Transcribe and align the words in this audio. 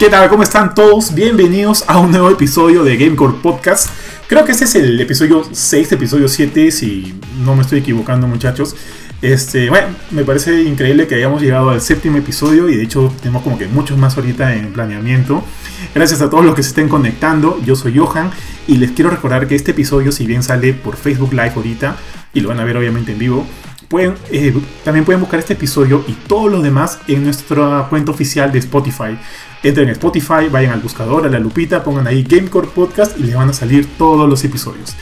¿Qué 0.00 0.08
tal? 0.08 0.30
¿Cómo 0.30 0.42
están 0.42 0.74
todos? 0.74 1.12
Bienvenidos 1.12 1.84
a 1.86 1.98
un 1.98 2.10
nuevo 2.10 2.30
episodio 2.30 2.84
de 2.84 2.96
Gamecore 2.96 3.34
Podcast. 3.42 3.90
Creo 4.28 4.46
que 4.46 4.52
este 4.52 4.64
es 4.64 4.74
el 4.74 4.98
episodio 4.98 5.44
6, 5.52 5.92
episodio 5.92 6.26
7, 6.26 6.70
si 6.70 7.20
no 7.44 7.54
me 7.54 7.60
estoy 7.60 7.80
equivocando 7.80 8.26
muchachos. 8.26 8.74
Este, 9.20 9.68
bueno, 9.68 9.88
me 10.10 10.24
parece 10.24 10.62
increíble 10.62 11.06
que 11.06 11.16
hayamos 11.16 11.42
llegado 11.42 11.68
al 11.68 11.82
séptimo 11.82 12.16
episodio 12.16 12.70
y 12.70 12.76
de 12.76 12.82
hecho 12.82 13.12
tenemos 13.20 13.42
como 13.42 13.58
que 13.58 13.66
muchos 13.66 13.98
más 13.98 14.16
ahorita 14.16 14.54
en 14.56 14.72
planeamiento. 14.72 15.44
Gracias 15.94 16.22
a 16.22 16.30
todos 16.30 16.46
los 16.46 16.54
que 16.54 16.62
se 16.62 16.70
estén 16.70 16.88
conectando, 16.88 17.60
yo 17.62 17.76
soy 17.76 17.94
Johan 17.94 18.30
y 18.66 18.78
les 18.78 18.92
quiero 18.92 19.10
recordar 19.10 19.48
que 19.48 19.54
este 19.54 19.72
episodio 19.72 20.12
si 20.12 20.26
bien 20.26 20.42
sale 20.42 20.72
por 20.72 20.96
Facebook 20.96 21.32
Live 21.32 21.52
ahorita 21.56 21.96
y 22.32 22.40
lo 22.40 22.48
van 22.48 22.60
a 22.60 22.64
ver 22.64 22.78
obviamente 22.78 23.12
en 23.12 23.18
vivo, 23.18 23.46
eh, 23.98 24.54
también 24.84 25.04
pueden 25.04 25.20
buscar 25.20 25.40
este 25.40 25.54
episodio 25.54 26.04
y 26.06 26.12
todos 26.12 26.50
los 26.50 26.62
demás 26.62 27.00
en 27.08 27.24
nuestra 27.24 27.86
cuenta 27.90 28.12
oficial 28.12 28.52
de 28.52 28.60
Spotify. 28.60 29.18
Entren 29.62 29.88
en 29.88 29.92
Spotify, 29.92 30.48
vayan 30.50 30.72
al 30.72 30.80
buscador, 30.80 31.26
a 31.26 31.28
la 31.28 31.38
lupita, 31.38 31.84
pongan 31.84 32.06
ahí 32.06 32.22
Gamecore 32.22 32.68
Podcast 32.68 33.18
y 33.18 33.24
les 33.24 33.34
van 33.34 33.50
a 33.50 33.52
salir 33.52 33.86
todos 33.98 34.28
los 34.28 34.42
episodios. 34.44 34.94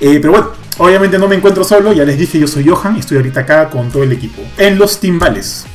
Eh, 0.00 0.18
pero 0.20 0.32
bueno, 0.32 0.48
obviamente 0.78 1.18
no 1.18 1.26
me 1.26 1.36
encuentro 1.36 1.64
solo, 1.64 1.92
ya 1.92 2.04
les 2.04 2.18
dije, 2.18 2.38
yo 2.38 2.46
soy 2.46 2.68
Johan 2.68 2.96
y 2.96 3.00
estoy 3.00 3.16
ahorita 3.16 3.40
acá 3.40 3.68
con 3.68 3.90
todo 3.90 4.04
el 4.04 4.12
equipo. 4.12 4.42
En 4.56 4.78
los 4.78 5.00
timbales, 5.00 5.66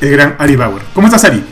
el 0.00 0.10
gran 0.10 0.34
Ari 0.38 0.56
Bauer. 0.56 0.82
¿Cómo 0.92 1.06
estás, 1.06 1.24
Ari? 1.24 1.44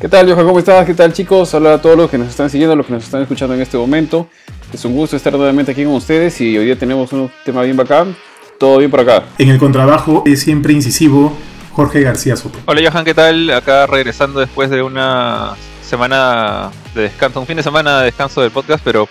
¿Qué 0.00 0.08
tal, 0.08 0.32
Johan? 0.32 0.46
¿Cómo 0.46 0.58
estás? 0.58 0.86
¿Qué 0.86 0.94
tal, 0.94 1.12
chicos? 1.12 1.52
Hola 1.54 1.74
a 1.74 1.82
todos 1.82 1.96
los 1.96 2.10
que 2.10 2.18
nos 2.18 2.28
están 2.28 2.48
siguiendo, 2.48 2.74
los 2.74 2.86
que 2.86 2.92
nos 2.92 3.04
están 3.04 3.22
escuchando 3.22 3.54
en 3.54 3.60
este 3.60 3.76
momento. 3.76 4.28
Es 4.72 4.84
un 4.84 4.94
gusto 4.94 5.16
estar 5.16 5.32
nuevamente 5.34 5.72
aquí 5.72 5.84
con 5.84 5.94
ustedes 5.94 6.40
y 6.40 6.56
hoy 6.56 6.64
día 6.64 6.78
tenemos 6.78 7.12
un 7.12 7.30
tema 7.44 7.62
bien 7.62 7.76
bacán 7.76 8.16
todo 8.58 8.78
bien 8.78 8.90
por 8.90 9.00
acá. 9.00 9.24
En 9.38 9.48
el 9.48 9.58
contrabajo 9.58 10.24
es 10.26 10.40
siempre 10.40 10.72
incisivo 10.72 11.32
Jorge 11.78 12.00
García 12.00 12.34
Soto. 12.34 12.58
Hola 12.66 12.90
Johan, 12.90 13.04
¿qué 13.04 13.14
tal? 13.14 13.48
Acá 13.50 13.86
regresando 13.86 14.40
después 14.40 14.68
de 14.68 14.82
una 14.82 15.54
semana 15.80 16.72
de 16.92 17.02
descanso, 17.02 17.38
un 17.38 17.46
fin 17.46 17.56
de 17.56 17.62
semana 17.62 18.00
de 18.00 18.06
descanso 18.06 18.40
del 18.40 18.50
podcast, 18.50 18.82
pero 18.82 19.08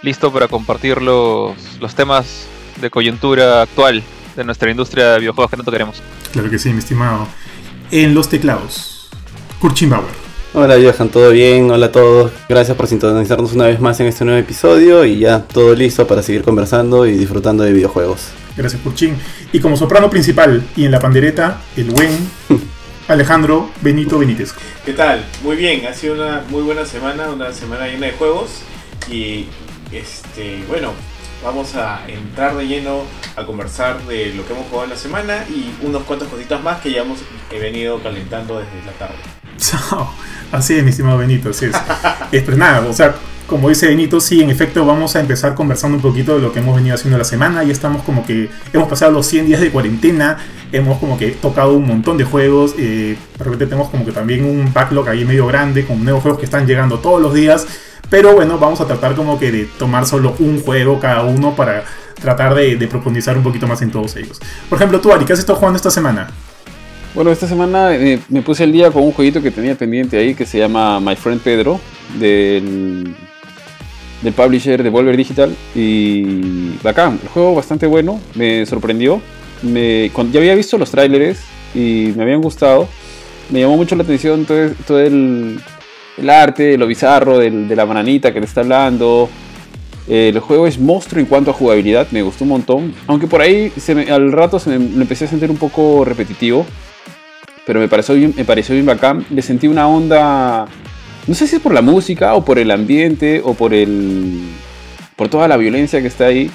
listo 0.00 0.32
para 0.32 0.48
compartir 0.48 1.02
los, 1.02 1.54
los 1.78 1.94
temas 1.94 2.46
de 2.80 2.88
coyuntura 2.88 3.60
actual 3.60 4.02
de 4.34 4.44
nuestra 4.44 4.70
industria 4.70 5.12
de 5.12 5.18
videojuegos 5.18 5.50
que 5.50 5.58
tanto 5.58 5.70
queremos. 5.70 6.02
Claro 6.32 6.48
que 6.48 6.58
sí, 6.58 6.70
mi 6.70 6.78
estimado. 6.78 7.28
En 7.90 8.14
los 8.14 8.30
teclados, 8.30 9.10
Kurt 9.60 9.78
Bauer. 9.82 10.30
Hola 10.54 10.76
Johan, 10.82 11.10
¿todo 11.10 11.30
bien? 11.32 11.70
Hola 11.70 11.86
a 11.86 11.92
todos. 11.92 12.32
Gracias 12.48 12.78
por 12.78 12.86
sintonizarnos 12.86 13.52
una 13.52 13.66
vez 13.66 13.78
más 13.78 14.00
en 14.00 14.06
este 14.06 14.24
nuevo 14.24 14.40
episodio 14.40 15.04
y 15.04 15.18
ya 15.18 15.42
todo 15.42 15.74
listo 15.74 16.06
para 16.06 16.22
seguir 16.22 16.44
conversando 16.44 17.06
y 17.06 17.18
disfrutando 17.18 17.62
de 17.62 17.74
videojuegos. 17.74 18.30
Gracias, 18.60 18.82
Curchín. 18.82 19.16
Y 19.52 19.60
como 19.60 19.74
soprano 19.74 20.10
principal 20.10 20.62
y 20.76 20.84
en 20.84 20.90
la 20.90 21.00
pandereta, 21.00 21.62
el 21.78 21.90
buen 21.92 22.10
Alejandro 23.08 23.70
Benito 23.80 24.18
Benítez. 24.18 24.52
¿Qué 24.84 24.92
tal? 24.92 25.24
Muy 25.42 25.56
bien, 25.56 25.86
ha 25.86 25.94
sido 25.94 26.12
una 26.12 26.44
muy 26.50 26.60
buena 26.60 26.84
semana, 26.84 27.30
una 27.30 27.54
semana 27.54 27.86
llena 27.86 28.08
de 28.08 28.12
juegos. 28.12 28.60
Y 29.10 29.46
este, 29.90 30.62
bueno, 30.68 30.92
vamos 31.42 31.74
a 31.74 32.06
entrar 32.06 32.54
de 32.54 32.66
lleno 32.66 33.04
a 33.34 33.46
conversar 33.46 34.02
de 34.02 34.34
lo 34.34 34.46
que 34.46 34.52
hemos 34.52 34.66
jugado 34.66 34.84
en 34.84 34.90
la 34.90 34.96
semana 34.96 35.46
y 35.48 35.74
unos 35.82 36.02
cuantos 36.02 36.28
cositas 36.28 36.62
más 36.62 36.82
que 36.82 36.92
ya 36.92 37.00
hemos 37.00 37.20
venido 37.50 38.02
calentando 38.02 38.58
desde 38.58 38.84
la 38.84 38.92
tarde. 38.92 39.39
Así 40.52 40.76
es, 40.76 40.82
mi 40.82 40.90
estimado 40.90 41.18
Benito, 41.18 41.50
así 41.50 41.66
es. 41.66 41.76
es 42.32 42.42
pues 42.42 42.56
nada, 42.56 42.86
o 42.86 42.92
sea, 42.92 43.14
como 43.50 43.68
dice 43.68 43.88
Benito, 43.88 44.20
sí, 44.20 44.40
en 44.42 44.50
efecto 44.50 44.84
vamos 44.84 45.16
a 45.16 45.20
empezar 45.20 45.56
conversando 45.56 45.96
un 45.96 46.02
poquito 46.02 46.36
de 46.36 46.40
lo 46.40 46.52
que 46.52 46.60
hemos 46.60 46.76
venido 46.76 46.94
haciendo 46.94 47.18
la 47.18 47.24
semana. 47.24 47.64
Ya 47.64 47.72
estamos 47.72 48.02
como 48.04 48.24
que 48.24 48.48
hemos 48.72 48.88
pasado 48.88 49.10
los 49.10 49.26
100 49.26 49.46
días 49.46 49.60
de 49.60 49.72
cuarentena, 49.72 50.38
hemos 50.70 50.98
como 50.98 51.18
que 51.18 51.32
tocado 51.32 51.72
un 51.74 51.84
montón 51.84 52.16
de 52.16 52.22
juegos. 52.22 52.74
Eh, 52.78 53.16
de 53.38 53.44
repente 53.44 53.66
tenemos 53.66 53.90
como 53.90 54.04
que 54.04 54.12
también 54.12 54.44
un 54.44 54.72
backlog 54.72 55.08
ahí 55.08 55.24
medio 55.24 55.48
grande 55.48 55.84
con 55.84 56.04
nuevos 56.04 56.22
juegos 56.22 56.38
que 56.38 56.44
están 56.44 56.64
llegando 56.64 57.00
todos 57.00 57.20
los 57.20 57.34
días. 57.34 57.66
Pero 58.08 58.34
bueno, 58.34 58.56
vamos 58.56 58.80
a 58.80 58.86
tratar 58.86 59.16
como 59.16 59.36
que 59.38 59.50
de 59.50 59.64
tomar 59.64 60.06
solo 60.06 60.36
un 60.38 60.60
juego 60.60 61.00
cada 61.00 61.22
uno 61.24 61.56
para 61.56 61.84
tratar 62.20 62.54
de, 62.54 62.86
profundizar 62.88 63.36
un 63.36 63.42
poquito 63.42 63.66
más 63.66 63.82
en 63.82 63.90
todos 63.90 64.14
ellos. 64.14 64.40
Por 64.68 64.76
ejemplo, 64.76 65.00
tú, 65.00 65.12
Ari, 65.12 65.24
¿qué 65.24 65.32
has 65.32 65.38
estado 65.40 65.58
jugando 65.58 65.76
esta 65.76 65.90
semana? 65.90 66.28
Bueno, 67.14 67.32
esta 67.32 67.48
semana 67.48 67.94
eh, 67.94 68.20
me 68.28 68.40
puse 68.40 68.62
el 68.62 68.72
día 68.72 68.90
con 68.90 69.02
un 69.02 69.12
jueguito 69.12 69.42
que 69.42 69.50
tenía 69.50 69.74
pendiente 69.74 70.16
ahí 70.16 70.34
que 70.34 70.46
se 70.46 70.58
llama 70.58 71.00
My 71.00 71.16
Friend 71.16 71.40
Pedro, 71.40 71.80
del 72.18 73.14
del 74.22 74.34
publisher 74.34 74.82
de 74.82 74.90
Volver 74.90 75.16
Digital 75.16 75.54
y 75.74 76.76
bacán, 76.82 77.18
el 77.22 77.28
juego 77.28 77.54
bastante 77.54 77.86
bueno, 77.86 78.20
me 78.34 78.66
sorprendió. 78.66 79.20
Me, 79.62 80.10
ya 80.30 80.40
había 80.40 80.54
visto 80.54 80.78
los 80.78 80.90
trailers 80.90 81.40
y 81.74 82.12
me 82.16 82.22
habían 82.22 82.40
gustado. 82.40 82.88
Me 83.50 83.60
llamó 83.60 83.76
mucho 83.76 83.96
la 83.96 84.04
atención 84.04 84.46
todo, 84.46 85.00
el, 85.00 85.60
el, 86.16 86.30
arte, 86.30 86.78
lo 86.78 86.86
bizarro 86.86 87.38
de 87.38 87.74
la 87.74 87.84
bananita 87.84 88.32
que 88.32 88.40
le 88.40 88.46
está 88.46 88.60
hablando. 88.60 89.28
el 90.08 90.38
juego 90.38 90.66
es 90.66 90.78
monstruo 90.78 91.20
en 91.20 91.26
cuanto 91.26 91.50
a 91.50 91.54
jugabilidad, 91.54 92.06
me 92.10 92.22
gustó 92.22 92.44
un 92.44 92.50
montón. 92.50 92.94
Aunque 93.06 93.26
por 93.26 93.40
ahí 93.40 93.72
se 93.76 93.92
al 94.10 94.32
rato 94.32 94.60
me, 94.66 94.74
empecé 94.74 95.24
a 95.24 95.28
sentir 95.28 95.50
un 95.50 95.56
poco 95.56 96.04
repetitivo. 96.04 96.64
Pero 97.70 97.78
me 97.78 97.86
pareció 97.86 98.16
bien, 98.16 98.34
me 98.36 98.44
pareció 98.44 98.74
bien 98.74 98.84
bacán. 98.84 99.24
Le 99.30 99.42
sentí 99.42 99.68
una 99.68 99.86
onda 99.86 100.66
no 101.30 101.36
sé 101.36 101.46
si 101.46 101.54
es 101.54 101.62
por 101.62 101.72
la 101.72 101.80
música 101.80 102.34
o 102.34 102.44
por 102.44 102.58
el 102.58 102.72
ambiente 102.72 103.40
o 103.44 103.54
por 103.54 103.72
el 103.72 104.40
por 105.14 105.28
toda 105.28 105.46
la 105.46 105.56
violencia 105.56 106.00
que 106.00 106.08
está 106.08 106.26
ahí. 106.26 106.50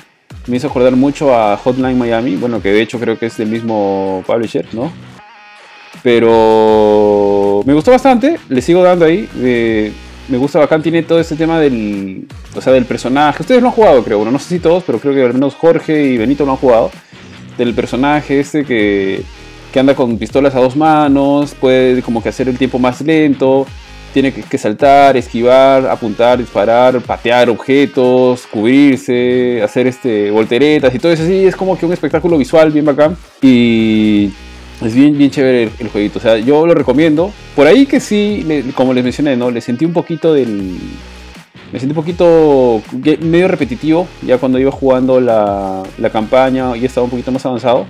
Me 0.48 0.58
hizo 0.58 0.68
acordar 0.68 0.98
mucho 0.98 1.34
a 1.34 1.56
Hotline 1.56 1.98
Miami, 1.98 2.36
bueno, 2.36 2.62
que 2.62 2.74
de 2.74 2.82
hecho 2.82 3.00
creo 3.00 3.18
que 3.18 3.28
es 3.28 3.38
del 3.38 3.48
mismo 3.48 4.22
publisher, 4.28 4.68
¿no? 4.74 4.92
Pero 6.04 7.64
me 7.66 7.74
gustó 7.74 7.92
bastante, 7.92 8.38
le 8.50 8.62
sigo 8.62 8.84
dando 8.84 9.06
ahí. 9.06 9.30
me 10.28 10.38
gusta 10.38 10.60
bacán, 10.60 10.84
tiene 10.84 11.04
todo 11.04 11.22
este 11.22 11.38
tema 11.38 11.58
del, 11.58 12.28
o 12.54 12.60
sea, 12.60 12.74
del 12.74 12.84
personaje. 12.84 13.44
Ustedes 13.44 13.62
lo 13.62 13.70
han 13.70 13.74
jugado, 13.74 14.04
creo, 14.04 14.18
bueno, 14.18 14.32
no 14.32 14.40
sé 14.40 14.56
si 14.56 14.60
todos, 14.60 14.84
pero 14.86 15.00
creo 15.00 15.14
que 15.14 15.24
al 15.24 15.34
menos 15.34 15.56
Jorge 15.56 16.04
y 16.04 16.18
Benito 16.18 16.46
lo 16.46 16.52
han 16.52 16.58
jugado. 16.58 16.92
Del 17.58 17.74
personaje 17.74 18.42
este 18.42 18.66
que, 18.66 19.24
que 19.76 19.82
anda 19.82 19.94
con 19.94 20.18
pistolas 20.18 20.56
a 20.56 20.62
dos 20.62 20.78
manos, 20.78 21.54
puede 21.54 22.02
como 22.02 22.24
que 22.24 22.30
hacer 22.30 22.48
el 22.48 22.58
tiempo 22.58 22.80
más 22.80 23.02
lento 23.02 23.68
tiene 24.14 24.32
que, 24.32 24.58
saltar, 24.58 25.18
esquivar, 25.18 25.86
apuntar, 25.88 26.38
disparar, 26.38 27.02
patear 27.02 27.50
objetos, 27.50 28.48
cubrirse, 28.50 29.62
hacer 29.62 29.88
este 29.88 30.32
volteretas 30.32 30.96
y 30.96 31.00
todo 31.00 31.12
eso 31.12 31.24
así. 31.24 31.46
Es 31.46 31.58
como 31.58 31.78
que 31.78 31.86
un 31.86 31.92
espectáculo 31.92 32.38
visual 32.38 32.72
bien 32.72 32.86
bacán. 32.86 33.18
Y 33.42 34.32
es 34.82 34.96
bien, 34.96 35.18
bien 35.18 35.32
chévere 35.32 35.70
el, 35.78 35.90
jueguito. 35.90 36.20
O 36.20 36.22
sea, 36.22 36.38
yo 36.38 36.66
lo 36.66 36.74
recomiendo. 36.74 37.34
Por 37.58 37.68
ahí 37.68 37.86
que 37.86 38.00
sí, 38.00 38.72
como 38.74 38.94
les 38.94 39.04
mencioné, 39.04 39.36
¿no? 39.36 39.52
Le 39.52 39.60
sentí 39.60 39.84
un 39.84 39.92
poquito 39.92 40.34
del. 40.34 40.78
Me 41.74 41.80
sentí 41.82 41.92
un 41.92 42.02
poquito 42.02 42.82
medio 43.20 43.50
repetitivo 43.50 44.08
ya 44.26 44.38
cuando 44.38 44.58
iba 44.60 44.72
jugando 44.72 45.20
la, 45.20 45.84
la 45.98 46.10
campaña 46.10 46.78
y 46.78 46.86
estaba 46.86 47.04
un 47.04 47.12
poquito 47.12 47.34
más 47.34 47.46
avanzado. 47.46 47.86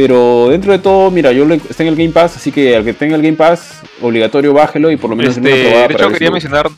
Pero 0.00 0.48
dentro 0.48 0.72
de 0.72 0.78
todo, 0.78 1.10
mira, 1.10 1.30
yo 1.30 1.44
está 1.52 1.82
en 1.82 1.90
el 1.90 1.94
Game 1.94 2.08
Pass, 2.08 2.34
así 2.34 2.50
que 2.50 2.74
al 2.74 2.84
que 2.84 2.94
tenga 2.94 3.16
el 3.16 3.22
Game 3.22 3.36
Pass, 3.36 3.82
obligatorio 4.00 4.54
bájelo 4.54 4.90
y 4.90 4.96
por 4.96 5.10
lo 5.10 5.16
menos 5.16 5.36
este, 5.36 5.50
De 5.50 5.84
hecho, 5.90 6.08
quería 6.08 6.30
mencionar, 6.30 6.70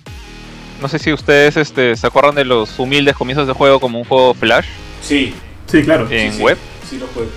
no 0.81 0.89
sé 0.89 0.99
si 0.99 1.13
ustedes 1.13 1.57
este, 1.57 1.95
se 1.95 2.05
acuerdan 2.05 2.35
de 2.35 2.45
los 2.45 2.77
humildes 2.81 3.15
comienzos 3.15 3.47
de 3.47 3.53
juego 3.53 3.79
como 3.79 4.01
un 4.01 4.05
juego 4.05 4.35
Flash. 4.35 4.67
Sí, 5.03 5.33
sí, 5.69 5.85
claro. 5.85 6.09
En 6.11 6.37
web. 6.41 6.59
Sí, 6.91 6.99
lo 6.99 7.07
juego. 7.07 7.31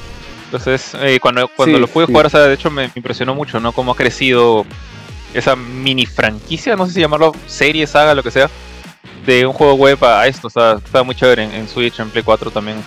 Entonces, 0.46 0.98
eh, 1.04 1.20
cuando, 1.22 1.48
cuando 1.50 1.78
lo 1.78 1.86
pude 1.86 2.08
jugar, 2.08 2.26
o 2.26 2.30
sea, 2.32 2.40
de 2.40 2.56
hecho 2.56 2.72
me 2.72 2.90
impresionó 2.96 3.36
mucho, 3.36 3.60
¿no? 3.60 3.72
Cómo 3.72 3.92
ha 3.92 3.96
crecido 3.96 4.66
esa 5.36 5.56
mini 5.56 6.08
franquicia, 6.08 6.76
no 6.76 6.88
sé 6.88 6.94
si 6.94 7.00
llamarlo 7.00 7.32
serie, 7.46 7.86
saga, 7.86 8.16
lo 8.16 8.24
que 8.24 8.32
sea, 8.32 8.50
de 9.24 9.46
un 9.46 9.54
juego 9.54 9.76
web 9.76 10.04
a 10.04 10.26
esto. 10.26 10.48
O 10.48 10.50
sea, 10.50 10.80
está 10.84 11.04
muy 11.04 11.14
chévere 11.14 11.44
en, 11.44 11.54
en 11.54 11.70
Switch, 11.70 12.00
en 12.00 12.10
Play 12.10 12.24
4 12.24 12.50
también. 12.50 12.78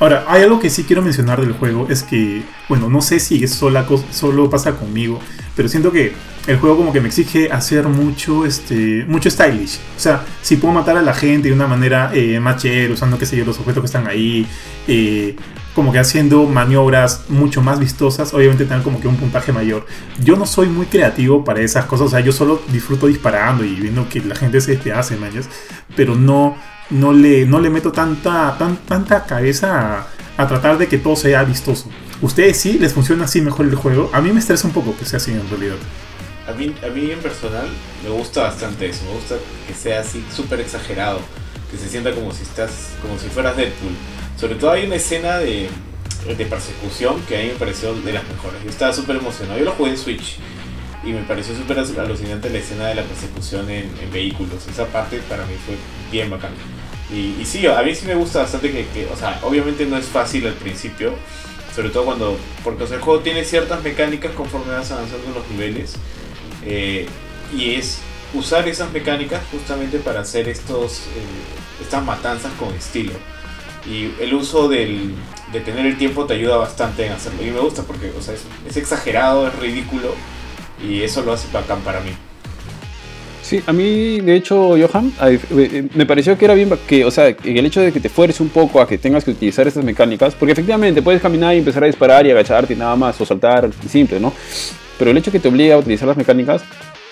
Ahora, 0.00 0.24
hay 0.28 0.42
algo 0.42 0.60
que 0.60 0.70
sí 0.70 0.84
quiero 0.84 1.02
mencionar 1.02 1.40
del 1.40 1.52
juego, 1.52 1.88
es 1.90 2.04
que, 2.04 2.42
bueno, 2.68 2.88
no 2.88 3.02
sé 3.02 3.18
si 3.18 3.42
es 3.42 3.52
sola, 3.52 3.84
solo 4.12 4.48
pasa 4.48 4.76
conmigo, 4.76 5.18
pero 5.56 5.68
siento 5.68 5.90
que 5.90 6.12
el 6.46 6.56
juego 6.58 6.76
como 6.76 6.92
que 6.92 7.00
me 7.00 7.08
exige 7.08 7.50
hacer 7.50 7.88
mucho, 7.88 8.46
este, 8.46 9.04
mucho 9.08 9.28
stylish. 9.28 9.80
O 9.96 10.00
sea, 10.00 10.24
si 10.40 10.56
puedo 10.56 10.72
matar 10.72 10.96
a 10.96 11.02
la 11.02 11.12
gente 11.14 11.48
de 11.48 11.54
una 11.54 11.66
manera 11.66 12.12
eh, 12.14 12.38
más 12.38 12.62
chévere, 12.62 12.92
usando, 12.92 13.18
qué 13.18 13.26
sé 13.26 13.36
yo, 13.36 13.44
los 13.44 13.58
objetos 13.58 13.82
que 13.82 13.86
están 13.86 14.06
ahí, 14.06 14.46
eh, 14.86 15.34
como 15.74 15.92
que 15.92 15.98
haciendo 15.98 16.44
maniobras 16.44 17.24
mucho 17.28 17.60
más 17.60 17.80
vistosas, 17.80 18.32
obviamente 18.34 18.64
tengan 18.64 18.84
como 18.84 19.00
que 19.00 19.08
un 19.08 19.16
puntaje 19.16 19.52
mayor. 19.52 19.84
Yo 20.22 20.36
no 20.36 20.46
soy 20.46 20.68
muy 20.68 20.86
creativo 20.86 21.44
para 21.44 21.60
esas 21.60 21.86
cosas, 21.86 22.06
o 22.06 22.10
sea, 22.10 22.20
yo 22.20 22.30
solo 22.30 22.62
disfruto 22.72 23.08
disparando 23.08 23.64
y 23.64 23.74
viendo 23.74 24.08
que 24.08 24.20
la 24.20 24.36
gente 24.36 24.60
se 24.60 24.78
hace 24.92 25.16
mañas, 25.16 25.48
pero 25.96 26.14
no 26.14 26.56
no 26.90 27.12
le, 27.12 27.44
no 27.46 27.60
le 27.60 27.70
meto 27.70 27.92
tanta, 27.92 28.56
tan, 28.58 28.76
tanta 28.78 29.24
cabeza 29.24 30.06
a, 30.36 30.48
tratar 30.48 30.78
de 30.78 30.88
que 30.88 30.98
todo 30.98 31.16
sea 31.16 31.44
vistoso. 31.44 31.88
¿Ustedes 32.20 32.58
sí 32.58 32.78
les 32.78 32.92
funciona 32.92 33.24
así 33.24 33.40
mejor 33.40 33.66
el 33.66 33.74
juego? 33.74 34.10
A 34.12 34.20
mí 34.20 34.32
me 34.32 34.40
estresa 34.40 34.66
un 34.66 34.72
poco 34.72 34.96
que 34.96 35.04
sea 35.04 35.18
así 35.18 35.32
en 35.32 35.48
realidad. 35.48 35.76
A 36.46 36.52
mí, 36.52 36.74
a 36.82 36.88
mí 36.88 37.10
en 37.10 37.18
personal 37.18 37.68
me 38.02 38.10
gusta 38.10 38.42
bastante 38.44 38.88
eso, 38.88 39.04
me 39.04 39.12
gusta 39.12 39.36
que 39.66 39.74
sea 39.74 40.00
así 40.00 40.24
súper 40.34 40.60
exagerado, 40.60 41.20
que 41.70 41.76
se 41.76 41.88
sienta 41.88 42.12
como 42.14 42.32
si 42.32 42.42
estás, 42.42 42.70
como 43.02 43.18
si 43.18 43.28
fueras 43.28 43.56
Deadpool. 43.56 43.92
Sobre 44.38 44.54
todo 44.54 44.70
hay 44.70 44.86
una 44.86 44.94
escena 44.94 45.38
de, 45.38 45.68
de 46.26 46.46
persecución 46.46 47.20
que 47.28 47.36
a 47.36 47.42
mí 47.42 47.48
me 47.48 47.54
pareció 47.54 47.94
de 47.94 48.12
las 48.12 48.26
mejores. 48.26 48.62
Yo 48.64 48.70
estaba 48.70 48.92
súper 48.92 49.16
emocionado. 49.16 49.58
Yo 49.58 49.66
lo 49.66 49.72
jugué 49.72 49.90
en 49.90 49.98
Switch 49.98 50.38
y 51.04 51.12
me 51.12 51.22
pareció 51.22 51.54
súper 51.54 51.78
alucinante 51.78 52.50
la 52.50 52.58
escena 52.58 52.86
de 52.86 52.94
la 52.94 53.02
persecución 53.02 53.70
en, 53.70 53.90
en, 54.00 54.10
vehículos. 54.12 54.66
Esa 54.68 54.86
parte 54.86 55.18
para 55.28 55.44
mí 55.46 55.54
fue 55.64 55.76
bien 56.10 56.30
bacán. 56.30 56.52
Y, 57.10 57.44
sí, 57.46 57.66
a 57.66 57.82
mí 57.82 57.94
sí 57.94 58.06
me 58.06 58.14
gusta 58.14 58.40
bastante 58.40 58.70
que, 58.70 59.06
o 59.06 59.16
sea, 59.16 59.40
obviamente 59.42 59.86
no 59.86 59.96
es 59.96 60.06
fácil 60.06 60.46
al 60.46 60.54
principio, 60.54 61.14
sobre 61.74 61.88
todo 61.88 62.04
cuando, 62.04 62.36
porque 62.62 62.84
o 62.84 62.86
el 62.86 63.00
juego 63.00 63.20
tiene 63.20 63.44
ciertas 63.44 63.82
mecánicas 63.82 64.32
conforme 64.32 64.72
vas 64.72 64.90
avanzando 64.90 65.30
los 65.34 65.48
niveles, 65.48 65.94
eh, 66.66 67.06
y 67.56 67.74
es 67.76 68.00
usar 68.34 68.68
esas 68.68 68.92
mecánicas 68.92 69.40
justamente 69.50 69.98
para 69.98 70.20
hacer 70.20 70.48
estos, 70.50 70.98
eh, 70.98 71.82
estas 71.82 72.04
matanzas 72.04 72.52
con 72.58 72.74
estilo. 72.74 73.14
Y 73.86 74.12
el 74.20 74.34
uso 74.34 74.68
del, 74.68 75.14
de 75.50 75.60
tener 75.60 75.86
el 75.86 75.96
tiempo 75.96 76.26
te 76.26 76.34
ayuda 76.34 76.58
bastante 76.58 77.06
en 77.06 77.12
hacerlo. 77.12 77.42
Y 77.42 77.50
me 77.50 77.60
gusta 77.60 77.84
porque 77.84 78.12
o 78.18 78.20
sea, 78.20 78.34
es, 78.34 78.42
es 78.68 78.76
exagerado, 78.76 79.48
es 79.48 79.54
ridículo, 79.56 80.14
y 80.82 81.02
eso 81.02 81.22
lo 81.22 81.32
hace 81.32 81.48
bacán 81.52 81.80
para 81.80 82.00
mí. 82.00 82.10
Sí, 83.48 83.62
a 83.66 83.72
mí, 83.72 84.20
de 84.20 84.36
hecho, 84.36 84.76
Johan, 84.76 85.10
eh, 85.22 85.88
me 85.94 86.04
pareció 86.04 86.36
que 86.36 86.44
era 86.44 86.52
bien 86.52 86.70
que, 86.86 87.06
o 87.06 87.10
sea, 87.10 87.28
el 87.28 87.64
hecho 87.64 87.80
de 87.80 87.92
que 87.92 87.98
te 87.98 88.10
fuerces 88.10 88.42
un 88.42 88.50
poco 88.50 88.78
a 88.78 88.86
que 88.86 88.98
tengas 88.98 89.24
que 89.24 89.30
utilizar 89.30 89.66
estas 89.66 89.82
mecánicas, 89.82 90.34
porque 90.34 90.52
efectivamente 90.52 91.00
puedes 91.00 91.22
caminar 91.22 91.54
y 91.54 91.60
empezar 91.60 91.82
a 91.82 91.86
disparar 91.86 92.26
y 92.26 92.30
agacharte 92.30 92.74
y 92.74 92.76
nada 92.76 92.94
más, 92.94 93.18
o 93.18 93.24
saltar, 93.24 93.70
simple, 93.88 94.20
¿no? 94.20 94.34
Pero 94.98 95.12
el 95.12 95.16
hecho 95.16 95.32
que 95.32 95.40
te 95.40 95.48
obliga 95.48 95.76
a 95.76 95.78
utilizar 95.78 96.06
las 96.06 96.18
mecánicas 96.18 96.60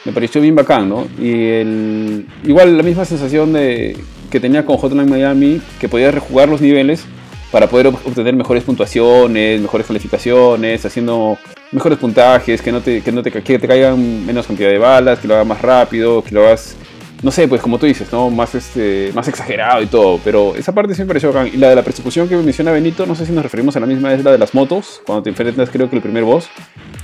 me 0.05 0.13
pareció 0.13 0.43
bien 0.43 0.55
bacán, 0.55 0.91
¿no? 0.91 1.07
Y 1.19 1.33
el, 1.33 2.27
igual 2.45 2.77
la 2.77 2.83
misma 2.83 3.07
sensación 3.07 3.55
de, 3.55 3.97
que 4.31 4.39
tenía 4.39 4.67
con 4.67 4.77
Hotline 4.77 5.09
Miami, 5.09 5.63
que 5.81 5.89
podías 5.89 6.13
rejugar 6.13 6.51
los 6.51 6.61
niveles 6.61 7.03
para 7.51 7.67
poder 7.67 7.87
obtener 7.87 8.37
mejores 8.37 8.63
puntuaciones, 8.63 9.59
mejores 9.59 9.87
calificaciones, 9.87 10.85
haciendo 10.85 11.39
mejores 11.73 11.99
puntajes, 11.99 12.63
que 12.63 12.73
no 12.73 12.81
te, 12.81 13.03
que 13.03 13.13
no 13.13 13.23
te, 13.23 13.31
que 13.31 13.59
te 13.59 13.69
caigan 13.69 14.25
menos 14.25 14.47
cantidad 14.47 14.69
de 14.69 14.79
balas, 14.79 15.19
que 15.19 15.29
lo 15.29 15.35
hagas 15.35 15.47
más 15.47 15.61
rápido, 15.61 16.23
que 16.23 16.35
lo 16.35 16.47
hagas, 16.47 16.77
no 17.23 17.31
sé, 17.31 17.49
pues 17.49 17.61
como 17.61 17.79
tú 17.79 17.87
dices, 17.87 18.09
¿no? 18.13 18.31
Más, 18.31 18.55
este, 18.55 19.11
más 19.15 19.27
exagerado 19.29 19.83
y 19.83 19.87
todo, 19.87 20.21
pero 20.23 20.55
esa 20.55 20.73
parte 20.73 20.95
sí 20.95 21.03
me 21.03 21.09
pareció 21.09 21.33
bacán. 21.33 21.51
Y 21.53 21.57
la 21.57 21.71
de 21.71 21.77
la 21.77 21.83
persecución 21.83 22.29
que 22.29 22.37
menciona 22.37 22.73
Benito, 22.73 23.07
no 23.07 23.15
sé 23.15 23.27
si 23.27 23.33
nos 23.33 23.43
referimos 23.43 23.77
a 23.77 23.81
la 23.81 23.87
misma, 23.87 24.13
es 24.13 24.23
la 24.23 24.33
de 24.33 24.39
las 24.39 24.55
motos, 24.55 25.01
cuando 25.05 25.23
te 25.23 25.31
enfrentas 25.31 25.71
creo 25.71 25.89
que 25.91 25.97
el 25.97 26.03
primer 26.03 26.25
boss, 26.25 26.49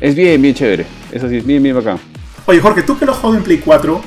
es 0.00 0.14
bien, 0.14 0.40
bien 0.40 0.54
chévere, 0.54 0.86
eso 1.10 1.28
sí, 1.28 1.38
es 1.38 1.46
bien, 1.46 1.62
bien 1.62 1.74
bacán. 1.74 1.98
Oye 2.46 2.60
Jorge, 2.60 2.82
tú 2.82 2.98
que 2.98 3.06
lo 3.06 3.14
juegas 3.14 3.38
en 3.38 3.44
Play 3.44 3.58
4, 3.58 4.00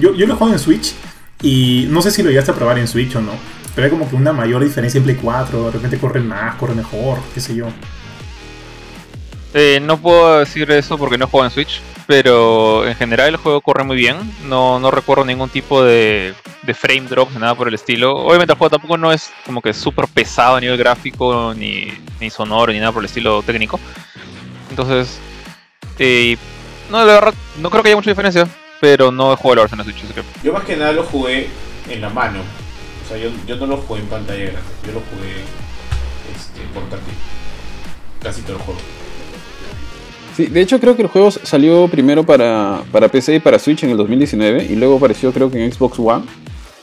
yo, 0.00 0.14
yo 0.14 0.26
lo 0.26 0.36
juego 0.36 0.52
en 0.52 0.58
Switch 0.58 0.94
y 1.42 1.86
no 1.90 2.00
sé 2.00 2.10
si 2.10 2.22
lo 2.22 2.30
llegaste 2.30 2.50
a 2.50 2.54
probar 2.54 2.78
en 2.78 2.88
Switch 2.88 3.14
o 3.16 3.20
no, 3.20 3.32
pero 3.74 3.86
hay 3.86 3.90
como 3.90 4.08
que 4.08 4.16
una 4.16 4.32
mayor 4.32 4.62
diferencia 4.62 4.98
en 4.98 5.04
Play 5.04 5.16
4, 5.16 5.66
de 5.66 5.70
repente 5.70 5.98
corre 5.98 6.20
más, 6.20 6.56
corre 6.56 6.74
mejor, 6.74 7.18
qué 7.34 7.40
sé 7.40 7.54
yo. 7.54 7.66
Eh, 9.54 9.80
no 9.82 9.98
puedo 9.98 10.38
decir 10.38 10.70
eso 10.70 10.96
porque 10.96 11.18
no 11.18 11.26
juego 11.26 11.44
en 11.44 11.50
Switch, 11.50 11.82
pero 12.06 12.86
en 12.86 12.94
general 12.94 13.28
el 13.28 13.36
juego 13.36 13.60
corre 13.60 13.84
muy 13.84 13.96
bien. 13.96 14.16
No, 14.44 14.78
no 14.78 14.90
recuerdo 14.90 15.24
ningún 15.24 15.50
tipo 15.50 15.82
de, 15.82 16.34
frame 16.74 17.02
drop, 17.02 17.30
nada 17.32 17.54
por 17.54 17.68
el 17.68 17.74
estilo. 17.74 18.16
Obviamente 18.16 18.52
el 18.52 18.58
juego 18.58 18.70
tampoco 18.70 18.96
no 18.96 19.12
es 19.12 19.30
como 19.44 19.60
que 19.60 19.74
súper 19.74 20.06
pesado 20.08 20.56
a 20.56 20.60
nivel 20.60 20.78
gráfico, 20.78 21.52
ni, 21.54 21.92
ni, 22.18 22.30
sonoro, 22.30 22.72
ni 22.72 22.78
nada 22.78 22.92
por 22.92 23.02
el 23.02 23.06
estilo 23.06 23.42
técnico. 23.42 23.78
Entonces, 24.70 25.18
eh, 25.98 26.38
no, 26.90 27.04
la 27.04 27.14
verdad, 27.14 27.34
no 27.58 27.68
creo 27.68 27.82
que 27.82 27.90
haya 27.90 27.96
mucha 27.96 28.10
diferencia, 28.10 28.48
pero 28.80 29.12
no 29.12 29.32
he 29.32 29.36
jugado 29.36 29.56
la 29.56 29.62
versión 29.62 29.84
Switch. 29.84 30.14
Que... 30.14 30.22
Yo 30.42 30.52
más 30.54 30.64
que 30.64 30.76
nada 30.76 30.92
lo 30.92 31.04
jugué 31.04 31.50
en 31.90 32.00
la 32.00 32.08
mano. 32.08 32.40
O 33.04 33.08
sea, 33.08 33.18
yo, 33.18 33.28
yo 33.46 33.56
no 33.56 33.66
lo 33.66 33.76
jugué 33.76 34.00
en 34.00 34.06
pantalla 34.06 34.44
grande, 34.44 34.60
yo 34.86 34.92
lo 34.92 35.00
jugué 35.00 35.44
este, 36.34 36.62
portátil. 36.72 37.14
Casi 38.22 38.40
todo 38.42 38.56
el 38.56 38.62
juego. 38.62 38.80
Sí, 40.36 40.46
de 40.46 40.60
hecho 40.60 40.80
creo 40.80 40.96
que 40.96 41.02
el 41.02 41.08
juego 41.08 41.30
salió 41.30 41.88
primero 41.88 42.24
para, 42.24 42.82
para 42.90 43.08
PC 43.08 43.36
y 43.36 43.40
para 43.40 43.58
Switch 43.58 43.84
en 43.84 43.90
el 43.90 43.96
2019 43.96 44.66
y 44.70 44.76
luego 44.76 44.96
apareció 44.96 45.32
creo 45.32 45.50
que 45.50 45.62
en 45.62 45.72
Xbox 45.72 45.98
One. 45.98 46.24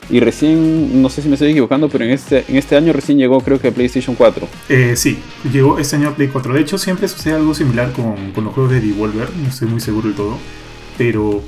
Y 0.08 0.18
recién, 0.18 1.00
no 1.00 1.08
sé 1.08 1.22
si 1.22 1.28
me 1.28 1.34
estoy 1.34 1.50
equivocando, 1.50 1.88
pero 1.88 2.04
en 2.04 2.10
este, 2.10 2.44
en 2.48 2.56
este 2.56 2.76
año 2.76 2.92
recién 2.92 3.16
llegó 3.16 3.40
creo 3.40 3.60
que 3.60 3.68
a 3.68 3.70
PlayStation 3.70 4.16
4. 4.16 4.48
Eh, 4.68 4.94
sí, 4.96 5.20
llegó 5.52 5.78
este 5.78 5.96
año 5.96 6.08
a 6.08 6.16
Play 6.16 6.28
4. 6.28 6.54
De 6.54 6.60
hecho 6.60 6.78
siempre 6.78 7.06
sucede 7.06 7.34
algo 7.34 7.54
similar 7.54 7.92
con, 7.92 8.32
con 8.32 8.44
los 8.44 8.52
juegos 8.52 8.72
de 8.72 8.80
Devolver, 8.80 9.28
no 9.36 9.48
estoy 9.48 9.68
muy 9.68 9.80
seguro 9.80 10.08
del 10.08 10.16
todo. 10.16 10.36
Pero 10.98 11.42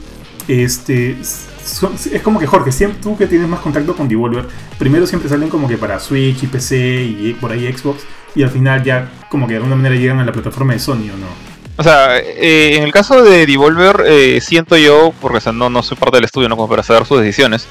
este 0.46 1.16
son, 1.64 1.93
es 1.94 2.22
como 2.22 2.38
que 2.38 2.46
Jorge, 2.46 2.72
siempre, 2.72 3.00
tú 3.02 3.16
que 3.16 3.26
tienes 3.26 3.48
más 3.48 3.60
contacto 3.60 3.96
con 3.96 4.08
Devolver, 4.08 4.46
primero 4.78 5.06
siempre 5.06 5.28
salen 5.28 5.48
como 5.48 5.69
que 5.69 5.76
para 5.76 5.98
Switch 5.98 6.43
y 6.43 6.46
PC 6.46 7.02
y 7.02 7.37
por 7.40 7.52
ahí 7.52 7.72
Xbox, 7.72 8.05
y 8.34 8.43
al 8.43 8.50
final 8.50 8.82
ya 8.82 9.10
como 9.28 9.46
que 9.46 9.55
de 9.55 9.56
alguna 9.58 9.76
manera 9.76 9.94
llegan 9.94 10.19
a 10.20 10.25
la 10.25 10.32
plataforma 10.32 10.72
de 10.72 10.78
Sony 10.78 11.10
o 11.12 11.19
no. 11.19 11.51
O 11.82 11.84
sea, 11.84 12.17
eh, 12.17 12.76
en 12.76 12.84
el 12.84 12.93
caso 12.93 13.25
de 13.25 13.44
Devolver, 13.44 14.05
eh, 14.06 14.40
siento 14.40 14.76
yo, 14.76 15.12
porque 15.20 15.38
o 15.38 15.40
sea, 15.40 15.50
no, 15.50 15.69
no 15.69 15.82
soy 15.82 15.96
parte 15.96 16.19
del 16.19 16.26
estudio, 16.26 16.49
no 16.49 16.56
como 16.56 16.69
para 16.69 16.84
saber 16.84 17.05
sus 17.06 17.19
decisiones, 17.19 17.67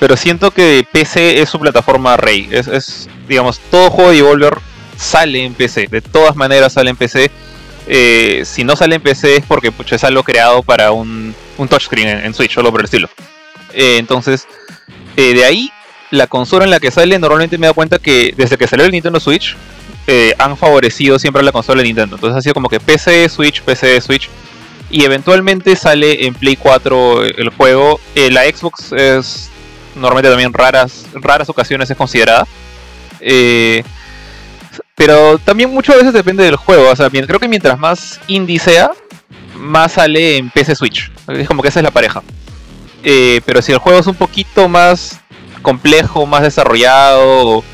pero 0.00 0.16
siento 0.16 0.50
que 0.50 0.84
PC 0.90 1.40
es 1.40 1.50
su 1.50 1.60
plataforma 1.60 2.16
rey. 2.16 2.48
Es, 2.50 2.66
es, 2.66 3.08
digamos, 3.28 3.60
todo 3.70 3.90
juego 3.90 4.10
de 4.10 4.16
Devolver 4.16 4.58
sale 4.96 5.44
en 5.44 5.54
PC, 5.54 5.86
de 5.86 6.00
todas 6.00 6.34
maneras 6.34 6.72
sale 6.72 6.90
en 6.90 6.96
PC. 6.96 7.30
Eh, 7.86 8.42
si 8.44 8.64
no 8.64 8.74
sale 8.74 8.96
en 8.96 9.02
PC 9.02 9.36
es 9.36 9.44
porque 9.46 9.70
pucha, 9.70 9.94
es 9.94 10.02
algo 10.02 10.24
creado 10.24 10.64
para 10.64 10.90
un, 10.90 11.32
un 11.56 11.68
touchscreen 11.68 12.08
en, 12.08 12.24
en, 12.24 12.34
Switch, 12.34 12.54
solo 12.54 12.72
por 12.72 12.80
el 12.80 12.86
estilo. 12.86 13.08
Eh, 13.72 13.98
entonces, 13.98 14.48
eh, 15.16 15.32
de 15.32 15.44
ahí, 15.44 15.70
la 16.10 16.26
consola 16.26 16.64
en 16.64 16.72
la 16.72 16.80
que 16.80 16.90
sale, 16.90 17.16
normalmente 17.20 17.56
me 17.56 17.68
da 17.68 17.72
cuenta 17.72 18.00
que 18.00 18.34
desde 18.36 18.58
que 18.58 18.66
salió 18.66 18.84
el 18.84 18.90
Nintendo 18.90 19.20
Switch, 19.20 19.56
eh, 20.06 20.34
han 20.38 20.56
favorecido 20.56 21.18
siempre 21.18 21.40
a 21.40 21.44
la 21.44 21.52
consola 21.52 21.82
de 21.82 21.88
Nintendo. 21.88 22.16
Entonces 22.16 22.38
ha 22.38 22.42
sido 22.42 22.54
como 22.54 22.68
que 22.68 22.80
PC, 22.80 23.28
Switch, 23.28 23.62
PC, 23.62 24.00
Switch. 24.00 24.28
Y 24.90 25.04
eventualmente 25.04 25.74
sale 25.76 26.26
en 26.26 26.34
Play 26.34 26.56
4 26.56 27.24
el 27.24 27.48
juego. 27.50 27.98
Eh, 28.14 28.30
la 28.30 28.42
Xbox 28.42 28.92
es 28.92 29.50
normalmente 29.94 30.30
también 30.30 30.52
raras, 30.52 31.06
raras 31.14 31.48
ocasiones 31.48 31.90
es 31.90 31.96
considerada. 31.96 32.46
Eh, 33.20 33.82
pero 34.94 35.38
también 35.38 35.70
muchas 35.70 35.96
veces 35.96 36.12
depende 36.12 36.44
del 36.44 36.56
juego. 36.56 36.90
O 36.90 36.96
sea, 36.96 37.08
creo 37.08 37.40
que 37.40 37.48
mientras 37.48 37.78
más 37.78 38.20
indie 38.28 38.58
sea, 38.58 38.90
más 39.56 39.92
sale 39.92 40.36
en 40.36 40.50
PC 40.50 40.74
Switch. 40.74 41.10
Es 41.28 41.48
como 41.48 41.62
que 41.62 41.68
esa 41.68 41.80
es 41.80 41.84
la 41.84 41.90
pareja. 41.90 42.22
Pero 43.02 43.60
si 43.60 43.72
el 43.72 43.78
juego 43.78 43.98
es 43.98 44.06
un 44.06 44.14
poquito 44.14 44.68
más 44.68 45.20
complejo, 45.62 46.26
más 46.26 46.42
desarrollado, 46.42 47.64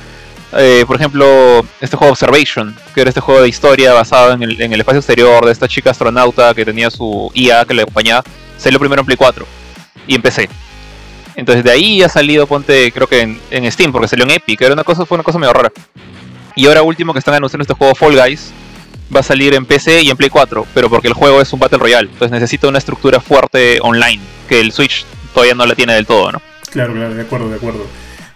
eh, 0.52 0.84
por 0.86 0.96
ejemplo, 0.96 1.64
este 1.80 1.96
juego 1.96 2.12
Observation, 2.12 2.76
que 2.94 3.02
era 3.02 3.10
este 3.10 3.20
juego 3.20 3.42
de 3.42 3.48
historia 3.48 3.92
basado 3.92 4.32
en 4.32 4.42
el, 4.42 4.60
en 4.60 4.72
el, 4.72 4.80
espacio 4.80 4.98
exterior 4.98 5.44
de 5.44 5.52
esta 5.52 5.68
chica 5.68 5.90
astronauta 5.90 6.54
que 6.54 6.64
tenía 6.64 6.90
su 6.90 7.30
IA 7.34 7.64
que 7.64 7.74
le 7.74 7.82
acompañaba, 7.82 8.24
salió 8.56 8.78
primero 8.78 9.00
en 9.00 9.06
Play 9.06 9.16
4 9.16 9.46
y 10.06 10.14
en 10.14 10.22
PC. 10.22 10.48
Entonces 11.36 11.62
de 11.62 11.70
ahí 11.70 12.02
ha 12.02 12.08
salido, 12.08 12.46
ponte, 12.46 12.90
creo 12.92 13.06
que 13.06 13.20
en, 13.20 13.40
en 13.50 13.70
Steam, 13.70 13.92
porque 13.92 14.08
salió 14.08 14.24
en 14.24 14.32
Epic, 14.32 14.60
era 14.60 14.74
una 14.74 14.84
cosa, 14.84 15.06
fue 15.06 15.16
una 15.16 15.24
cosa 15.24 15.38
medio 15.38 15.52
rara. 15.52 15.72
Y 16.56 16.66
ahora 16.66 16.82
último 16.82 17.12
que 17.12 17.20
están 17.20 17.34
anunciando 17.34 17.62
este 17.62 17.74
juego 17.74 17.94
Fall 17.94 18.16
Guys, 18.16 18.52
va 19.14 19.20
a 19.20 19.22
salir 19.22 19.54
en 19.54 19.66
PC 19.66 20.02
y 20.02 20.10
en 20.10 20.16
Play 20.16 20.30
4, 20.30 20.66
pero 20.74 20.88
porque 20.90 21.08
el 21.08 21.14
juego 21.14 21.40
es 21.40 21.52
un 21.52 21.60
Battle 21.60 21.78
Royale, 21.78 22.08
entonces 22.10 22.32
necesita 22.32 22.68
una 22.68 22.78
estructura 22.78 23.20
fuerte 23.20 23.78
online, 23.82 24.20
que 24.48 24.60
el 24.60 24.72
Switch 24.72 25.04
todavía 25.32 25.54
no 25.54 25.66
la 25.66 25.74
tiene 25.74 25.94
del 25.94 26.06
todo, 26.06 26.32
¿no? 26.32 26.42
Claro, 26.70 26.92
claro, 26.92 27.14
de 27.14 27.22
acuerdo, 27.22 27.48
de 27.48 27.56
acuerdo. 27.56 27.86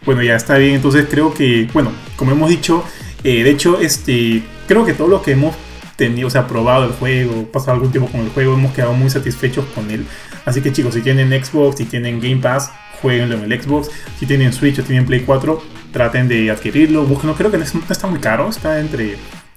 Bueno, 0.04 0.22
ya 0.22 0.36
está 0.36 0.58
bien, 0.58 0.74
entonces 0.74 1.06
creo 1.10 1.32
que, 1.32 1.68
bueno, 1.72 1.90
como 2.16 2.32
hemos 2.32 2.50
dicho, 2.50 2.84
eh, 3.22 3.42
de 3.42 3.50
hecho, 3.50 3.80
este, 3.80 4.42
creo 4.68 4.84
que 4.84 4.92
todos 4.92 5.08
los 5.08 5.22
que 5.22 5.32
hemos 5.32 5.54
tenido, 5.96 6.28
o 6.28 6.30
sea, 6.30 6.46
probado 6.46 6.84
el 6.84 6.92
juego, 6.92 7.44
pasado 7.46 7.72
algún 7.72 7.90
tiempo 7.90 8.10
con 8.10 8.20
el 8.20 8.28
juego, 8.28 8.54
hemos 8.54 8.72
quedado 8.74 8.92
muy 8.92 9.08
satisfechos 9.08 9.64
con 9.74 9.90
él. 9.90 10.04
Así 10.44 10.60
que 10.60 10.72
chicos, 10.72 10.94
si 10.94 11.00
tienen 11.00 11.30
Xbox, 11.30 11.78
si 11.78 11.86
tienen 11.86 12.20
Game 12.20 12.36
Pass, 12.36 12.70
jueguenlo 13.00 13.36
en 13.36 13.50
el 13.50 13.62
Xbox. 13.62 13.90
Si 14.18 14.26
tienen 14.26 14.52
Switch 14.52 14.78
o 14.78 14.82
tienen 14.82 15.06
Play 15.06 15.20
4, 15.20 15.62
traten 15.92 16.28
de 16.28 16.50
adquirirlo, 16.50 17.04
búsquenlo. 17.04 17.34
Creo 17.34 17.50
que 17.50 17.58
no 17.58 17.64
está 17.64 18.06
muy 18.06 18.18
caro, 18.18 18.48
está 18.48 18.80
entre 18.80 19.16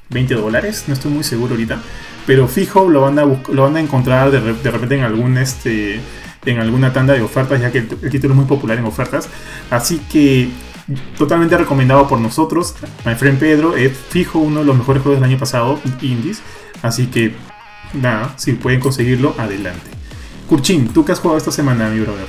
20 0.10 0.36
dólares, 0.36 0.86
no 0.88 0.94
estoy 0.94 1.12
muy 1.12 1.24
seguro 1.24 1.54
ahorita. 1.54 1.82
Pero 2.26 2.48
fijo, 2.48 2.88
lo 2.88 3.02
van 3.02 3.20
a, 3.20 3.24
lo 3.26 3.64
van 3.64 3.78
a 3.78 3.80
encontrar 3.80 4.32
de, 4.32 4.40
de 4.54 4.72
repente 4.72 4.96
en 4.96 5.04
algún 5.04 5.38
este 5.38 6.00
en 6.52 6.60
alguna 6.60 6.94
tanda 6.94 7.14
de 7.14 7.22
ofertas, 7.22 7.62
ya 7.62 7.72
que 7.72 7.80
el, 7.80 7.90
el, 8.02 8.10
título 8.10 8.34
es 8.34 8.38
muy 8.38 8.46
popular 8.46 8.78
en 8.78 8.86
ofertas. 8.86 9.30
Así 9.70 10.00
que 10.12 10.50
totalmente 11.18 11.58
recomendado 11.58 12.08
por 12.08 12.20
nosotros. 12.20 12.76
My 13.06 13.16
Friend 13.16 13.40
Pedro 13.40 13.76
es 13.76 13.92
fijo 13.92 14.40
uno 14.40 14.62
de 14.62 14.66
los 14.66 14.78
mejores 14.78 15.04
juegos 15.04 15.22
del 15.22 15.30
año 15.30 15.40
pasado, 15.40 15.80
indies. 16.02 16.42
Así 16.82 17.08
que 17.08 17.34
nada, 17.94 18.34
si 18.38 18.54
pueden 18.54 18.80
conseguirlo, 18.80 19.36
adelante. 19.38 19.90
Kurchin, 20.48 20.88
¿tú 20.90 21.04
qué 21.04 21.12
has 21.12 21.20
jugado 21.20 21.38
esta 21.38 21.52
semana, 21.52 21.90
mi 21.90 22.00
brother? 22.00 22.26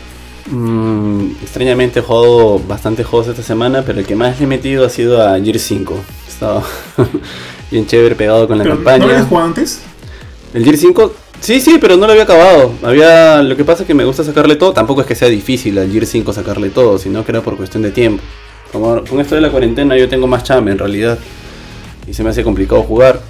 Mm, 0.50 1.32
extrañamente 1.42 2.00
he 2.00 2.02
jugado 2.02 2.58
bastante 2.58 3.04
juegos 3.04 3.28
esta 3.28 3.42
semana, 3.42 3.82
pero 3.84 4.00
el 4.00 4.06
que 4.06 4.16
más 4.16 4.38
le 4.38 4.44
he 4.44 4.48
metido 4.48 4.84
ha 4.84 4.90
sido 4.90 5.22
a 5.22 5.38
Gear 5.38 5.58
5. 5.58 5.94
Estaba 6.26 6.62
bien 7.70 7.86
chévere 7.86 8.14
pegado 8.14 8.48
con 8.48 8.58
la 8.58 8.64
¿Pero 8.64 8.76
campaña. 8.76 8.98
¿No 8.98 9.06
lo 9.06 9.12
habías 9.12 9.28
jugado 9.28 9.46
antes? 9.46 9.82
El 10.54 10.64
Gear 10.64 10.76
5 10.76 11.12
Sí, 11.40 11.60
sí, 11.60 11.78
pero 11.80 11.96
no 11.96 12.06
lo 12.06 12.12
había 12.12 12.24
acabado. 12.24 12.72
Había, 12.82 13.42
lo 13.42 13.56
que 13.56 13.64
pasa 13.64 13.82
es 13.82 13.86
que 13.86 13.94
me 13.94 14.04
gusta 14.04 14.24
sacarle 14.24 14.56
todo. 14.56 14.72
Tampoco 14.72 15.00
es 15.00 15.06
que 15.06 15.14
sea 15.14 15.28
difícil 15.28 15.78
al 15.78 15.90
Gear 15.90 16.06
5 16.06 16.32
sacarle 16.32 16.70
todo, 16.70 16.98
sino 16.98 17.24
que 17.24 17.32
era 17.32 17.40
por 17.40 17.56
cuestión 17.56 17.82
de 17.82 17.90
tiempo. 17.90 18.22
Como 18.72 19.02
con 19.04 19.20
esto 19.20 19.34
de 19.34 19.40
la 19.40 19.50
cuarentena 19.50 19.96
yo 19.96 20.08
tengo 20.08 20.26
más 20.26 20.42
chamba 20.44 20.70
en 20.70 20.78
realidad. 20.78 21.18
Y 22.06 22.14
se 22.14 22.22
me 22.22 22.30
hace 22.30 22.42
complicado 22.42 22.82
jugar. 22.82 23.20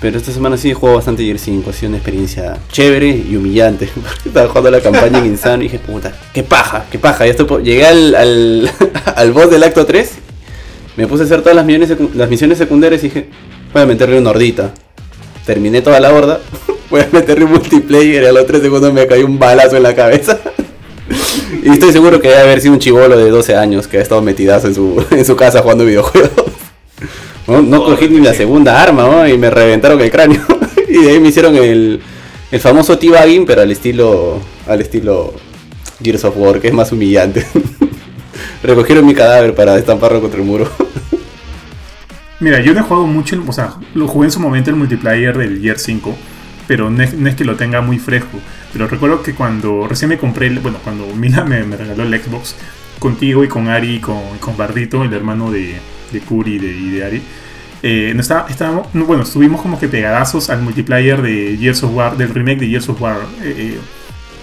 Pero 0.00 0.18
esta 0.18 0.32
semana 0.32 0.56
sí 0.56 0.70
he 0.70 0.74
jugado 0.74 0.96
bastante 0.96 1.22
Gear 1.22 1.38
5, 1.38 1.70
ha 1.70 1.72
sido 1.72 1.90
una 1.90 1.98
experiencia 1.98 2.58
chévere 2.72 3.08
y 3.08 3.36
humillante. 3.36 3.88
Estaba 4.26 4.48
jugando 4.48 4.72
la 4.72 4.80
campaña 4.80 5.18
en 5.18 5.26
Insano 5.26 5.62
y 5.62 5.66
dije, 5.66 5.78
puta, 5.78 6.12
qué 6.34 6.42
paja, 6.42 6.86
qué 6.90 6.98
paja. 6.98 7.24
Ya 7.24 7.30
estoy 7.30 7.62
Llegué 7.62 7.86
al, 7.86 8.14
al, 8.16 8.70
al 9.16 9.32
boss 9.32 9.48
del 9.48 9.62
acto 9.62 9.86
3, 9.86 10.10
me 10.96 11.06
puse 11.06 11.22
a 11.22 11.26
hacer 11.26 11.40
todas 11.40 11.54
las 11.54 11.64
misiones, 11.64 11.96
las 12.14 12.28
misiones 12.28 12.58
secundarias 12.58 13.04
y 13.04 13.08
dije, 13.08 13.28
voy 13.72 13.82
a 13.82 13.86
meterle 13.86 14.18
una 14.18 14.30
hordita. 14.30 14.74
Terminé 15.46 15.82
toda 15.82 16.00
la 16.00 16.12
horda, 16.12 16.40
voy 16.92 17.00
a 17.00 17.08
meterle 17.10 17.46
un 17.46 17.52
multiplayer 17.52 18.22
y 18.22 18.26
a 18.26 18.32
los 18.32 18.46
3 18.46 18.60
segundos 18.60 18.92
me 18.92 19.06
cayó 19.06 19.24
un 19.24 19.38
balazo 19.38 19.78
en 19.78 19.82
la 19.82 19.94
cabeza. 19.94 20.38
Y 21.62 21.70
estoy 21.70 21.90
seguro 21.90 22.20
que 22.20 22.28
debe 22.28 22.40
haber 22.42 22.60
sido 22.60 22.74
un 22.74 22.80
chivolo 22.80 23.16
de 23.16 23.30
12 23.30 23.56
años 23.56 23.88
que 23.88 23.96
ha 23.96 24.02
estado 24.02 24.20
metidazo 24.20 24.66
en 24.66 24.74
su, 24.74 25.04
en 25.10 25.24
su 25.24 25.34
casa 25.34 25.62
jugando 25.62 25.86
videojuegos. 25.86 26.30
No, 27.46 27.62
no 27.62 27.84
cogí 27.84 28.08
ni 28.08 28.20
la 28.20 28.34
segunda 28.34 28.80
arma 28.80 29.04
¿no? 29.04 29.26
y 29.26 29.38
me 29.38 29.48
reventaron 29.48 30.00
el 30.02 30.10
cráneo. 30.10 30.42
y 30.88 31.02
de 31.02 31.12
ahí 31.12 31.18
me 31.18 31.28
hicieron 31.28 31.56
el, 31.56 32.00
el 32.50 32.60
famoso 32.60 32.98
T-Bagging, 32.98 33.46
pero 33.46 33.62
al 33.62 33.70
estilo, 33.70 34.38
al 34.66 34.82
estilo 34.82 35.32
Gears 36.02 36.24
of 36.24 36.36
War, 36.36 36.60
que 36.60 36.68
es 36.68 36.74
más 36.74 36.92
humillante. 36.92 37.46
Recogieron 38.62 39.06
mi 39.06 39.14
cadáver 39.14 39.54
para 39.54 39.78
estamparlo 39.78 40.20
contra 40.20 40.40
el 40.40 40.46
muro. 40.46 40.68
Mira, 42.40 42.60
yo 42.60 42.74
no 42.74 42.80
he 42.80 42.82
jugado 42.82 43.06
mucho, 43.06 43.42
o 43.46 43.52
sea, 43.52 43.76
lo 43.94 44.06
jugué 44.06 44.26
en 44.26 44.32
su 44.32 44.40
momento 44.40 44.68
el 44.68 44.76
multiplayer 44.76 45.38
del 45.38 45.62
Year 45.62 45.78
5, 45.78 46.14
pero 46.66 46.90
no 46.90 47.02
es, 47.02 47.14
no 47.14 47.28
es 47.28 47.34
que 47.34 47.44
lo 47.44 47.56
tenga 47.56 47.80
muy 47.80 47.98
fresco. 47.98 48.38
Pero 48.72 48.86
recuerdo 48.88 49.22
que 49.22 49.34
cuando 49.34 49.86
recién 49.88 50.08
me 50.08 50.18
compré, 50.18 50.46
el- 50.46 50.60
bueno, 50.60 50.78
cuando 50.82 51.06
Mila 51.14 51.44
me, 51.44 51.62
me 51.64 51.76
regaló 51.76 52.02
el 52.04 52.20
Xbox, 52.20 52.56
contigo 52.98 53.42
y 53.44 53.48
con 53.48 53.68
Ari 53.68 53.96
y 53.96 54.00
con, 54.00 54.20
con 54.40 54.56
Bardito, 54.56 55.02
el 55.02 55.12
hermano 55.12 55.50
de, 55.50 55.74
de 56.12 56.20
Kuri 56.20 56.54
y 56.54 56.58
de, 56.58 56.72
y 56.72 56.90
de 56.90 57.04
Ari, 57.04 57.22
eh, 57.82 58.12
no 58.14 58.20
estaba, 58.20 58.46
estábamos, 58.48 58.86
no, 58.94 59.04
bueno, 59.06 59.24
estuvimos 59.24 59.60
como 59.60 59.78
que 59.80 59.88
pegadazos 59.88 60.50
al 60.50 60.62
multiplayer 60.62 61.20
de 61.20 61.56
Gears 61.60 61.82
of 61.82 61.94
War, 61.94 62.16
del 62.16 62.28
remake 62.32 62.60
de 62.60 62.68
Gears 62.68 62.88
of 62.88 63.02
War. 63.02 63.16
eh, 63.42 63.54
eh, 63.74 63.78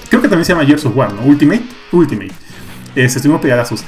creo 0.10 0.22
que 0.22 0.28
también 0.28 0.44
se 0.46 0.52
llama 0.54 0.66
Gears 0.66 0.86
of 0.86 0.96
War, 0.96 1.14
¿no? 1.14 1.22
Ultimate. 1.22 1.64
Ultimate. 1.94 2.32
Eh, 2.96 3.06
estuvimos 3.06 3.40
pegadazos. 3.42 3.86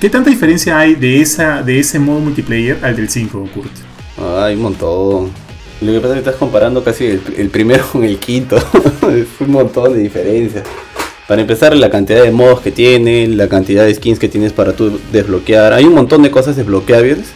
¿Qué 0.00 0.10
tanta 0.10 0.30
diferencia 0.30 0.76
hay 0.78 0.96
de, 0.96 1.20
esa, 1.20 1.62
de 1.62 1.78
ese 1.78 1.98
modo 1.98 2.18
multiplayer 2.20 2.78
al 2.82 2.96
del 2.96 3.08
5, 3.08 3.48
Kurt? 3.54 3.70
Ay, 4.18 4.56
un 4.56 4.62
montón. 4.62 5.30
Lo 5.84 5.92
que 5.92 6.00
pasa 6.00 6.14
es 6.14 6.22
que 6.22 6.30
estás 6.30 6.36
comparando 6.36 6.82
casi 6.82 7.04
el, 7.04 7.50
primero 7.50 7.84
con 7.92 8.04
el 8.04 8.18
quinto. 8.18 8.56
es 8.56 9.26
un 9.40 9.50
montón 9.50 9.92
de 9.92 10.00
diferencias. 10.00 10.64
Para 11.28 11.42
empezar, 11.42 11.76
la 11.76 11.90
cantidad 11.90 12.22
de 12.22 12.30
modos 12.30 12.60
que 12.60 12.70
tiene, 12.70 13.26
la 13.28 13.48
cantidad 13.48 13.84
de 13.84 13.94
skins 13.94 14.18
que 14.18 14.28
tienes 14.28 14.52
para 14.52 14.72
tú 14.72 14.98
desbloquear. 15.12 15.72
Hay 15.74 15.84
un 15.84 15.94
montón 15.94 16.22
de 16.22 16.30
cosas 16.30 16.56
desbloqueables. 16.56 17.32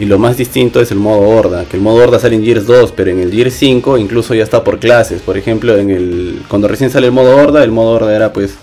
Y 0.00 0.04
lo 0.04 0.18
más 0.18 0.36
distinto 0.36 0.80
es 0.80 0.92
el 0.92 0.98
modo 0.98 1.28
horda. 1.28 1.64
Que 1.64 1.76
el 1.76 1.82
modo 1.82 2.02
horda 2.02 2.20
sale 2.20 2.36
en 2.36 2.44
Gears 2.44 2.66
2, 2.66 2.92
pero 2.92 3.10
en 3.10 3.18
el 3.18 3.32
Gears 3.32 3.54
5 3.54 3.98
incluso 3.98 4.34
ya 4.34 4.44
está 4.44 4.62
por 4.62 4.78
clases. 4.78 5.22
Por 5.22 5.36
ejemplo, 5.36 5.76
en 5.76 5.90
el 5.90 6.42
cuando 6.48 6.68
recién 6.68 6.90
sale 6.90 7.06
el 7.06 7.12
modo 7.12 7.36
horda, 7.36 7.64
el 7.64 7.72
modo 7.72 7.90
horda 7.90 8.14
era 8.14 8.32
pues 8.32 8.54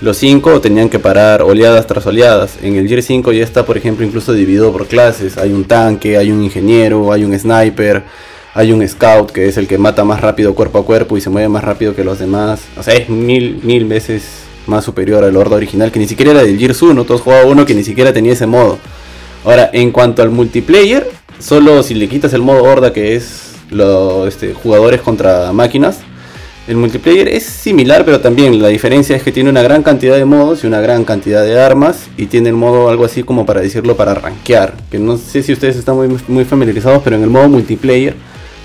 los 0.00 0.16
5 0.18 0.60
tenían 0.60 0.88
que 0.88 1.00
parar 1.00 1.42
oleadas 1.42 1.88
tras 1.88 2.06
oleadas. 2.06 2.58
En 2.62 2.76
el 2.76 2.86
Gears 2.86 3.06
5 3.06 3.32
ya 3.32 3.42
está, 3.42 3.66
por 3.66 3.76
ejemplo, 3.76 4.06
incluso 4.06 4.32
dividido 4.32 4.70
por 4.72 4.86
clases. 4.86 5.36
Hay 5.36 5.52
un 5.52 5.64
tanque, 5.64 6.16
hay 6.16 6.30
un 6.30 6.44
ingeniero, 6.44 7.12
hay 7.12 7.24
un 7.24 7.36
sniper, 7.36 8.04
hay 8.54 8.72
un 8.72 8.86
scout 8.88 9.32
que 9.32 9.48
es 9.48 9.56
el 9.56 9.66
que 9.66 9.78
mata 9.78 10.04
más 10.04 10.20
rápido 10.20 10.54
cuerpo 10.54 10.78
a 10.78 10.84
cuerpo 10.86 11.16
y 11.16 11.20
se 11.20 11.28
mueve 11.28 11.48
más 11.48 11.64
rápido 11.64 11.94
que 11.94 12.04
los 12.04 12.20
demás. 12.20 12.62
O 12.78 12.82
sea, 12.84 12.94
es 12.94 13.08
mil, 13.08 13.60
mil 13.64 13.84
veces 13.84 14.44
más 14.68 14.84
superior 14.84 15.24
al 15.24 15.36
horda 15.36 15.56
original, 15.56 15.90
que 15.90 15.98
ni 15.98 16.06
siquiera 16.06 16.30
era 16.30 16.44
del 16.44 16.56
Gears 16.56 16.80
1. 16.80 17.04
Todos 17.04 17.20
jugaban 17.20 17.48
uno 17.48 17.66
que 17.66 17.74
ni 17.74 17.82
siquiera 17.82 18.12
tenía 18.12 18.32
ese 18.32 18.46
modo. 18.46 18.78
Ahora, 19.44 19.70
en 19.72 19.90
cuanto 19.90 20.22
al 20.22 20.30
multiplayer, 20.30 21.10
solo 21.40 21.82
si 21.82 21.94
le 21.94 22.08
quitas 22.08 22.32
el 22.32 22.42
modo 22.42 22.62
horda 22.62 22.92
que 22.92 23.16
es 23.16 23.54
los 23.70 24.28
este, 24.28 24.54
jugadores 24.54 25.00
contra 25.00 25.52
máquinas, 25.52 25.98
el 26.68 26.76
multiplayer 26.76 27.28
es 27.28 27.42
similar, 27.42 28.04
pero 28.04 28.20
también 28.20 28.62
la 28.62 28.68
diferencia 28.68 29.16
es 29.16 29.22
que 29.22 29.32
tiene 29.32 29.50
una 29.50 29.62
gran 29.62 29.82
cantidad 29.82 30.16
de 30.16 30.24
modos 30.24 30.62
y 30.64 30.66
una 30.68 30.80
gran 30.80 31.04
cantidad 31.04 31.44
de 31.44 31.60
armas 31.60 32.06
y 32.16 32.26
tiene 32.26 32.50
el 32.50 32.54
modo 32.54 32.88
algo 32.88 33.04
así 33.04 33.22
como 33.22 33.44
para 33.44 33.60
decirlo 33.60 33.96
para 33.96 34.14
rankear, 34.14 34.74
que 34.90 34.98
no 34.98 35.18
sé 35.18 35.42
si 35.42 35.52
ustedes 35.52 35.76
están 35.76 35.96
muy, 35.96 36.08
muy 36.28 36.44
familiarizados, 36.46 37.02
pero 37.02 37.16
en 37.16 37.24
el 37.24 37.30
modo 37.30 37.50
multiplayer 37.50 38.14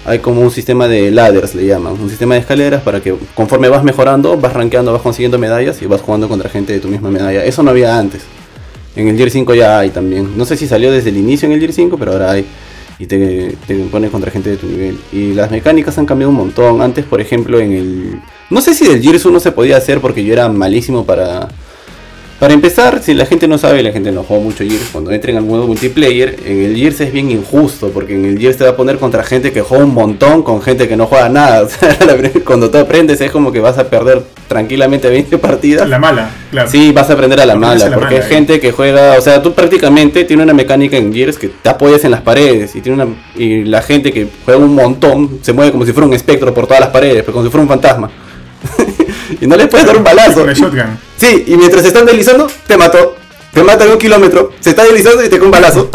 hay 0.09 0.19
como 0.19 0.41
un 0.41 0.49
sistema 0.49 0.87
de 0.87 1.11
ladders, 1.11 1.53
le 1.53 1.67
llaman, 1.67 1.93
un 1.93 2.09
sistema 2.09 2.33
de 2.33 2.41
escaleras 2.41 2.81
para 2.81 2.99
que 2.99 3.13
conforme 3.35 3.69
vas 3.69 3.83
mejorando, 3.83 4.37
vas 4.37 4.53
rankeando, 4.53 4.91
vas 4.91 5.03
consiguiendo 5.03 5.37
medallas 5.37 5.79
y 5.83 5.85
vas 5.85 6.01
jugando 6.01 6.27
contra 6.27 6.49
gente 6.49 6.73
de 6.73 6.79
tu 6.79 6.87
misma 6.87 7.11
medalla. 7.11 7.45
Eso 7.45 7.61
no 7.61 7.69
había 7.69 7.95
antes. 7.95 8.23
En 8.95 9.07
el 9.07 9.15
Gear 9.15 9.29
5 9.29 9.53
ya 9.53 9.77
hay 9.77 9.91
también. 9.91 10.35
No 10.35 10.45
sé 10.45 10.57
si 10.57 10.67
salió 10.67 10.91
desde 10.91 11.09
el 11.11 11.17
inicio 11.17 11.45
en 11.45 11.51
el 11.51 11.59
Gear 11.59 11.73
5, 11.73 11.97
pero 11.99 12.13
ahora 12.13 12.31
hay. 12.31 12.45
Y 12.97 13.05
te, 13.05 13.55
te 13.67 13.75
pones 13.85 14.09
contra 14.09 14.31
gente 14.31 14.49
de 14.49 14.57
tu 14.57 14.65
nivel. 14.65 14.97
Y 15.13 15.33
las 15.33 15.51
mecánicas 15.51 15.97
han 15.99 16.07
cambiado 16.07 16.31
un 16.31 16.37
montón. 16.37 16.81
Antes, 16.81 17.05
por 17.05 17.21
ejemplo, 17.21 17.59
en 17.59 17.71
el... 17.71 18.21
No 18.49 18.61
sé 18.61 18.73
si 18.73 18.87
del 18.87 19.01
Gears 19.01 19.25
1 19.25 19.39
se 19.39 19.51
podía 19.51 19.77
hacer 19.77 20.01
porque 20.01 20.25
yo 20.25 20.33
era 20.33 20.49
malísimo 20.49 21.05
para... 21.05 21.47
Para 22.39 22.53
empezar, 22.53 23.03
si 23.03 23.13
la 23.13 23.25
gente 23.25 23.50
no 23.50 23.58
sabe, 23.58 23.84
la 23.84 23.91
gente 23.91 24.13
no 24.13 24.24
juega 24.24 24.41
mucho 24.41 24.63
Gears, 24.63 24.91
cuando 24.93 25.12
entren 25.12 25.36
al 25.36 25.43
modo 25.43 25.67
multiplayer, 25.67 26.38
en 26.46 26.63
el 26.63 26.77
Gears 26.77 27.01
es 27.01 27.12
bien 27.12 27.29
injusto, 27.31 27.89
porque 27.89 28.15
en 28.15 28.24
el 28.24 28.39
Gears 28.39 28.55
te 28.55 28.63
va 28.63 28.69
a 28.69 28.75
poner 28.77 28.98
contra 28.98 29.24
gente 29.24 29.51
que 29.51 29.60
juega 29.60 29.84
un 29.84 29.93
montón 29.93 30.41
con 30.43 30.62
gente 30.62 30.88
que 30.88 30.96
no 30.96 31.05
juega 31.05 31.27
nada. 31.27 31.63
O 31.69 31.69
sea, 31.69 31.98
cuando 32.46 32.72
tú 32.72 32.77
aprendes 32.77 33.19
es 33.19 33.31
como 33.31 33.51
que 33.51 33.60
vas 33.60 33.77
a 33.77 33.89
perder 33.89 34.24
tranquilamente 34.48 35.10
20 35.10 35.38
partidas. 35.39 35.89
La 35.89 36.00
mala, 36.00 36.29
claro. 36.50 36.69
Sí, 36.69 36.93
vas 36.93 37.10
a 37.10 37.13
aprender 37.13 37.41
a 37.41 37.46
la 37.46 37.55
mala, 37.55 37.86
a 37.86 37.89
la 37.89 37.96
porque 37.96 38.15
mala, 38.15 38.25
hay 38.25 38.31
eh. 38.31 38.36
gente 38.36 38.60
que 38.62 38.72
juega, 38.72 39.17
o 39.17 39.22
sea, 39.22 39.41
tú 39.41 39.53
prácticamente 39.53 40.24
tienes 40.24 40.46
una 40.46 40.53
mecánica 40.53 40.96
en 40.96 41.13
Gears 41.13 41.38
que 41.38 41.50
te 41.50 41.69
apoyas 41.69 42.05
en 42.05 42.12
las 42.12 42.22
paredes 42.22 42.74
y 42.75 42.81
tiene 42.81 43.03
una 43.03 43.13
y 43.36 43.65
la 43.65 43.81
gente 43.81 44.13
que 44.13 44.27
juega 44.46 44.60
un 44.60 44.74
montón 44.74 45.39
se 45.41 45.51
mueve 45.51 45.74
como 45.74 45.86
si 45.86 45.91
fuera 45.91 46.08
un 46.08 46.13
espectro 46.13 46.53
por 46.53 46.67
todas 46.67 46.79
las 46.79 46.89
paredes, 46.89 47.24
pero 47.24 47.34
como 47.34 47.46
si 47.46 47.51
fuera 47.51 47.63
un 47.63 47.69
fantasma. 47.69 48.10
y 49.41 49.47
no 49.47 49.55
le 49.55 49.67
puedes 49.67 49.85
dar 49.85 49.97
un 49.97 50.03
balazo. 50.03 50.41
Con 50.41 50.49
el 50.49 50.55
shotgun. 50.55 50.99
Sí, 51.17 51.45
y 51.47 51.57
mientras 51.57 51.81
se 51.81 51.89
están 51.89 52.05
deslizando, 52.05 52.47
te 52.67 52.77
mató. 52.77 53.15
Te 53.53 53.63
mata 53.63 53.83
en 53.83 53.91
un 53.91 53.97
kilómetro, 53.97 54.51
se 54.59 54.69
está 54.69 54.83
deslizando 54.83 55.23
y 55.23 55.29
te 55.29 55.37
cae 55.37 55.45
un 55.45 55.51
balazo. 55.51 55.89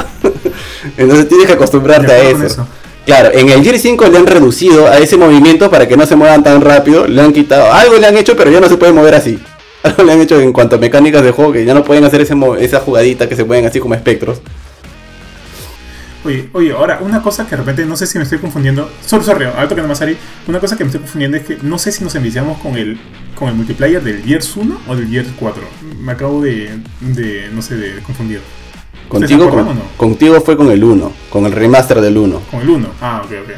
Entonces 0.96 1.28
tienes 1.28 1.46
que 1.46 1.52
acostumbrarte 1.52 2.12
a 2.12 2.32
con 2.32 2.42
eso. 2.42 2.46
eso. 2.46 2.68
Claro, 3.06 3.30
en 3.32 3.50
el 3.50 3.62
Gear 3.62 3.78
5 3.78 4.06
le 4.08 4.18
han 4.18 4.26
reducido 4.26 4.88
a 4.88 4.99
ese 4.99 5.16
movimiento 5.16 5.70
para 5.70 5.87
que 5.87 5.96
no 5.96 6.06
se 6.06 6.16
muevan 6.16 6.42
tan 6.42 6.62
rápido. 6.62 7.06
Le 7.06 7.20
han 7.20 7.32
quitado, 7.32 7.73
algo 7.73 7.96
le 7.99 8.06
han 8.06 8.16
hecho, 8.16 8.34
pero 8.37 8.50
ya 8.50 8.61
no 8.61 8.68
se 8.68 8.76
puede 8.76 8.92
mover 8.92 9.14
así. 9.14 9.38
Algo 9.82 10.02
le 10.04 10.12
han 10.12 10.20
hecho 10.20 10.40
en 10.40 10.52
cuanto 10.52 10.76
a 10.76 10.78
mecánicas 10.78 11.23
de 11.23 11.30
juego 11.30 11.52
que 11.52 11.64
ya 11.64 11.75
no 11.75 11.84
pueden 11.84 12.04
hacer 12.04 12.23
ese 12.23 12.34
esa 12.61 12.80
jugadita 12.80 13.28
que 13.28 13.37
se 13.37 13.44
pueden 13.44 13.66
así 13.66 13.78
como 13.78 13.94
espectros. 13.94 14.40
Oye, 16.25 16.49
oye, 16.54 16.73
ahora, 16.73 17.00
una 17.02 17.23
cosa 17.23 17.45
que 17.45 17.50
de 17.50 17.57
repente 17.59 17.85
no 17.85 17.97
sé 17.97 18.07
si 18.07 18.16
me 18.19 18.25
estoy 18.25 18.38
confundiendo. 18.38 18.90
Sorry, 19.04 19.25
sorry, 19.25 19.45
alto 19.45 19.75
que 19.75 19.83
nomás 19.83 20.00
Ari. 20.00 20.16
Una 20.49 20.59
cosa 20.59 20.76
que 20.76 20.85
me 20.85 20.88
estoy 20.88 21.00
confundiendo 21.00 21.37
es 21.37 21.45
que 21.45 21.59
no 21.62 21.78
sé 21.78 21.93
si 21.93 22.02
nos 22.02 22.14
enviciamos 22.14 22.59
con 22.61 22.76
el, 22.76 22.99
con 23.35 23.49
el 23.49 23.54
multiplayer 23.54 24.02
del 24.02 24.23
Gears 24.23 24.57
1 24.57 24.81
o 24.88 24.97
del 24.97 25.09
Gears 25.09 25.28
4. 25.38 25.62
Me 26.00 26.12
acabo 26.12 26.40
de, 26.43 26.71
de 27.00 27.49
no 27.52 27.61
sé, 27.61 27.76
de 27.76 28.00
confundir. 28.02 28.40
Contigo, 29.09 29.50
con- 29.50 29.69
o 29.69 29.75
no? 29.75 29.83
contigo 29.99 30.40
fue 30.40 30.57
con 30.57 30.71
el 30.71 30.83
1, 30.83 31.12
con 31.28 31.45
el 31.45 31.52
remaster 31.52 32.00
del 32.00 32.16
1. 32.16 32.40
Con 32.50 32.61
el 32.62 32.71
1. 32.71 32.88
Ah, 33.02 33.21
ok, 33.25 33.31
ok. 33.45 33.50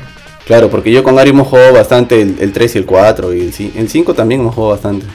Claro, 0.44 0.68
porque 0.68 0.90
yo 0.90 1.04
con 1.04 1.18
Ari 1.18 1.30
hemos 1.30 1.46
jugado 1.48 1.72
bastante 1.74 2.20
el, 2.20 2.36
el 2.40 2.52
3 2.52 2.74
y 2.74 2.78
el 2.78 2.84
4 2.86 3.32
y 3.34 3.40
el 3.76 3.88
5 3.88 4.14
también 4.14 4.40
hemos 4.40 4.54
jugado 4.54 4.72
bastante. 4.72 5.06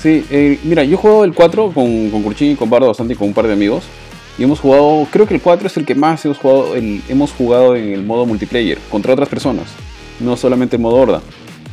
Sí, 0.00 0.24
eh, 0.30 0.58
mira, 0.64 0.82
yo 0.84 0.96
juego 0.96 1.24
el 1.24 1.32
4 1.32 1.70
con, 1.72 2.10
con 2.10 2.22
Curchín 2.22 2.52
y 2.52 2.56
con 2.56 2.68
Bardo 2.70 2.88
bastante 2.88 3.14
y 3.14 3.16
con 3.16 3.28
un 3.28 3.34
par 3.34 3.46
de 3.46 3.52
amigos. 3.52 3.84
Y 4.38 4.44
hemos 4.44 4.60
jugado, 4.60 5.06
creo 5.10 5.26
que 5.26 5.34
el 5.34 5.40
4 5.40 5.66
es 5.66 5.76
el 5.76 5.84
que 5.84 5.94
más 5.94 6.24
hemos 6.24 6.38
jugado, 6.38 6.74
el- 6.74 7.02
hemos 7.08 7.32
jugado 7.32 7.76
en 7.76 7.92
el 7.92 8.02
modo 8.02 8.24
multiplayer, 8.26 8.78
contra 8.90 9.12
otras 9.12 9.28
personas, 9.28 9.66
no 10.20 10.36
solamente 10.36 10.76
en 10.76 10.82
modo 10.82 10.96
horda. 10.96 11.20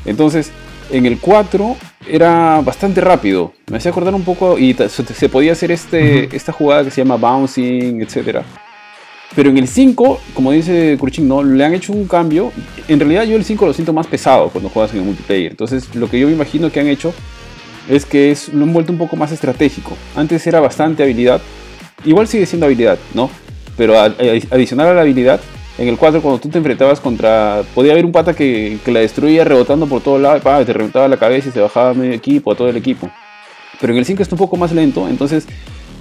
Entonces, 0.06 0.52
en 0.92 1.06
el 1.06 1.20
4 1.20 1.78
era 2.08 2.62
bastante 2.62 3.00
rápido, 3.02 3.54
me 3.70 3.78
hacía 3.78 3.92
acordar 3.92 4.14
un 4.14 4.24
poco 4.24 4.58
y 4.58 4.74
se 4.74 5.30
podía 5.30 5.52
hacer 5.54 5.72
este, 5.72 6.36
esta 6.36 6.52
jugada 6.52 6.84
que 6.84 6.92
se 6.92 7.02
llama 7.02 7.16
bouncing, 7.16 8.02
etc. 8.02 8.40
Pero 9.36 9.52
en 9.52 9.58
el 9.60 9.68
5, 9.68 10.20
como 10.34 10.52
dice 10.52 10.98
Kurchin, 11.00 11.28
¿no? 11.28 11.44
le 11.44 11.64
han 11.64 11.74
hecho 11.76 11.94
un 11.94 12.08
cambio. 12.08 12.52
En 12.88 13.00
realidad 13.00 13.24
yo 13.26 13.36
el 13.38 13.46
5 13.46 13.68
lo 13.68 13.74
siento 13.74 13.94
más 13.94 14.08
pesado 14.08 14.50
cuando 14.50 14.70
juegas 14.70 14.92
en 14.94 15.00
el 15.00 15.06
multiplayer. 15.06 15.52
Entonces 15.52 15.94
lo 15.96 16.10
que 16.10 16.20
yo 16.20 16.28
me 16.28 16.34
imagino 16.34 16.72
que 16.72 16.80
han 16.80 16.88
hecho 16.88 17.14
es 17.88 18.06
que 18.06 18.32
es, 18.32 18.50
lo 18.50 18.64
han 18.66 18.74
vuelto 18.74 18.92
un 18.92 18.98
poco 18.98 19.16
más 19.16 19.32
estratégico. 19.32 19.96
Antes 20.16 20.46
era 20.48 20.60
bastante 20.60 21.04
habilidad. 21.04 21.42
Igual 22.06 22.28
sigue 22.28 22.46
siendo 22.46 22.66
habilidad, 22.66 22.98
¿no? 23.14 23.30
Pero 23.78 23.98
a- 24.00 24.06
a- 24.06 24.12
adicional 24.52 24.88
a 24.88 24.94
la 24.94 25.02
habilidad, 25.02 25.40
en 25.78 25.88
el 25.88 25.98
4 25.98 26.22
cuando 26.22 26.40
tú 26.40 26.50
te 26.50 26.58
enfrentabas 26.58 27.00
contra... 27.00 27.62
Podía 27.74 27.94
haber 27.94 28.06
un 28.06 28.12
pata 28.12 28.34
que, 28.36 28.78
que 28.84 28.92
la 28.92 29.00
destruía 29.00 29.44
rebotando 29.46 29.88
por 29.88 30.02
todos 30.02 30.20
lados, 30.22 30.42
te 30.66 30.74
reventaba 30.74 31.08
la 31.08 31.18
cabeza 31.18 31.50
y 31.50 31.52
se 31.52 31.62
bajaba 31.62 31.94
medio 31.94 32.14
equipo, 32.14 32.52
a 32.52 32.56
todo 32.56 32.70
el 32.70 32.76
equipo. 32.78 33.10
Pero 33.80 33.94
en 33.94 34.00
el 34.00 34.06
5 34.06 34.22
está 34.22 34.36
un 34.36 34.40
poco 34.40 34.58
más 34.58 34.74
lento, 34.74 35.08
entonces 35.08 35.48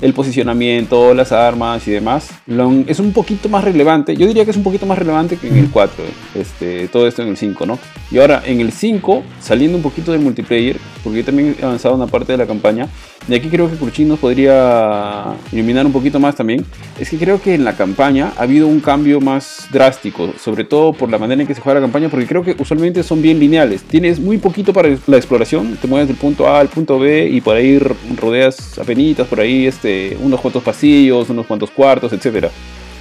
el 0.01 0.13
posicionamiento, 0.15 1.13
las 1.15 1.33
armas 1.33 1.87
y 1.89 1.91
demás 1.91 2.29
lo 2.47 2.69
han- 2.69 2.85
es 2.89 3.01
un 3.01 3.13
poquito 3.13 3.49
más 3.49 3.65
relevante. 3.65 4.17
Yo 4.17 4.27
diría 4.27 4.45
que 4.45 4.53
es 4.53 4.57
un 4.57 4.63
poquito 4.63 4.87
más 4.87 4.99
relevante 4.99 5.37
que 5.37 5.49
en 5.49 5.57
el 5.57 5.71
4, 5.71 6.05
este, 6.35 6.89
todo 6.89 7.07
esto 7.09 7.23
en 7.23 7.29
el 7.29 7.37
5, 7.37 7.67
¿no? 7.67 7.79
Y 8.11 8.19
ahora 8.19 8.43
en 8.47 8.61
el 8.61 8.73
5, 8.73 9.23
saliendo 9.41 9.77
un 9.77 9.83
poquito 9.83 10.13
del 10.13 10.21
multiplayer, 10.21 10.77
porque 11.03 11.19
yo 11.19 11.25
también 11.25 11.57
he 11.61 11.65
avanzado 11.65 11.95
una 11.95 12.07
parte 12.07 12.33
de 12.33 12.39
la 12.39 12.47
campaña, 12.47 12.89
y 13.29 13.35
aquí 13.35 13.49
creo 13.49 13.71
que 13.71 13.77
Kurchin 13.77 14.09
nos 14.09 14.19
podría 14.19 15.35
iluminar 15.53 15.85
un 15.85 15.93
poquito 15.93 16.19
más 16.19 16.35
también, 16.35 16.65
es 16.99 17.11
que 17.11 17.19
creo 17.19 17.43
que 17.43 17.55
en 17.55 17.65
la 17.65 17.77
campaña 17.77 18.33
ha 18.39 18.43
habido 18.43 18.67
un 18.67 18.81
cambio 18.81 19.21
más 19.21 19.67
drástico, 19.71 20.33
sobre 20.43 20.65
todo 20.65 20.93
por 20.95 21.11
la 21.11 21.19
manera 21.19 21.43
en 21.43 21.47
que 21.47 21.55
se 21.55 21.61
juega 21.61 21.81
la 21.81 21.85
campaña, 21.85 22.09
porque 22.09 22.27
creo 22.27 22.43
que 22.43 22.57
usualmente 22.59 23.03
son 23.03 23.21
bien 23.21 23.39
lineales. 23.39 23.83
Tienes 23.83 24.19
muy 24.19 24.39
poquito 24.39 24.73
para 24.73 24.89
la 25.07 25.17
exploración, 25.17 25.77
te 25.81 25.87
mueves 25.89 26.09
del 26.09 26.17
punto 26.17 26.49
A 26.49 26.61
al 26.61 26.69
punto 26.69 26.99
B 26.99 27.29
y 27.31 27.41
por 27.43 27.57
ahí 27.57 27.79
rodeas 28.17 28.79
apenitas, 28.79 29.27
por 29.27 29.41
ahí 29.41 29.67
este, 29.67 29.88
unos 30.21 30.41
cuantos 30.41 30.63
pasillos, 30.63 31.31
unos 31.31 31.47
cuantos 31.47 31.71
cuartos, 31.71 32.13
etc. 32.13 32.49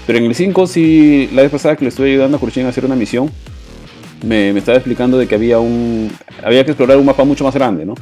Pero 0.05 0.19
en 0.19 0.25
el 0.25 0.35
5 0.35 0.67
sí, 0.67 1.29
la 1.33 1.41
vez 1.41 1.51
pasada 1.51 1.75
que 1.75 1.85
le 1.85 1.89
estuve 1.89 2.11
ayudando 2.11 2.37
a 2.37 2.39
Kurchin 2.39 2.65
a 2.65 2.69
hacer 2.69 2.85
una 2.85 2.95
misión, 2.95 3.31
me, 4.25 4.53
me, 4.53 4.59
estaba 4.59 4.77
explicando 4.77 5.17
de 5.17 5.27
que 5.27 5.35
había 5.35 5.59
un 5.59 6.11
había 6.43 6.63
que 6.63 6.71
explorar 6.71 6.97
un 6.97 7.05
mapa 7.05 7.23
mucho 7.23 7.43
más 7.43 7.53
grande, 7.53 7.85
¿no? 7.85 7.95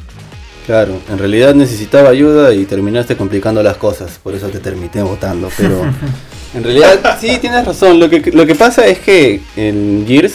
Claro, 0.65 0.97
en 1.11 1.19
realidad 1.19 1.53
necesitaba 1.53 2.09
ayuda 2.09 2.53
y 2.53 2.65
terminaste 2.65 3.15
complicando 3.15 3.61
las 3.61 3.77
cosas, 3.77 4.19
por 4.21 4.33
eso 4.33 4.47
te 4.47 4.59
terminé 4.59 5.03
votando, 5.03 5.49
pero 5.55 5.81
en 6.55 6.63
realidad 6.63 7.17
sí 7.19 7.37
tienes 7.39 7.65
razón, 7.65 7.99
lo 7.99 8.09
que, 8.09 8.31
lo 8.31 8.47
que 8.47 8.55
pasa 8.55 8.87
es 8.87 8.97
que 8.97 9.41
en 9.55 10.05
Gears, 10.07 10.33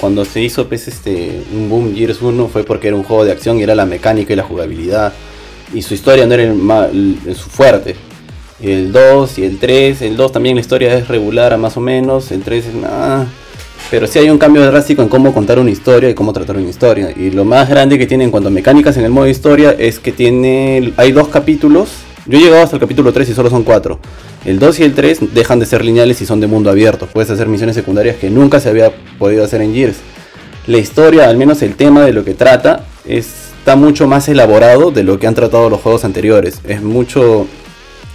cuando 0.00 0.24
se 0.24 0.40
hizo 0.40 0.66
pues, 0.66 0.88
este, 0.88 1.44
un 1.52 1.68
boom 1.68 1.94
Gears 1.94 2.20
1 2.20 2.48
fue 2.48 2.64
porque 2.64 2.88
era 2.88 2.96
un 2.96 3.04
juego 3.04 3.24
de 3.24 3.30
acción 3.30 3.60
y 3.60 3.62
era 3.62 3.76
la 3.76 3.86
mecánica 3.86 4.32
y 4.32 4.36
la 4.36 4.42
jugabilidad, 4.42 5.12
y 5.74 5.82
su 5.82 5.94
historia 5.94 6.26
no 6.26 6.34
era 6.34 6.44
el, 6.44 7.18
el, 7.26 7.36
su 7.36 7.48
fuerte. 7.48 7.96
El 8.60 8.92
2 8.92 9.38
y 9.38 9.44
el 9.44 9.58
3, 9.58 10.02
el 10.02 10.16
2 10.16 10.32
también 10.32 10.54
la 10.54 10.60
historia 10.60 10.94
es 10.96 11.08
regular 11.08 11.56
más 11.58 11.76
o 11.76 11.80
menos, 11.80 12.30
el 12.30 12.42
3 12.42 12.66
es 12.66 12.74
nada... 12.74 13.26
Pero 13.90 14.06
sí 14.06 14.18
hay 14.18 14.30
un 14.30 14.38
cambio 14.38 14.64
drástico 14.64 15.02
en 15.02 15.08
cómo 15.08 15.34
contar 15.34 15.58
una 15.58 15.70
historia 15.70 16.08
y 16.08 16.14
cómo 16.14 16.32
tratar 16.32 16.56
una 16.56 16.70
historia. 16.70 17.12
Y 17.14 17.30
lo 17.30 17.44
más 17.44 17.68
grande 17.68 17.98
que 17.98 18.06
tiene 18.06 18.24
en 18.24 18.30
cuanto 18.30 18.48
a 18.48 18.50
mecánicas 18.50 18.96
en 18.96 19.04
el 19.04 19.10
modo 19.10 19.26
historia 19.26 19.74
es 19.78 19.98
que 19.98 20.12
tiene 20.12 20.94
hay 20.96 21.12
dos 21.12 21.28
capítulos. 21.28 21.90
Yo 22.24 22.38
he 22.38 22.40
llegado 22.40 22.62
hasta 22.62 22.76
el 22.76 22.80
capítulo 22.80 23.12
3 23.12 23.28
y 23.28 23.34
solo 23.34 23.50
son 23.50 23.64
4. 23.64 23.98
El 24.46 24.58
2 24.58 24.78
y 24.78 24.84
el 24.84 24.94
3 24.94 25.34
dejan 25.34 25.58
de 25.58 25.66
ser 25.66 25.84
lineales 25.84 26.22
y 26.22 26.26
son 26.26 26.40
de 26.40 26.46
mundo 26.46 26.70
abierto. 26.70 27.06
Puedes 27.06 27.30
hacer 27.30 27.48
misiones 27.48 27.76
secundarias 27.76 28.16
que 28.16 28.30
nunca 28.30 28.60
se 28.60 28.70
había 28.70 28.92
podido 29.18 29.44
hacer 29.44 29.60
en 29.60 29.74
Gears. 29.74 29.98
La 30.66 30.78
historia, 30.78 31.28
al 31.28 31.36
menos 31.36 31.60
el 31.60 31.74
tema 31.74 32.04
de 32.06 32.12
lo 32.12 32.24
que 32.24 32.34
trata, 32.34 32.84
está 33.62 33.76
mucho 33.76 34.08
más 34.08 34.28
elaborado 34.28 34.90
de 34.90 35.04
lo 35.04 35.20
que 35.20 35.28
han 35.28 35.36
tratado 35.36 35.70
los 35.70 35.80
juegos 35.80 36.04
anteriores. 36.04 36.60
Es 36.66 36.82
mucho... 36.82 37.46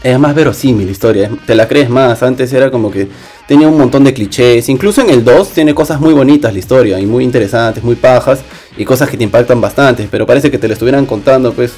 Es 0.03 0.19
más 0.19 0.35
verosímil 0.35 0.85
la 0.85 0.91
historia, 0.91 1.31
te 1.45 1.55
la 1.55 1.69
crees 1.69 1.89
más. 1.89 2.21
Antes 2.21 2.51
era 2.51 2.69
como 2.69 2.91
que 2.91 3.07
tenía 3.47 3.69
un 3.69 3.77
montón 3.77 4.03
de 4.03 4.13
clichés. 4.13 4.67
Incluso 4.67 5.01
en 5.01 5.09
el 5.09 5.23
2 5.23 5.49
tiene 5.51 5.73
cosas 5.73 6.01
muy 6.01 6.13
bonitas 6.13 6.51
la 6.51 6.59
historia 6.59 6.99
y 6.99 7.05
muy 7.05 7.23
interesantes, 7.23 7.81
muy 7.81 7.95
pajas 7.95 8.41
y 8.77 8.83
cosas 8.83 9.09
que 9.09 9.15
te 9.15 9.23
impactan 9.23 9.61
bastante. 9.61 10.09
Pero 10.11 10.25
parece 10.25 10.51
que 10.51 10.57
te 10.57 10.67
lo 10.67 10.73
estuvieran 10.73 11.05
contando, 11.05 11.53
pues. 11.53 11.71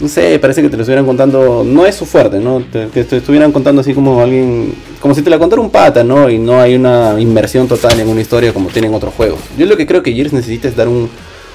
No 0.00 0.08
sé, 0.08 0.38
parece 0.38 0.62
que 0.62 0.70
te 0.70 0.76
lo 0.76 0.82
estuvieran 0.82 1.04
contando. 1.04 1.62
No 1.64 1.84
es 1.84 1.94
su 1.94 2.06
fuerte, 2.06 2.38
¿no? 2.40 2.64
que 2.72 3.04
te 3.04 3.18
estuvieran 3.18 3.52
contando 3.52 3.82
así 3.82 3.92
como 3.92 4.22
alguien. 4.22 4.74
Como 4.98 5.14
si 5.14 5.20
te 5.20 5.28
la 5.28 5.38
contara 5.38 5.60
un 5.60 5.70
pata, 5.70 6.02
¿no? 6.02 6.30
Y 6.30 6.38
no 6.38 6.58
hay 6.58 6.74
una 6.74 7.20
inmersión 7.20 7.68
total 7.68 8.00
en 8.00 8.08
una 8.08 8.22
historia 8.22 8.54
como 8.54 8.70
tienen 8.70 8.94
otros 8.94 9.12
juegos. 9.14 9.40
Yo 9.58 9.66
lo 9.66 9.76
que 9.76 9.86
creo 9.86 10.02
que 10.02 10.12
Gears 10.14 10.32
necesita 10.32 10.68
es 10.68 10.74
dar 10.74 10.88
un, 10.88 11.08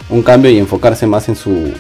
un 0.10 0.22
cambio 0.22 0.52
y 0.52 0.58
enfocarse 0.58 1.08
más 1.08 1.30
en 1.30 1.36
su 1.36 1.72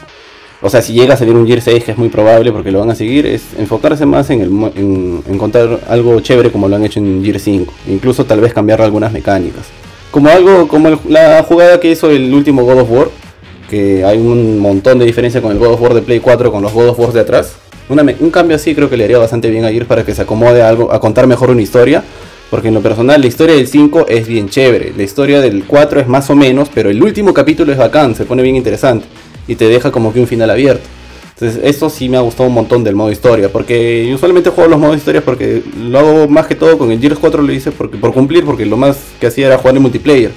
o 0.59 0.69
sea, 0.69 0.81
si 0.81 0.93
llega 0.93 1.13
a 1.13 1.17
salir 1.17 1.35
un 1.35 1.45
Gear 1.45 1.61
6, 1.61 1.83
que 1.83 1.91
es 1.91 1.97
muy 1.97 2.09
probable 2.09 2.51
porque 2.51 2.71
lo 2.71 2.79
van 2.79 2.89
a 2.89 2.95
seguir, 2.95 3.27
es 3.27 3.43
enfocarse 3.59 4.07
más 4.07 4.29
en, 4.31 4.41
el, 4.41 4.49
en, 4.75 5.23
encontrar 5.29 5.81
algo 5.87 6.19
chévere 6.19 6.51
como 6.51 6.67
lo 6.67 6.75
han 6.75 6.83
hecho 6.83 6.99
en 6.99 7.23
Gear 7.23 7.39
5. 7.39 7.71
Incluso 7.89 8.25
tal 8.25 8.41
vez 8.41 8.53
cambiar 8.53 8.81
algunas 8.81 9.11
mecánicas. 9.11 9.67
Como 10.09 10.29
algo 10.29 10.67
como 10.67 10.99
la 11.07 11.43
jugada 11.43 11.79
que 11.79 11.91
hizo 11.91 12.09
el 12.09 12.33
último 12.33 12.63
God 12.63 12.79
of 12.79 12.91
War, 12.91 13.09
que 13.69 14.03
hay 14.03 14.17
un 14.17 14.57
montón 14.57 14.97
de 14.97 15.05
diferencia 15.05 15.43
con 15.43 15.51
el 15.51 15.59
God 15.59 15.73
of 15.73 15.81
War 15.81 15.93
de 15.93 16.01
Play 16.01 16.19
4 16.19 16.51
con 16.51 16.63
los 16.63 16.73
God 16.73 16.89
of 16.89 16.99
War 16.99 17.13
de 17.13 17.19
atrás. 17.19 17.53
un 17.87 18.31
cambio 18.31 18.55
así 18.55 18.73
creo 18.73 18.89
que 18.89 18.97
le 18.97 19.03
haría 19.03 19.19
bastante 19.19 19.51
bien 19.51 19.63
a 19.63 19.69
Gears 19.69 19.85
para 19.85 20.03
que 20.03 20.15
se 20.15 20.23
acomode 20.23 20.63
algo, 20.63 20.91
a 20.91 20.99
contar 20.99 21.27
mejor 21.27 21.51
una 21.51 21.61
historia. 21.61 22.03
Porque 22.49 22.69
en 22.69 22.73
lo 22.73 22.81
personal 22.81 23.19
la 23.19 23.27
historia 23.27 23.55
del 23.55 23.67
5 23.67 24.05
es 24.07 24.27
bien 24.27 24.47
chévere, 24.47 24.93
la 24.95 25.03
historia 25.03 25.41
del 25.41 25.65
4 25.65 25.99
es 25.99 26.07
más 26.07 26.29
o 26.29 26.35
menos, 26.35 26.69
pero 26.73 26.89
el 26.89 27.03
último 27.03 27.33
capítulo 27.33 27.71
es 27.71 27.77
bacán, 27.77 28.15
se 28.15 28.25
pone 28.25 28.41
bien 28.41 28.55
interesante 28.55 29.05
y 29.47 29.55
te 29.55 29.67
deja 29.67 29.91
como 29.91 30.13
que 30.13 30.19
un 30.19 30.27
final 30.27 30.49
abierto. 30.49 30.87
Entonces, 31.39 31.61
esto 31.63 31.89
sí 31.89 32.09
me 32.09 32.17
ha 32.17 32.21
gustado 32.21 32.49
un 32.49 32.55
montón 32.55 32.83
del 32.83 32.95
modo 32.95 33.11
historia, 33.11 33.49
porque 33.49 34.11
usualmente 34.15 34.49
juego 34.49 34.71
los 34.71 34.79
modos 34.79 34.97
historias 34.97 35.23
porque 35.23 35.61
lo 35.79 35.99
hago 35.99 36.27
más 36.27 36.47
que 36.47 36.55
todo 36.55 36.77
con 36.77 36.91
el 36.91 36.99
Gears 36.99 37.19
4 37.19 37.43
lo 37.43 37.53
hice 37.53 37.71
porque, 37.71 37.97
por 37.97 38.11
cumplir, 38.11 38.43
porque 38.43 38.65
lo 38.65 38.75
más 38.75 38.97
que 39.19 39.27
hacía 39.27 39.47
era 39.47 39.57
jugar 39.57 39.75
en 39.75 39.83
multiplayer. 39.83 40.31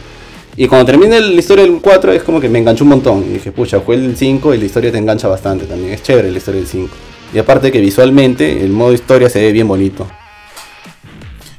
Y 0.57 0.67
cuando 0.67 0.85
termine 0.85 1.19
la 1.19 1.33
historia 1.33 1.65
del 1.65 1.79
4 1.81 2.13
es 2.13 2.23
como 2.23 2.39
que 2.39 2.49
me 2.49 2.59
enganchó 2.59 2.85
un 2.85 2.91
montón. 2.91 3.25
Y 3.31 3.35
dije, 3.35 3.51
pucha, 3.51 3.81
jugué 3.81 3.97
el 3.97 4.17
5 4.17 4.55
y 4.55 4.59
la 4.59 4.65
historia 4.67 4.93
te 4.93 4.99
engancha 4.99 5.27
bastante 5.29 5.65
también. 5.65 5.95
Es 5.95 6.03
chévere 6.03 6.31
la 6.31 6.37
historia 6.37 6.61
del 6.61 6.69
5. 6.69 6.89
Y 7.33 7.39
aparte 7.39 7.73
que 7.73 7.81
visualmente 7.81 8.63
el 8.63 8.71
modo 8.71 8.93
historia 8.93 9.31
se 9.31 9.41
ve 9.41 9.53
bien 9.53 9.69
bonito. 9.69 10.07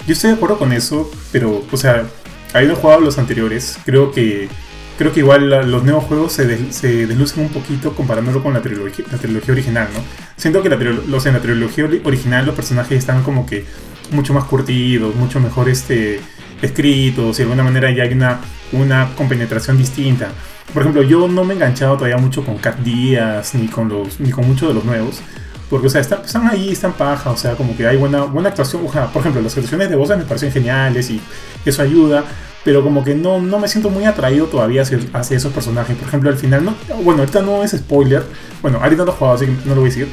Yo 0.07 0.13
estoy 0.13 0.31
de 0.31 0.35
acuerdo 0.35 0.57
con 0.57 0.73
eso, 0.73 1.09
pero, 1.31 1.63
o 1.71 1.77
sea, 1.77 2.05
habiendo 2.53 2.75
jugado 2.75 3.01
los 3.01 3.17
anteriores, 3.17 3.77
creo 3.85 4.11
que 4.11 4.49
creo 4.97 5.13
que 5.13 5.21
igual 5.21 5.49
los 5.49 5.83
nuevos 5.83 6.03
juegos 6.03 6.33
se, 6.33 6.45
deslucen 6.45 7.45
un 7.45 7.49
poquito 7.49 7.95
comparándolo 7.95 8.43
con 8.43 8.53
la 8.53 8.61
trilogía, 8.61 9.03
la 9.11 9.17
trilogía 9.17 9.53
original, 9.53 9.87
¿no? 9.93 9.99
Siento 10.37 10.61
que 10.61 10.69
la, 10.69 10.75
los, 10.75 11.25
en 11.25 11.33
la 11.33 11.39
trilogía 11.39 11.89
original 12.03 12.45
los 12.45 12.53
personajes 12.53 12.99
están 12.99 13.23
como 13.23 13.47
que 13.47 13.65
mucho 14.11 14.33
más 14.35 14.43
curtidos, 14.43 15.15
mucho 15.15 15.39
mejor 15.39 15.69
este, 15.69 16.19
escritos, 16.61 17.35
y 17.35 17.37
de 17.37 17.43
alguna 17.43 17.63
manera 17.63 17.89
ya 17.89 18.03
hay 18.03 18.13
una, 18.13 18.41
una 18.73 19.15
compenetración 19.15 19.75
distinta. 19.77 20.29
Por 20.71 20.83
ejemplo, 20.83 21.01
yo 21.01 21.27
no 21.27 21.43
me 21.43 21.53
he 21.53 21.55
enganchado 21.55 21.95
todavía 21.95 22.17
mucho 22.17 22.45
con 22.45 22.57
Cat 22.57 22.77
Díaz, 22.79 23.55
ni 23.55 23.67
con, 23.67 23.89
los, 23.89 24.19
ni 24.19 24.29
con 24.29 24.47
muchos 24.47 24.69
de 24.69 24.75
los 24.75 24.85
nuevos. 24.85 25.21
Porque, 25.71 25.87
o 25.87 25.89
sea, 25.89 26.01
están, 26.01 26.47
ahí, 26.47 26.69
están 26.69 26.93
paja, 26.93 27.31
o 27.31 27.37
sea, 27.37 27.55
como 27.55 27.75
que 27.75 27.87
hay 27.87 27.97
buena, 27.97 28.23
buena 28.25 28.49
actuación. 28.49 28.85
O 28.85 28.91
sea, 28.91 29.07
por 29.07 29.21
ejemplo, 29.21 29.41
las 29.41 29.53
actuaciones 29.53 29.89
de 29.89 29.95
voces 29.95 30.17
me 30.17 30.25
parecen 30.25 30.51
geniales 30.51 31.09
y 31.09 31.19
eso 31.65 31.81
ayuda 31.81 32.23
pero 32.63 32.83
como 32.83 33.03
que 33.03 33.15
no, 33.15 33.39
no 33.39 33.59
me 33.59 33.67
siento 33.67 33.89
muy 33.89 34.05
atraído 34.05 34.45
todavía 34.45 34.83
hacia, 34.83 35.37
esos 35.37 35.51
personajes. 35.51 35.95
Por 35.97 36.07
ejemplo, 36.07 36.29
al 36.29 36.37
final, 36.37 36.63
no, 36.63 36.75
bueno, 37.03 37.21
ahorita 37.21 37.41
no 37.41 37.63
es 37.63 37.71
spoiler, 37.71 38.23
bueno, 38.61 38.79
ahorita 38.81 39.03
no 39.03 39.11
he 39.11 39.15
jugado, 39.15 39.35
así 39.35 39.45
que 39.47 39.51
no 39.65 39.73
lo 39.73 39.81
voy 39.81 39.89
a 39.89 39.93
decir. 39.93 40.07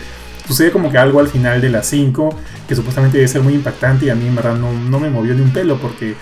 Sucede 0.47 0.71
como 0.71 0.91
que 0.91 0.97
algo 0.97 1.21
al 1.21 1.29
final 1.29 1.61
de 1.61 1.69
las 1.69 1.87
5 1.89 2.35
que 2.67 2.75
supuestamente 2.75 3.19
debe 3.19 3.29
ser 3.29 3.43
muy 3.43 3.53
impactante 3.53 4.07
y 4.07 4.11
a 4.11 4.15
mí 4.15 4.27
en 4.27 4.35
verdad 4.35 4.57
no, 4.57 4.73
no 4.73 4.99
me 4.99 5.11
movió 5.11 5.35
ni 5.35 5.43
un 5.43 5.53
pelo 5.53 5.77
porque 5.77 6.15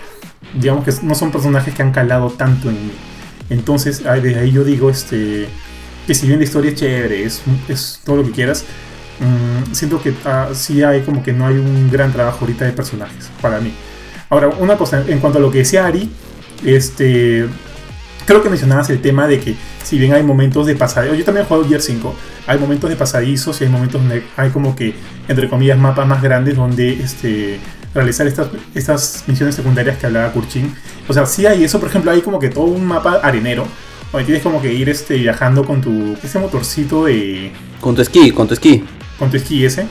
digamos 0.60 0.84
que 0.84 0.92
no 1.06 1.14
son 1.14 1.30
personajes 1.30 1.72
que 1.72 1.82
han 1.82 1.92
calado 1.92 2.30
tanto 2.30 2.68
en 2.68 2.86
mí. 2.86 2.92
Entonces, 3.50 4.02
desde 4.02 4.40
ahí 4.40 4.50
yo 4.50 4.64
digo 4.64 4.90
este, 4.90 5.48
que 6.08 6.14
si 6.14 6.26
bien 6.26 6.40
la 6.40 6.44
historia 6.44 6.72
es 6.72 6.76
chévere, 6.76 7.22
es, 7.22 7.42
es 7.68 8.00
todo 8.04 8.16
lo 8.16 8.24
que 8.24 8.32
quieras, 8.32 8.64
mm, 9.20 9.72
siento 9.74 10.00
que 10.00 10.10
uh, 10.10 10.54
sí 10.54 10.82
hay 10.82 11.02
como 11.02 11.22
que 11.22 11.32
no 11.32 11.46
hay 11.46 11.56
un 11.56 11.90
gran 11.90 12.12
trabajo 12.12 12.38
ahorita 12.42 12.64
de 12.64 12.72
personajes 12.72 13.30
para 13.40 13.60
mí. 13.60 13.72
Ahora, 14.28 14.48
una 14.48 14.76
cosa, 14.76 15.04
en 15.06 15.20
cuanto 15.20 15.38
a 15.38 15.42
lo 15.42 15.50
que 15.50 15.58
decía 15.58 15.86
Ari, 15.86 16.10
este, 16.64 17.46
creo 18.26 18.42
que 18.42 18.48
mencionabas 18.48 18.90
el 18.90 19.00
tema 19.00 19.26
de 19.28 19.38
que 19.40 19.54
si 19.82 19.98
bien 19.98 20.12
hay 20.12 20.22
momentos 20.22 20.66
de 20.66 20.74
pasadizo, 20.74 21.14
yo 21.14 21.24
también 21.24 21.44
he 21.44 21.48
jugado 21.48 21.68
Gear 21.68 21.80
5, 21.80 22.14
hay 22.48 22.58
momentos 22.58 22.90
de 22.90 22.96
pasadizos 22.96 23.60
y 23.60 23.64
hay 23.64 23.70
momentos 23.70 24.00
donde 24.00 24.24
hay 24.36 24.50
como 24.50 24.74
que, 24.74 24.94
entre 25.28 25.48
comillas, 25.48 25.78
mapas 25.78 26.08
más 26.08 26.20
grandes 26.20 26.56
donde 26.56 26.92
este, 26.94 27.60
realizar 27.94 28.26
estas, 28.26 28.48
estas 28.74 29.24
misiones 29.26 29.54
secundarias 29.54 29.96
que 29.96 30.06
hablaba 30.06 30.32
Kurchin. 30.32 30.74
O 31.08 31.12
sea, 31.12 31.24
sí 31.26 31.46
hay 31.46 31.62
eso, 31.64 31.78
por 31.78 31.88
ejemplo, 31.88 32.10
hay 32.10 32.20
como 32.20 32.40
que 32.40 32.48
todo 32.48 32.64
un 32.64 32.84
mapa 32.84 33.20
arenero, 33.22 33.66
donde 34.12 34.26
tienes 34.26 34.42
como 34.42 34.60
que 34.60 34.72
ir 34.72 34.88
este, 34.88 35.14
viajando 35.14 35.64
con 35.64 35.80
tu, 35.80 36.16
ese 36.22 36.38
motorcito 36.38 37.04
de... 37.04 37.52
Con 37.80 37.94
tu 37.94 38.02
esquí, 38.02 38.32
con 38.32 38.48
tu 38.48 38.54
esquí. 38.54 38.84
Con 39.18 39.30
tu 39.30 39.36
esquí 39.36 39.64
ese. 39.64 39.86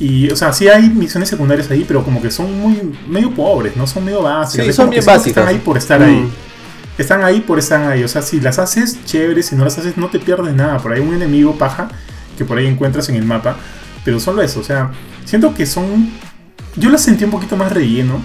Y, 0.00 0.30
o 0.30 0.36
sea, 0.36 0.52
sí 0.52 0.68
hay 0.68 0.88
misiones 0.88 1.28
secundarias 1.28 1.70
ahí, 1.70 1.84
pero 1.86 2.02
como 2.02 2.20
que 2.20 2.30
son 2.30 2.58
muy 2.58 2.94
medio 3.08 3.30
pobres, 3.32 3.76
¿no? 3.76 3.86
Son 3.86 4.04
medio 4.04 4.22
básicas. 4.22 4.66
Sí, 4.66 4.72
son 4.72 4.90
bien 4.90 5.04
básicas. 5.04 5.28
Están 5.28 5.48
ahí 5.48 5.58
por 5.58 5.78
estar 5.78 6.02
ahí. 6.02 6.16
Mm. 6.16 6.30
Están 6.98 7.24
ahí 7.24 7.40
por 7.40 7.58
estar 7.58 7.90
ahí. 7.90 8.02
O 8.02 8.08
sea, 8.08 8.22
si 8.22 8.40
las 8.40 8.58
haces, 8.58 9.04
chévere. 9.04 9.42
Si 9.42 9.54
no 9.54 9.64
las 9.64 9.78
haces, 9.78 9.96
no 9.96 10.08
te 10.08 10.18
pierdes 10.18 10.54
nada. 10.54 10.78
Por 10.78 10.92
ahí 10.92 11.00
un 11.00 11.14
enemigo 11.14 11.56
paja 11.56 11.88
que 12.36 12.44
por 12.44 12.58
ahí 12.58 12.66
encuentras 12.66 13.08
en 13.08 13.16
el 13.16 13.24
mapa. 13.24 13.56
Pero 14.04 14.18
solo 14.18 14.42
eso. 14.42 14.60
O 14.60 14.64
sea, 14.64 14.90
siento 15.24 15.54
que 15.54 15.64
son... 15.64 16.10
Yo 16.76 16.90
las 16.90 17.02
sentí 17.02 17.24
un 17.24 17.30
poquito 17.30 17.56
más 17.56 17.72
relleno. 17.72 18.20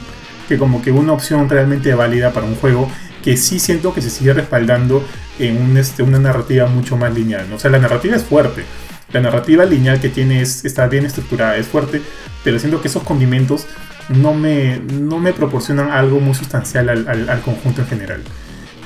Que 0.47 0.57
como 0.57 0.81
que 0.81 0.91
una 0.91 1.13
opción 1.13 1.47
realmente 1.47 1.93
válida 1.93 2.33
para 2.33 2.47
un 2.47 2.55
juego 2.55 2.89
que 3.23 3.37
sí 3.37 3.59
siento 3.59 3.93
que 3.93 4.01
se 4.01 4.09
sigue 4.09 4.33
respaldando 4.33 5.03
en 5.37 5.61
un, 5.61 5.77
este, 5.77 6.01
una 6.01 6.17
narrativa 6.17 6.65
mucho 6.65 6.97
más 6.97 7.13
lineal. 7.13 7.47
¿no? 7.47 7.57
O 7.57 7.59
sea, 7.59 7.69
la 7.69 7.77
narrativa 7.77 8.15
es 8.15 8.23
fuerte 8.23 8.63
la 9.11 9.21
narrativa 9.21 9.65
lineal 9.65 9.99
que 9.99 10.09
tiene 10.09 10.41
está 10.41 10.87
bien 10.87 11.05
estructurada, 11.05 11.57
es 11.57 11.67
fuerte, 11.67 12.01
pero 12.43 12.59
siento 12.59 12.81
que 12.81 12.87
esos 12.87 13.03
condimentos 13.03 13.65
no 14.09 14.33
me, 14.33 14.79
no 14.79 15.19
me 15.19 15.33
proporcionan 15.33 15.91
algo 15.91 16.19
muy 16.19 16.33
sustancial 16.33 16.89
al, 16.89 17.41
conjunto 17.41 17.81
en 17.81 17.87
general. 17.87 18.21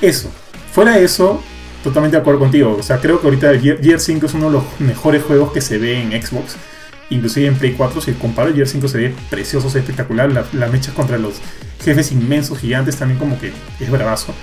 Eso. 0.00 0.30
Fuera 0.72 0.96
de 0.96 1.04
eso, 1.04 1.42
totalmente 1.82 2.16
de 2.16 2.20
acuerdo 2.20 2.40
contigo. 2.40 2.76
O 2.78 2.82
sea, 2.82 2.98
creo 2.98 3.20
que 3.20 3.26
ahorita 3.26 3.52
Gear, 3.58 4.00
5 4.00 4.26
es 4.26 4.34
uno 4.34 4.46
de 4.46 4.52
los 4.52 4.64
mejores 4.80 5.22
juegos 5.22 5.52
que 5.52 5.60
se 5.60 5.78
ve 5.78 6.00
en 6.00 6.10
Xbox. 6.10 6.56
Inclusive 7.10 7.46
en 7.46 7.54
Play 7.56 7.74
4, 7.74 8.00
si 8.00 8.12
comparo 8.12 8.48
el 8.48 8.54
Gear 8.54 8.66
5 8.66 8.88
se 8.88 8.98
ve 8.98 9.14
precioso, 9.30 9.68
se 9.68 9.78
ve 9.78 9.80
espectacular. 9.80 10.32
La, 10.32 10.44
la 10.52 10.68
mecha 10.68 10.92
contra 10.92 11.16
los 11.16 11.34
jefes 11.82 12.12
inmensos, 12.12 12.58
gigantes, 12.58 12.96
también 12.96 13.18
como 13.18 13.38
que 13.38 13.52
es 13.80 13.90
bravazo. 13.90 14.34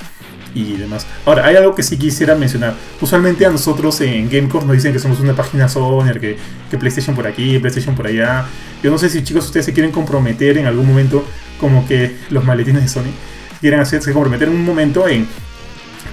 Y 0.54 0.74
demás. 0.74 1.06
Ahora, 1.26 1.46
hay 1.46 1.56
algo 1.56 1.76
que 1.76 1.84
sí 1.84 1.98
quisiera 1.98 2.36
mencionar. 2.36 2.76
Usualmente 3.00 3.46
a 3.46 3.50
nosotros 3.50 4.00
en 4.02 4.30
Gamecore 4.30 4.66
nos 4.66 4.76
dicen 4.76 4.94
que 4.94 5.00
somos 5.00 5.20
una 5.20 5.36
página 5.36 5.70
Sony, 5.70 6.14
que, 6.20 6.38
que 6.70 6.78
PlayStation 6.78 7.16
por 7.16 7.28
aquí, 7.28 7.58
PlayStation 7.60 7.96
por 7.96 8.08
allá. 8.08 8.46
Yo 8.84 8.92
no 8.92 8.98
sé 8.98 9.10
si 9.10 9.24
chicos 9.24 9.46
ustedes 9.46 9.66
se 9.66 9.74
quieren 9.74 9.92
comprometer 9.92 10.58
en 10.58 10.66
algún 10.66 10.88
momento, 10.88 11.26
como 11.60 11.88
que 11.88 12.18
los 12.30 12.44
maletines 12.44 12.82
de 12.84 12.88
Sony, 12.88 13.12
quieren 13.60 13.80
hacerse 13.80 14.12
comprometer 14.14 14.48
en 14.48 14.56
un 14.56 14.66
momento 14.66 15.08
en 15.08 15.28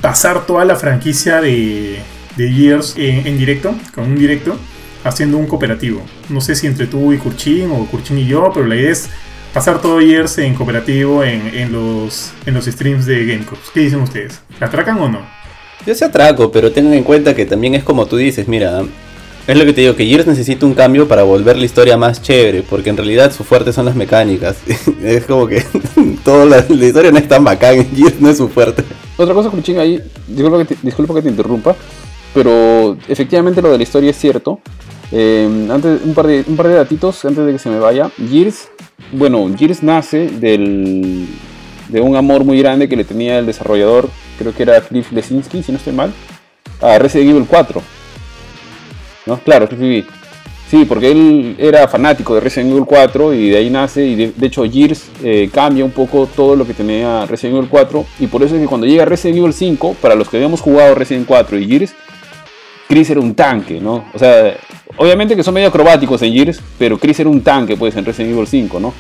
pasar 0.01 0.47
toda 0.47 0.65
la 0.65 0.77
franquicia 0.77 1.41
de, 1.41 2.01
de 2.37 2.53
Gears 2.53 2.95
en, 2.97 3.27
en 3.27 3.39
directo, 3.39 3.75
con 3.95 4.05
un 4.05 4.17
directo, 4.17 4.57
haciendo 5.05 5.39
un 5.39 5.47
cooperativo. 5.47 6.03
No 6.29 6.41
sé 6.41 6.55
si 6.55 6.67
entre 6.67 6.87
tú 6.87 7.13
y 7.13 7.19
Kurchin 7.19 7.71
o 7.71 7.87
Kurchin 7.87 8.19
y 8.19 8.27
yo, 8.27 8.51
pero 8.53 8.67
la 8.67 8.77
idea 8.77 8.91
es 8.91 9.09
pasar 9.53 9.81
todo 9.81 10.01
Gears 10.01 10.39
en 10.39 10.55
cooperativo 10.55 11.25
en, 11.25 11.49
en 11.55 11.73
los, 11.73 12.33
en 12.47 12.55
los 12.55 12.67
streams 12.67 13.07
de 13.07 13.27
GameCube. 13.27 13.59
¿Qué 13.73 13.81
dicen 13.81 14.01
ustedes? 14.01 14.41
¿La 14.61 14.67
atracan 14.67 14.99
o 14.99 15.09
no? 15.09 15.21
Yo 15.87 15.95
se 15.95 16.05
atraco, 16.05 16.51
pero 16.53 16.73
tengan 16.73 16.95
en 16.95 17.05
cuenta 17.05 17.35
que 17.35 17.47
también 17.47 17.75
es 17.75 17.85
como 17.85 18.07
tú 18.07 18.17
dices, 18.17 18.49
mira, 18.49 18.83
es 19.49 19.57
lo 19.57 19.65
que 19.65 19.73
te 19.73 19.81
digo, 19.81 19.97
que 19.97 20.05
Gears 20.05 20.27
necesita 20.27 20.67
un 20.67 20.75
cambio 20.75 21.09
para 21.09 21.23
volver 21.23 21.57
la 21.57 21.65
historia 21.65 21.97
más 21.97 22.21
chévere, 22.21 22.63
porque 22.63 22.91
en 22.91 22.99
realidad 22.99 23.33
su 23.33 23.45
fuerte 23.45 23.73
son 23.73 23.87
las 23.87 23.97
mecánicas. 23.97 24.59
es 25.03 25.25
como 25.25 25.47
que 25.47 25.65
toda 26.25 26.45
la, 26.45 26.65
la 26.69 26.85
historia 26.85 27.11
no 27.11 27.19
es 27.19 27.27
tan 27.27 27.43
bacán, 27.45 27.89
Gears 27.97 28.21
no 28.21 28.29
es 28.29 28.37
su 28.37 28.49
fuerte. 28.51 28.85
Otra 29.17 29.35
cosa, 29.35 29.49
Cruchín, 29.49 29.79
ahí, 29.79 30.03
disculpa 30.27 30.59
que, 30.59 30.65
te, 30.67 30.77
disculpa 30.83 31.15
que 31.15 31.23
te 31.23 31.29
interrumpa, 31.31 31.75
pero 32.35 32.99
efectivamente 33.09 33.63
lo 33.63 33.73
de 33.73 33.79
la 33.79 33.83
historia 33.83 34.11
es 34.11 34.19
cierto. 34.19 34.61
Eh, 35.11 35.69
antes, 35.71 36.03
un 36.05 36.15
par, 36.15 36.27
de, 36.27 36.45
un 36.47 36.57
par 36.57 36.69
de 36.69 36.75
datitos 36.75 37.25
antes 37.25 37.45
de 37.45 37.53
que 37.53 37.59
se 37.59 37.71
me 37.71 37.79
vaya. 37.79 38.11
Gears, 38.29 38.69
bueno, 39.13 39.49
Gears 39.57 39.83
nace 39.83 40.29
del, 40.29 41.27
de 41.89 42.01
un 42.01 42.17
amor 42.17 42.45
muy 42.45 42.59
grande 42.59 42.89
que 42.89 42.97
le 42.97 43.05
tenía 43.05 43.39
el 43.39 43.47
desarrollador, 43.47 44.09
creo 44.39 44.55
que 44.55 44.63
era 44.63 44.81
Cliff 44.81 45.11
Lesinski, 45.13 45.63
si 45.63 45.73
no 45.73 45.79
estoy 45.79 45.93
mal, 45.93 46.13
a 46.81 46.99
Resident 46.99 47.31
Evil 47.31 47.47
4. 47.49 47.83
¿No? 49.27 49.39
Claro, 49.41 49.69
Cliff 49.69 49.81
Lesinski. 49.81 50.19
Sí, 50.71 50.85
porque 50.85 51.11
él 51.11 51.57
era 51.59 51.89
fanático 51.89 52.35
de 52.35 52.41
Resident 52.41 52.73
Evil 52.73 52.85
4 52.85 53.33
y 53.33 53.49
de 53.49 53.57
ahí 53.57 53.71
nace, 53.71 54.05
y 54.05 54.15
de, 54.15 54.33
de 54.37 54.47
hecho 54.47 54.71
Gears 54.71 55.07
eh, 55.25 55.49
cambia 55.51 55.83
un 55.83 55.93
poco 55.93 56.27
todo 56.27 56.55
lo 56.57 56.67
que 56.67 56.75
tenía 56.75 57.25
Resident 57.25 57.57
Evil 57.57 57.71
4, 57.71 58.05
y 58.21 58.27
por 58.27 58.43
eso 58.43 58.55
es 58.55 58.61
que 58.61 58.69
cuando 58.69 58.87
llega 58.87 59.07
Resident 59.07 59.39
Evil 59.39 59.55
5, 59.55 59.97
para 60.03 60.15
los 60.15 60.29
que 60.29 60.37
habíamos 60.37 60.61
jugado 60.61 60.95
Resident 60.95 61.27
4 61.27 61.59
y 61.59 61.67
Gears, 61.67 61.95
Chris 62.89 63.11
era 63.11 63.21
un 63.21 63.35
tanque, 63.35 63.81
¿no? 63.81 64.07
O 64.15 64.19
sea, 64.19 64.57
obviamente 64.97 65.37
que 65.37 65.43
son 65.43 65.55
medio 65.55 65.69
acrobáticos 65.69 66.23
en 66.23 66.33
Gears, 66.33 66.61
pero 66.79 66.99
Chris 66.99 67.21
era 67.21 67.29
un 67.29 67.43
tanque, 67.43 67.77
pues, 67.77 67.95
en 67.97 68.05
Resident 68.05 68.33
Evil 68.33 68.47
5, 68.47 68.81
¿no? 68.81 68.95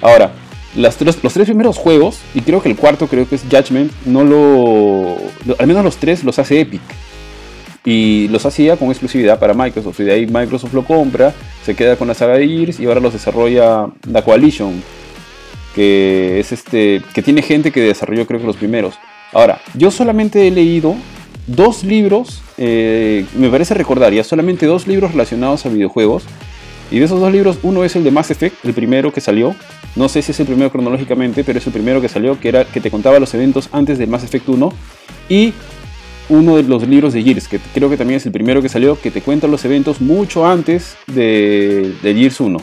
Ahora, 0.00 0.32
las, 0.74 1.00
los, 1.02 1.22
los, 1.22 1.32
tres 1.32 1.46
primeros 1.46 1.76
juegos, 1.76 2.20
y 2.34 2.40
creo 2.40 2.62
que 2.62 2.70
el 2.70 2.76
cuarto 2.76 3.06
creo 3.06 3.28
que 3.28 3.36
es 3.36 3.42
Judgment, 3.42 3.92
no 4.06 4.24
lo, 4.24 5.16
Al 5.58 5.66
menos 5.66 5.84
los 5.84 5.96
tres 5.98 6.24
los 6.24 6.38
hace 6.38 6.60
Epic. 6.60 6.80
Y 7.84 8.28
los 8.28 8.46
hacía 8.46 8.78
con 8.78 8.88
exclusividad 8.88 9.38
para 9.38 9.52
Microsoft. 9.52 10.00
Y 10.00 10.04
de 10.04 10.12
ahí 10.12 10.26
Microsoft 10.26 10.72
lo 10.72 10.84
compra, 10.84 11.34
se 11.64 11.76
queda 11.76 11.96
con 11.96 12.08
la 12.08 12.14
saga 12.14 12.38
de 12.38 12.48
Gears 12.48 12.80
y 12.80 12.86
ahora 12.86 13.00
los 13.00 13.12
desarrolla 13.12 13.88
la 14.10 14.22
Coalition. 14.22 14.82
Que 15.74 16.40
es 16.40 16.50
este. 16.50 17.02
que 17.12 17.20
tiene 17.20 17.42
gente 17.42 17.72
que 17.72 17.82
desarrolló 17.82 18.26
creo 18.26 18.40
que 18.40 18.46
los 18.46 18.56
primeros. 18.56 18.94
Ahora, 19.34 19.60
yo 19.74 19.90
solamente 19.90 20.46
he 20.46 20.50
leído 20.50 20.96
dos 21.46 21.84
libros, 21.84 22.42
eh, 22.58 23.26
me 23.36 23.48
parece 23.48 23.74
recordar 23.74 24.12
ya 24.12 24.24
solamente 24.24 24.66
dos 24.66 24.86
libros 24.86 25.12
relacionados 25.12 25.66
a 25.66 25.68
videojuegos. 25.68 26.24
Y 26.90 26.98
de 26.98 27.06
esos 27.06 27.18
dos 27.18 27.32
libros, 27.32 27.58
uno 27.62 27.82
es 27.84 27.96
el 27.96 28.04
de 28.04 28.10
Mass 28.10 28.30
Effect, 28.30 28.64
el 28.64 28.74
primero 28.74 29.12
que 29.12 29.20
salió. 29.20 29.54
No 29.96 30.08
sé 30.08 30.22
si 30.22 30.32
es 30.32 30.40
el 30.40 30.46
primero 30.46 30.70
cronológicamente, 30.70 31.42
pero 31.42 31.58
es 31.58 31.66
el 31.66 31.72
primero 31.72 32.00
que 32.00 32.08
salió, 32.08 32.38
que 32.38 32.48
era 32.48 32.64
que 32.64 32.80
te 32.80 32.90
contaba 32.90 33.18
los 33.18 33.32
eventos 33.34 33.68
antes 33.72 33.98
del 33.98 34.08
Mass 34.08 34.24
Effect 34.24 34.48
1. 34.48 34.72
Y 35.28 35.52
uno 36.28 36.56
de 36.56 36.62
los 36.62 36.86
libros 36.86 37.12
de 37.12 37.22
Gears, 37.22 37.48
que 37.48 37.58
creo 37.72 37.90
que 37.90 37.96
también 37.96 38.18
es 38.18 38.26
el 38.26 38.32
primero 38.32 38.62
que 38.62 38.68
salió, 38.68 39.00
que 39.00 39.10
te 39.10 39.22
cuenta 39.22 39.46
los 39.46 39.64
eventos 39.64 40.00
mucho 40.00 40.46
antes 40.46 40.96
de, 41.06 41.94
de 42.02 42.14
Gears 42.14 42.40
1. 42.40 42.58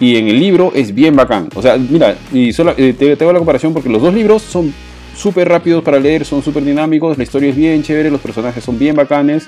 Y 0.00 0.16
en 0.16 0.28
el 0.28 0.40
libro 0.40 0.72
es 0.74 0.94
bien 0.94 1.14
bacán. 1.14 1.48
O 1.54 1.62
sea, 1.62 1.76
mira, 1.76 2.16
y 2.32 2.52
solo, 2.52 2.74
eh, 2.76 2.94
te, 2.98 3.16
te 3.16 3.24
hago 3.24 3.32
la 3.32 3.38
comparación 3.38 3.72
porque 3.72 3.88
los 3.88 4.02
dos 4.02 4.12
libros 4.12 4.42
son 4.42 4.72
súper 5.14 5.48
rápidos 5.48 5.82
para 5.82 5.98
leer, 5.98 6.24
son 6.24 6.42
súper 6.42 6.64
dinámicos, 6.64 7.16
la 7.16 7.24
historia 7.24 7.50
es 7.50 7.56
bien 7.56 7.82
chévere, 7.82 8.10
los 8.10 8.20
personajes 8.20 8.62
son 8.64 8.78
bien 8.78 8.96
bacanes 8.96 9.46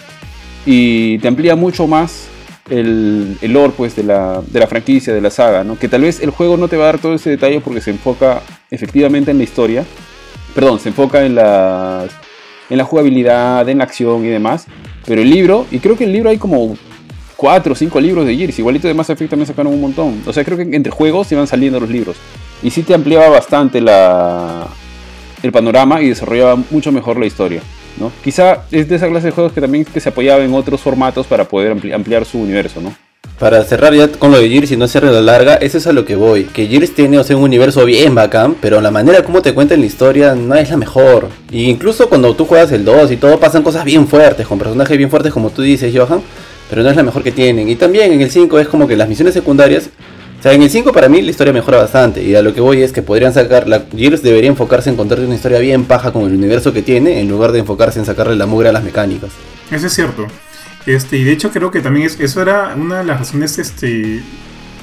y 0.67 1.19
te 1.19 1.29
amplía 1.29 1.57
mucho 1.57 1.87
más 1.87 2.29
el, 2.71 3.37
el 3.41 3.53
lore 3.53 3.73
pues, 3.77 3.97
de, 3.97 4.05
la, 4.05 4.43
de 4.47 4.61
la 4.61 4.67
franquicia, 4.67 5.13
de 5.13 5.21
la 5.21 5.31
saga, 5.31 5.65
¿no? 5.65 5.79
que 5.79 5.89
tal 5.89 6.03
vez 6.03 6.21
el 6.21 6.31
juego 6.31 6.57
no 6.57 6.69
te 6.69 6.77
va 6.77 6.85
a 6.85 6.87
dar 6.87 6.99
todo 6.99 7.15
ese 7.15 7.31
detalle 7.31 7.61
porque 7.61 7.81
se 7.81 7.91
enfoca 7.91 8.43
efectivamente 8.71 9.31
en 9.31 9.39
la 9.39 9.45
historia, 9.45 9.85
perdón, 10.55 10.81
se 10.81 10.91
enfoca 10.91 11.25
en 11.25 11.35
la, 11.35 12.07
en 12.71 12.79
la 12.79 12.85
jugabilidad, 12.85 13.69
en 13.69 13.79
la 13.79 13.85
acción 13.85 14.25
y 14.25 14.29
demás, 14.29 14.67
pero 15.07 15.21
el 15.21 15.31
libro, 15.31 15.67
y 15.71 15.79
creo 15.79 15.97
que 15.97 16.05
el 16.05 16.13
libro 16.13 16.31
hay 16.31 16.39
como 16.39 16.77
4 17.37 17.73
o 17.73 17.77
5 17.77 18.01
libros 18.01 18.27
de 18.27 18.37
Gears, 18.37 18.59
igualito 18.59 18.89
de 18.89 18.95
Mass 18.95 19.11
Effect 19.11 19.31
también 19.31 19.47
sacaron 19.47 19.73
un 19.73 19.81
montón, 19.81 20.23
o 20.27 20.33
sea 20.33 20.45
creo 20.45 20.57
que 20.57 20.63
entre 20.63 20.93
juegos 20.93 21.27
se 21.27 21.37
van 21.37 21.47
saliendo 21.47 21.81
los 21.81 21.91
libros, 21.91 22.17
y 22.63 22.71
sí 22.71 22.83
te 22.83 22.95
ampliaba 22.95 23.29
bastante 23.29 23.81
la, 23.81 24.69
el 25.45 25.53
panorama 25.53 26.01
y 26.03 26.09
desarrollaba 26.09 26.57
mucho 26.71 26.91
mejor 26.91 27.19
la 27.19 27.27
historia. 27.27 27.61
¿no? 27.99 28.11
Quizá 28.23 28.65
es 28.71 28.89
de 28.89 28.97
esa 28.97 29.09
clase 29.09 29.27
de 29.27 29.33
juegos 29.33 29.53
que 29.53 29.61
también 29.61 29.85
que 29.85 30.01
se 30.01 30.09
apoyaba 30.09 30.43
en 30.43 30.55
otros 30.55 30.81
formatos 30.81 31.27
para 31.27 31.45
poder 31.45 31.73
ampli 31.73 31.93
ampliar 31.93 32.25
su 32.25 32.39
universo, 32.39 32.81
¿no? 32.81 32.95
Para 33.39 33.65
cerrar 33.65 33.93
ya 33.95 34.09
con 34.09 34.31
lo 34.31 34.39
de 34.39 34.49
Gears 34.49 34.71
y 34.71 34.77
no 34.77 34.85
hacerle 34.85 35.11
la 35.11 35.21
larga, 35.21 35.57
eso 35.57 35.79
es 35.79 35.87
a 35.87 35.93
lo 35.93 36.05
que 36.05 36.15
voy. 36.15 36.45
Que 36.45 36.67
Gears 36.67 36.95
tiene 36.95 37.19
o 37.19 37.25
sea, 37.25 37.37
un 37.37 37.43
universo 37.43 37.85
bien 37.85 38.15
bacán, 38.15 38.55
pero 38.61 38.81
la 38.81 38.91
manera 38.91 39.25
como 39.25 39.43
te 39.43 39.55
cuentan 39.55 39.81
la 39.81 39.87
historia 39.87 40.35
no 40.35 40.55
es 40.55 40.71
la 40.71 40.77
mejor. 40.77 41.29
Y 41.51 41.69
incluso 41.69 42.09
cuando 42.09 42.35
tú 42.35 42.45
juegas 42.45 42.71
el 42.73 42.85
2 42.85 43.11
y 43.11 43.17
todo, 43.17 43.41
pasan 43.41 43.63
cosas 43.63 43.85
bien 43.85 44.07
fuertes, 44.07 44.47
con 44.47 44.59
personajes 44.59 44.97
bien 44.97 45.11
fuertes 45.11 45.33
como 45.33 45.51
tú 45.51 45.63
dices, 45.63 45.93
Johan, 45.97 46.23
pero 46.71 46.83
no 46.83 46.91
es 46.91 46.97
la 46.97 47.03
mejor 47.03 47.23
que 47.23 47.33
tienen. 47.33 47.69
Y 47.69 47.77
también 47.77 48.13
en 48.13 48.21
el 48.21 48.31
5 48.31 48.59
es 48.61 48.69
como 48.69 48.87
que 48.87 48.97
las 48.97 49.09
misiones 49.09 49.35
secundarias 49.35 49.91
sea, 50.45 50.53
en 50.53 50.61
el 50.61 50.69
5 50.69 50.93
para 50.93 51.09
mí 51.09 51.23
la 51.23 51.31
historia 51.31 51.55
mejora 51.55 51.79
bastante. 51.79 52.23
Y 52.23 52.35
a 52.35 52.43
lo 52.43 52.53
que 52.53 52.61
voy 52.61 52.83
es 52.83 52.93
que 52.93 53.01
podrían 53.01 53.33
sacar. 53.33 53.67
La 53.67 53.87
Gears 53.97 54.23
debería 54.23 54.51
enfocarse 54.51 54.91
en 54.91 54.97
contarte 54.97 55.25
una 55.25 55.35
historia 55.35 55.59
bien 55.59 55.85
paja 55.85 56.13
con 56.13 56.25
el 56.25 56.35
universo 56.35 56.75
que 56.75 56.83
tiene. 56.83 57.21
En 57.21 57.31
lugar 57.31 57.51
de 57.51 57.61
enfocarse 57.61 57.99
en 57.99 58.05
sacarle 58.05 58.37
la 58.37 58.45
mugre 58.45 58.69
a 58.69 58.73
las 58.73 58.85
mecánicas. 58.85 59.31
Eso 59.71 59.87
es 59.87 59.95
cierto. 59.95 60.27
Este, 60.85 61.17
y 61.17 61.25
de 61.25 61.33
hecho 61.33 61.51
creo 61.51 61.71
que 61.71 61.81
también 61.81 62.05
es, 62.05 62.21
eso 62.21 62.43
era 62.43 62.75
una 62.77 62.99
de 62.99 63.05
las 63.05 63.21
razones. 63.21 63.59
Este. 63.59 64.21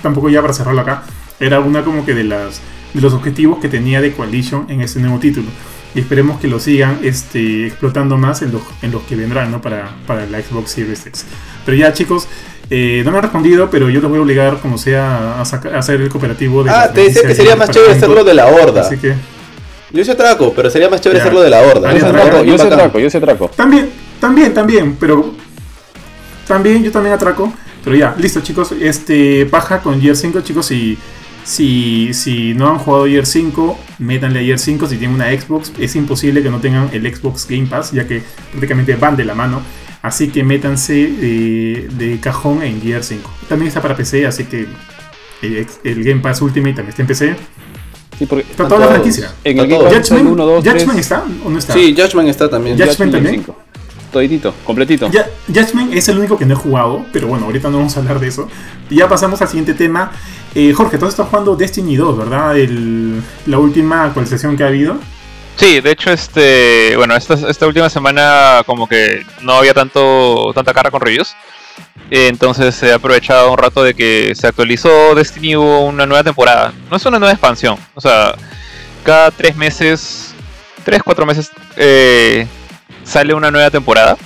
Tampoco 0.02 0.30
ya 0.30 0.42
para 0.42 0.52
cerrarlo 0.52 0.82
acá. 0.82 1.04
Era 1.40 1.60
una 1.60 1.84
como 1.84 2.08
que 2.08 2.16
de 2.16 2.24
las. 2.24 2.60
de 2.96 3.02
los 3.02 3.14
objetivos 3.14 3.60
que 3.60 3.70
tenía 3.70 4.02
de 4.02 4.14
Coalition 4.14 4.66
en 4.68 4.82
este 4.82 5.00
nuevo 5.00 5.20
título. 5.20 5.48
Y 5.94 6.00
esperemos 6.00 6.40
que 6.40 6.48
lo 6.48 6.60
sigan 6.60 7.02
este, 7.04 7.68
explotando 7.68 8.18
más 8.18 8.42
en 8.42 8.52
los, 8.52 8.64
en 8.82 8.92
los 8.92 9.04
que 9.04 9.16
vendrán, 9.16 9.52
¿no? 9.52 9.62
Para, 9.62 9.92
para 10.08 10.26
la 10.26 10.42
Xbox 10.42 10.72
Series 10.72 11.06
X. 11.06 11.26
Pero 11.66 11.78
ya 11.78 11.94
chicos, 11.94 12.28
eh, 12.74 13.02
no 13.04 13.12
me 13.12 13.18
han 13.18 13.24
respondido, 13.24 13.70
pero 13.70 13.90
yo 13.90 14.00
los 14.00 14.10
voy 14.10 14.20
a 14.20 14.22
obligar, 14.22 14.58
como 14.60 14.78
sea, 14.78 15.40
a, 15.40 15.42
hacer 15.42 16.00
el 16.00 16.08
cooperativo 16.08 16.64
de. 16.64 16.70
Ah, 16.70 16.90
te 16.94 17.02
decía 17.02 17.24
que 17.24 17.36
sería 17.36 17.58
más 17.58 17.70
chévere 17.70 17.92
hacerlo 17.92 18.24
de 18.24 18.34
la 18.34 18.48
horda. 18.48 18.80
Así 18.80 18.96
que. 18.96 19.14
Yo 19.92 20.06
se 20.06 20.12
atraco, 20.12 20.54
pero 20.56 20.70
sería 20.70 20.90
más 20.90 21.02
chévere 21.02 21.18
ya. 21.18 21.24
hacerlo 21.26 21.42
de 21.42 21.50
la 21.50 21.60
horda. 21.60 21.92
Yo 21.92 22.00
se 22.00 22.06
atraco, 22.06 22.44
yo 22.46 22.58
se 22.58 22.68
atraco, 22.68 23.00
yo 23.00 23.10
se 23.10 23.18
atraco. 23.18 23.48
También, 23.50 23.90
también, 24.22 24.54
también, 24.54 24.96
pero. 24.98 25.34
También, 26.48 26.82
yo 26.82 26.94
también 26.94 27.14
atraco. 27.14 27.52
Pero 27.84 27.94
ya, 27.98 28.16
listo, 28.18 28.40
chicos. 28.40 28.72
Este, 28.80 29.46
paja 29.48 29.80
con 29.82 30.00
Gear 30.00 30.16
5, 30.16 30.40
chicos, 30.40 30.72
y. 30.72 30.98
Si, 31.44 32.14
si 32.14 32.54
no 32.54 32.70
han 32.70 32.78
jugado 32.78 33.08
Year 33.08 33.26
5, 33.26 33.78
métanle 33.98 34.40
a 34.40 34.42
Year 34.44 34.60
5 34.60 34.88
si 34.88 34.98
tienen 34.98 35.16
una 35.16 35.30
Xbox. 35.32 35.74
Es 35.78 35.98
imposible 35.98 36.42
que 36.42 36.50
no 36.50 36.60
tengan 36.60 36.90
el 36.94 37.14
Xbox 37.14 37.48
Game 37.50 37.66
Pass, 37.66 37.92
ya 37.92 38.08
que 38.08 38.24
prácticamente 38.52 38.96
van 38.96 39.18
de 39.18 39.26
la 39.26 39.34
mano. 39.34 39.62
Así 40.02 40.30
que 40.30 40.44
métanse 40.44 40.94
de, 40.94 41.90
de 41.92 42.20
cajón 42.20 42.64
en 42.64 42.82
Gear 42.82 43.04
5. 43.04 43.30
También 43.48 43.68
está 43.68 43.82
para 43.82 43.96
PC, 43.96 44.26
así 44.26 44.46
que 44.46 44.68
el, 45.42 45.68
el 45.84 46.04
Game 46.04 46.22
Pass 46.22 46.42
Ultimate 46.42 46.74
también 46.74 46.90
está 46.90 47.02
en 47.04 47.08
PC. 47.08 47.36
Sí, 48.18 48.26
porque 48.26 48.46
está 48.50 48.68
toda 48.68 48.82
la 48.82 48.88
franquicia. 48.88 49.34
En 49.44 49.60
el 49.60 49.68
Game 49.68 49.84
Pass 49.84 50.10
Judgment, 50.10 50.30
1, 50.30 50.46
2, 50.46 50.64
Judgment 50.64 51.00
está 51.00 51.24
o 51.46 51.50
no 51.50 51.60
está? 51.60 51.74
Sí, 51.74 51.96
Judgment 51.96 52.30
está 52.30 52.50
también. 52.50 52.78
Judgment 52.78 53.12
también. 53.12 53.36
5. 53.36 53.58
Toditito, 54.12 54.54
completito. 54.66 55.10
Ya, 55.10 55.30
Judgment 55.48 55.94
es 55.94 56.10
el 56.10 56.18
único 56.18 56.38
que 56.38 56.46
no 56.46 56.54
he 56.54 56.58
jugado, 56.58 57.06
pero 57.14 57.28
bueno, 57.28 57.46
ahorita 57.46 57.70
no 57.70 57.78
vamos 57.78 57.96
a 57.96 58.02
hablar 58.02 58.20
de 58.20 58.28
eso. 58.28 58.50
Y 58.90 58.98
ya 58.98 59.08
pasamos 59.08 59.42
al 59.42 59.48
siguiente 59.48 59.74
tema. 59.74 60.12
Eh, 60.54 60.74
Jorge, 60.74 60.98
tú 60.98 61.06
estás 61.06 61.28
jugando 61.28 61.56
Destiny 61.56 61.96
2, 61.96 62.18
¿verdad? 62.18 62.58
El, 62.58 63.22
la 63.46 63.58
última 63.60 64.04
actualización 64.04 64.58
que 64.58 64.64
ha 64.64 64.68
habido. 64.68 64.98
Sí, 65.62 65.80
de 65.80 65.92
hecho, 65.92 66.12
este, 66.12 66.96
bueno, 66.98 67.16
esta, 67.16 67.36
esta 67.36 67.68
última 67.68 67.88
semana 67.88 68.64
como 68.66 68.90
que 68.90 69.24
no 69.44 69.54
había 69.54 69.76
tanto 69.76 70.52
tanta 70.56 70.74
cara 70.74 70.90
con 70.90 71.02
reviews. 71.02 71.36
Entonces 72.10 72.82
he 72.82 72.92
aprovechado 72.92 73.52
un 73.52 73.60
rato 73.60 73.84
de 73.84 73.94
que 73.94 74.34
se 74.34 74.48
actualizó 74.48 75.14
Destiny 75.14 75.56
hubo 75.56 75.86
una 75.86 76.08
nueva 76.08 76.24
temporada. 76.24 76.74
No 76.90 76.98
es 76.98 77.06
una 77.06 77.20
nueva 77.20 77.34
expansión. 77.34 77.78
O 77.94 78.02
sea, 78.02 78.34
cada 79.04 79.30
tres 79.30 79.56
meses, 79.56 80.34
tres, 80.84 81.04
cuatro 81.04 81.28
meses, 81.28 81.52
eh, 81.76 82.48
sale 83.04 83.36
una 83.36 83.52
nueva 83.52 83.70
temporada. 83.70 84.18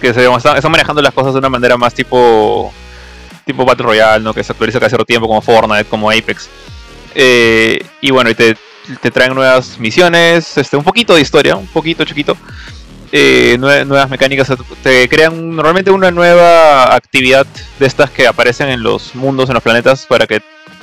Que 0.00 0.14
se, 0.14 0.24
están, 0.24 0.56
están, 0.56 0.70
manejando 0.70 1.02
las 1.02 1.14
cosas 1.14 1.32
de 1.32 1.40
una 1.40 1.48
manera 1.48 1.76
más 1.76 1.94
tipo 1.94 2.72
tipo 3.44 3.64
Battle 3.64 3.86
Royale, 3.86 4.22
¿no? 4.22 4.32
Que 4.32 4.44
se 4.44 4.52
actualiza 4.52 4.78
cada 4.78 4.88
cierto 4.88 5.04
tiempo, 5.04 5.26
como 5.26 5.42
Fortnite, 5.42 5.86
como 5.86 6.12
Apex. 6.12 6.48
Eh, 7.12 7.84
y 8.00 8.12
bueno, 8.12 8.30
y 8.30 8.36
te, 8.36 8.56
te 9.00 9.10
traen 9.10 9.34
nuevas 9.34 9.78
misiones, 9.78 10.56
este, 10.58 10.76
un 10.76 10.84
poquito 10.84 11.14
de 11.14 11.20
historia, 11.20 11.56
un 11.56 11.66
poquito 11.66 12.04
chiquito. 12.04 12.36
eh, 13.14 13.56
nue- 13.60 13.84
nuevas 13.86 14.08
mecánicas, 14.08 14.50
te 14.82 15.06
crean 15.08 15.54
normalmente 15.54 15.90
una 15.90 16.10
nueva 16.10 16.94
actividad 16.94 17.46
de 17.78 17.86
estas 17.86 18.10
que 18.10 18.26
aparecen 18.26 18.70
en 18.70 18.82
los 18.82 19.14
mundos, 19.14 19.50
en 19.50 19.54
los 19.54 19.62
planetas, 19.62 20.06
para 20.06 20.26
que, 20.26 20.40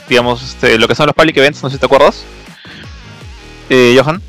digamos, 0.08 0.44
este, 0.44 0.78
lo 0.78 0.88
que 0.88 0.94
son 0.94 1.08
los 1.08 1.16
public 1.16 1.36
events, 1.38 1.64
no 1.64 1.70
sé 1.70 1.78
si 1.78 1.80
te 1.80 1.88
acuerdas, 1.88 2.24
eh, 3.70 3.98
Johan, 4.00 4.22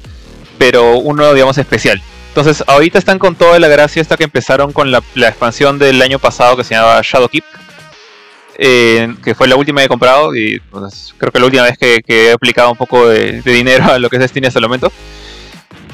pero 0.59 0.97
uno, 0.97 1.33
digamos, 1.35 1.59
especial. 1.59 2.01
Entonces, 2.29 2.63
ahorita 2.67 2.99
están 2.99 3.19
con 3.19 3.35
toda 3.35 3.59
la 3.59 3.69
gracia 3.69 4.01
esta 4.01 4.17
que 4.17 4.25
empezaron 4.25 4.73
con 4.73 4.91
la, 4.91 5.03
la 5.15 5.29
expansión 5.29 5.79
del 5.79 6.01
año 6.01 6.19
pasado 6.19 6.57
que 6.57 6.65
se 6.65 6.75
llamaba 6.75 7.01
Shadowkeep, 7.03 7.45
eh, 8.63 9.15
que 9.25 9.35
fue 9.35 9.49
la 9.49 9.57
última 9.57 9.81
que 9.81 9.87
he 9.87 9.89
comprado 9.89 10.37
y 10.37 10.61
pues, 10.71 11.15
creo 11.17 11.33
que 11.33 11.39
la 11.41 11.47
última 11.47 11.63
vez 11.65 11.79
que, 11.79 12.03
que 12.07 12.27
he 12.29 12.33
aplicado 12.33 12.71
un 12.71 12.77
poco 12.77 13.09
de, 13.09 13.41
de 13.41 13.53
dinero 13.55 13.85
a 13.91 13.99
lo 13.99 14.11
que 14.11 14.17
es 14.17 14.21
Destiny 14.21 14.47
hasta 14.49 14.59
el 14.59 14.67
momento. 14.67 14.93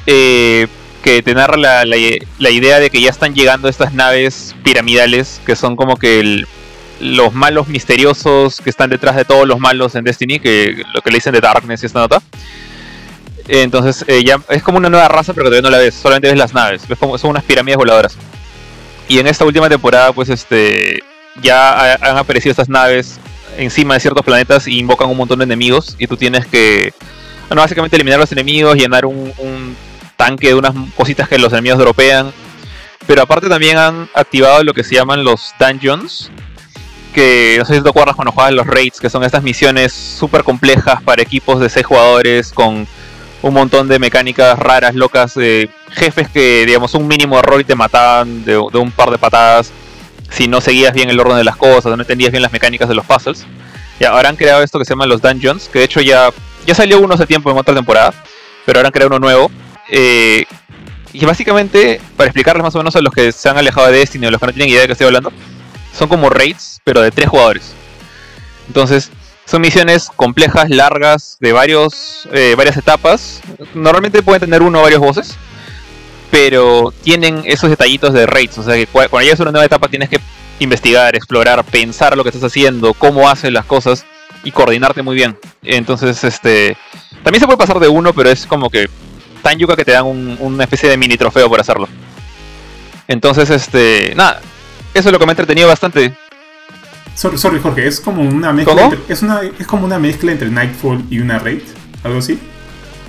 Eh, 0.07 0.67
que 1.03 1.23
te 1.23 1.35
narra 1.35 1.57
la, 1.57 1.85
la- 1.85 1.97
la 2.39 2.51
idea 2.51 2.81
de 2.81 2.91
que 2.91 3.01
ya 3.01 3.11
están 3.11 3.35
llegando 3.35 3.69
estas 3.69 3.93
naves 3.95 4.57
piramidales 4.65 5.41
que 5.47 5.55
son 5.55 5.77
como 5.77 5.97
que 5.97 6.19
el- 6.21 6.47
los 6.99 7.33
malos 7.33 7.69
misteriosos 7.69 8.61
que 8.61 8.71
están 8.71 8.91
detrás 8.91 9.15
de 9.15 9.25
todos 9.25 9.47
los 9.47 9.61
malos 9.61 9.95
en 9.95 10.03
Destiny, 10.05 10.41
que 10.41 10.83
lo 10.95 11.03
que 11.03 11.11
le 11.11 11.19
dicen 11.19 11.33
de 11.35 11.41
Darkness 11.41 11.83
y 11.83 11.87
esta 11.87 12.01
nota. 12.01 12.21
Entonces 13.49 14.05
eh, 14.09 14.25
ya 14.25 14.41
es 14.49 14.63
como 14.63 14.79
una 14.79 14.89
nueva 14.89 15.07
raza, 15.07 15.33
pero 15.33 15.45
que 15.45 15.51
todavía 15.51 15.71
no 15.71 15.77
la 15.77 15.83
ves, 15.83 15.95
solamente 15.95 16.29
ves 16.29 16.39
las 16.39 16.53
naves, 16.55 16.89
ves 16.89 16.99
como 16.99 17.17
son 17.19 17.31
unas 17.31 17.45
pirámides 17.45 17.77
voladoras. 17.77 18.17
Y 19.09 19.19
en 19.21 19.29
esta 19.29 19.45
última 19.45 19.69
temporada, 19.69 20.13
pues 20.13 20.29
este 20.31 21.01
ya 21.43 21.95
ha- 21.95 22.11
han 22.11 22.17
aparecido 22.19 22.51
estas 22.53 22.69
naves 22.69 23.19
encima 23.59 23.95
de 23.95 24.01
ciertos 24.01 24.25
planetas 24.25 24.67
y 24.69 24.79
invocan 24.79 25.09
un 25.09 25.17
montón 25.17 25.39
de 25.39 25.45
enemigos 25.45 25.97
y 25.99 26.07
tú 26.07 26.17
tienes 26.17 26.47
que, 26.47 26.93
bueno, 27.49 27.63
básicamente 27.63 27.97
eliminar 27.97 28.19
los 28.21 28.33
enemigos, 28.33 28.77
llenar 28.77 29.07
un, 29.07 29.33
un 29.39 29.77
tanque 30.17 30.49
de 30.49 30.55
unas 30.55 30.75
cositas 30.97 31.29
que 31.29 31.39
los 31.39 31.53
enemigos 31.53 31.79
dropean. 31.79 32.33
Pero 33.07 33.23
aparte 33.23 33.49
también 33.49 33.79
han 33.79 34.09
activado 34.15 34.63
lo 34.65 34.75
que 34.75 34.83
se 34.85 34.95
llaman 34.97 35.23
los 35.25 35.53
dungeons, 35.61 36.31
que 37.15 37.57
no 37.59 37.65
sé 37.65 37.77
si 37.77 37.83
te 37.83 37.89
acuerdas 37.89 38.17
cuando 38.17 38.33
jugabas 38.33 38.53
los 38.55 38.67
raids, 38.67 39.01
que 39.01 39.09
son 39.09 39.23
estas 39.25 39.43
misiones 39.43 39.93
súper 39.93 40.43
complejas 40.43 41.03
para 41.03 41.23
equipos 41.23 41.61
de 41.61 41.69
6 41.71 41.87
jugadores 41.87 42.53
con 42.53 42.87
un 43.43 43.55
montón 43.55 43.87
de 43.89 43.99
mecánicas 43.99 44.59
raras, 44.59 44.95
locas, 44.95 45.35
jefes 45.93 46.29
que, 46.29 46.65
digamos, 46.67 46.95
un 46.95 47.07
mínimo 47.07 47.39
error 47.39 47.61
y 47.61 47.65
te 47.65 47.75
mataban 47.77 48.45
de, 48.45 48.53
de 48.53 48.79
un 48.79 48.91
par 48.91 49.11
de 49.11 49.19
patadas 49.19 49.71
si 50.31 50.49
no 50.49 50.61
seguías 50.61 50.93
bien 50.93 51.11
el 51.11 51.21
orden 51.21 51.37
de 51.37 51.45
las 51.45 51.57
cosas, 51.57 51.97
no 51.97 52.03
entendías 52.03 52.31
bien 52.31 52.43
las 52.43 52.53
mecánicas 52.53 52.89
de 52.89 52.95
los 52.95 53.07
puzzles. 53.07 53.47
Y 53.99 54.05
ahora 54.05 54.29
han 54.29 54.37
creado 54.37 54.63
esto 54.63 54.79
que 54.79 54.85
se 54.85 54.91
llama 54.91 55.07
los 55.07 55.23
dungeons, 55.23 55.69
que 55.69 55.79
de 55.81 55.85
hecho 55.87 56.01
ya, 56.01 56.31
ya 56.67 56.75
salió 56.75 57.01
uno 57.01 57.15
hace 57.15 57.27
tiempo 57.27 57.51
en 57.51 57.57
otra 57.57 57.75
temporada, 57.75 58.13
pero 58.65 58.79
ahora 58.79 58.89
han 58.89 58.93
creado 58.93 59.09
uno 59.09 59.19
nuevo. 59.19 59.51
eh, 59.91 60.45
y 61.13 61.25
básicamente, 61.25 61.99
para 62.15 62.29
explicarles 62.29 62.63
más 62.63 62.75
o 62.75 62.79
menos 62.79 62.95
a 62.95 63.01
los 63.01 63.11
que 63.11 63.33
se 63.33 63.49
han 63.49 63.57
alejado 63.57 63.87
de 63.87 63.99
Destiny 63.99 64.27
o 64.27 64.31
los 64.31 64.39
que 64.39 64.47
no 64.49 64.53
tienen 64.53 64.69
idea 64.69 64.83
de 64.83 64.87
qué 64.87 64.93
estoy 64.93 65.07
hablando, 65.07 65.33
son 65.97 66.09
como 66.09 66.29
raids, 66.29 66.83
pero 66.85 67.01
de 67.01 67.11
tres 67.11 67.31
jugadores. 67.31 67.73
Entonces, 68.67 69.11
son 69.47 69.63
misiones 69.63 70.11
complejas, 70.15 70.69
largas, 70.69 71.39
de 71.41 71.53
varios, 71.53 72.29
eh, 72.33 72.55
varias 72.55 72.77
etapas. 72.77 73.41
Normalmente 73.73 74.23
pueden 74.23 74.41
tener 74.41 74.61
uno 74.61 74.81
o 74.81 74.83
varios 74.83 75.01
voces, 75.01 75.37
pero 76.31 76.93
tienen 77.03 77.43
esos 77.45 77.71
detallitos 77.71 78.13
de 78.13 78.27
raids. 78.27 78.59
O 78.59 78.63
sea 78.63 78.75
que 78.75 78.89
cua- 78.89 79.09
cuando 79.09 79.25
llegas 79.25 79.41
a 79.41 79.45
una 79.45 79.53
nueva 79.53 79.67
etapa 79.67 79.89
tienes 79.89 80.09
que 80.09 80.21
investigar, 80.59 81.15
explorar, 81.17 81.63
pensar 81.65 82.17
lo 82.17 82.23
que 82.23 82.31
estás 82.31 82.45
haciendo, 82.45 82.95
cómo 82.95 83.29
haces 83.29 83.53
las 83.53 83.65
cosas 83.67 84.05
y 84.45 84.51
coordinarte 84.53 85.03
muy 85.03 85.15
bien. 85.15 85.37
Entonces, 85.63 86.23
este. 86.25 86.77
También 87.23 87.41
se 87.41 87.47
puede 87.47 87.59
pasar 87.59 87.81
de 87.81 87.89
uno, 87.89 88.13
pero 88.13 88.31
es 88.31 88.47
como 88.47 88.71
que 88.71 88.89
tan 89.43 89.59
yuca 89.59 89.77
que 89.77 89.85
te 89.85 89.93
dan 89.93 90.07
un- 90.07 90.37
una 90.41 90.65
especie 90.65 90.89
de 90.89 90.97
mini 90.97 91.17
trofeo 91.17 91.49
por 91.49 91.61
hacerlo. 91.61 91.89
Entonces, 93.09 93.51
este. 93.51 94.15
Nada. 94.15 94.41
Eso 94.95 95.09
es 95.09 95.13
lo 95.13 95.19
que 95.19 95.27
me 95.27 95.31
ha 95.31 95.35
entretenido 95.35 95.69
bastante. 95.69 96.13
Sorry, 97.15 97.39
sorry, 97.39 97.61
Jorge, 97.61 97.87
es 97.87 98.01
como 98.01 98.23
una 98.23 98.53
mezcla. 98.53 98.75
Entre, 98.85 99.01
es, 99.09 99.23
una, 99.23 99.41
es 99.59 99.67
como 99.67 99.85
una 99.87 99.99
mezcla 99.99 100.33
entre 100.33 100.51
Nightfall 100.51 101.03
y 101.11 101.19
una 101.21 101.39
raid, 101.39 101.63
algo 102.05 102.19
así. 102.19 102.39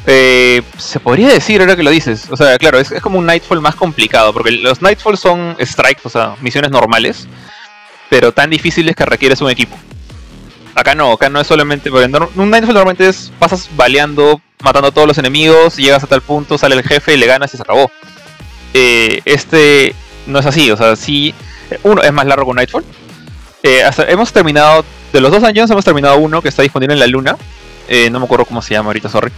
Eh, 0.09 0.63
se 0.77 1.01
podría 1.01 1.27
decir 1.27 1.59
ahora 1.59 1.75
que 1.75 1.83
lo 1.83 1.91
dices. 1.91 2.27
O 2.31 2.37
sea, 2.37 2.57
claro, 2.57 2.79
es, 2.79 2.93
como 3.01 3.19
un 3.19 3.25
Nightfall 3.25 3.61
más 3.61 3.75
complicado. 3.75 4.33
Porque 4.33 4.51
los 4.51 4.81
Nightfall 4.81 5.17
son 5.17 5.55
strikes, 5.59 6.01
o 6.05 6.09
sea, 6.09 6.35
misiones 6.41 6.71
normales. 6.71 7.27
Pero 8.09 8.31
tan 8.31 8.49
difíciles 8.49 8.95
que 8.95 9.05
requieres 9.05 9.41
un 9.41 9.49
equipo. 9.49 9.77
Acá 10.73 10.95
no, 10.95 11.11
acá 11.11 11.29
no 11.29 11.41
es 11.41 11.47
solamente. 11.47 11.91
Porque 11.91 12.05
un 12.35 12.49
Nightfall 12.49 12.73
normalmente 12.73 13.09
es. 13.09 13.31
Pasas 13.37 13.69
baleando, 13.75 14.41
matando 14.63 14.87
a 14.87 14.91
todos 14.91 15.07
los 15.07 15.17
enemigos. 15.17 15.75
Llegas 15.75 16.03
a 16.03 16.07
tal 16.07 16.21
punto, 16.21 16.57
sale 16.57 16.75
el 16.75 16.83
jefe 16.83 17.17
le 17.17 17.27
ganas 17.27 17.53
y 17.53 17.57
se 17.57 17.63
acabó. 17.63 17.91
Eh, 18.73 19.21
este 19.25 19.93
no 20.25 20.39
es 20.39 20.45
así, 20.45 20.71
o 20.71 20.77
sea, 20.77 20.95
sí. 20.95 21.33
Uno 21.83 22.01
es 22.01 22.13
más 22.13 22.25
largo 22.25 22.45
que 22.45 22.51
un 22.51 22.55
Nightfall. 22.55 22.85
Eh, 23.61 23.83
hemos 24.07 24.31
terminado. 24.31 24.85
De 25.11 25.21
los 25.21 25.31
dos 25.31 25.43
años 25.43 25.69
hemos 25.69 25.85
terminado 25.85 26.17
uno 26.17 26.41
que 26.41 26.49
está 26.49 26.61
disponible 26.61 26.93
en 26.93 26.99
la 26.99 27.07
luna. 27.07 27.37
Eh, 27.89 28.09
no 28.09 28.19
me 28.19 28.25
acuerdo 28.25 28.45
cómo 28.45 28.61
se 28.61 28.73
llama 28.73 28.87
ahorita, 28.87 29.09
sorry. 29.09 29.31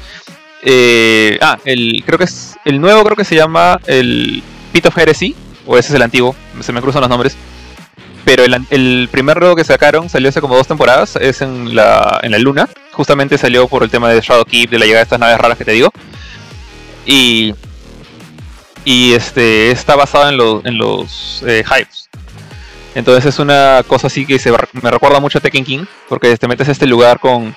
Eh, 0.63 1.37
ah, 1.41 1.57
el, 1.65 2.03
creo 2.05 2.17
que 2.17 2.25
es 2.25 2.57
el 2.65 2.81
nuevo, 2.81 3.03
creo 3.03 3.15
que 3.15 3.23
se 3.23 3.35
llama 3.35 3.79
el 3.85 4.43
Pit 4.71 4.85
of 4.85 4.97
Heresy, 4.97 5.35
o 5.65 5.77
ese 5.77 5.89
es 5.89 5.95
el 5.95 6.01
antiguo, 6.01 6.35
se 6.61 6.73
me 6.73 6.81
cruzan 6.81 7.01
los 7.01 7.09
nombres. 7.09 7.35
Pero 8.25 8.43
el, 8.43 8.57
el 8.69 9.07
primer 9.11 9.39
juego 9.39 9.55
que 9.55 9.63
sacaron 9.63 10.09
salió 10.09 10.29
hace 10.29 10.41
como 10.41 10.55
dos 10.55 10.67
temporadas, 10.67 11.15
es 11.15 11.41
en 11.41 11.73
la, 11.75 12.19
en 12.21 12.31
la 12.31 12.37
luna. 12.37 12.69
Justamente 12.91 13.37
salió 13.37 13.67
por 13.67 13.81
el 13.83 13.89
tema 13.89 14.09
de 14.09 14.21
Shadowkeep, 14.21 14.69
de 14.69 14.79
la 14.79 14.85
llegada 14.85 14.99
de 14.99 15.03
estas 15.03 15.19
naves 15.19 15.37
raras 15.37 15.57
que 15.57 15.65
te 15.65 15.71
digo. 15.71 15.89
Y, 17.05 17.55
y 18.83 19.13
este 19.13 19.71
está 19.71 19.95
basado 19.95 20.29
en, 20.29 20.37
los 20.37 20.65
en 20.65 20.77
los 20.77 21.43
eh, 21.47 21.63
hypes. 21.65 22.09
Entonces 22.93 23.25
es 23.33 23.39
una 23.39 23.83
cosa 23.87 24.07
así 24.07 24.25
que 24.25 24.37
se, 24.37 24.51
me 24.51 24.91
recuerda 24.91 25.19
mucho 25.19 25.37
a 25.37 25.41
Tekken 25.41 25.63
King, 25.63 25.85
porque 26.09 26.35
te 26.37 26.47
metes 26.47 26.67
a 26.67 26.71
este 26.71 26.87
lugar 26.87 27.19
con 27.19 27.55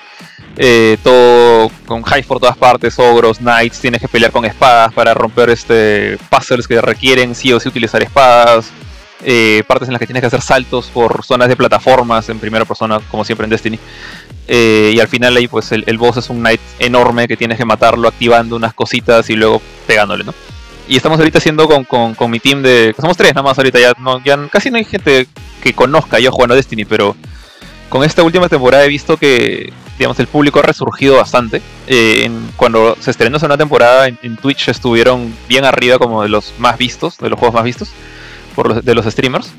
eh, 0.56 0.98
todo 1.02 1.70
con 1.86 2.00
highs 2.00 2.26
por 2.26 2.38
todas 2.38 2.56
partes, 2.56 2.98
ogros, 2.98 3.38
knights, 3.38 3.80
tienes 3.80 4.00
que 4.00 4.08
pelear 4.08 4.32
con 4.32 4.44
espadas 4.44 4.92
para 4.92 5.14
romper 5.14 5.50
este 5.50 6.18
puzzles 6.28 6.68
que 6.68 6.80
requieren 6.80 7.34
sí 7.34 7.52
o 7.52 7.60
sí 7.60 7.68
utilizar 7.68 8.02
espadas, 8.02 8.70
eh, 9.24 9.62
partes 9.66 9.88
en 9.88 9.92
las 9.92 10.00
que 10.00 10.06
tienes 10.06 10.20
que 10.20 10.26
hacer 10.26 10.42
saltos 10.42 10.86
por 10.86 11.24
zonas 11.24 11.48
de 11.48 11.56
plataformas 11.56 12.28
en 12.28 12.38
primera 12.38 12.64
persona, 12.64 13.00
como 13.10 13.24
siempre 13.24 13.44
en 13.44 13.50
Destiny. 13.50 13.78
Eh, 14.48 14.92
y 14.94 15.00
al 15.00 15.08
final 15.08 15.36
ahí 15.36 15.46
pues 15.46 15.70
el, 15.72 15.98
boss 15.98 16.16
es 16.16 16.28
un 16.28 16.40
knight 16.40 16.60
enorme 16.80 17.28
que 17.28 17.36
tienes 17.36 17.56
que 17.56 17.64
matarlo 17.64 18.08
activando 18.08 18.56
unas 18.56 18.74
cositas 18.74 19.30
y 19.30 19.36
luego 19.36 19.62
pegándole, 19.86 20.24
¿no? 20.24 20.34
Y 20.88 20.96
estamos 20.96 21.18
ahorita 21.18 21.38
haciendo 21.38 21.68
con, 21.68 21.84
con, 21.84 22.14
con 22.14 22.30
mi 22.30 22.40
team 22.40 22.60
de... 22.60 22.92
Somos 23.00 23.16
tres 23.16 23.34
nada 23.34 23.44
más 23.44 23.56
ahorita, 23.56 23.78
ya, 23.78 23.92
no, 23.98 24.22
ya 24.24 24.36
casi 24.48 24.70
no 24.70 24.78
hay 24.78 24.84
gente 24.84 25.28
que 25.62 25.72
conozca 25.72 26.18
yo 26.18 26.32
jugando 26.32 26.54
a 26.54 26.56
Destiny, 26.56 26.84
pero 26.84 27.16
con 27.92 28.04
esta 28.04 28.22
última 28.22 28.48
temporada 28.48 28.86
he 28.86 28.88
visto 28.88 29.18
que 29.18 29.70
digamos 29.98 30.18
el 30.18 30.26
público 30.26 30.60
ha 30.60 30.62
resurgido 30.62 31.16
bastante. 31.16 31.60
Eh, 31.86 32.30
cuando 32.56 32.96
se 32.98 33.10
estrenó 33.10 33.36
esa 33.36 33.48
nueva 33.48 33.58
temporada 33.58 34.08
en, 34.08 34.18
en 34.22 34.38
Twitch 34.38 34.68
estuvieron 34.68 35.36
bien 35.46 35.66
arriba 35.66 35.98
como 35.98 36.22
de 36.22 36.30
los 36.30 36.54
más 36.56 36.78
vistos, 36.78 37.18
de 37.18 37.28
los 37.28 37.38
juegos 37.38 37.54
más 37.54 37.64
vistos, 37.64 37.90
por 38.54 38.66
los, 38.66 38.82
de 38.82 38.94
los 38.94 39.04
streamers. 39.04 39.52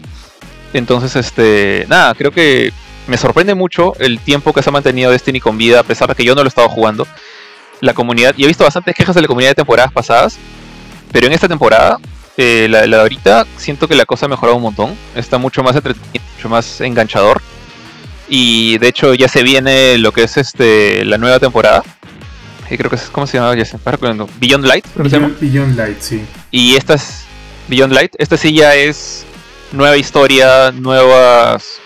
Entonces, 0.74 1.15
este, 1.15 1.86
nada, 1.88 2.15
creo 2.15 2.32
que 2.32 2.74
me 3.06 3.17
sorprende 3.17 3.54
mucho 3.54 3.93
el 4.00 4.19
tiempo 4.19 4.52
que 4.52 4.63
se 4.63 4.69
ha 4.72 4.74
mantenido 4.74 5.12
Destiny 5.12 5.39
con 5.39 5.56
vida, 5.60 5.82
a 5.82 5.84
pesar 5.84 6.10
de 6.10 6.15
que 6.15 6.26
yo 6.26 6.34
no 6.34 6.41
lo 6.41 6.48
he 6.48 6.50
estado 6.50 6.69
jugando. 6.69 7.06
La 7.82 7.93
comunidad, 7.93 8.34
y 8.36 8.46
he 8.46 8.48
visto 8.48 8.63
bastantes 8.63 8.96
quejas 8.96 9.13
de 9.13 9.22
la 9.22 9.28
comunidad 9.28 9.52
de 9.52 9.56
temporadas 9.56 9.91
pasadas, 9.91 10.39
pero 11.12 11.28
en 11.28 11.34
esta 11.34 11.48
temporada, 11.48 12.00
eh, 12.38 12.65
la, 12.67 12.88
la 12.88 12.98
de 12.98 13.02
ahorita, 13.04 13.46
siento 13.58 13.88
que 13.88 13.93
la 13.93 14.06
cosa 14.06 14.26
ha 14.26 14.30
mejorado 14.30 14.58
un 14.58 14.63
montón. 14.63 14.98
Está 15.13 15.38
mucho 15.38 15.62
más 15.62 15.76
entretenido, 15.76 16.26
mucho 16.36 16.50
más 16.50 16.82
enganchador. 16.82 17.43
Y 18.30 18.78
de 18.78 18.88
hecho 18.88 19.14
ya 19.14 19.28
se 19.28 19.44
viene 19.44 19.98
lo 19.98 20.12
que 20.12 20.24
es 20.24 20.38
este 20.38 21.06
la 21.06 21.18
nueva 21.18 21.40
temporada. 21.40 21.84
Y 22.70 22.78
creo 22.78 22.90
que 22.90 22.96
es, 22.96 23.04
¿cómo 23.12 23.28
se 23.28 23.38
llama? 23.38 23.56
Ya 23.56 23.66
se 23.66 23.78
me. 23.78 24.26
Beyond 24.40 24.66
Light, 24.66 24.86
creo 24.94 25.04
que 25.04 25.10
se 25.10 25.16
llama. 25.18 25.28
Beyond, 25.40 25.42
Beyond 25.42 25.78
Light, 25.78 26.02
sí. 26.02 26.26
Y 26.50 26.76
esta 26.76 26.96
es 26.96 27.26
Beyond 27.68 27.94
Light. 27.94 28.16
Esta 28.18 28.38
sí 28.38 28.54
ya 28.54 28.74
es 28.76 29.26
nueva 29.72 29.98
historia, 29.98 30.72
nuevas... 30.72 31.80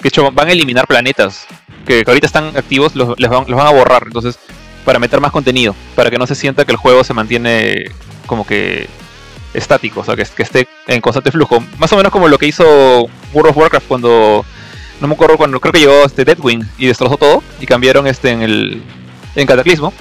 De 0.00 0.08
hecho, 0.08 0.30
van 0.30 0.48
a 0.48 0.52
eliminar 0.52 0.86
planetas 0.86 1.46
que, 1.84 2.04
que 2.04 2.10
ahorita 2.10 2.26
están 2.26 2.56
activos, 2.56 2.94
los, 2.94 3.18
les 3.18 3.28
van, 3.28 3.44
los 3.48 3.56
van 3.56 3.66
a 3.66 3.70
borrar. 3.70 4.04
Entonces, 4.06 4.38
para 4.84 5.00
meter 5.00 5.20
más 5.20 5.32
contenido, 5.32 5.74
para 5.96 6.10
que 6.10 6.18
no 6.18 6.26
se 6.26 6.36
sienta 6.36 6.64
que 6.64 6.72
el 6.72 6.78
juego 6.78 7.02
se 7.02 7.14
mantiene 7.14 7.90
como 8.26 8.46
que 8.46 8.86
estático, 9.54 10.00
o 10.00 10.04
sea, 10.04 10.14
que, 10.14 10.24
que 10.24 10.42
esté 10.42 10.68
en 10.86 11.00
constante 11.00 11.32
flujo. 11.32 11.64
Más 11.78 11.92
o 11.92 11.96
menos 11.96 12.12
como 12.12 12.28
lo 12.28 12.38
que 12.38 12.46
hizo 12.46 13.08
World 13.32 13.50
of 13.50 13.56
Warcraft 13.56 13.88
cuando... 13.88 14.44
No 15.00 15.08
me 15.08 15.14
acuerdo 15.14 15.36
cuando 15.36 15.60
creo 15.60 15.72
que 15.72 15.80
llegó 15.80 16.04
este 16.04 16.24
Deadwing 16.24 16.68
y 16.78 16.86
destrozó 16.86 17.16
todo 17.16 17.42
y 17.60 17.66
cambiaron 17.66 18.06
este 18.06 18.30
en 18.30 18.42
el 18.42 18.82
en 19.34 19.46
Cataclismo. 19.46 19.92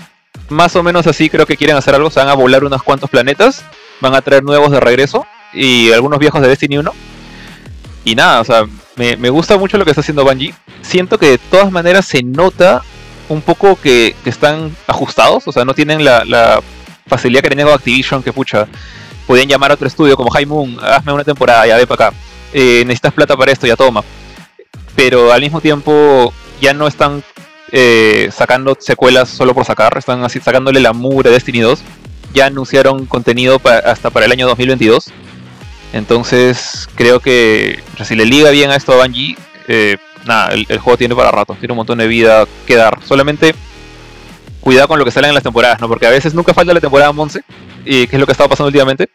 Más 0.49 0.75
o 0.75 0.83
menos 0.83 1.05
así 1.07 1.29
creo 1.29 1.45
que 1.45 1.57
quieren 1.57 1.75
hacer 1.75 1.93
algo, 1.93 2.09
se 2.09 2.19
van 2.19 2.29
a 2.29 2.33
volar 2.33 2.63
unos 2.63 2.81
cuantos 2.83 3.09
planetas 3.09 3.63
van 3.99 4.15
a 4.15 4.21
traer 4.21 4.43
nuevos 4.43 4.71
de 4.71 4.79
regreso 4.79 5.25
y 5.53 5.91
algunos 5.91 6.19
viejos 6.19 6.41
de 6.41 6.47
Destiny 6.47 6.77
1. 6.77 6.91
Y 8.05 8.15
nada, 8.15 8.41
o 8.41 8.43
sea, 8.45 8.65
me, 8.95 9.17
me 9.17 9.29
gusta 9.29 9.57
mucho 9.57 9.77
lo 9.77 9.83
que 9.83 9.91
está 9.91 10.01
haciendo 10.01 10.23
Bungie. 10.23 10.53
Siento 10.81 11.17
que 11.17 11.31
de 11.31 11.37
todas 11.37 11.71
maneras 11.71 12.05
se 12.05 12.23
nota 12.23 12.81
un 13.29 13.41
poco 13.41 13.75
que, 13.75 14.15
que 14.23 14.29
están 14.29 14.75
ajustados, 14.87 15.47
o 15.47 15.51
sea, 15.51 15.65
no 15.65 15.73
tienen 15.73 16.03
la, 16.03 16.61
facilidad 17.07 17.41
que 17.41 17.49
tenía 17.49 17.63
con 17.63 17.73
Activision, 17.73 18.21
que 18.21 18.33
pucha, 18.33 18.67
podían 19.25 19.47
llamar 19.47 19.71
a 19.71 19.75
otro 19.75 19.87
estudio 19.87 20.17
como 20.17 20.29
High 20.29 20.45
Moon, 20.45 20.77
hazme 20.81 21.13
una 21.13 21.23
temporada, 21.23 21.65
ya 21.65 21.77
ve 21.77 21.87
para 21.87 22.07
acá, 22.07 22.17
eh, 22.51 22.83
necesitas 22.85 23.13
plata 23.13 23.37
para 23.37 23.51
esto, 23.51 23.65
ya 23.65 23.77
toma. 23.77 24.03
Pero 24.97 25.31
al 25.31 25.41
mismo 25.41 25.61
tiempo 25.61 26.33
ya 26.59 26.73
no 26.73 26.87
están 26.87 27.23
eh, 27.71 28.31
sacando 28.33 28.75
secuelas 28.79 29.29
solo 29.29 29.53
por 29.53 29.63
sacar, 29.63 29.95
están 29.95 30.23
así 30.23 30.39
sacándole 30.39 30.79
la 30.79 30.91
mugre 30.91 31.29
Destiny 31.29 31.59
2. 31.59 31.79
Ya 32.33 32.47
anunciaron 32.47 33.05
contenido 33.05 33.61
hasta 33.85 34.09
para 34.09 34.25
el 34.25 34.31
año 34.31 34.47
2022. 34.47 35.11
Entonces 35.93 36.89
creo 36.95 37.19
que 37.19 37.83
si 38.03 38.15
le 38.15 38.25
liga 38.25 38.49
bien 38.49 38.71
a 38.71 38.75
esto 38.75 38.91
a 38.93 39.05
Bungie, 39.05 39.37
eh, 39.67 39.97
nada, 40.25 40.49
el, 40.49 40.65
juego 40.79 40.97
tiene 40.97 41.15
para 41.15 41.29
rato, 41.29 41.55
tiene 41.59 41.73
un 41.73 41.77
montón 41.77 41.99
de 41.99 42.07
vida 42.07 42.47
que 42.65 42.75
dar. 42.75 42.97
Solamente 43.05 43.53
cuidado 44.61 44.87
con 44.87 44.97
lo 44.97 45.05
que 45.05 45.11
salen 45.11 45.29
en 45.29 45.35
las 45.35 45.43
temporadas, 45.43 45.79
¿no? 45.79 45.87
Porque 45.87 46.07
a 46.07 46.09
veces 46.09 46.33
nunca 46.33 46.55
falta 46.55 46.73
la 46.73 46.81
temporada 46.81 47.11
11, 47.11 47.39
y 47.85 48.07
que 48.07 48.15
es 48.15 48.19
lo 48.19 48.25
que 48.25 48.31
ha 48.31 48.33
estado 48.33 48.49
pasando 48.49 48.67
últimamente. 48.67 49.09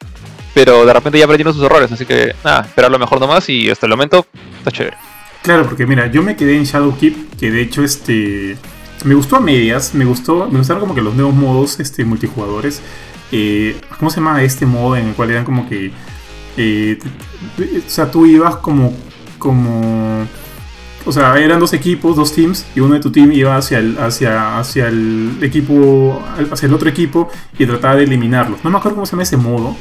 Pero 0.55 0.87
de 0.87 0.93
repente 0.93 1.19
ya 1.19 1.25
aprendieron 1.25 1.53
sus 1.53 1.65
errores, 1.65 1.91
así 1.91 2.07
que 2.07 2.37
nada, 2.45 2.61
esperar 2.61 2.91
lo 2.91 2.99
mejor 3.01 3.19
nomás 3.19 3.49
y 3.49 3.69
hasta 3.69 3.87
el 3.87 3.91
momento 3.91 4.27
está 4.59 4.71
chévere. 4.71 4.97
Claro, 5.43 5.67
porque 5.67 5.87
mira, 5.87 6.11
yo 6.11 6.23
me 6.23 6.37
quedé 6.37 6.57
en 6.57 6.65
Shadowkeep, 6.65 7.37
que 7.37 7.51
de 7.51 7.63
hecho 7.63 7.83
este 7.83 8.57
me 9.05 9.15
gustó 9.15 9.37
a 9.37 9.41
medias, 9.41 9.95
me 9.95 10.05
gustó, 10.05 10.49
me 10.49 10.59
gustaron 10.59 10.81
como 10.81 10.95
que 10.95 11.03
los 11.03 11.15
nuevos 11.15 11.35
modos 11.35 11.81
este 11.81 12.05
multijugadores. 12.05 12.81
Eh, 13.33 13.77
¿Cómo 13.99 14.11
se 14.11 14.17
llama 14.17 14.43
este 14.43 14.67
modo 14.67 14.97
en 14.97 15.09
el 15.09 15.15
cual 15.15 15.31
eran 15.31 15.45
como 15.45 15.69
que 15.69 15.91
eh, 16.57 16.99
o 17.59 17.91
sea, 17.91 18.11
tú 18.11 18.27
ibas 18.27 18.57
como 18.57 18.95
como 19.39 20.27
o 21.05 21.11
sea, 21.11 21.37
eran 21.39 21.59
dos 21.59 21.73
equipos, 21.73 22.15
dos 22.15 22.33
teams, 22.33 22.65
y 22.77 22.81
uno 22.81 22.95
de 22.95 23.01
tu 23.01 23.11
team 23.11 23.33
iba 23.33 23.57
hacia 23.57 23.79
el, 23.79 23.99
hacia, 23.99 24.59
hacia 24.59 24.87
el 24.87 25.39
equipo, 25.43 26.23
hacia 26.53 26.67
el 26.67 26.75
otro 26.75 26.89
equipo 26.89 27.29
y 27.59 27.67
trataba 27.67 27.97
de 27.97 28.05
eliminarlos. 28.05 28.63
No 28.63 28.71
me 28.71 28.79
acuerdo 28.79 28.97
cómo 28.97 29.07
se 29.07 29.13
llama 29.13 29.25
ese 29.25 29.37
modo, 29.37 29.75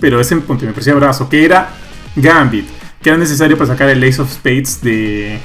pero 0.00 0.20
ese 0.20 0.36
ponte, 0.38 0.66
me 0.66 0.72
parecía 0.72 0.94
brazo, 0.94 1.28
que 1.28 1.44
era 1.44 1.70
Gambit, 2.16 2.66
que 3.02 3.08
era 3.08 3.18
necesario 3.18 3.56
para 3.56 3.68
sacar 3.68 3.88
el 3.88 4.02
Ace 4.04 4.20
of 4.20 4.32
Spades 4.32 4.80
de, 4.82 5.38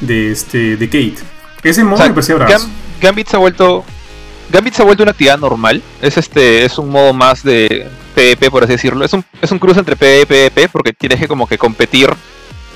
de, 0.00 0.32
este, 0.32 0.76
de 0.76 0.86
Kate. 0.86 1.16
Ese 1.62 1.84
modo 1.84 1.94
O 1.94 1.98
sea, 1.98 2.06
me 2.08 2.14
parecía 2.14 2.34
brazo. 2.36 2.66
Gam- 2.66 2.70
Gambit 3.00 3.28
se 3.28 3.36
ha 3.36 3.38
vuelto. 3.38 3.84
Gambit 4.50 4.74
se 4.74 4.82
ha 4.82 4.84
vuelto 4.84 5.02
una 5.02 5.12
actividad 5.12 5.38
normal. 5.38 5.82
Es 6.02 6.16
este. 6.16 6.64
Es 6.64 6.78
un 6.78 6.88
modo 6.88 7.12
más 7.12 7.42
de 7.44 7.86
PvP, 8.14 8.50
por 8.50 8.64
así 8.64 8.72
decirlo. 8.72 9.04
Es 9.04 9.12
un, 9.12 9.24
es 9.40 9.52
un 9.52 9.58
cruce 9.58 9.78
entre 9.78 9.94
PvE 9.96 10.22
y 10.22 10.26
PvP 10.26 10.68
porque 10.68 10.92
tienes 10.92 11.18
que 11.20 11.28
como 11.28 11.46
que 11.46 11.58
competir 11.58 12.10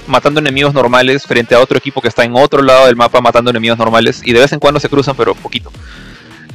matando 0.07 0.38
enemigos 0.40 0.74
normales 0.74 1.22
frente 1.24 1.55
a 1.55 1.61
otro 1.61 1.79
equipo 1.79 2.03
que 2.03 2.09
está 2.09 2.24
en 2.24 2.37
otro 2.37 2.62
lado 2.62 2.87
del 2.87 2.94
mapa 2.94 3.20
matando 3.20 3.50
enemigos 3.50 3.79
normales. 3.79 4.20
Y 4.24 4.33
de 4.33 4.40
vez 4.40 4.53
en 4.53 4.61
cuando 4.61 4.79
se 4.79 4.88
cruzan, 4.88 5.16
pero 5.16 5.35
poquito. 5.35 5.72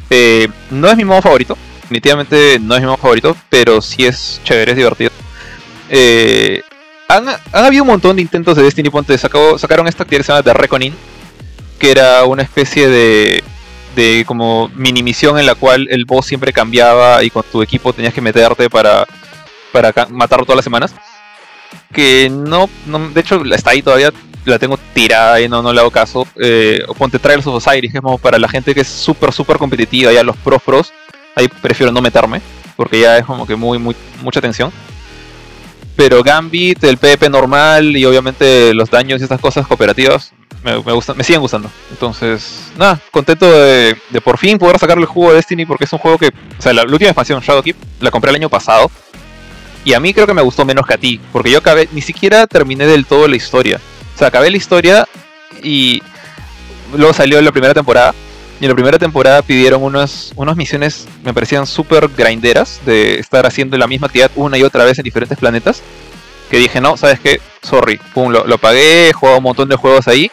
Eh, 0.10 0.48
no 0.72 0.88
es 0.90 0.96
mi 0.96 1.04
modo 1.04 1.22
favorito. 1.22 1.58
Definitivamente 1.82 2.60
no 2.62 2.76
es 2.76 2.82
mi 2.82 2.86
modo 2.88 2.98
favorito. 2.98 3.36
Pero 3.50 3.82
sí 3.82 4.06
es 4.06 4.40
chévere, 4.46 4.72
es 4.72 4.78
divertido. 4.78 5.12
Eh, 5.90 6.62
han, 7.10 7.28
habido 7.52 7.84
un 7.84 7.90
montón 7.90 8.16
de 8.16 8.22
intentos 8.22 8.56
de 8.56 8.64
Destiny. 8.64 8.90
Ponte, 8.90 9.18
sacaron 9.18 9.88
esta 9.88 10.04
actividad 10.04 10.22
que 10.22 10.24
se 10.24 10.32
llama 10.32 10.44
The 10.44 10.54
Reckoning 10.54 10.94
que 11.80 11.92
era 11.92 12.26
una 12.26 12.44
especie 12.44 12.88
de, 12.88 13.44
como 14.26 14.70
mini 14.76 15.02
misión 15.02 15.40
en 15.40 15.46
la 15.46 15.56
cual 15.56 15.88
el 15.90 16.06
boss 16.06 16.28
siempre 16.28 16.54
cambiaba 16.54 17.24
y 17.24 17.30
con 17.30 17.44
tu 17.44 17.62
equipo 17.62 17.94
tenías 17.94 18.14
que 18.14 18.22
meterte 18.22 18.70
para, 18.70 19.06
matarlo 20.10 20.46
todas 20.46 20.58
las 20.58 20.66
semanas. 20.66 20.94
Que 21.94 22.30
no, 22.30 22.70
de 23.14 23.20
hecho 23.20 23.44
está 23.46 23.72
ahí 23.72 23.82
todavía, 23.82 24.12
la 24.46 24.60
tengo 24.60 24.78
tirada 24.94 25.42
y 25.42 25.50
no, 25.50 25.62
no 25.62 25.74
le 25.74 25.80
hago 25.80 25.90
caso. 25.90 26.28
Eh, 26.36 26.84
ponte 26.98 27.18
Trials 27.18 27.48
of 27.48 27.56
Osiris, 27.56 27.92
que 27.92 27.98
es 27.98 28.04
como 28.04 28.18
para 28.18 28.38
la 28.38 28.48
gente 28.48 28.76
que 28.76 28.82
es 28.82 28.88
súper, 28.88 29.32
súper 29.32 29.58
competitiva, 29.58 30.14
ya 30.14 30.24
los 30.24 30.38
pros 30.38 30.62
pros, 30.62 30.94
ahí 31.36 31.48
prefiero 31.48 31.92
no 31.92 32.02
meterme, 32.02 32.42
porque 32.76 33.00
ya 33.00 33.18
es 33.18 33.26
como 33.26 33.48
que 33.48 33.56
muy, 33.56 33.80
muy, 33.80 33.96
mucha 34.22 34.42
tensión. 34.42 34.72
Pero 36.00 36.24
Gambit, 36.24 36.82
el 36.86 36.98
PvP 36.98 37.30
normal 37.30 37.98
y 37.98 38.06
obviamente 38.06 38.74
los 38.74 38.90
daños 38.90 39.20
y 39.20 39.24
estas 39.26 39.42
cosas 39.42 39.68
cooperativas 39.68 40.32
me, 40.64 40.82
me 40.82 40.94
gustan, 40.94 41.18
me 41.18 41.26
siguen 41.26 41.42
gustando. 41.42 41.70
Entonces, 41.92 42.72
nada, 42.78 43.02
contento 43.12 43.52
de, 43.52 43.98
de 44.10 44.22
por 44.22 44.38
fin 44.38 44.58
poder 44.58 44.80
sacarle 44.80 45.02
el 45.02 45.10
juego 45.10 45.32
a 45.32 45.34
Destiny 45.34 45.66
porque 45.66 45.84
es 45.84 45.92
un 45.92 46.00
juego 46.00 46.18
que, 46.18 46.28
o 46.28 46.62
sea, 46.62 46.72
la, 46.72 46.86
la 46.86 46.94
última 46.94 47.10
expansión 47.10 47.42
Shadowkeep 47.42 47.76
la 48.00 48.12
compré 48.12 48.30
el 48.30 48.38
año 48.38 48.48
pasado 48.48 48.90
y 49.84 49.92
a 49.92 50.00
mí 50.00 50.14
creo 50.14 50.26
que 50.26 50.34
me 50.34 50.42
gustó 50.42 50.64
menos 50.64 50.88
que 50.88 50.94
a 50.94 50.98
ti, 50.98 51.20
porque 51.34 51.52
yo 51.52 51.58
acabé, 51.58 51.90
ni 51.92 52.02
siquiera 52.02 52.48
terminé 52.48 52.88
del 52.88 53.06
todo 53.06 53.28
la 53.28 53.36
historia. 53.36 53.82
O 54.16 54.18
sea, 54.18 54.30
acabé 54.30 54.50
la 54.52 54.56
historia 54.56 55.06
y 55.62 56.02
luego 56.96 57.12
salió 57.12 57.42
la 57.42 57.52
primera 57.52 57.74
temporada. 57.74 58.16
Y 58.60 58.66
en 58.66 58.70
la 58.70 58.76
primera 58.76 59.00
temporada 59.00 59.42
pidieron 59.42 59.84
unas, 59.84 60.34
unas 60.36 60.58
misiones, 60.58 61.08
me 61.24 61.34
parecían 61.34 61.66
súper 61.66 62.10
grinderas, 62.10 62.82
de 62.86 63.20
estar 63.20 63.46
haciendo 63.46 63.78
la 63.78 63.88
misma 63.88 64.08
actividad 64.08 64.32
una 64.36 64.58
y 64.58 64.64
otra 64.64 64.84
vez 64.84 65.00
en 65.00 65.04
diferentes 65.04 65.38
planetas. 65.38 65.82
Que 66.52 66.58
dije, 66.58 66.82
no, 66.82 66.98
¿sabes 66.98 67.20
qué? 67.20 67.40
Sorry, 67.62 68.00
pum, 68.14 68.32
lo, 68.32 68.46
lo 68.46 68.58
pagué, 68.58 69.10
he 69.10 69.14
jugado 69.14 69.38
un 69.38 69.44
montón 69.44 69.70
de 69.70 69.76
juegos 69.76 70.08
ahí. 70.08 70.30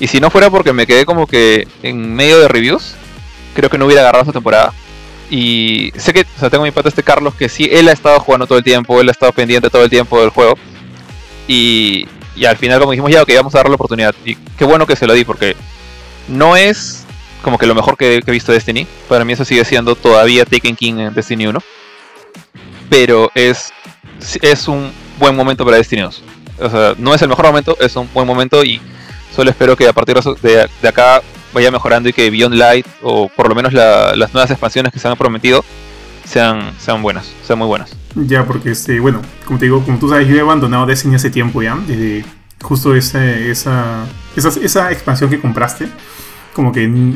Y 0.00 0.06
si 0.08 0.20
no 0.20 0.30
fuera 0.30 0.50
porque 0.50 0.72
me 0.72 0.86
quedé 0.86 1.04
como 1.04 1.26
que 1.26 1.68
en 1.82 2.14
medio 2.14 2.40
de 2.40 2.48
reviews, 2.48 2.94
creo 3.54 3.70
que 3.70 3.78
no 3.78 3.86
hubiera 3.86 4.02
agarrado 4.02 4.24
esa 4.24 4.32
temporada. 4.32 4.72
Y 5.30 5.92
sé 5.96 6.12
que, 6.12 6.22
o 6.22 6.40
sea, 6.40 6.50
tengo 6.50 6.64
mi 6.64 6.70
pata 6.70 6.88
este 6.88 7.02
Carlos 7.02 7.34
que 7.34 7.48
sí, 7.48 7.68
él 7.70 7.88
ha 7.88 7.92
estado 7.92 8.18
jugando 8.20 8.46
todo 8.46 8.58
el 8.58 8.64
tiempo, 8.64 9.00
él 9.00 9.08
ha 9.08 9.12
estado 9.12 9.32
pendiente 9.32 9.70
todo 9.70 9.84
el 9.84 9.90
tiempo 9.90 10.20
del 10.20 10.30
juego. 10.30 10.54
Y, 11.46 12.08
y 12.34 12.46
al 12.46 12.56
final, 12.56 12.80
como 12.80 12.92
dijimos, 12.92 13.12
ya, 13.12 13.22
ok, 13.22 13.30
vamos 13.36 13.54
a 13.54 13.58
darle 13.58 13.70
la 13.70 13.76
oportunidad. 13.76 14.14
Y 14.24 14.34
qué 14.34 14.64
bueno 14.64 14.86
que 14.86 14.96
se 14.96 15.06
lo 15.06 15.12
di, 15.12 15.24
porque 15.24 15.56
no 16.28 16.56
es 16.56 17.04
como 17.42 17.58
que 17.58 17.66
lo 17.66 17.74
mejor 17.74 17.96
que, 17.96 18.16
he 18.26 18.30
visto 18.30 18.52
de 18.52 18.58
Destiny. 18.58 18.86
Para 19.08 19.24
mí 19.24 19.32
eso 19.32 19.44
sigue 19.44 19.64
siendo 19.64 19.94
todavía 19.94 20.44
Taken 20.44 20.76
King 20.76 20.94
en 20.98 21.14
Destiny 21.14 21.46
1. 21.46 21.60
Pero 22.90 23.30
es, 23.34 23.72
es 24.42 24.68
un 24.68 24.90
buen 25.18 25.36
momento 25.36 25.64
para 25.64 25.76
Destiny 25.76 26.02
2. 26.02 26.22
O 26.60 26.70
sea, 26.70 26.94
no 26.98 27.14
es 27.14 27.22
el 27.22 27.28
mejor 27.28 27.46
momento, 27.46 27.76
es 27.80 27.94
un 27.96 28.08
buen 28.12 28.26
momento 28.26 28.64
y 28.64 28.80
solo 29.34 29.50
espero 29.50 29.76
que 29.76 29.86
a 29.88 29.92
partir 29.92 30.16
de, 30.18 30.68
de, 30.82 30.88
acá 30.88 31.22
vaya 31.52 31.70
mejorando 31.70 32.08
y 32.08 32.12
que 32.12 32.30
Beyond 32.30 32.54
Light 32.56 32.86
o 33.02 33.28
por 33.28 33.48
lo 33.48 33.54
menos 33.54 33.72
la- 33.72 34.14
las 34.16 34.32
nuevas 34.34 34.50
expansiones 34.50 34.92
que 34.92 34.98
se 34.98 35.06
han 35.08 35.16
prometido 35.16 35.64
sean, 36.24 36.72
sean 36.78 37.00
buenas, 37.02 37.30
sean 37.46 37.58
muy 37.58 37.68
buenas. 37.68 37.90
Ya, 38.14 38.44
porque 38.44 38.70
este, 38.72 38.98
bueno, 39.00 39.22
como 39.44 39.58
te 39.58 39.66
digo, 39.66 39.82
como 39.84 39.98
tú 39.98 40.08
sabes, 40.08 40.26
yo 40.28 40.34
he 40.36 40.40
abandonado 40.40 40.84
Destiny 40.86 41.14
hace 41.14 41.30
tiempo 41.30 41.62
ya, 41.62 41.76
desde 41.86 42.24
justo 42.62 42.94
ese- 42.94 43.50
esa, 43.50 44.04
esa, 44.34 44.48
esa 44.60 44.90
expansión 44.92 45.30
que 45.30 45.40
compraste. 45.40 45.88
Como 46.58 46.72
que 46.72 46.88
mm, 46.88 47.12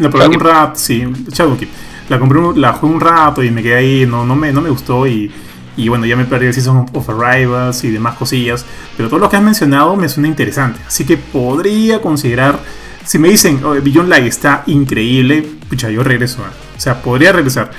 la 0.00 0.10
probé 0.10 0.28
un 0.28 0.38
rato, 0.40 0.78
sí, 0.78 1.02
Shadowkeep. 1.30 1.68
La 2.10 2.18
compré, 2.18 2.38
un- 2.38 2.60
la 2.60 2.74
jugué 2.74 2.92
un 2.92 3.00
rato 3.00 3.42
y 3.42 3.50
me 3.50 3.62
quedé 3.62 3.74
ahí, 3.76 4.06
no, 4.06 4.22
no, 4.26 4.36
me, 4.36 4.52
no 4.52 4.60
me 4.60 4.68
gustó 4.68 5.06
y, 5.06 5.30
y 5.78 5.88
bueno, 5.88 6.04
ya 6.04 6.14
me 6.14 6.26
perdí 6.26 6.44
el 6.48 6.52
Season 6.52 6.84
of 6.92 7.08
Arrivals 7.08 7.84
y 7.84 7.90
demás 7.90 8.16
cosillas. 8.16 8.66
Pero 8.98 9.08
todo 9.08 9.18
lo 9.18 9.30
que 9.30 9.36
has 9.36 9.42
mencionado 9.42 9.96
me 9.96 10.10
suena 10.10 10.28
interesante, 10.28 10.78
así 10.86 11.06
que 11.06 11.16
podría 11.16 12.02
considerar. 12.02 12.58
Si 13.02 13.18
me 13.18 13.30
dicen, 13.30 13.60
oh, 13.64 13.70
Beyond 13.82 14.10
Light 14.10 14.26
está 14.26 14.62
increíble, 14.66 15.42
pucha, 15.70 15.88
yo 15.88 16.02
regreso. 16.04 16.42
¿eh? 16.42 16.52
O 16.76 16.80
sea, 16.80 17.00
podría 17.00 17.32
regresar. 17.32 17.70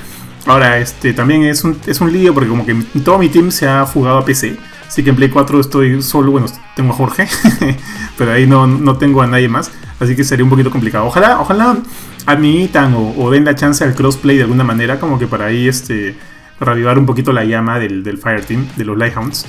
Ahora, 0.47 0.79
este 0.79 1.13
también 1.13 1.43
es 1.43 1.63
un, 1.63 1.77
es 1.85 2.01
un 2.01 2.11
lío 2.11 2.33
porque 2.33 2.49
como 2.49 2.65
que 2.65 2.73
todo 3.05 3.19
mi 3.19 3.29
team 3.29 3.51
se 3.51 3.67
ha 3.67 3.85
fugado 3.85 4.17
a 4.17 4.25
PC. 4.25 4.57
Así 4.93 5.03
que 5.03 5.09
en 5.09 5.15
Play 5.15 5.29
4 5.29 5.59
estoy 5.59 6.03
solo, 6.03 6.29
bueno, 6.33 6.45
tengo 6.75 6.93
a 6.93 6.95
Jorge, 6.95 7.27
pero 8.17 8.31
ahí 8.31 8.45
no, 8.45 8.67
no 8.67 8.95
tengo 8.97 9.23
a 9.23 9.27
nadie 9.27 9.49
más. 9.49 9.71
Así 9.99 10.15
que 10.15 10.23
sería 10.23 10.43
un 10.43 10.51
poquito 10.51 10.69
complicado. 10.69 11.05
Ojalá, 11.07 11.41
ojalá 11.41 11.77
admitan 12.27 12.93
o, 12.93 13.15
o 13.17 13.31
den 13.31 13.43
la 13.43 13.55
chance 13.55 13.83
al 13.83 13.95
crossplay 13.95 14.37
de 14.37 14.43
alguna 14.43 14.63
manera, 14.63 14.99
como 14.99 15.17
que 15.17 15.25
para 15.25 15.45
ahí 15.45 15.67
este 15.67 16.15
reavivar 16.59 16.99
un 16.99 17.07
poquito 17.07 17.33
la 17.33 17.43
llama 17.43 17.79
del, 17.79 18.03
del 18.03 18.19
Fireteam, 18.19 18.67
de 18.75 18.85
los 18.85 18.95
Lighthounds, 18.95 19.47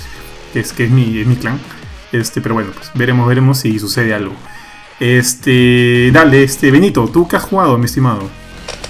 que 0.55 0.61
es, 0.61 0.73
que 0.73 0.85
es 0.85 0.91
mi, 0.91 1.19
es 1.19 1.27
mi 1.27 1.37
clan. 1.37 1.61
Este, 2.11 2.41
pero 2.41 2.55
bueno, 2.55 2.71
pues 2.75 2.91
veremos, 2.95 3.29
veremos 3.29 3.59
si 3.59 3.79
sucede 3.79 4.15
algo. 4.15 4.33
Este, 4.99 6.11
dale, 6.11 6.43
este, 6.43 6.71
Benito, 6.71 7.07
¿tú 7.13 7.29
qué 7.29 7.37
has 7.37 7.43
jugado, 7.45 7.77
mi 7.77 7.85
estimado? 7.85 8.23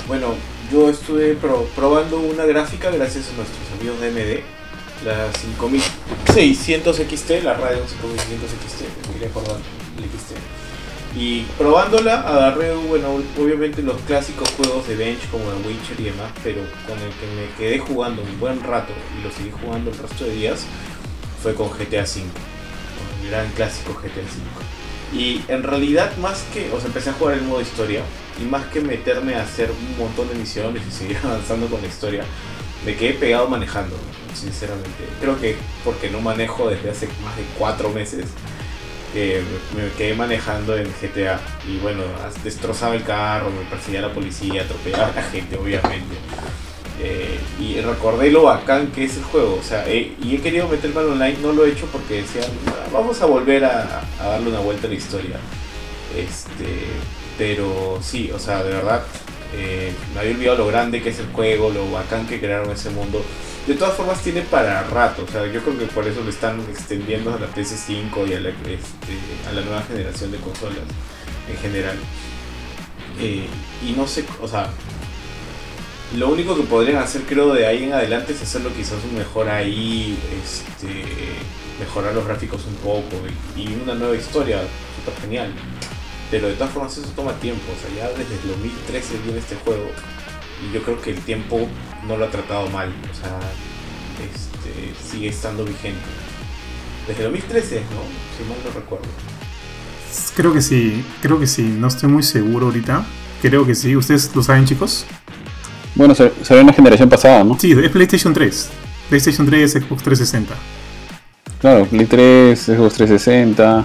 Bueno, 0.07 0.29
yo 0.73 0.89
estuve 0.89 1.35
pro- 1.35 1.67
probando 1.75 2.21
una 2.21 2.45
gráfica 2.45 2.91
gracias 2.93 3.31
a 3.33 3.37
nuestros 3.37 3.67
amigos 3.77 4.01
de 4.01 4.11
MD, 4.13 4.45
la 5.05 5.31
5600 5.33 6.97
XT, 6.97 7.31
la 7.45 7.55
Radeon 7.55 7.87
5600 7.87 8.51
XT, 8.51 9.13
quería 9.13 9.29
acordar 9.29 9.57
el 9.99 10.05
XT. 10.05 10.35
Y 11.17 11.43
probándola 11.57 12.23
agarré, 12.23 12.75
bueno, 12.75 13.23
obviamente 13.39 13.83
los 13.83 14.01
clásicos 14.01 14.49
juegos 14.51 14.89
de 14.89 14.97
bench 14.97 15.31
como 15.31 15.45
The 15.45 15.69
Witcher 15.69 16.01
y 16.01 16.05
demás, 16.05 16.33
pero 16.43 16.63
con 16.89 16.99
el 16.99 17.11
que 17.11 17.27
me 17.37 17.57
quedé 17.57 17.79
jugando 17.79 18.23
un 18.23 18.41
buen 18.41 18.61
rato 18.65 18.93
y 19.17 19.23
lo 19.23 19.31
seguí 19.31 19.53
jugando 19.63 19.91
el 19.91 19.99
resto 19.99 20.25
de 20.25 20.33
días 20.33 20.67
fue 21.41 21.55
con 21.55 21.69
GTA 21.69 22.03
V, 22.03 22.25
con 22.25 23.25
el 23.25 23.31
gran 23.31 23.49
clásico 23.53 23.93
GTA 23.93 24.23
V. 24.23 25.17
Y 25.17 25.45
en 25.47 25.63
realidad 25.63 26.17
más 26.17 26.43
que, 26.53 26.73
o 26.73 26.79
sea, 26.79 26.87
empecé 26.87 27.11
a 27.11 27.13
jugar 27.13 27.37
el 27.37 27.43
modo 27.43 27.61
historia 27.61 28.01
y 28.43 28.45
más 28.47 28.67
que 28.67 28.81
meterme 28.81 29.37
a 29.37 29.43
hacer 29.43 29.71
un 29.71 29.97
montón 29.97 30.29
de 30.29 30.35
misiones 30.35 30.83
y 30.89 30.91
seguir 30.91 31.19
avanzando 31.23 31.69
con 31.69 31.81
la 31.81 31.87
historia, 31.87 32.25
me 32.85 32.97
quedé 32.97 33.15
pegado 33.15 33.47
manejando, 33.47 33.97
sinceramente. 34.35 35.05
Creo 35.21 35.41
que 35.41 35.57
porque 35.85 36.11
no 36.11 36.21
manejo 36.21 36.69
desde 36.69 36.91
hace 36.91 37.07
más 37.23 37.37
de 37.37 37.45
cuatro 37.59 37.91
meses, 37.91 38.27
me 39.15 39.89
quedé 39.97 40.15
manejando 40.15 40.77
en 40.77 40.87
GTA. 41.01 41.41
Y 41.69 41.79
bueno, 41.79 42.03
destrozaba 42.43 42.95
el 42.95 43.05
carro, 43.05 43.51
me 43.51 43.65
perseguía 43.71 44.01
la 44.01 44.13
policía, 44.13 44.63
atropellaba 44.63 45.09
a 45.09 45.15
la 45.15 45.23
gente, 45.23 45.57
obviamente. 45.57 46.15
Eh, 47.01 47.39
y 47.61 47.81
recordé 47.81 48.31
lo 48.31 48.45
bacán 48.45 48.89
que 48.89 49.05
es 49.05 49.17
el 49.17 49.25
juego. 49.25 49.59
O 49.61 49.63
sea, 49.63 49.89
y 49.93 50.35
he 50.35 50.41
querido 50.41 50.69
meterme 50.69 51.01
al 51.01 51.11
online, 51.11 51.37
no 51.43 51.53
lo 51.53 51.65
he 51.65 51.71
hecho 51.71 51.87
porque 51.87 52.23
decían, 52.23 52.47
"Ah, 52.67 52.89
vamos 52.93 53.21
a 53.23 53.27
volver 53.27 53.65
a 53.65 54.03
darle 54.19 54.51
una 54.51 54.61
vuelta 54.61 54.87
a 54.87 54.91
la 54.91 54.97
historia. 54.97 55.37
Este, 56.17 56.87
pero 57.37 57.99
sí, 58.03 58.31
o 58.33 58.39
sea, 58.39 58.63
de 58.63 58.71
verdad, 58.71 59.03
eh, 59.57 59.93
me 60.13 60.21
había 60.21 60.33
olvidado 60.33 60.59
lo 60.59 60.67
grande 60.67 61.03
que 61.03 61.11
es 61.11 61.19
el 61.19 61.27
juego, 61.27 61.71
lo 61.71 61.91
bacán 61.91 62.27
que 62.27 62.41
crearon 62.41 62.71
ese 62.71 62.91
mundo. 62.91 63.25
De 63.67 63.75
todas 63.75 63.95
formas 63.95 64.21
tiene 64.21 64.43
para 64.43 64.83
rato, 64.85 65.25
o 65.27 65.31
sea, 65.31 65.47
yo 65.47 65.63
creo 65.63 65.79
que 65.79 65.87
por 65.87 66.07
eso 66.07 66.23
lo 66.23 66.31
están 66.31 66.61
extendiendo 66.71 67.33
a 67.33 67.39
la 67.39 67.47
PS5 67.47 68.29
y 68.29 68.35
a 68.35 68.41
la, 68.41 68.51
este, 68.51 69.49
a 69.49 69.53
la 69.53 69.63
nueva 69.63 69.83
generación 69.83 70.33
de 70.33 70.39
consolas 70.39 70.79
en 71.49 71.57
general. 71.57 71.97
Eh, 73.21 73.47
y 73.87 73.93
no 73.93 74.07
sé, 74.07 74.25
o 74.43 74.49
sea, 74.49 74.69
lo 76.17 76.29
único 76.29 76.57
que 76.57 76.65
podrían 76.65 76.99
hacer 77.03 77.23
creo 77.23 77.55
de 77.55 77.67
ahí 77.67 77.85
en 77.85 77.93
adelante 77.93 78.33
es 78.33 78.43
hacerlo 78.43 78.71
quizás 78.77 78.99
un 79.11 79.17
mejor 79.17 79.49
ahí, 79.49 80.19
este, 80.43 81.05
mejorar 81.81 82.15
los 82.15 82.27
gráficos 82.27 82.67
un 82.67 82.75
poco 82.77 83.17
y, 83.57 83.63
y 83.63 83.81
una 83.83 83.95
nueva 83.95 84.17
historia, 84.17 84.61
súper 84.97 85.21
genial. 85.23 85.53
Pero 86.35 86.49
de 86.49 86.55
todas 86.55 86.73
formas 86.73 86.99
eso 86.99 87.07
toma 87.15 87.33
tiempo, 87.35 87.63
o 87.71 87.81
sea, 87.81 87.95
ya 87.97 88.09
desde 88.19 88.35
el 88.43 88.49
2013 88.49 89.19
viene 89.25 89.39
este 89.39 89.55
juego 89.55 89.87
y 90.69 90.75
yo 90.75 90.83
creo 90.83 91.01
que 91.01 91.11
el 91.11 91.19
tiempo 91.21 91.69
no 92.09 92.17
lo 92.17 92.25
ha 92.25 92.29
tratado 92.31 92.69
mal, 92.71 92.89
o 92.89 93.15
sea, 93.15 93.39
este, 94.19 94.93
sigue 95.13 95.29
estando 95.29 95.65
vigente. 95.65 96.01
Desde 97.07 97.25
el 97.27 97.31
2013, 97.31 97.77
¿no? 97.83 98.03
Si 98.37 98.49
mal 98.49 98.59
no 98.65 98.71
recuerdo. 98.81 99.05
Creo 100.35 100.53
que 100.53 100.61
sí, 100.61 101.05
creo 101.23 101.39
que 101.39 101.47
sí. 101.47 101.63
No 101.63 101.87
estoy 101.87 102.09
muy 102.09 102.25
seguro 102.25 102.67
ahorita. 102.67 103.05
Creo 103.41 103.65
que 103.65 103.77
sí. 103.77 103.95
¿Ustedes 103.95 104.35
lo 104.35 104.43
saben, 104.43 104.65
chicos? 104.65 105.05
Bueno, 105.95 106.17
se- 106.17 106.33
salió 106.43 106.63
en 106.63 106.67
la 106.67 106.73
generación 106.73 107.09
pasada, 107.09 107.45
¿no? 107.45 107.57
Sí, 107.61 107.71
es 107.71 107.91
PlayStation 107.91 108.35
3. 108.35 108.71
PlayStation 109.09 109.47
3, 109.47 109.71
Xbox 109.73 110.03
360. 110.03 110.55
Claro, 111.61 111.87
Play 111.87 112.07
3, 112.07 112.59
Xbox 112.59 112.95
360. 112.95 113.85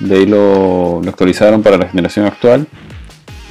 De 0.00 0.16
ahí 0.16 0.26
lo, 0.26 1.00
lo 1.02 1.10
actualizaron 1.10 1.62
para 1.62 1.76
la 1.76 1.88
generación 1.88 2.26
actual. 2.26 2.66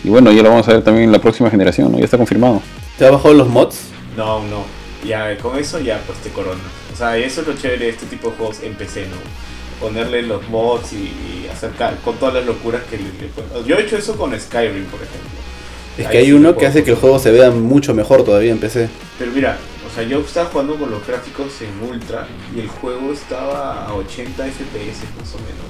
Y 0.03 0.09
bueno, 0.09 0.31
ya 0.31 0.43
lo 0.43 0.49
vamos 0.49 0.67
a 0.69 0.73
ver 0.73 0.83
también 0.83 1.05
en 1.05 1.11
la 1.11 1.19
próxima 1.19 1.49
generación, 1.49 1.91
¿no? 1.91 1.97
Ya 1.99 2.05
está 2.05 2.17
confirmado. 2.17 2.61
¿Te 2.97 3.05
ha 3.05 3.11
bajado 3.11 3.33
los 3.33 3.47
mods? 3.49 3.79
No, 4.15 4.43
no. 4.47 4.63
Ya 5.05 5.37
con 5.37 5.57
eso 5.57 5.79
ya 5.79 6.01
pues 6.05 6.17
te 6.19 6.29
corona. 6.29 6.61
O 6.93 6.95
sea, 6.95 7.17
eso 7.17 7.41
es 7.41 7.47
lo 7.47 7.53
chévere 7.55 7.85
de 7.85 7.89
este 7.91 8.05
tipo 8.07 8.29
de 8.29 8.35
juegos 8.37 8.61
en 8.63 8.73
PC, 8.75 9.01
¿no? 9.07 9.17
Ponerle 9.85 10.23
los 10.23 10.47
mods 10.49 10.93
y, 10.93 10.95
y 11.45 11.47
hacer 11.51 11.71
con 12.03 12.15
todas 12.15 12.33
las 12.35 12.45
locuras 12.45 12.81
que 12.89 12.97
le, 12.97 13.03
le 13.03 13.27
pueden- 13.27 13.65
Yo 13.65 13.75
he 13.77 13.83
hecho 13.83 13.97
eso 13.97 14.15
con 14.17 14.37
Skyrim, 14.39 14.85
por 14.85 15.01
ejemplo. 15.01 15.29
Es 15.97 16.05
Ahí 16.05 16.11
que 16.11 16.17
hay 16.19 16.25
sí 16.27 16.31
uno 16.33 16.55
que 16.55 16.65
hace 16.67 16.83
que 16.83 16.91
el 16.91 16.95
juego 16.97 17.19
se 17.19 17.31
vea 17.31 17.51
mucho 17.51 17.93
mejor 17.93 18.23
todavía 18.23 18.51
en 18.51 18.59
PC. 18.59 18.89
Pero 19.19 19.31
mira, 19.31 19.57
o 19.89 19.93
sea, 19.93 20.03
yo 20.03 20.19
estaba 20.19 20.49
jugando 20.49 20.75
con 20.77 20.89
los 20.91 21.05
gráficos 21.05 21.53
en 21.61 21.89
ultra 21.89 22.27
y 22.55 22.59
el 22.59 22.67
juego 22.67 23.11
estaba 23.11 23.85
a 23.87 23.93
80 23.93 24.43
FPS 24.45 25.05
más 25.19 25.33
o 25.33 25.37
menos. 25.39 25.67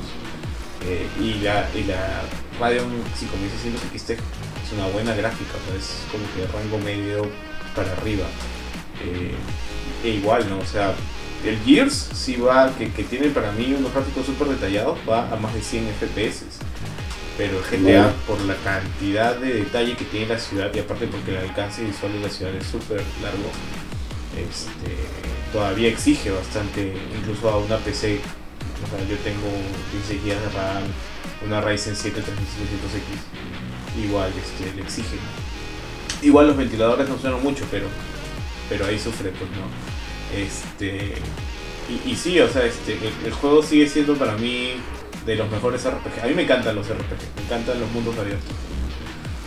Eh, 0.86 1.08
y 1.20 1.34
la, 1.44 1.68
y 1.76 1.84
la 1.84 2.22
Radeon 2.60 2.90
5600 3.16 3.82
XT 4.00 4.10
es 4.12 4.74
una 4.74 4.88
buena 4.88 5.14
gráfica, 5.16 5.54
o 5.56 5.72
sea, 5.72 5.80
es 5.80 6.06
como 6.12 6.24
que 6.36 6.52
rango 6.52 6.78
medio 6.80 7.30
para 7.76 7.92
arriba. 7.94 8.26
Eh, 9.04 9.34
e 10.04 10.10
igual, 10.10 10.50
¿no? 10.50 10.60
O 10.60 10.66
sea, 10.66 10.94
el 11.46 11.60
Gears 11.66 12.10
sí 12.14 12.36
va, 12.36 12.72
que, 12.78 12.92
que 12.92 13.04
tiene 13.04 13.30
para 13.30 13.52
mí 13.52 13.76
unos 13.78 13.94
gráficos 13.94 14.26
súper 14.26 14.48
detallados, 14.50 14.98
va 15.10 15.32
a 15.32 15.36
más 15.36 15.54
de 15.54 15.62
100 15.62 15.88
FPS. 16.00 16.44
Pero 17.38 17.60
el 17.60 17.64
GTA, 17.64 18.02
Bueno. 18.02 18.12
por 18.26 18.42
la 18.42 18.56
cantidad 18.56 19.36
de 19.36 19.54
detalle 19.54 19.96
que 19.96 20.06
tiene 20.06 20.26
la 20.28 20.40
ciudad 20.40 20.74
y 20.74 20.80
aparte 20.80 21.06
porque 21.06 21.32
el 21.32 21.38
alcance 21.38 21.84
visual 21.84 22.14
de 22.14 22.20
la 22.22 22.30
ciudad 22.30 22.54
es 22.56 22.66
súper 22.66 23.04
largo, 23.22 23.52
este, 24.36 24.96
todavía 25.54 25.90
exige 25.90 26.32
bastante, 26.32 26.94
incluso 27.16 27.50
a 27.50 27.58
una 27.58 27.78
PC. 27.78 28.20
O 28.84 28.88
sea, 28.90 29.00
yo 29.08 29.18
tengo 29.18 29.48
16 29.92 30.22
GB 30.24 30.30
de 30.30 30.50
RAM, 30.50 30.84
una 31.46 31.62
Ryzen 31.62 31.96
7 31.96 32.22
3700X, 32.22 34.04
igual 34.06 34.32
este, 34.38 34.74
le 34.76 34.82
exige. 34.82 35.18
Igual 36.22 36.48
los 36.48 36.58
ventiladores 36.58 37.10
no 37.10 37.18
suenan 37.18 37.42
mucho, 37.42 37.66
pero, 37.72 37.88
pero 38.70 38.86
ahí 38.86 39.00
sufre, 39.00 39.32
pues 39.32 39.50
no. 39.52 39.68
Este, 40.36 41.16
y, 42.06 42.16
sí, 42.16 42.40
o 42.40 42.50
sea, 42.50 42.66
este, 42.66 42.98
el, 43.26 43.32
juego 43.32 43.64
sigue 43.64 43.88
siendo 43.88 44.16
para 44.16 44.36
mí 44.36 44.74
de 45.26 45.36
los 45.36 45.50
mejores 45.50 45.84
RPG. 45.86 46.24
A 46.24 46.28
mí 46.28 46.34
me 46.34 46.44
encantan 46.44 46.76
los 46.76 46.88
RPG, 46.88 47.36
me 47.36 47.44
encantan 47.44 47.80
los 47.80 47.90
mundos 47.92 48.18
abiertos. 48.18 48.52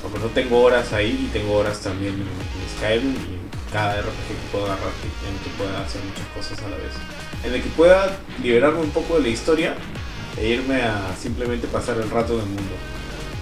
Porque 0.02 0.18
no 0.18 0.26
tengo 0.26 0.62
horas 0.62 0.92
ahí 0.92 1.26
y 1.28 1.32
tengo 1.32 1.54
horas 1.54 1.80
también 1.80 2.14
en, 2.14 2.20
en 2.20 2.78
Skyrim 2.78 3.12
y 3.12 3.72
cada 3.72 4.00
RPG 4.00 4.28
que 4.28 4.48
puedo 4.50 4.64
agarrar 4.66 4.88
en 4.88 5.38
que 5.44 5.50
pueda 5.58 5.80
hacer 5.82 6.00
muchas 6.02 6.26
cosas 6.34 6.58
a 6.64 6.70
la 6.70 6.76
vez. 6.76 7.19
En 7.44 7.54
el 7.54 7.62
que 7.62 7.68
pueda 7.70 8.16
liberarme 8.42 8.80
un 8.80 8.90
poco 8.90 9.16
de 9.16 9.22
la 9.22 9.28
historia 9.28 9.74
e 10.40 10.48
irme 10.48 10.82
a 10.82 11.14
simplemente 11.20 11.66
pasar 11.66 11.96
el 11.96 12.10
rato 12.10 12.34
en 12.34 12.40
el 12.40 12.46
mundo. 12.46 12.72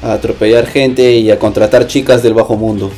A 0.02 0.12
atropellar 0.12 0.66
gente 0.66 1.12
y 1.16 1.30
a 1.30 1.38
contratar 1.38 1.86
chicas 1.86 2.22
del 2.22 2.34
bajo 2.34 2.56
mundo. 2.56 2.92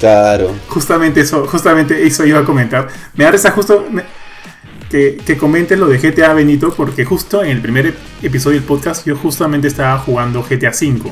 Claro. 0.00 0.52
Justamente 0.68 1.20
eso, 1.20 1.46
justamente 1.46 2.06
eso 2.06 2.26
iba 2.26 2.40
a 2.40 2.44
comentar. 2.44 2.88
Me 3.14 3.24
da 3.24 3.30
risa 3.30 3.50
justo 3.52 3.86
me- 3.90 4.02
que, 4.90 5.16
que 5.24 5.36
comentes 5.36 5.78
lo 5.78 5.86
de 5.86 5.98
GTA 5.98 6.32
Benito, 6.34 6.72
porque 6.74 7.04
justo 7.04 7.42
en 7.42 7.50
el 7.50 7.60
primer 7.62 7.86
ep- 7.86 7.96
episodio 8.22 8.56
del 8.58 8.66
podcast 8.66 9.06
yo 9.06 9.16
justamente 9.16 9.68
estaba 9.68 9.98
jugando 9.98 10.42
GTA 10.42 10.70
V. 10.70 11.10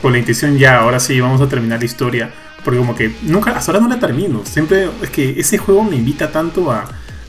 Con 0.00 0.12
la 0.12 0.18
intención 0.18 0.56
ya, 0.58 0.78
ahora 0.80 1.00
sí, 1.00 1.20
vamos 1.20 1.40
a 1.40 1.48
terminar 1.48 1.78
la 1.80 1.84
historia. 1.84 2.30
Porque 2.64 2.78
como 2.78 2.94
que 2.94 3.14
nunca, 3.22 3.50
hasta 3.52 3.72
ahora 3.72 3.82
no 3.84 3.88
la 3.90 4.00
termino. 4.00 4.40
Siempre 4.44 4.88
es 5.02 5.10
que 5.10 5.38
ese 5.38 5.58
juego 5.58 5.84
me 5.84 5.96
invita 5.96 6.30
tanto 6.32 6.70
a 6.70 6.84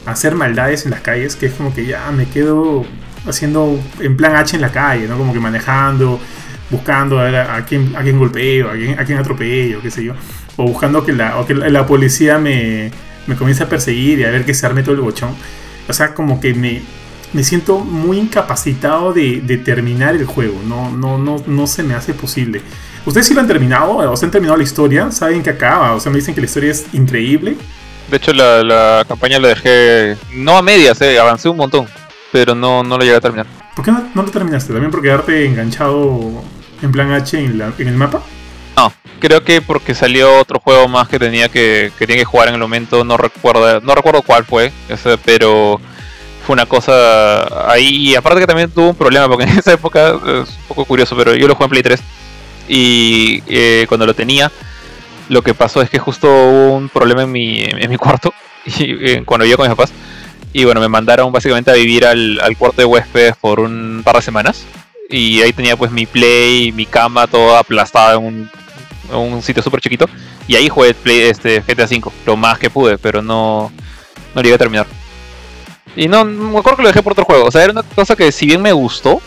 hacer 0.05 0.35
maldades 0.35 0.85
en 0.85 0.91
las 0.91 1.01
calles 1.01 1.35
que 1.35 1.47
es 1.47 1.53
como 1.53 1.73
que 1.73 1.85
ya 1.85 2.11
me 2.11 2.27
quedo 2.27 2.85
haciendo 3.27 3.79
en 3.99 4.17
plan 4.17 4.35
H 4.35 4.55
en 4.55 4.61
la 4.61 4.71
calle, 4.71 5.07
¿no? 5.07 5.17
Como 5.17 5.33
que 5.33 5.39
manejando, 5.39 6.19
buscando 6.69 7.19
a, 7.19 7.23
ver 7.23 7.35
a, 7.35 7.55
a 7.55 7.65
quién, 7.65 7.95
a 7.95 8.01
quién 8.01 8.17
golpeo, 8.17 8.69
a 8.69 8.73
quién, 8.73 8.99
a 8.99 9.05
quién 9.05 9.17
atropello, 9.17 9.81
qué 9.81 9.91
sé 9.91 10.03
yo. 10.03 10.13
O 10.57 10.63
buscando 10.63 11.03
que 11.05 11.13
la, 11.13 11.37
o 11.37 11.45
que 11.45 11.53
la, 11.53 11.85
policía 11.85 12.37
me, 12.37 12.91
me 13.27 13.35
comience 13.35 13.63
a 13.63 13.69
perseguir 13.69 14.19
y 14.19 14.23
a 14.23 14.31
ver 14.31 14.45
que 14.45 14.53
se 14.53 14.65
arme 14.65 14.83
todo 14.83 14.95
el 14.95 15.01
bochón. 15.01 15.31
O 15.87 15.93
sea, 15.93 16.13
como 16.13 16.39
que 16.39 16.53
me, 16.53 16.81
me 17.33 17.43
siento 17.43 17.79
muy 17.79 18.17
incapacitado 18.17 19.11
de, 19.11 19.41
de 19.41 19.57
terminar 19.57 20.15
el 20.15 20.25
juego. 20.25 20.61
No, 20.65 20.91
no, 20.91 21.17
no, 21.17 21.43
no 21.45 21.67
se 21.67 21.83
me 21.83 21.93
hace 21.93 22.13
posible. 22.13 22.61
¿Ustedes 23.05 23.27
sí 23.27 23.33
lo 23.33 23.41
han 23.41 23.47
terminado? 23.47 23.97
¿O 23.97 24.17
se 24.17 24.25
han 24.25 24.31
terminado 24.31 24.57
la 24.57 24.63
historia? 24.63 25.11
¿Saben 25.11 25.43
que 25.43 25.51
acaba? 25.51 25.93
O 25.93 25.99
sea, 25.99 26.11
me 26.11 26.17
dicen 26.17 26.33
que 26.33 26.41
la 26.41 26.45
historia 26.45 26.71
es 26.71 26.87
increíble. 26.93 27.55
De 28.09 28.17
hecho, 28.17 28.33
la, 28.33 28.63
la 28.63 29.05
campaña 29.07 29.39
la 29.39 29.49
dejé 29.49 30.15
no 30.33 30.57
a 30.57 30.61
medias, 30.61 31.01
eh, 31.01 31.17
avancé 31.19 31.49
un 31.49 31.57
montón, 31.57 31.87
pero 32.31 32.53
no, 32.53 32.83
no 32.83 32.97
lo 32.97 33.03
llegué 33.03 33.15
a 33.17 33.21
terminar. 33.21 33.47
¿Por 33.75 33.83
qué 33.83 33.91
no, 33.91 34.07
no 34.13 34.21
lo 34.23 34.31
terminaste? 34.31 34.71
¿También 34.73 34.91
por 34.91 35.01
quedarte 35.01 35.45
enganchado 35.45 36.43
en 36.81 36.91
plan 36.91 37.11
H 37.11 37.37
en, 37.39 37.57
la- 37.57 37.73
en 37.77 37.87
el 37.87 37.95
mapa? 37.95 38.21
No, 38.77 38.93
creo 39.19 39.43
que 39.43 39.61
porque 39.61 39.95
salió 39.95 40.37
otro 40.39 40.59
juego 40.59 40.87
más 40.87 41.07
que 41.07 41.17
tenía 41.17 41.49
que, 41.49 41.91
que 41.97 42.05
tenía 42.05 42.21
que 42.21 42.25
jugar 42.25 42.49
en 42.49 42.55
el 42.55 42.59
momento, 42.61 43.03
no 43.03 43.17
recuerdo, 43.17 43.81
no 43.81 43.95
recuerdo 43.95 44.21
cuál 44.21 44.45
fue, 44.45 44.71
ese, 44.87 45.17
pero 45.17 45.79
fue 46.45 46.53
una 46.53 46.65
cosa 46.67 47.71
ahí. 47.71 47.87
Y 48.11 48.15
aparte 48.15 48.41
que 48.41 48.47
también 48.47 48.69
tuvo 48.69 48.89
un 48.89 48.95
problema, 48.95 49.27
porque 49.27 49.45
en 49.49 49.57
esa 49.57 49.73
época 49.73 50.09
es 50.09 50.49
un 50.49 50.65
poco 50.67 50.85
curioso, 50.85 51.15
pero 51.17 51.33
yo 51.35 51.47
lo 51.47 51.55
jugué 51.55 51.65
en 51.65 51.69
Play 51.71 51.83
3 51.83 51.99
y 52.67 53.43
eh, 53.47 53.85
cuando 53.87 54.05
lo 54.05 54.13
tenía, 54.13 54.51
lo 55.29 55.41
que 55.41 55.53
pasó 55.53 55.81
es 55.81 55.89
que 55.89 55.99
justo 55.99 56.27
hubo 56.27 56.75
un 56.75 56.89
problema 56.89 57.23
en 57.23 57.31
mi, 57.31 57.63
en 57.63 57.89
mi 57.89 57.97
cuarto, 57.97 58.33
y, 58.65 59.11
eh, 59.11 59.23
cuando 59.25 59.43
vivía 59.43 59.57
con 59.57 59.67
mis 59.67 59.75
papás. 59.75 59.91
Y 60.53 60.63
bueno, 60.63 60.79
me 60.79 60.87
mandaron 60.87 61.31
básicamente 61.31 61.69
a 61.69 61.73
vivir 61.73 62.05
al, 62.05 62.39
al 62.39 62.57
cuarto 62.57 62.81
de 62.81 62.85
huéspedes 62.85 63.35
por 63.35 63.59
un 63.59 64.01
par 64.05 64.15
de 64.15 64.21
semanas. 64.21 64.65
Y 65.09 65.41
ahí 65.41 65.51
tenía 65.51 65.75
pues 65.75 65.91
mi 65.91 66.05
play, 66.05 66.71
mi 66.71 66.85
cama 66.85 67.27
toda 67.27 67.59
aplastada 67.59 68.15
en 68.15 68.23
un, 68.23 68.49
en 69.09 69.15
un 69.15 69.41
sitio 69.41 69.61
súper 69.61 69.81
chiquito. 69.81 70.07
Y 70.47 70.55
ahí 70.55 70.69
jugué 70.69 70.93
play, 70.93 71.23
este, 71.23 71.59
GTA 71.59 71.85
V, 71.85 72.11
lo 72.25 72.37
más 72.37 72.57
que 72.57 72.69
pude, 72.69 72.97
pero 72.97 73.21
no, 73.21 73.71
no 74.33 74.41
llegué 74.41 74.55
a 74.55 74.59
terminar. 74.59 74.87
Y 75.95 76.07
no, 76.07 76.23
me 76.23 76.59
acuerdo 76.59 76.77
que 76.77 76.83
lo 76.83 76.89
dejé 76.89 77.03
por 77.03 77.13
otro 77.13 77.25
juego. 77.25 77.45
O 77.45 77.51
sea, 77.51 77.63
era 77.63 77.71
una 77.71 77.83
cosa 77.83 78.15
que 78.15 78.31
si 78.31 78.45
bien 78.45 78.61
me 78.61 78.71
gustó, 78.71 79.21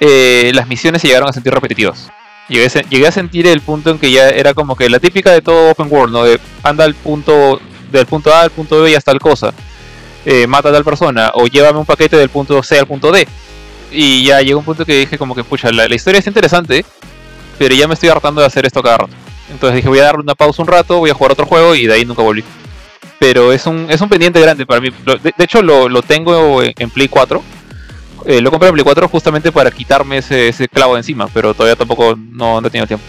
eh, 0.00 0.52
las 0.54 0.68
misiones 0.68 1.02
se 1.02 1.08
llegaron 1.08 1.28
a 1.28 1.32
sentir 1.32 1.52
repetitivas. 1.52 2.10
Llegué 2.52 3.06
a, 3.06 3.12
sentir 3.12 3.46
el 3.46 3.62
punto 3.62 3.88
en 3.88 3.98
que 3.98 4.12
ya 4.12 4.28
era 4.28 4.52
como 4.52 4.76
que 4.76 4.90
la 4.90 5.00
típica 5.00 5.30
de 5.30 5.40
todo 5.40 5.70
open 5.70 5.86
world, 5.90 6.12
¿no? 6.12 6.24
De 6.24 6.38
anda 6.62 6.84
al 6.84 6.94
punto, 6.94 7.58
del 7.90 8.04
punto 8.04 8.34
A 8.34 8.42
al 8.42 8.50
punto 8.50 8.82
B 8.82 8.90
y 8.90 8.94
hasta 8.94 9.10
tal 9.10 9.20
cosa. 9.20 9.54
Eh, 10.26 10.46
mata 10.46 10.68
a 10.68 10.72
tal 10.72 10.84
persona. 10.84 11.30
O 11.34 11.46
llévame 11.46 11.78
un 11.78 11.86
paquete 11.86 12.18
del 12.18 12.28
punto 12.28 12.62
C 12.62 12.78
al 12.78 12.86
punto 12.86 13.10
D. 13.10 13.26
Y 13.90 14.24
ya 14.24 14.42
llegó 14.42 14.58
un 14.58 14.66
punto 14.66 14.84
que 14.84 14.98
dije 14.98 15.16
como 15.16 15.34
que, 15.34 15.44
pucha, 15.44 15.72
la, 15.72 15.86
historia 15.94 16.18
es 16.18 16.26
interesante, 16.26 16.84
pero 17.58 17.74
ya 17.74 17.88
me 17.88 17.94
estoy 17.94 18.10
hartando 18.10 18.42
de 18.42 18.46
hacer 18.46 18.66
esto 18.66 18.82
cada 18.82 18.98
rato. 18.98 19.12
Entonces 19.50 19.76
dije, 19.76 19.88
voy 19.88 20.00
a 20.00 20.04
darle 20.04 20.20
una 20.20 20.34
pausa 20.34 20.60
un 20.60 20.68
rato, 20.68 20.98
voy 20.98 21.08
a 21.08 21.14
jugar 21.14 21.32
otro 21.32 21.46
juego 21.46 21.74
y 21.74 21.86
de 21.86 21.94
ahí 21.94 22.04
nunca 22.04 22.20
volví. 22.20 22.44
Pero 23.18 23.50
es 23.50 23.66
un, 23.66 23.86
es 23.88 24.00
un 24.02 24.10
pendiente 24.10 24.40
grande 24.40 24.66
para 24.66 24.82
mí. 24.82 24.90
De 25.06 25.44
hecho, 25.44 25.62
lo, 25.62 25.88
lo 25.88 26.02
tengo 26.02 26.62
en, 26.62 26.74
en 26.78 26.90
Play 26.90 27.08
4 27.08 27.42
eh, 28.26 28.40
lo 28.40 28.50
compré 28.50 28.68
en 28.68 28.74
Play 28.74 28.84
4 28.84 29.08
justamente 29.08 29.52
para 29.52 29.70
quitarme 29.70 30.18
ese, 30.18 30.48
ese 30.48 30.68
clavo 30.68 30.94
de 30.94 31.00
encima, 31.00 31.28
pero 31.28 31.54
todavía 31.54 31.76
tampoco 31.76 32.16
no, 32.16 32.60
no 32.60 32.66
he 32.66 32.70
tenido 32.70 32.86
tiempo. 32.86 33.04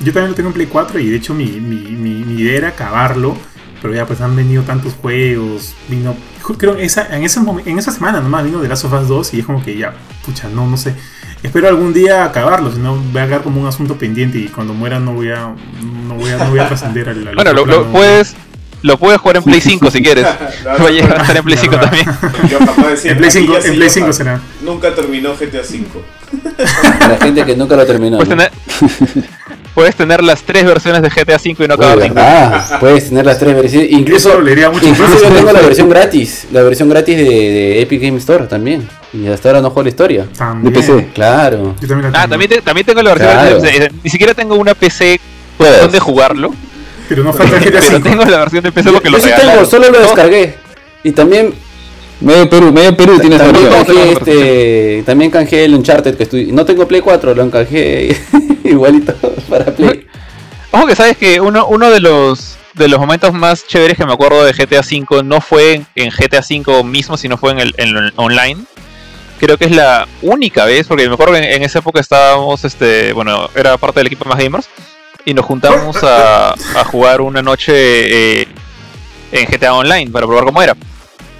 Yo 0.00 0.12
también 0.12 0.30
lo 0.30 0.34
tengo 0.34 0.48
en 0.48 0.54
Play 0.54 0.66
4 0.66 0.98
y 1.00 1.10
de 1.10 1.16
hecho 1.16 1.34
mi, 1.34 1.46
mi, 1.46 1.76
mi, 1.76 2.24
mi 2.24 2.40
idea 2.40 2.56
era 2.56 2.68
acabarlo. 2.68 3.36
Pero 3.82 3.94
ya 3.94 4.06
pues 4.06 4.20
han 4.20 4.34
venido 4.34 4.62
tantos 4.62 4.94
juegos. 4.94 5.74
Vino. 5.88 6.16
Creo 6.58 6.76
esa, 6.76 7.14
en, 7.14 7.24
ese 7.24 7.40
en 7.66 7.78
esa 7.78 7.92
semana 7.92 8.20
nomás 8.20 8.44
vino 8.44 8.60
The 8.60 8.68
Last 8.68 8.84
of 8.86 8.92
Us 8.94 9.06
2 9.06 9.34
y 9.34 9.40
es 9.40 9.46
como 9.46 9.62
que 9.62 9.76
ya, 9.76 9.94
pucha, 10.24 10.48
no, 10.48 10.66
no 10.66 10.76
sé. 10.76 10.94
Espero 11.42 11.68
algún 11.68 11.92
día 11.92 12.24
acabarlo, 12.24 12.72
si 12.72 12.78
no 12.78 12.96
voy 12.96 13.20
a 13.20 13.26
quedar 13.26 13.42
como 13.42 13.60
un 13.60 13.66
asunto 13.66 13.96
pendiente 13.96 14.38
y 14.38 14.48
cuando 14.48 14.72
muera 14.72 14.98
no 14.98 15.12
voy 15.12 15.30
a 15.30 15.54
no 16.06 16.14
voy 16.14 16.30
a, 16.30 16.38
no 16.38 16.50
voy 16.50 16.58
a 16.58 16.66
trascender 16.68 17.08
al, 17.08 17.34
Bueno, 17.34 17.52
lo, 17.52 17.84
puedes, 17.92 18.34
lo 18.82 18.98
puedes 18.98 19.20
jugar 19.20 19.36
en 19.38 19.42
Play 19.42 19.60
5 19.60 19.90
si 19.90 20.02
quieres. 20.02 20.26
No, 20.64 20.82
Va 20.84 20.88
a 20.88 20.90
llegar 20.90 21.18
a 21.18 21.20
estar 21.22 21.36
en 21.36 21.44
Play 21.44 21.56
La 21.56 21.62
5 21.62 21.76
verdad. 21.76 21.90
también. 21.90 22.50
Yo 22.50 22.58
capaz 22.58 22.82
de 22.84 22.90
decir, 22.90 23.10
En 23.12 23.18
Play 23.18 23.30
5, 23.30 23.44
aquí 23.44 23.52
ya 23.52 23.56
en 23.56 23.62
se 23.62 23.68
Play 23.78 23.88
llama. 23.88 23.94
5 23.94 24.12
será. 24.12 24.40
Nunca 24.62 24.94
terminó 24.94 25.34
GTA 25.34 25.60
V. 25.60 25.86
La 27.08 27.18
gente 27.18 27.44
que 27.44 27.56
nunca 27.56 27.76
lo 27.76 27.86
terminó. 27.86 28.16
Puedes 28.18 28.30
¿no? 28.30 28.36
tener, 28.36 28.50
puedes 29.74 29.94
tener 29.96 30.22
las 30.22 30.42
tres 30.42 30.64
versiones 30.64 31.02
de 31.02 31.08
GTA 31.10 31.38
5 31.38 31.64
y 31.64 31.68
no 31.68 31.74
acabar 31.74 31.98
ninguna. 31.98 32.22
verdad, 32.22 32.80
puedes 32.80 33.08
tener 33.08 33.26
las 33.26 33.38
tres 33.38 33.54
versiones. 33.54 33.90
Incluso, 33.92 34.40
mucho 34.40 34.86
incluso 34.86 35.22
yo 35.22 35.28
tengo 35.34 35.52
la 35.52 35.60
versión 35.60 35.88
gratis, 35.88 36.46
la 36.52 36.62
versión 36.62 36.88
gratis 36.88 37.16
de, 37.16 37.24
de 37.24 37.82
Epic 37.82 38.00
Game 38.02 38.18
Store 38.18 38.46
también. 38.46 38.88
Y 39.12 39.26
hasta 39.28 39.48
ahora 39.50 39.60
no 39.60 39.68
juego 39.70 39.84
la 39.84 39.88
historia. 39.90 40.26
También. 40.36 40.72
De 40.72 40.80
PC. 40.80 41.08
Claro. 41.14 41.74
Yo 41.80 41.88
también 41.88 42.12
la 42.12 42.22
Ah, 42.22 42.28
también, 42.28 42.50
te- 42.50 42.62
también 42.62 42.86
tengo 42.86 43.02
la 43.02 43.14
versión. 43.14 43.32
Claro. 43.32 43.60
de- 43.60 43.70
de- 43.80 43.92
ni 44.02 44.10
siquiera 44.10 44.34
tengo 44.34 44.56
una 44.56 44.74
PC 44.74 45.20
Puedes. 45.56 45.80
donde 45.80 46.00
jugarlo, 46.00 46.52
Pero 47.08 47.24
no 47.24 47.32
falta 47.32 47.58
GTA 47.58 47.70
pero 47.70 47.82
5. 47.82 48.00
tengo 48.02 48.24
la 48.24 48.38
versión 48.38 48.64
de 48.64 48.72
PC 48.72 48.88
Yo, 48.88 48.94
porque 48.94 49.10
yo 49.10 49.16
lo 49.16 49.22
sí 49.22 49.30
regalaron. 49.30 49.52
tengo, 49.54 49.70
solo 49.70 49.90
lo 49.90 50.00
descargué. 50.00 50.54
Y 51.04 51.12
también, 51.12 51.54
Medio 52.20 52.48
Perú, 52.48 52.72
medio 52.72 52.96
Perú 52.96 53.18
tiene 53.20 53.36
esa 53.36 53.44
también 53.44 53.68
canjeé, 53.68 54.12
este, 54.12 55.02
también 55.04 55.30
canjeé 55.30 55.64
el 55.66 55.74
Uncharted 55.74 56.16
que 56.16 56.22
estoy. 56.22 56.52
No 56.52 56.64
tengo 56.64 56.88
Play 56.88 57.02
4, 57.02 57.34
lo 57.34 57.42
encajé 57.42 58.16
igualito 58.64 59.14
para 59.48 59.66
Play. 59.66 60.06
Ojo 60.70 60.86
que 60.86 60.96
sabes 60.96 61.16
que 61.16 61.40
uno, 61.40 61.66
uno 61.66 61.90
de 61.90 62.00
los 62.00 62.56
de 62.74 62.88
los 62.88 62.98
momentos 62.98 63.32
más 63.32 63.66
chéveres 63.66 63.96
que 63.96 64.04
me 64.04 64.12
acuerdo 64.12 64.44
de 64.44 64.52
GTA 64.52 64.80
V 64.80 65.22
no 65.22 65.40
fue 65.40 65.74
en, 65.74 65.86
en 65.94 66.10
GTA 66.10 66.40
V 66.40 66.84
mismo, 66.84 67.16
sino 67.16 67.38
fue 67.38 67.52
en 67.52 67.60
el, 67.60 67.74
en 67.78 67.96
el 67.96 68.12
online. 68.16 68.64
Creo 69.38 69.58
que 69.58 69.66
es 69.66 69.70
la 69.70 70.06
única 70.22 70.64
vez, 70.64 70.86
porque 70.86 71.06
me 71.08 71.14
acuerdo 71.14 71.34
que 71.34 71.38
en, 71.38 71.44
en 71.44 71.62
esa 71.62 71.78
época 71.78 72.00
estábamos, 72.00 72.64
este, 72.64 73.12
bueno, 73.12 73.48
era 73.54 73.76
parte 73.76 74.00
del 74.00 74.06
equipo 74.08 74.26
más 74.26 74.38
gamers 74.38 74.68
y 75.26 75.34
nos 75.34 75.44
juntamos 75.44 76.02
a, 76.04 76.52
a 76.52 76.84
jugar 76.84 77.20
una 77.20 77.42
noche 77.42 77.72
eh, 78.42 78.48
en 79.32 79.46
GTA 79.46 79.74
Online 79.74 80.10
para 80.10 80.24
probar 80.24 80.44
cómo 80.44 80.62
era. 80.62 80.74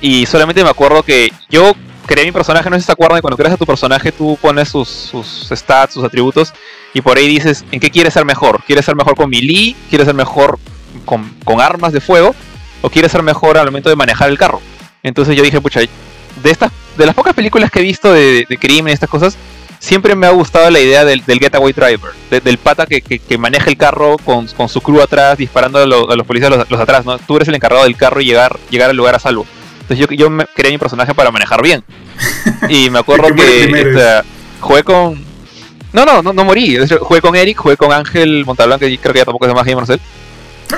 Y 0.00 0.26
solamente 0.26 0.62
me 0.64 0.70
acuerdo 0.70 1.04
que 1.04 1.32
yo 1.48 1.72
creé 2.04 2.24
mi 2.24 2.32
personaje, 2.32 2.68
no 2.68 2.76
sé 2.76 2.82
si 2.82 2.86
se 2.86 2.92
acuerdan, 2.92 3.16
de 3.16 3.22
cuando 3.22 3.36
creas 3.36 3.54
a 3.54 3.56
tu 3.56 3.64
personaje 3.64 4.10
tú 4.10 4.36
pones 4.42 4.68
sus, 4.68 4.88
sus 4.88 5.48
stats, 5.54 5.94
sus 5.94 6.04
atributos 6.04 6.52
y 6.94 7.00
por 7.00 7.16
ahí 7.16 7.28
dices, 7.28 7.64
¿en 7.70 7.78
qué 7.78 7.90
quieres 7.90 8.12
ser 8.12 8.24
mejor? 8.24 8.60
¿Quieres 8.66 8.84
ser 8.84 8.96
mejor 8.96 9.14
con 9.14 9.30
melee? 9.30 9.76
¿Quieres 9.88 10.06
ser 10.06 10.16
mejor 10.16 10.58
con, 11.04 11.32
con 11.44 11.60
armas 11.60 11.92
de 11.92 12.00
fuego? 12.00 12.34
¿O 12.82 12.90
quieres 12.90 13.12
ser 13.12 13.22
mejor 13.22 13.56
al 13.56 13.66
momento 13.66 13.88
de 13.88 13.96
manejar 13.96 14.28
el 14.30 14.36
carro? 14.36 14.60
Entonces 15.04 15.36
yo 15.36 15.44
dije, 15.44 15.60
pucha, 15.60 15.80
de 15.80 16.50
estas 16.50 16.72
de 16.98 17.06
las 17.06 17.14
pocas 17.14 17.34
películas 17.34 17.70
que 17.70 17.78
he 17.78 17.82
visto 17.82 18.12
de, 18.12 18.46
de 18.48 18.58
crimen 18.58 18.90
y 18.90 18.94
estas 18.94 19.10
cosas, 19.10 19.36
siempre 19.78 20.14
me 20.14 20.26
ha 20.26 20.30
gustado 20.30 20.70
la 20.70 20.80
idea 20.80 21.04
del, 21.04 21.24
del 21.24 21.38
getaway 21.38 21.72
driver, 21.72 22.12
de- 22.30 22.40
del 22.40 22.58
pata 22.58 22.86
que, 22.86 23.00
que- 23.02 23.18
que 23.18 23.38
maneja 23.38 23.68
el 23.70 23.76
carro 23.76 24.16
con, 24.24 24.46
con 24.48 24.68
su 24.68 24.80
crew 24.80 25.00
atrás, 25.00 25.38
disparando 25.38 25.78
a, 25.78 25.86
lo- 25.86 26.10
a 26.10 26.16
los 26.16 26.26
policías 26.26 26.50
los, 26.50 26.70
los 26.70 26.80
atrás, 26.80 27.04
¿no? 27.04 27.18
Tú 27.18 27.36
eres 27.36 27.48
el 27.48 27.54
encargado 27.54 27.84
del 27.84 27.96
carro 27.96 28.20
y 28.20 28.24
llegar, 28.26 28.58
llegar 28.70 28.90
al 28.90 28.96
lugar 28.96 29.14
a 29.14 29.18
salvo. 29.18 29.46
Entonces 29.82 30.06
yo, 30.08 30.14
yo 30.16 30.30
me- 30.30 30.46
creé 30.46 30.72
mi 30.72 30.78
personaje 30.78 31.14
para 31.14 31.30
manejar 31.30 31.62
bien. 31.62 31.84
Y 32.68 32.90
me 32.90 32.98
acuerdo 32.98 33.34
que 33.34 33.64
esta, 33.64 34.24
jugué 34.60 34.82
con... 34.82 35.24
No, 35.92 36.04
no, 36.04 36.22
no, 36.22 36.32
no 36.32 36.44
morí. 36.44 36.76
Jugué 37.00 37.20
con 37.20 37.36
Eric, 37.36 37.56
jugué 37.58 37.76
con 37.76 37.92
Ángel 37.92 38.44
Montalbán, 38.44 38.78
que 38.78 38.98
creo 38.98 39.12
que 39.12 39.20
ya 39.20 39.24
tampoco 39.24 39.46
es 39.46 39.54
más 39.54 39.64
gamer 39.64 39.84
él. 39.88 40.00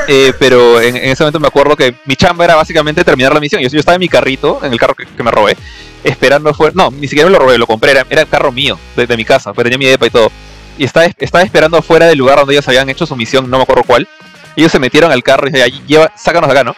Eh, 0.06 0.32
pero 0.38 0.80
en, 0.80 0.96
en 0.96 1.10
ese 1.10 1.22
momento 1.22 1.40
me 1.40 1.48
acuerdo 1.48 1.74
que 1.74 1.94
mi 2.04 2.14
chamba 2.14 2.44
era 2.44 2.54
básicamente 2.56 3.02
terminar 3.04 3.32
la 3.32 3.40
misión. 3.40 3.62
Yo, 3.62 3.68
yo 3.68 3.78
estaba 3.80 3.94
en 3.96 4.00
mi 4.00 4.08
carrito, 4.08 4.60
en 4.62 4.72
el 4.72 4.78
carro 4.78 4.94
que, 4.94 5.06
que 5.06 5.22
me 5.22 5.30
robé, 5.30 5.56
esperando 6.04 6.50
afuera. 6.50 6.72
No, 6.76 6.90
ni 6.90 7.08
siquiera 7.08 7.28
me 7.28 7.32
lo 7.32 7.38
robé, 7.38 7.58
lo 7.58 7.66
compré, 7.66 7.92
era, 7.92 8.06
era 8.08 8.22
el 8.22 8.28
carro 8.28 8.52
mío, 8.52 8.78
de, 8.96 9.06
de 9.06 9.16
mi 9.16 9.24
casa, 9.24 9.52
pues 9.52 9.64
tenía 9.64 9.78
mi 9.78 9.86
depa 9.86 10.06
y 10.06 10.10
todo. 10.10 10.30
Y 10.78 10.84
estaba, 10.84 11.06
estaba 11.06 11.42
esperando 11.42 11.76
afuera 11.76 12.06
del 12.06 12.18
lugar 12.18 12.38
donde 12.38 12.54
ellos 12.54 12.68
habían 12.68 12.88
hecho 12.88 13.06
su 13.06 13.16
misión, 13.16 13.50
no 13.50 13.56
me 13.56 13.64
acuerdo 13.64 13.82
cuál. 13.84 14.08
Ellos 14.56 14.72
se 14.72 14.78
metieron 14.78 15.10
al 15.12 15.22
carro 15.22 15.48
y 15.48 15.52
dije, 15.52 15.62
"Ahí, 15.62 15.82
lleva, 15.86 16.12
sácanos 16.16 16.48
de 16.48 16.58
acá, 16.58 16.64
¿no? 16.64 16.76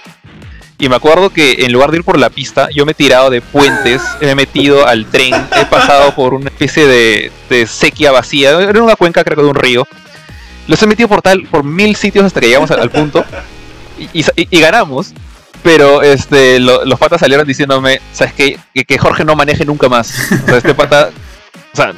Y 0.78 0.88
me 0.88 0.96
acuerdo 0.96 1.28
que 1.28 1.64
en 1.64 1.72
lugar 1.72 1.90
de 1.90 1.98
ir 1.98 2.04
por 2.04 2.18
la 2.18 2.30
pista, 2.30 2.68
yo 2.74 2.86
me 2.86 2.92
he 2.92 2.94
tirado 2.94 3.28
de 3.28 3.42
puentes, 3.42 4.00
he 4.22 4.34
metido 4.34 4.86
al 4.86 5.04
tren, 5.04 5.34
he 5.54 5.66
pasado 5.66 6.14
por 6.14 6.32
una 6.32 6.48
especie 6.48 6.86
de, 6.86 7.66
sequía 7.66 8.10
vacía, 8.12 8.58
era 8.58 8.82
una 8.82 8.96
cuenca 8.96 9.22
creo 9.22 9.42
de 9.42 9.50
un 9.50 9.54
río. 9.54 9.86
Los 10.66 10.82
he 10.82 10.86
metido 10.86 11.08
por 11.08 11.20
tal, 11.20 11.42
por 11.50 11.64
mil 11.64 11.96
sitios 11.96 12.24
hasta 12.24 12.40
que 12.40 12.46
llegamos 12.46 12.70
al, 12.70 12.90
punto 12.90 13.24
y 14.14 14.60
ganamos. 14.60 15.12
Pero 15.62 16.02
este, 16.02 16.58
lo- 16.58 16.84
los 16.84 16.98
patas 16.98 17.20
salieron 17.20 17.46
diciéndome, 17.46 18.00
¿sabes 18.12 18.32
qué? 18.34 18.58
Que, 18.74 18.84
que 18.84 18.98
Jorge 18.98 19.24
no 19.24 19.36
maneje 19.36 19.64
nunca 19.64 19.88
más. 19.88 20.10
O 20.42 20.46
sea, 20.46 20.56
este 20.56 20.74
pata. 20.74 21.10
O 21.72 21.76
sea, 21.76 21.92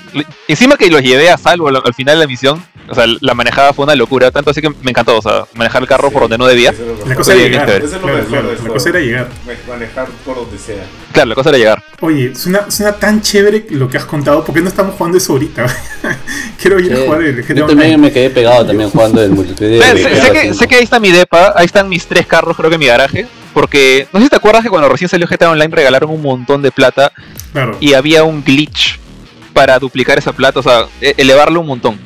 encima 0.49 0.77
que 0.77 0.91
los 0.91 1.01
llevé 1.01 1.31
a 1.31 1.39
salvo 1.39 1.69
al, 1.69 1.77
al 1.77 1.95
final 1.95 2.17
de 2.17 2.21
la 2.21 2.27
misión, 2.27 2.63
o 2.91 2.95
sea, 2.95 3.07
la 3.21 3.33
manejada 3.33 3.73
fue 3.73 3.85
una 3.85 3.95
locura. 3.95 4.31
Tanto 4.31 4.51
así 4.51 4.61
que 4.61 4.69
me 4.69 4.91
encantó, 4.91 5.17
o 5.17 5.23
sea, 5.23 5.45
manejar 5.55 5.81
el 5.81 5.89
carro 5.89 6.11
por 6.11 6.23
donde 6.23 6.37
no 6.37 6.47
debía. 6.47 6.75
La 7.07 7.15
cosa 7.15 7.33
era 7.33 7.43
llegar. 7.43 7.71
Eso 7.71 7.87
es 7.87 7.93
lo 7.93 8.01
Claro, 8.01 8.27
claro, 8.27 8.53
la 8.63 8.69
cosa 8.69 8.89
era 8.91 9.01
llegar. 9.01 9.29
Manejar 9.67 10.09
por 10.27 10.37
donde 10.37 10.59
sea. 10.59 10.85
Claro, 11.13 11.31
la 11.31 11.35
cosa 11.35 11.49
era 11.51 11.59
llegar. 11.59 11.83
Oye, 12.01 12.35
suena, 12.35 12.71
suena 12.71 12.93
tan 12.97 13.23
chévere 13.23 13.65
lo 13.71 13.89
que 13.89 13.97
has 13.97 14.05
contado. 14.05 14.45
¿Por 14.45 14.55
qué 14.55 14.61
no 14.61 14.69
estamos 14.69 14.95
jugando 14.97 15.17
eso 15.17 15.33
ahorita? 15.33 15.65
Quiero 16.61 16.79
ir 16.79 16.93
a 16.93 16.97
Sí. 16.97 17.03
jugar 17.07 17.23
el 17.23 17.43
GTA 17.43 17.55
Yo 17.55 17.67
también 17.67 17.99
me 18.01 18.13
quedé 18.13 18.29
pegado 18.29 18.67
también 18.67 18.91
jugando 18.91 19.23
el 19.23 19.31
multiplayer. 19.31 19.83
Sé, 19.83 19.95
de 20.11 20.21
sé- 20.21 20.33
que, 20.33 20.55
sé 20.55 20.69
que 20.69 20.75
ahí 20.75 20.85
está 20.85 21.01
mi 21.01 21.13
depa, 21.13 21.55
ahí 21.57 21.65
están 21.65 21.89
mis 21.89 22.05
tres 22.07 22.27
carros, 22.27 22.57
creo 22.59 22.69
que 22.69 22.75
en 22.75 22.81
mi 22.81 22.87
garaje. 22.87 23.27
Porque 23.55 24.07
no 24.13 24.19
sé 24.21 24.25
si 24.27 24.31
te 24.31 24.37
acuerdas 24.37 24.63
que 24.63 24.71
cuando 24.71 24.89
recién 24.89 25.09
salió 25.09 25.27
GTA 25.27 25.51
Online 25.51 25.75
regalaron 25.75 26.11
un 26.11 26.23
montón 26.23 26.63
de 26.63 26.71
plata 26.73 27.13
Claro. 27.53 27.77
y 27.81 27.93
había 27.95 28.25
un 28.25 28.43
glitch 28.43 28.99
para 29.53 29.79
duplicar 29.79 30.19
esa 30.19 30.33
plata, 30.33 30.61
o 30.61 30.63
sea, 30.63 30.87
e- 31.01 31.15
elevarlo 31.19 31.61
un 31.61 31.67
montón. 31.67 31.99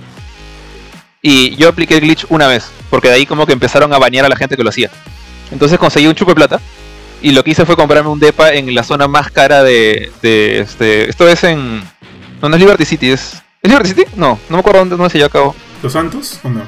Y 1.22 1.54
yo 1.56 1.68
apliqué 1.68 1.94
el 1.94 2.00
glitch 2.02 2.26
una 2.28 2.46
vez, 2.46 2.68
porque 2.90 3.08
de 3.08 3.14
ahí 3.14 3.26
como 3.26 3.46
que 3.46 3.52
empezaron 3.52 3.92
a 3.92 3.98
banear 3.98 4.24
a 4.24 4.28
la 4.28 4.36
gente 4.36 4.56
que 4.56 4.62
lo 4.62 4.70
hacía. 4.70 4.90
Entonces 5.50 5.78
conseguí 5.78 6.06
un 6.06 6.14
chupo 6.14 6.32
de 6.32 6.34
plata 6.36 6.60
y 7.22 7.30
lo 7.32 7.42
que 7.44 7.50
hice 7.52 7.64
fue 7.64 7.76
comprarme 7.76 8.10
un 8.10 8.18
depa 8.20 8.52
en 8.52 8.74
la 8.74 8.82
zona 8.82 9.06
más 9.08 9.30
cara 9.30 9.62
de, 9.62 10.10
de 10.22 10.60
este... 10.60 11.08
Esto 11.08 11.28
es 11.28 11.44
en... 11.44 11.78
No, 12.42 12.48
no 12.48 12.56
es 12.56 12.60
Liberty 12.60 12.84
City, 12.84 13.10
es... 13.10 13.34
¿Es 13.62 13.70
Liberty 13.70 13.88
City? 13.90 14.04
No, 14.16 14.38
no 14.48 14.56
me 14.56 14.60
acuerdo 14.60 14.80
dónde, 14.80 14.96
dónde 14.96 15.10
se 15.10 15.18
llevó 15.18 15.26
a 15.28 15.32
cabo. 15.32 15.56
¿Los 15.82 15.92
Santos 15.92 16.40
o 16.42 16.48
no? 16.48 16.62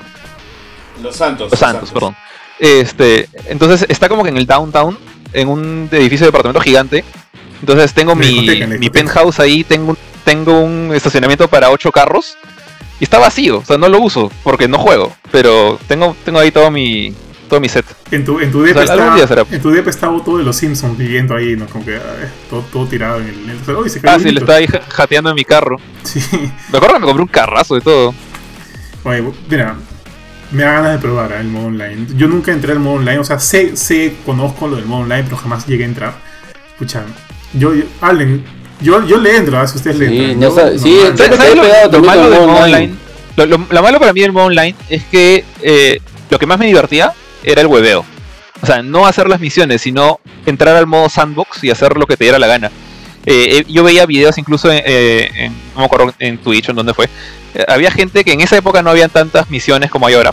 Los 1.02 1.14
Santos. 1.16 1.50
Los 1.50 1.60
Santos, 1.60 1.90
perdón. 1.92 2.16
Este, 2.58 3.28
entonces 3.46 3.86
está 3.88 4.08
como 4.08 4.22
que 4.24 4.30
en 4.30 4.36
el 4.36 4.46
downtown, 4.46 4.98
en 5.32 5.48
un 5.48 5.88
edificio 5.92 6.24
de 6.26 6.28
departamento 6.28 6.60
gigante. 6.60 7.04
Entonces 7.60 7.92
tengo 7.92 8.14
mi, 8.14 8.26
discoteca, 8.26 8.66
mi 8.66 8.78
discoteca. 8.78 8.92
penthouse 8.92 9.40
ahí, 9.40 9.64
tengo, 9.64 9.90
un- 9.90 9.98
tengo 10.24 10.60
un 10.60 10.92
estacionamiento 10.94 11.48
para 11.48 11.70
ocho 11.70 11.90
carros. 11.92 12.36
Y 13.00 13.04
está 13.04 13.18
vacío, 13.18 13.58
o 13.58 13.64
sea, 13.64 13.78
no 13.78 13.88
lo 13.88 14.00
uso 14.00 14.30
porque 14.42 14.66
no 14.66 14.76
juego. 14.78 15.14
Pero 15.30 15.78
tengo, 15.86 16.16
tengo 16.24 16.40
ahí 16.40 16.50
todo 16.50 16.68
mi, 16.68 17.14
todo 17.48 17.60
mi 17.60 17.68
set. 17.68 17.86
En 18.10 18.24
tu, 18.24 18.40
en 18.40 18.50
tu 18.50 18.62
depa 18.62 18.80
O 18.82 18.86
sea, 18.86 18.94
está, 19.14 19.28
será. 19.28 19.44
en 19.48 19.62
tu 19.62 19.70
depa 19.70 19.90
estaba 19.90 20.20
todo 20.24 20.38
de 20.38 20.42
los 20.44 20.56
Simpsons 20.56 20.98
viviendo 20.98 21.36
ahí, 21.36 21.54
¿no? 21.54 21.66
Como 21.66 21.84
que 21.84 21.94
ay, 21.94 22.28
todo, 22.50 22.62
todo 22.72 22.86
tirado 22.86 23.20
en 23.20 23.28
el... 23.28 23.34
en 23.44 23.50
el- 23.50 23.76
Uy, 23.76 23.88
se 23.88 24.00
cayó 24.00 24.16
Ah, 24.16 24.18
sí, 24.20 24.32
le 24.32 24.40
estaba 24.40 24.58
ahí 24.58 24.66
ja- 24.66 24.82
jateando 24.88 25.30
en 25.30 25.36
mi 25.36 25.44
carro. 25.44 25.76
Sí. 26.02 26.20
Me 26.72 26.78
acuerdo 26.78 26.94
que 26.94 27.00
me 27.00 27.06
compré 27.06 27.22
un 27.22 27.28
carrazo 27.28 27.76
y 27.76 27.80
todo. 27.82 28.12
Oye, 29.04 29.22
mira, 29.48 29.76
me 30.50 30.62
da 30.62 30.72
ganas 30.72 30.92
de 30.92 30.98
probar 30.98 31.32
¿eh? 31.32 31.40
el 31.40 31.48
modo 31.48 31.66
online. 31.66 32.06
Yo 32.16 32.28
nunca 32.28 32.52
entré 32.52 32.72
al 32.72 32.78
modo 32.80 32.96
online, 32.96 33.18
o 33.18 33.24
sea, 33.24 33.38
sé, 33.38 33.76
sé, 33.76 34.14
conozco 34.24 34.66
lo 34.68 34.76
del 34.76 34.86
modo 34.86 35.02
online, 35.02 35.24
pero 35.24 35.36
jamás 35.36 35.66
llegué 35.66 35.84
a 35.84 35.86
entrar. 35.86 36.14
Escucha, 36.72 37.02
yo, 37.54 37.74
yo 37.74 37.84
hablen, 38.00 38.44
yo, 38.80 39.04
yo 39.06 39.18
le 39.18 39.36
entro, 39.36 39.58
¿ah? 39.58 39.66
si 39.66 39.76
ustedes 39.76 39.98
le 39.98 40.06
entran. 40.06 40.40
no 40.40 40.78
sí, 40.78 40.98
me 41.10 41.16
¿Sabes 41.16 41.56
lo, 41.92 42.00
malo 42.02 42.30
del 42.30 42.30
modo 42.30 42.46
modo 42.46 42.62
online. 42.62 42.76
online? 42.76 42.94
Lo, 43.36 43.46
lo- 43.46 43.66
lo 43.70 43.82
malo 43.82 43.98
para 44.00 44.12
mí 44.12 44.20
del 44.20 44.32
modo 44.32 44.46
online 44.46 44.74
es 44.88 45.04
que 45.04 45.44
eh, 45.62 46.00
lo 46.30 46.38
que 46.38 46.46
más 46.46 46.58
me 46.58 46.66
divertía 46.66 47.12
era 47.44 47.60
el 47.60 47.66
hueveo. 47.66 48.04
O 48.60 48.66
sea, 48.66 48.82
no 48.82 49.06
hacer 49.06 49.28
las 49.28 49.38
misiones, 49.40 49.82
sino 49.82 50.18
entrar 50.44 50.74
al 50.76 50.86
modo 50.86 51.08
sandbox 51.08 51.62
y 51.62 51.70
hacer 51.70 51.96
lo 51.96 52.06
que 52.06 52.16
te 52.16 52.24
diera 52.24 52.38
la 52.40 52.48
gana. 52.48 52.70
Eh, 53.30 53.58
eh, 53.58 53.64
yo 53.68 53.84
veía 53.84 54.06
videos 54.06 54.38
incluso 54.38 54.72
en, 54.72 54.82
eh, 54.86 55.30
en- 55.34 55.52
no 55.74 55.80
me 55.80 55.84
acuerdo 55.84 56.14
en 56.18 56.38
Twitch 56.38 56.68
en 56.70 56.76
dónde 56.76 56.94
fue. 56.94 57.06
Eh, 57.54 57.64
había 57.68 57.90
gente 57.90 58.24
que 58.24 58.32
en 58.32 58.40
esa 58.40 58.56
época 58.56 58.82
no 58.82 58.88
habían 58.90 59.10
tantas 59.10 59.50
misiones 59.50 59.90
como 59.90 60.06
hay 60.06 60.14
ahora. 60.14 60.32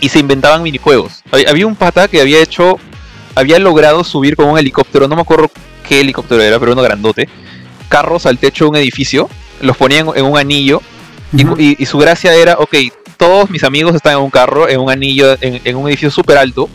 Y 0.00 0.08
se 0.08 0.18
inventaban 0.18 0.62
minijuegos. 0.62 1.22
Hab- 1.30 1.48
Había 1.48 1.66
un 1.66 1.76
pata 1.76 2.08
que 2.08 2.20
había 2.20 2.42
hecho, 2.42 2.78
había 3.34 3.58
logrado 3.58 4.02
subir 4.04 4.34
con 4.36 4.46
un 4.46 4.58
helicóptero, 4.58 5.06
no 5.08 5.14
me 5.16 5.22
acuerdo 5.22 5.50
qué 5.88 6.00
helicóptero 6.00 6.42
era, 6.42 6.58
pero 6.58 6.72
uno 6.72 6.82
grandote. 6.82 7.28
Carros 7.88 8.26
al 8.26 8.38
techo 8.38 8.64
de 8.64 8.70
un 8.70 8.76
edificio, 8.76 9.30
los 9.60 9.76
ponían 9.76 10.08
en 10.16 10.24
un 10.24 10.36
anillo 10.36 10.82
y, 11.32 11.44
Ujú. 11.46 11.54
y- 11.58 11.76
y 11.78 11.86
su 11.86 11.98
gracia 11.98 12.34
era, 12.34 12.54
ok, 12.58 12.74
todos 13.16 13.48
mis 13.48 13.62
amigos 13.62 13.94
están 13.94 14.14
en 14.14 14.18
un 14.18 14.30
carro, 14.30 14.68
en 14.68 14.80
un 14.80 14.90
anillo, 14.90 15.36
en, 15.40 15.60
en 15.64 15.76
un 15.76 15.86
edificio 15.86 16.10
súper 16.10 16.36
alto. 16.36 16.68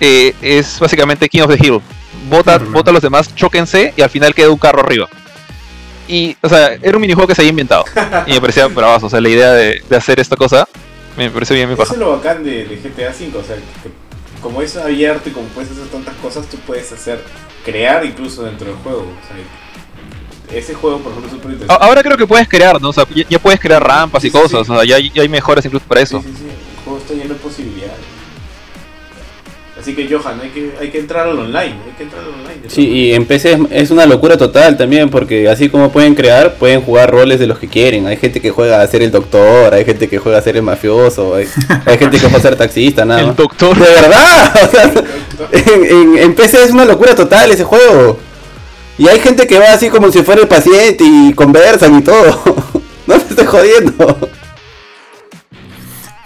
Eh, 0.00 0.34
es 0.42 0.78
básicamente 0.78 1.28
King 1.28 1.40
of 1.42 1.56
the 1.56 1.66
Hill. 1.66 1.80
Bota, 2.28 2.58
bota 2.58 2.90
a 2.90 2.94
los 2.94 3.02
demás, 3.02 3.34
chóquense 3.34 3.92
y 3.96 4.02
al 4.02 4.10
final 4.10 4.34
queda 4.34 4.50
un 4.50 4.58
carro 4.58 4.80
arriba. 4.80 5.08
Y, 6.08 6.36
o 6.40 6.48
sea, 6.48 6.74
era 6.82 6.96
un 6.96 7.00
minijuego 7.00 7.26
que 7.28 7.34
se 7.34 7.42
había 7.42 7.50
inventado. 7.50 7.84
Y 8.26 8.32
me 8.32 8.40
parecía 8.40 8.66
bravazo. 8.68 9.06
O 9.06 9.10
sea, 9.10 9.20
la 9.20 9.28
idea 9.28 9.52
de, 9.52 9.82
de 9.88 9.96
hacer 9.96 10.20
esta 10.20 10.36
cosa 10.36 10.68
me 11.16 11.30
pareció 11.30 11.54
bien 11.56 11.68
mi 11.68 11.74
Eso 11.74 11.82
paja. 11.82 11.94
es 11.94 11.98
lo 11.98 12.12
bacán 12.16 12.44
de, 12.44 12.64
de 12.66 12.76
GTA 12.76 13.10
V, 13.10 13.38
o 13.38 13.42
sea, 13.44 13.56
que 13.56 13.90
como 14.42 14.62
es 14.62 14.76
abierto 14.76 15.28
y 15.28 15.32
como 15.32 15.46
puedes 15.48 15.70
hacer 15.72 15.86
tantas 15.86 16.14
cosas, 16.16 16.46
tú 16.48 16.58
puedes 16.58 16.92
hacer, 16.92 17.20
crear 17.64 18.04
incluso 18.04 18.44
dentro 18.44 18.66
del 18.68 18.76
juego. 18.76 19.00
O 19.00 19.26
sea, 19.26 20.56
ese 20.58 20.74
juego, 20.74 20.98
por 20.98 21.10
ejemplo, 21.10 21.28
es 21.30 21.34
súper 21.36 21.52
interesante. 21.52 21.84
Ahora 21.84 22.02
creo 22.02 22.16
que 22.16 22.26
puedes 22.26 22.48
crear, 22.48 22.80
¿no? 22.80 22.90
O 22.90 22.92
sea, 22.92 23.04
ya, 23.14 23.24
ya 23.28 23.38
puedes 23.40 23.58
crear 23.58 23.82
rampas 23.82 24.22
y 24.24 24.28
Sí, 24.28 24.32
cosas. 24.32 24.66
sí. 24.66 24.72
O 24.72 24.76
sea, 24.76 24.84
ya, 24.84 24.96
hay- 24.96 25.10
ya 25.12 25.22
hay 25.22 25.28
mejoras 25.28 25.64
incluso 25.64 25.84
para 25.86 26.00
eso. 26.02 26.20
Sí, 26.20 26.28
sí, 26.28 26.34
sí, 26.38 26.44
el 26.44 26.84
juego 26.84 26.98
está 27.00 27.14
lleno 27.14 27.34
de 27.34 27.40
posibilidades. 27.40 27.98
Así 29.78 29.94
que, 29.94 30.08
Johan, 30.10 30.40
hay 30.40 30.48
que, 30.48 30.72
hay 30.80 30.88
que 30.90 30.98
entrar 30.98 31.28
al 31.28 31.38
online, 31.38 31.76
hay 31.84 31.92
que 31.98 32.04
entrar 32.04 32.22
al 32.22 32.28
online. 32.30 32.62
de 32.62 32.70
Sí, 32.70 32.88
y 32.88 33.12
en 33.12 33.26
PC 33.26 33.52
es, 33.52 33.58
es 33.70 33.90
una 33.90 34.06
locura 34.06 34.38
total 34.38 34.76
también, 34.78 35.10
porque 35.10 35.48
así 35.50 35.68
como 35.68 35.92
pueden 35.92 36.14
crear, 36.14 36.54
pueden 36.54 36.80
jugar 36.80 37.10
roles 37.10 37.38
de 37.38 37.46
los 37.46 37.58
que 37.58 37.68
quieren. 37.68 38.06
Hay 38.06 38.16
gente 38.16 38.40
que 38.40 38.50
juega 38.50 38.80
a 38.80 38.86
ser 38.86 39.02
el 39.02 39.10
doctor, 39.10 39.74
hay 39.74 39.84
gente 39.84 40.08
que 40.08 40.18
juega 40.18 40.38
a 40.38 40.42
ser 40.42 40.56
el 40.56 40.62
mafioso, 40.62 41.34
hay, 41.34 41.46
hay 41.84 41.98
gente 41.98 42.16
que 42.16 42.22
juega 42.22 42.38
a 42.38 42.40
ser 42.40 42.56
taxista, 42.56 43.04
nada 43.04 43.20
El 43.20 43.36
doctor. 43.36 43.76
De 43.78 43.84
verdad, 43.84 44.54
o 44.66 44.70
sea, 44.70 44.92
en, 45.52 45.84
en- 45.84 46.18
en 46.18 46.34
PC 46.34 46.62
es 46.64 46.70
una 46.70 46.86
locura 46.86 47.14
total 47.14 47.50
ese 47.50 47.64
juego. 47.64 48.18
Y 48.98 49.08
hay 49.08 49.20
gente 49.20 49.46
que 49.46 49.58
va 49.58 49.72
así 49.74 49.90
como 49.90 50.10
si 50.10 50.22
fuera 50.22 50.40
el 50.40 50.48
paciente 50.48 51.04
y 51.04 51.34
conversan 51.34 51.98
y 51.98 52.02
todo. 52.02 52.42
No 53.06 53.14
me 53.16 53.22
estoy 53.22 53.46
jodiendo. 53.46 54.30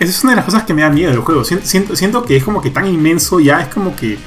Esa 0.01 0.11
es 0.11 0.23
una 0.25 0.33
de 0.33 0.37
las 0.37 0.45
cosas 0.47 0.65
que 0.65 0.75
me 0.75 0.83
da 0.83 0.91
miedo 0.91 1.11
del 1.13 1.21
juego. 1.21 1.45
Sien- 1.45 1.61
Siento, 1.63 1.95
siento 1.95 2.25
que 2.25 2.37
es 2.37 2.43
como 2.45 2.61
que 2.61 2.71
tan 2.71 2.87
inmenso 2.87 3.39
ya, 3.39 3.61
es 3.61 3.69
como 3.69 3.95
que 3.95 4.19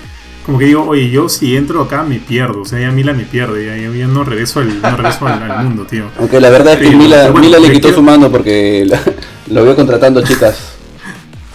como 0.46 0.60
que 0.60 0.66
digo, 0.66 0.84
oye, 0.86 1.10
yo 1.10 1.30
si 1.30 1.56
entro 1.56 1.82
acá 1.84 2.04
me 2.04 2.20
pierdo, 2.20 2.62
o 2.62 2.66
sea, 2.66 2.78
ya 2.78 2.92
Mila 2.92 3.14
me 3.14 3.24
pierde, 3.24 3.66
ya, 3.66 3.78
ya- 3.98 4.08
no 4.08 4.26
regreso 4.26 4.60
al, 4.60 4.82
no 4.82 4.98
regreso 4.98 5.26
al, 5.26 5.42
al 5.52 5.64
mundo, 5.66 5.86
tío. 5.86 6.06
Aunque 6.20 6.40
la 6.42 6.50
verdad 6.50 6.74
es 6.74 6.90
que 6.90 6.96
Mila, 6.96 7.30
bueno, 7.32 7.40
Mila 7.48 7.60
le 7.60 7.72
quitó 7.72 7.94
su 7.94 8.04
mano 8.04 8.30
porque 8.30 8.86
la- 8.88 9.00
lo 9.48 9.64
veo 9.64 9.76
contratando 9.76 10.22
chicas. 10.22 10.74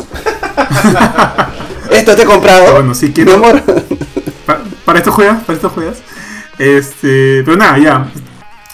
Esto 1.91 2.15
te 2.17 2.23
he 2.23 2.25
comprado. 2.25 2.73
Bueno, 2.75 2.95
sí 2.95 3.07
Mi 3.07 3.13
quiero- 3.13 3.35
amor. 3.35 3.63
Pa- 4.47 4.61
para 4.85 4.99
esto 4.99 5.13
juegas, 5.13 5.43
para 5.45 5.55
esto 5.57 5.69
juegas. 5.71 5.99
Este, 6.59 7.43
pero 7.45 7.57
nada, 7.57 7.79
ya. 7.79 8.11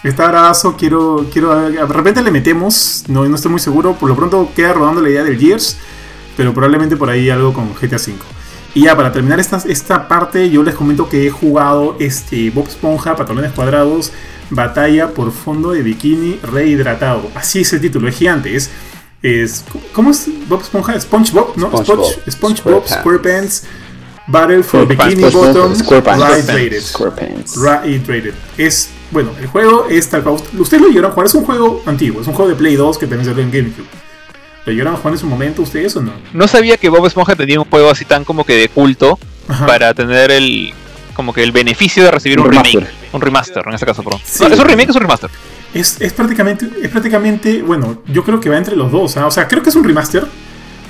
Está 0.05 0.27
bravazo, 0.27 0.75
quiero, 0.77 1.25
quiero, 1.33 1.69
de 1.69 1.85
repente 1.87 2.21
le 2.21 2.29
metemos, 2.31 3.03
no, 3.07 3.25
no 3.25 3.35
estoy 3.35 3.49
muy 3.51 3.59
seguro, 3.59 3.93
por 3.93 4.07
lo 4.07 4.15
pronto 4.15 4.49
queda 4.55 4.73
rodando 4.73 5.01
la 5.01 5.09
idea 5.09 5.23
del 5.23 5.39
Gears, 5.39 5.77
pero 6.37 6.53
probablemente 6.53 6.95
por 6.95 7.09
ahí 7.09 7.29
algo 7.29 7.53
con 7.53 7.73
GTA 7.73 7.95
V. 7.97 8.13
Y 8.75 8.83
ya, 8.83 8.95
para 8.95 9.11
terminar 9.11 9.39
esta, 9.39 9.57
esta 9.67 10.07
parte, 10.07 10.49
yo 10.49 10.61
les 10.61 10.75
comento 10.75 11.09
que 11.09 11.25
he 11.25 11.29
jugado 11.31 11.95
este 11.99 12.51
Bob 12.51 12.67
Esponja, 12.67 13.15
Pantalones 13.15 13.53
Cuadrados, 13.53 14.11
Batalla 14.49 15.09
por 15.09 15.31
Fondo 15.31 15.71
de 15.71 15.81
Bikini 15.81 16.39
Rehidratado. 16.43 17.31
Así 17.33 17.61
es 17.61 17.73
el 17.73 17.81
título, 17.81 18.07
es 18.07 18.15
gigante, 18.15 18.55
es... 18.55 18.69
es 19.23 19.63
¿Cómo 19.93 20.11
es 20.11 20.27
Bob 20.47 20.61
Esponja? 20.61 20.99
SpongeBob, 20.99 21.55
¿no? 21.57 21.67
SpongeBob. 21.69 22.05
Sponge- 22.05 22.31
SpongeBob 22.31 22.87
SquarePants. 22.87 23.01
SquarePants 23.01 23.63
Battle 24.27 24.63
for 24.63 24.87
Bikini 24.87 25.23
Bottom. 25.31 25.73
Hydrated. 25.73 26.81
SquarePants. 26.81 27.55
Hydrated. 27.55 28.33
Es, 28.57 28.89
bueno, 29.11 29.31
el 29.39 29.47
juego 29.47 29.87
es 29.89 30.09
tal 30.09 30.23
cual. 30.23 30.37
Ustedes 30.57 30.81
lo 30.81 30.89
llegaron 30.89 31.11
a 31.11 31.13
jugar, 31.13 31.27
es 31.27 31.35
un 31.35 31.45
juego 31.45 31.81
antiguo, 31.85 32.21
es 32.21 32.27
un 32.27 32.33
juego 32.33 32.49
de 32.49 32.55
Play 32.55 32.75
2 32.75 32.97
que 32.97 33.07
también 33.07 33.25
salió 33.25 33.43
en 33.43 33.51
GameCube. 33.51 33.85
¿Lo 34.65 34.71
llegaron 34.71 34.93
a 34.95 34.97
jugar 34.97 35.13
en 35.13 35.19
su 35.19 35.27
momento 35.27 35.61
ustedes 35.61 35.95
o 35.95 36.01
no? 36.01 36.11
No 36.33 36.47
sabía 36.47 36.77
que 36.77 36.89
Bob 36.89 37.05
Esponja 37.05 37.35
tenía 37.35 37.59
un 37.59 37.65
juego 37.69 37.89
así 37.91 38.03
tan 38.05 38.23
como 38.25 38.43
que 38.45 38.55
de 38.55 38.67
culto 38.69 39.19
Ajá. 39.47 39.65
para 39.67 39.93
tener 39.93 40.31
el 40.31 40.73
como 41.13 41.33
que 41.33 41.43
el 41.43 41.51
beneficio 41.53 42.03
de 42.03 42.11
recibir 42.11 42.39
un, 42.39 42.47
Un 42.47 42.51
remake. 42.51 42.73
remaster. 42.73 42.93
Un 43.13 43.21
remaster, 43.21 43.63
en 43.67 43.73
este 43.73 43.85
caso, 43.85 44.03
perdón. 44.03 44.19
Sí. 44.25 44.43
No, 44.43 44.53
¿Es 44.53 44.59
un 44.59 44.65
remake 44.65 44.87
o 44.87 44.91
es 44.91 44.95
un 44.97 45.01
remaster? 45.03 45.29
Es, 45.73 46.01
es 46.01 46.11
prácticamente, 46.13 46.67
es 46.81 46.89
prácticamente, 46.89 47.61
bueno, 47.61 48.01
yo 48.07 48.23
creo 48.25 48.39
que 48.41 48.49
va 48.49 48.57
entre 48.57 48.75
los 48.75 48.91
dos. 48.91 49.15
¿ah? 49.17 49.27
O 49.27 49.31
sea, 49.31 49.47
creo 49.47 49.61
que 49.63 49.69
es 49.69 49.75
un 49.75 49.83
remaster, 49.85 50.25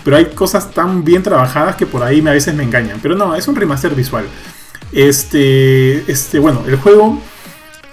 pero 0.03 0.17
hay 0.17 0.25
cosas 0.27 0.71
tan 0.71 1.03
bien 1.03 1.21
trabajadas 1.21 1.75
que 1.75 1.85
por 1.85 2.01
ahí 2.01 2.21
me- 2.23 2.29
a 2.31 2.33
veces 2.33 2.55
me 2.55 2.63
engañan. 2.63 2.99
Pero 3.03 3.15
no, 3.15 3.35
es 3.35 3.47
un 3.47 3.55
remaster 3.55 3.93
visual. 3.93 4.25
Este, 4.93 6.09
este, 6.11 6.39
bueno, 6.39 6.63
el 6.67 6.77
juego, 6.77 7.21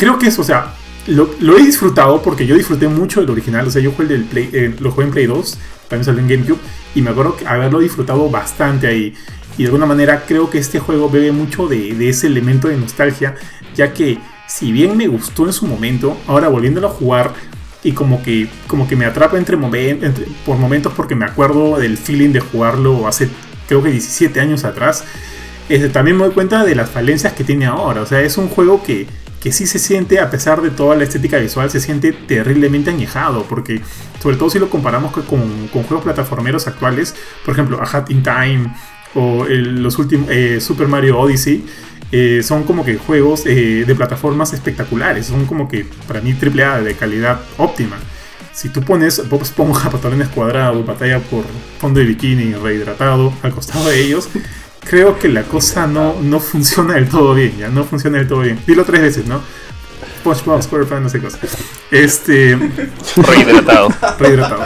creo 0.02 0.18
que 0.18 0.26
es, 0.26 0.38
o 0.40 0.42
sea, 0.42 0.74
lo, 1.06 1.56
he 1.56 1.62
disfrutado 1.62 2.22
porque 2.22 2.44
yo 2.44 2.56
disfruté 2.56 2.88
mucho 2.88 3.20
del 3.20 3.30
original. 3.30 3.68
O 3.68 3.70
sea, 3.70 3.80
yo 3.80 3.92
jugué 3.92 4.02
el 4.02 4.08
del 4.08 4.24
Play, 4.24 4.50
eh, 4.52 4.74
lo 4.80 4.90
jugué 4.90 5.04
en 5.06 5.12
Play 5.12 5.26
2, 5.26 5.58
también 5.88 6.04
salió 6.04 6.20
en 6.20 6.28
GameCube, 6.28 6.58
y 6.96 7.02
me 7.02 7.10
acuerdo 7.10 7.36
haberlo 7.46 7.78
disfrutado 7.78 8.28
bastante 8.28 8.88
ahí. 8.88 9.14
Y 9.56 9.62
de 9.62 9.66
alguna 9.66 9.86
manera 9.86 10.24
creo 10.26 10.50
que 10.50 10.58
este 10.58 10.80
juego 10.80 11.08
bebe 11.08 11.30
mucho 11.30 11.68
de, 11.68 12.08
ese 12.08 12.26
elemento 12.26 12.66
de 12.66 12.78
nostalgia, 12.78 13.36
ya 13.76 13.92
que 13.92 14.18
si 14.48 14.72
bien 14.72 14.96
me 14.96 15.06
gustó 15.06 15.46
en 15.46 15.52
su 15.52 15.66
momento, 15.66 16.18
ahora 16.26 16.48
volviéndolo 16.48 16.88
a 16.88 16.90
jugar 16.90 17.32
y 17.84 17.92
como 17.92 18.24
que, 18.24 18.48
como 18.66 18.88
que 18.88 18.96
me 18.96 19.04
atrapa 19.04 19.38
entre, 19.38 19.56
momen- 19.56 20.12
por 20.44 20.56
momentos 20.56 20.92
porque 20.96 21.14
me 21.14 21.26
acuerdo 21.26 21.78
del 21.78 21.96
feeling 21.96 22.30
de 22.30 22.40
jugarlo 22.40 23.06
hace 23.06 23.28
creo 23.68 23.84
que 23.84 23.90
17 23.92 24.40
años 24.40 24.64
atrás, 24.64 25.04
este, 25.68 25.88
también 25.90 26.16
me 26.16 26.24
doy 26.24 26.34
cuenta 26.34 26.64
de 26.64 26.74
las 26.74 26.90
falencias 26.90 27.34
que 27.34 27.44
tiene 27.44 27.66
ahora. 27.66 28.02
O 28.02 28.06
sea, 28.06 28.20
es 28.20 28.36
un 28.36 28.48
juego 28.48 28.82
que, 28.82 29.06
que 29.42 29.50
sí 29.50 29.66
se 29.66 29.80
siente, 29.80 30.20
a 30.20 30.30
pesar 30.30 30.62
de 30.62 30.70
toda 30.70 30.94
la 30.94 31.02
estética 31.02 31.38
visual, 31.38 31.68
se 31.68 31.80
siente 31.80 32.12
terriblemente 32.12 32.90
añejado. 32.90 33.42
Porque, 33.48 33.80
sobre 34.22 34.36
todo 34.36 34.48
si 34.50 34.60
lo 34.60 34.70
comparamos 34.70 35.10
con, 35.12 35.68
juegos 35.68 36.04
plataformeros 36.04 36.68
actuales, 36.68 37.16
por 37.44 37.54
ejemplo, 37.54 37.80
A 37.82 37.84
Hat 37.84 38.10
in 38.10 38.22
Time 38.22 38.72
o 39.14 39.44
los 39.48 39.98
últimos 39.98 40.30
eh, 40.30 40.60
Super 40.60 40.86
Mario 40.86 41.18
Odyssey. 41.18 41.64
eh, 42.12 42.42
son 42.42 42.62
como 42.64 42.84
que 42.84 42.96
juegos 42.98 43.44
eh, 43.46 43.84
de 43.86 43.94
plataformas 43.94 44.52
espectaculares, 44.52 45.26
son 45.26 45.46
como 45.46 45.66
que 45.66 45.86
para 46.06 46.20
mí 46.20 46.36
AAA 46.40 46.82
de 46.82 46.94
calidad 46.94 47.40
óptima. 47.56 47.96
Si 48.52 48.68
tú 48.68 48.82
pones 48.82 49.28
Bob 49.28 49.42
Esponja, 49.42 49.90
pantalones 49.90 50.28
cuadrados, 50.28 50.86
batalla 50.86 51.18
por 51.18 51.44
fondo 51.80 52.00
de 52.00 52.06
bikini 52.06 52.54
rehidratado 52.54 53.32
al 53.42 53.52
costado 53.52 53.88
de 53.88 54.00
ellos, 54.00 54.28
creo 54.84 55.18
que 55.18 55.28
la 55.28 55.42
cosa 55.44 55.86
no, 55.86 56.16
no 56.20 56.40
funciona 56.40 56.94
del 56.94 57.08
todo 57.08 57.34
bien, 57.34 57.56
ya 57.58 57.68
no 57.68 57.84
funciona 57.84 58.18
del 58.18 58.28
todo 58.28 58.40
bien. 58.40 58.58
Dilo 58.66 58.84
tres 58.84 59.00
veces, 59.00 59.26
¿no? 59.26 59.40
SpongeBob, 60.20 60.62
SquarePants, 60.62 61.02
no 61.02 61.08
sé 61.08 61.20
cosa. 61.20 61.38
Este, 61.90 62.56
Rehidratado. 63.16 63.88
rehidratado. 64.18 64.64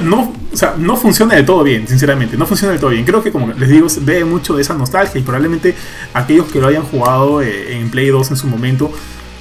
No, 0.00 0.34
o 0.52 0.56
sea, 0.56 0.74
no 0.76 0.96
funciona 0.96 1.34
del 1.34 1.46
todo 1.46 1.62
bien, 1.62 1.86
sinceramente. 1.86 2.36
No 2.36 2.46
funciona 2.46 2.72
del 2.72 2.80
todo 2.80 2.90
bien. 2.90 3.04
Creo 3.04 3.22
que, 3.22 3.30
como 3.30 3.52
les 3.52 3.68
digo, 3.68 3.86
ve 4.02 4.24
mucho 4.24 4.56
de 4.56 4.62
esa 4.62 4.74
nostalgia 4.74 5.18
y 5.18 5.22
probablemente 5.22 5.74
aquellos 6.12 6.46
que 6.46 6.60
lo 6.60 6.66
hayan 6.66 6.82
jugado 6.82 7.40
eh, 7.40 7.76
en 7.78 7.90
Play 7.90 8.08
2 8.08 8.32
en 8.32 8.36
su 8.36 8.46
momento, 8.46 8.90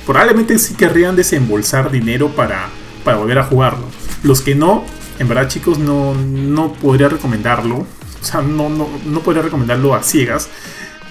probablemente 0.06 0.58
sí 0.60 0.76
querrían 0.76 1.16
desembolsar 1.16 1.92
dinero 1.92 2.30
para, 2.30 2.68
para 3.04 3.18
volver 3.18 3.40
a 3.40 3.44
jugarlo. 3.44 3.86
Los 4.24 4.42
que 4.42 4.56
no, 4.56 4.86
en 5.20 5.28
verdad, 5.28 5.48
chicos, 5.48 5.80
no, 5.80 6.14
no 6.14 6.74
podría 6.74 7.10
recomendarlo. 7.10 7.88
O 8.30 8.32
sea, 8.32 8.42
no, 8.42 8.70
no, 8.70 8.90
no 9.06 9.20
podría 9.22 9.44
recomendarlo 9.44 9.94
a 9.94 10.02
ciegas. 10.04 10.50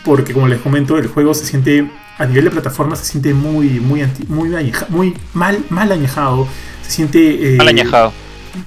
Porque, 0.04 0.32
como 0.34 0.48
les 0.48 0.60
comento, 0.60 0.98
el 0.98 1.06
juego 1.06 1.32
se 1.32 1.46
siente, 1.46 1.88
a 2.18 2.26
nivel 2.26 2.44
de 2.44 2.50
plataforma, 2.50 2.94
se 2.96 3.04
siente 3.04 3.32
muy, 3.32 3.80
muy, 3.80 4.02
anti- 4.02 4.24
muy, 4.28 4.54
añeja- 4.54 4.86
muy 4.90 5.14
mal, 5.32 5.64
mal 5.70 5.90
añejado. 5.92 6.46
Se 6.82 6.90
siente. 6.90 7.54
eh, 7.54 7.56
Mal 7.56 7.68
añejado. 7.68 8.12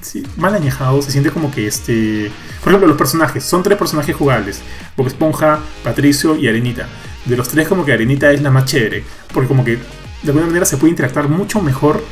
sí, 0.00 0.22
mal 0.36 0.54
añejado, 0.54 1.00
se 1.02 1.12
siente 1.12 1.30
como 1.30 1.50
que 1.52 1.66
este. 1.68 2.30
Por 2.60 2.70
ejemplo, 2.72 2.88
los 2.88 2.96
personajes, 2.96 3.44
son 3.44 3.62
tres 3.62 3.78
personajes 3.78 4.16
jugables: 4.16 4.60
Bob 4.96 5.06
Esponja, 5.06 5.60
Patricio 5.84 6.34
y 6.36 6.48
Arenita. 6.48 6.88
De 7.26 7.36
los 7.36 7.48
tres, 7.48 7.68
como 7.68 7.84
que 7.84 7.92
Arenita 7.92 8.32
es 8.32 8.42
la 8.42 8.50
más 8.50 8.64
chévere, 8.64 9.04
porque 9.32 9.46
como 9.46 9.64
que 9.64 9.76
de 9.76 10.28
alguna 10.30 10.46
manera 10.46 10.64
se 10.64 10.76
puede 10.76 10.90
interactuar 10.90 11.28
mucho 11.28 11.60
mejor 11.60 12.02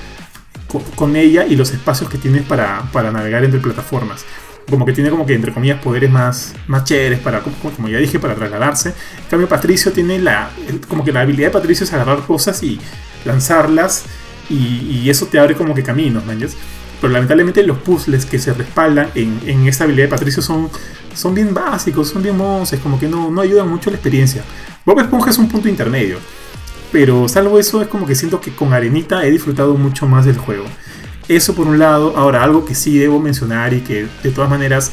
co- 0.68 0.84
con 0.95 1.16
ella 1.16 1.45
y 1.47 1.57
los 1.57 1.72
espacios 1.72 2.09
que 2.09 2.18
tiene 2.18 2.43
para, 2.43 2.82
para 2.93 3.11
navegar 3.11 3.43
entre 3.45 3.59
plataformas. 3.59 4.24
Como 4.69 4.85
que 4.85 4.93
tiene 4.93 5.11
como 5.11 5.25
que, 5.25 5.35
entre 5.35 5.53
comillas, 5.53 5.81
poderes 5.81 6.11
más, 6.11 6.55
más 6.67 6.85
chéveres 6.85 7.21
para, 7.21 7.41
como, 7.41 7.89
ya 7.89 7.99
dije, 7.99 8.19
para 8.19 8.35
trasladarse. 8.35 8.89
En 8.91 9.31
cambio, 9.31 9.49
Patricio 9.49 9.93
tiene 9.93 10.19
la, 10.19 10.51
como 10.89 11.05
que 11.05 11.12
la 11.12 11.21
habilidad 11.21 11.49
de 11.49 11.53
Patricio 11.53 11.85
es 11.85 11.93
agarrar 11.93 12.21
cosas 12.27 12.62
y 12.62 12.81
lanzarlas 13.25 14.05
y, 14.51 15.09
eso 15.09 15.27
te 15.27 15.39
abre 15.39 15.55
como 15.55 15.75
que 15.75 15.83
caminos, 15.83 16.25
¿man? 16.27 16.39
Pero 17.01 17.12
lamentablemente 17.12 17.62
los 17.62 17.79
puzzles 17.79 18.25
que 18.27 18.39
se 18.39 18.53
respaldan 18.55 19.11
en, 19.14 19.41
en 19.47 19.69
esta 19.69 19.85
habilidad 19.85 20.07
de 20.07 20.11
Patricio 20.11 20.43
son, 20.43 20.69
son 21.14 21.35
bien 21.35 21.53
básicos, 21.53 22.09
son 22.09 22.23
bien 22.23 22.37
monces, 22.37 22.81
como 22.81 22.99
que 22.99 23.07
no, 23.07 23.31
no 23.31 23.41
ayudan 23.41 23.69
mucho 23.69 23.91
a 23.91 23.93
la 23.93 23.97
experiencia. 23.99 24.43
Bob 24.85 25.01
Esponja 25.01 25.31
es 25.31 25.39
un 25.39 25.49
punto 25.49 25.69
intermedio. 25.69 26.19
Pero 26.93 27.29
salvo 27.29 27.59
eso, 27.59 27.83
es 27.83 27.89
como 27.89 28.07
que 28.07 28.14
siento 28.14 28.41
que 28.41 28.55
con 28.55 28.73
Arenita 28.73 29.25
he 29.27 29.31
disfrutado 29.31 29.75
mucho 29.75 30.07
más 30.07 30.25
del 30.25 30.39
juego. 30.39 30.64
Eso 31.29 31.55
por 31.55 31.66
un 31.66 31.79
lado. 31.79 32.16
Ahora, 32.16 32.43
algo 32.43 32.64
que 32.64 32.74
sí 32.74 32.99
debo 32.99 33.18
mencionar 33.20 33.74
y 33.74 33.81
que 33.81 34.07
de 34.22 34.31
todas 34.31 34.49
maneras 34.51 34.93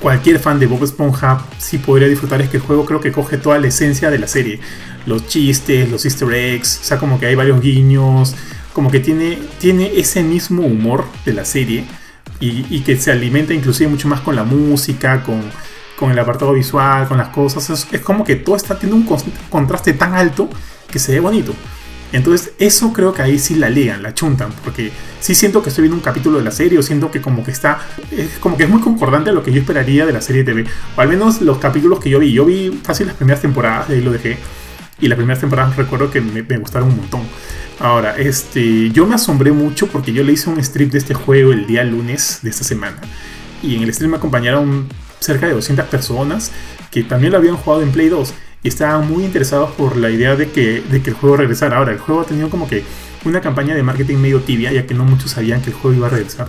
cualquier 0.00 0.38
fan 0.38 0.58
de 0.58 0.66
Bob 0.66 0.84
Esponja 0.84 1.44
sí 1.58 1.78
podría 1.78 2.08
disfrutar 2.08 2.40
es 2.40 2.48
que 2.48 2.58
el 2.58 2.62
juego 2.62 2.84
creo 2.84 3.00
que 3.00 3.12
coge 3.12 3.38
toda 3.38 3.58
la 3.58 3.68
esencia 3.68 4.10
de 4.10 4.18
la 4.18 4.28
serie. 4.28 4.60
Los 5.04 5.26
chistes, 5.26 5.90
los 5.90 6.04
easter 6.04 6.32
eggs, 6.32 6.80
o 6.82 6.84
sea, 6.84 6.98
como 6.98 7.18
que 7.18 7.26
hay 7.26 7.34
varios 7.34 7.60
guiños, 7.60 8.34
como 8.72 8.90
que 8.90 9.00
tiene, 9.00 9.38
tiene 9.58 9.98
ese 9.98 10.22
mismo 10.22 10.62
humor 10.66 11.06
de 11.24 11.32
la 11.32 11.44
serie 11.44 11.84
y, 12.40 12.80
que 12.80 12.96
se 12.98 13.10
alimenta 13.10 13.54
inclusive 13.54 13.88
mucho 13.88 14.08
más 14.08 14.20
con 14.20 14.36
la 14.36 14.44
música, 14.44 15.22
con, 15.22 15.40
con 15.98 16.10
el 16.10 16.18
apartado 16.18 16.52
visual, 16.52 17.08
con 17.08 17.18
las 17.18 17.28
cosas. 17.28 17.70
Es, 17.70 17.86
es 17.90 18.00
como 18.00 18.24
que 18.24 18.36
todo 18.36 18.56
está 18.56 18.78
teniendo 18.78 19.12
un 19.12 19.18
contraste 19.48 19.92
tan 19.94 20.14
alto 20.14 20.48
que 20.90 20.98
se 20.98 21.12
ve 21.12 21.20
bonito. 21.20 21.54
Entonces, 22.12 22.52
eso 22.58 22.92
creo 22.92 23.12
que 23.12 23.22
ahí 23.22 23.38
sí 23.38 23.56
la 23.56 23.68
ligan, 23.68 24.02
la 24.02 24.14
chuntan, 24.14 24.52
porque 24.64 24.92
sí 25.20 25.34
siento 25.34 25.62
que 25.62 25.70
estoy 25.70 25.82
viendo 25.82 25.96
un 25.96 26.02
capítulo 26.02 26.38
de 26.38 26.44
la 26.44 26.50
serie, 26.50 26.78
o 26.78 26.82
siento 26.82 27.10
que 27.10 27.20
como 27.20 27.44
que 27.44 27.50
está, 27.50 27.80
es 28.10 28.38
como 28.40 28.56
que 28.56 28.64
es 28.64 28.70
muy 28.70 28.80
concordante 28.80 29.30
a 29.30 29.32
lo 29.32 29.42
que 29.42 29.52
yo 29.52 29.60
esperaría 29.60 30.06
de 30.06 30.12
la 30.12 30.20
serie 30.20 30.44
TV, 30.44 30.66
o 30.96 31.00
al 31.00 31.08
menos 31.08 31.40
los 31.40 31.58
capítulos 31.58 32.00
que 32.00 32.10
yo 32.10 32.18
vi. 32.18 32.32
Yo 32.32 32.44
vi 32.44 32.80
fácil 32.82 33.06
las 33.06 33.16
primeras 33.16 33.42
temporadas, 33.42 33.88
de 33.88 33.96
ahí 33.96 34.02
lo 34.02 34.12
dejé, 34.12 34.38
y 35.00 35.08
las 35.08 35.16
primeras 35.16 35.40
temporadas 35.40 35.76
recuerdo 35.76 36.10
que 36.10 36.20
me, 36.20 36.42
gustaron 36.58 36.88
un 36.88 36.96
montón. 36.96 37.22
Ahora, 37.80 38.16
este, 38.16 38.90
yo 38.90 39.06
me 39.06 39.16
asombré 39.16 39.52
mucho 39.52 39.88
porque 39.88 40.12
yo 40.12 40.22
le 40.22 40.32
hice 40.32 40.48
un 40.48 40.58
strip 40.60 40.92
de 40.92 40.98
este 40.98 41.12
juego 41.12 41.52
el 41.52 41.66
día 41.66 41.84
lunes 41.84 42.38
de 42.42 42.50
esta 42.50 42.64
semana, 42.64 42.98
y 43.62 43.74
en 43.76 43.82
el 43.82 43.92
stream 43.92 44.12
me 44.12 44.16
acompañaron 44.16 44.86
cerca 45.18 45.46
de 45.46 45.54
200 45.54 45.86
personas 45.86 46.52
que 46.90 47.02
también 47.02 47.32
lo 47.32 47.38
habían 47.38 47.56
jugado 47.56 47.82
en 47.82 47.90
Play 47.90 48.08
2 48.08 48.32
y 48.32 48.45
estaban 48.68 49.08
muy 49.08 49.24
interesados 49.24 49.70
por 49.72 49.96
la 49.96 50.10
idea 50.10 50.36
de 50.36 50.50
que, 50.50 50.82
de 50.82 51.02
que 51.02 51.10
el 51.10 51.16
juego 51.16 51.36
regresara. 51.36 51.78
Ahora, 51.78 51.92
el 51.92 51.98
juego 51.98 52.22
ha 52.22 52.24
tenido 52.24 52.50
como 52.50 52.68
que 52.68 52.84
una 53.24 53.40
campaña 53.40 53.74
de 53.74 53.82
marketing 53.82 54.18
medio 54.18 54.40
tibia, 54.40 54.72
ya 54.72 54.86
que 54.86 54.94
no 54.94 55.04
muchos 55.04 55.32
sabían 55.32 55.60
que 55.60 55.70
el 55.70 55.76
juego 55.76 55.96
iba 55.96 56.06
a 56.06 56.10
regresar. 56.10 56.48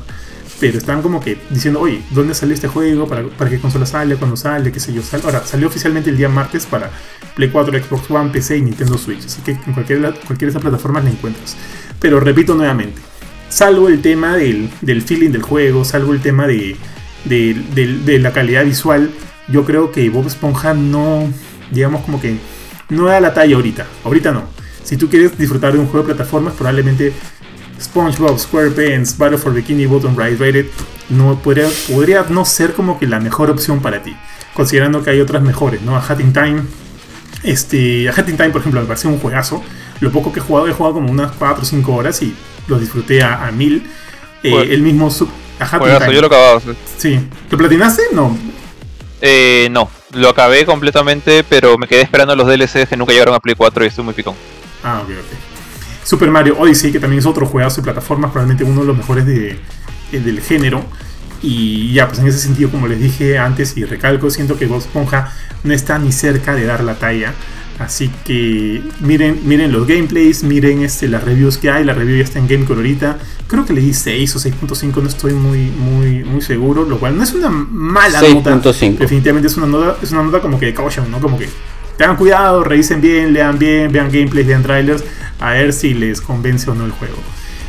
Pero 0.60 0.78
estaban 0.78 1.04
como 1.04 1.20
que 1.20 1.38
diciendo, 1.50 1.80
oye, 1.80 2.02
¿dónde 2.12 2.34
sale 2.34 2.54
este 2.54 2.68
juego? 2.68 3.08
¿Para, 3.08 3.28
para 3.28 3.50
qué 3.50 3.60
consola 3.60 3.86
sale? 3.86 4.16
¿Cuándo 4.16 4.36
sale? 4.36 4.72
¿Qué 4.72 4.80
sé 4.80 4.92
yo? 4.92 5.02
Ahora, 5.24 5.46
salió 5.46 5.68
oficialmente 5.68 6.10
el 6.10 6.18
día 6.18 6.30
martes 6.30 6.66
para 6.66 6.90
Play 7.36 7.50
4, 7.50 7.84
Xbox 7.84 8.10
One, 8.10 8.32
PC 8.32 8.58
y 8.58 8.62
Nintendo 8.62 8.98
Switch. 8.98 9.26
Así 9.26 9.42
que 9.42 9.52
en 9.52 9.74
cualquiera, 9.74 10.12
cualquiera 10.12 10.38
de 10.40 10.50
esas 10.50 10.62
plataformas 10.62 11.04
la 11.04 11.12
encuentras. 11.12 11.56
Pero 12.00 12.20
repito 12.20 12.56
nuevamente, 12.56 13.00
salvo 13.50 13.88
el 13.88 14.02
tema 14.02 14.36
del, 14.36 14.70
del 14.82 15.04
feeling 15.04 15.30
del 15.30 15.44
juego, 15.44 15.86
salvo 15.86 16.14
el 16.14 16.22
tema 16.22 16.48
de, 16.48 16.76
de 17.26 18.20
la 18.20 18.34
calidad 18.34 18.66
visual, 18.66 19.12
yo 19.48 19.64
creo 19.64 19.92
que 19.92 20.10
Bob 20.10 20.28
Esponja 20.28 20.74
no, 20.74 21.32
digamos 21.72 22.02
como 22.04 22.20
que 22.22 22.38
no 22.90 23.06
da 23.08 23.20
la 23.20 23.34
talla 23.34 23.56
ahorita. 23.56 23.86
Ahorita 24.04 24.32
no. 24.32 24.44
Si 24.84 24.96
tú 24.98 25.10
quieres 25.10 25.38
disfrutar 25.38 25.74
de 25.74 25.80
un 25.80 25.88
juego 25.88 26.08
de 26.08 26.14
plataformas, 26.14 26.54
probablemente 26.54 27.12
SpongeBob 27.82 28.40
SquarePants 28.40 29.18
Battle 29.18 29.38
for 29.38 29.54
Bikini 29.54 29.86
Bottom 29.86 30.16
Right 30.18 30.40
Rated 30.40 30.66
no 31.10 31.38
podría, 31.40 31.68
podría 31.94 32.26
no 32.30 32.44
ser 32.46 32.74
como 32.74 32.98
que 33.00 33.06
la 33.08 33.20
mejor 33.20 33.50
opción 33.50 33.82
para 33.82 34.02
ti. 34.04 34.16
Considerando 34.54 35.04
que 35.04 35.12
hay 35.12 35.20
otras 35.22 35.42
mejores, 35.44 35.82
¿no? 35.82 35.96
A 35.96 36.00
Hat 36.00 36.20
in 36.20 36.34
Time. 36.34 36.62
Este, 37.44 38.10
a 38.10 38.12
Hat 38.12 38.28
in 38.30 38.38
Time, 38.38 38.50
por 38.50 38.62
ejemplo, 38.62 38.82
me 38.82 38.88
pareció 38.88 39.10
un 39.10 39.20
juegazo. 39.20 39.62
Lo 40.00 40.12
poco 40.12 40.32
que 40.34 40.40
he 40.40 40.44
jugado, 40.44 40.68
he 40.68 40.74
jugado 40.74 40.96
como 40.96 41.12
unas 41.12 41.32
4 41.34 41.62
o 41.62 41.66
5 41.66 41.94
horas 41.96 42.22
y 42.22 42.34
lo 42.68 42.80
disfruté 42.80 43.22
a, 43.22 43.48
a 43.48 43.52
mil. 43.52 43.84
Eh, 44.44 44.50
Bueno. 44.52 44.72
el 44.72 44.82
mismo 44.82 45.10
sub, 45.12 45.30
a 45.60 45.66
Hat 45.66 45.74
in 45.74 45.80
Juegazo, 45.80 46.00
Time. 46.06 46.16
yo 46.16 46.22
lo 46.22 46.28
acababa. 46.28 46.60
sí. 46.62 46.72
Sí. 46.98 47.20
¿Lo 47.52 47.58
platinaste? 47.58 48.04
No. 48.14 48.38
Eh, 49.22 49.68
no, 49.72 49.90
lo 50.18 50.30
acabé 50.30 50.66
completamente, 50.66 51.44
pero 51.44 51.78
me 51.78 51.88
quedé 51.88 52.02
esperando 52.02 52.36
los 52.36 52.48
DLCs 52.48 52.90
que 52.90 52.98
nunca 52.98 53.14
llegaron 53.14 53.36
a 53.36 53.40
Play 53.40 53.56
4 53.56 53.84
y 53.84 53.88
estoy 53.88 54.04
muy 54.04 54.14
picón. 54.14 54.36
Ah, 54.84 55.02
ok, 55.04 55.10
ok. 55.10 55.48
Super 56.04 56.32
Mario 56.32 56.58
Odyssey, 56.58 56.92
que 56.92 57.00
también 57.00 57.20
es 57.20 57.26
otro 57.26 57.46
juegazo 57.46 57.82
de 57.82 57.86
plataformas, 57.86 58.32
probablemente 58.32 58.64
uno 58.64 58.82
de 58.82 58.88
los 58.88 58.98
mejores 58.98 59.26
de, 59.26 59.60
eh, 60.12 60.20
del 60.20 60.42
género. 60.42 60.86
Y 61.42 61.94
ya, 61.94 62.08
pues 62.08 62.20
en 62.20 62.28
ese 62.28 62.40
sentido, 62.40 62.72
como 62.72 62.88
les 62.88 63.00
dije 63.00 63.38
antes 63.38 63.78
y 63.78 63.86
recalco, 63.86 64.30
siento 64.32 64.58
que 64.58 64.66
Bob 64.66 64.84
no 65.64 65.74
está 65.74 66.00
ni 66.00 66.12
cerca 66.12 66.56
de 66.56 66.66
dar 66.66 66.84
la 66.84 66.96
talla. 66.96 67.34
Así 67.80 68.10
que 68.26 68.82
miren, 69.02 69.42
miren 69.46 69.72
los 69.72 69.86
gameplays, 69.86 70.44
miren 70.44 70.82
este, 70.82 71.08
las 71.08 71.24
reviews 71.24 71.58
que 71.58 71.70
hay. 71.70 71.84
La 71.84 71.94
review 71.94 72.18
ya 72.18 72.24
está 72.24 72.40
en 72.40 72.48
GameCore 72.48 72.80
ahorita. 72.80 73.18
Creo 73.48 73.66
que 73.66 73.74
le 73.74 73.82
di 73.82 73.94
6 73.94 74.36
o 74.36 74.40
6.5, 74.40 75.02
no 75.02 75.08
estoy 75.08 75.34
muy, 75.34 75.70
muy, 75.70 76.24
muy 76.24 76.42
seguro. 76.42 76.86
Lo 76.86 77.00
cual 77.00 77.16
no 77.16 77.24
es 77.24 77.34
una 77.34 77.50
mala 77.50 78.20
nota. 78.22 78.56
6.5. 78.56 78.98
Definitivamente 78.98 79.48
es 79.48 79.58
una 79.58 79.68
nota, 79.68 79.98
es 80.02 80.12
una 80.12 80.24
nota 80.24 80.40
como 80.40 80.60
que 80.60 80.68
de 80.68 80.74
caution, 80.74 81.10
¿no? 81.12 81.20
Como 81.20 81.38
que 81.38 81.48
tengan 81.98 82.16
cuidado, 82.16 82.64
revisen 82.64 83.02
bien, 83.02 83.34
lean 83.34 83.60
bien, 83.60 83.92
vean 83.92 84.10
gameplays, 84.12 84.48
lean 84.48 84.64
trailers, 84.64 85.04
a 85.40 85.52
ver 85.52 85.74
si 85.74 85.94
les 85.94 86.22
convence 86.22 86.70
o 86.70 86.76
no 86.76 86.86
el 86.86 86.92
juego. 86.92 87.18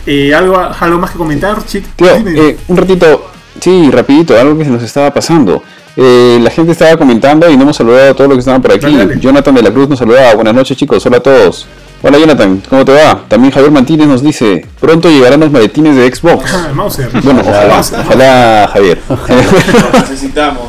Eh, 0.06 0.34
¿algo, 0.34 0.58
¿Algo 0.58 0.98
más 0.98 1.10
que 1.10 1.18
comentar, 1.18 1.64
chic? 1.66 1.84
Tío, 1.96 2.14
Dime. 2.16 2.38
eh, 2.38 2.58
un 2.68 2.76
ratito, 2.76 3.30
sí, 3.60 3.90
rapidito, 3.90 4.38
algo 4.38 4.56
que 4.56 4.64
se 4.64 4.70
nos 4.70 4.82
estaba 4.82 5.12
pasando. 5.12 5.62
Eh, 6.00 6.38
la 6.40 6.50
gente 6.50 6.70
estaba 6.70 6.96
comentando 6.96 7.50
y 7.50 7.56
no 7.56 7.64
hemos 7.64 7.76
saludado 7.76 8.12
a 8.12 8.14
todos 8.14 8.28
los 8.28 8.36
que 8.36 8.40
estaban 8.40 8.62
por 8.62 8.70
aquí. 8.70 8.86
Dale, 8.86 8.98
dale. 8.98 9.20
Jonathan 9.20 9.52
de 9.56 9.62
la 9.62 9.72
Cruz 9.72 9.88
nos 9.88 9.98
saludaba. 9.98 10.32
Buenas 10.34 10.54
noches 10.54 10.76
chicos, 10.76 11.04
hola 11.06 11.16
a 11.16 11.20
todos. 11.20 11.66
Hola 12.02 12.18
Jonathan, 12.18 12.62
¿cómo 12.70 12.84
te 12.84 12.92
va? 12.92 13.24
También 13.26 13.52
Javier 13.52 13.72
Martínez 13.72 14.06
nos 14.06 14.22
dice, 14.22 14.64
pronto 14.78 15.10
llegarán 15.10 15.40
los 15.40 15.50
maletines 15.50 15.96
de 15.96 16.14
Xbox. 16.14 16.44
Ah. 16.54 16.68
Bueno, 16.72 17.40
ojalá, 17.40 17.80
ojalá 17.80 18.70
Javier. 18.72 18.98
Lo 19.08 19.98
necesitamos. 19.98 20.68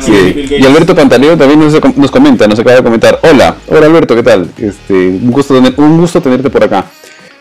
Sí. 0.00 0.46
Y 0.58 0.64
Alberto 0.66 0.94
Pantaleo 0.96 1.36
también 1.36 1.60
nos, 1.60 1.96
nos 1.96 2.10
comenta, 2.10 2.48
nos 2.48 2.58
acaba 2.58 2.76
de 2.76 2.82
comentar. 2.82 3.20
Hola, 3.22 3.54
hola 3.68 3.86
Alberto, 3.86 4.16
¿qué 4.16 4.24
tal? 4.24 4.48
Este, 4.58 4.92
un, 4.94 5.30
gusto, 5.30 5.54
tener- 5.54 5.74
un 5.76 6.00
gusto 6.00 6.20
tenerte 6.20 6.50
por 6.50 6.64
acá. 6.64 6.86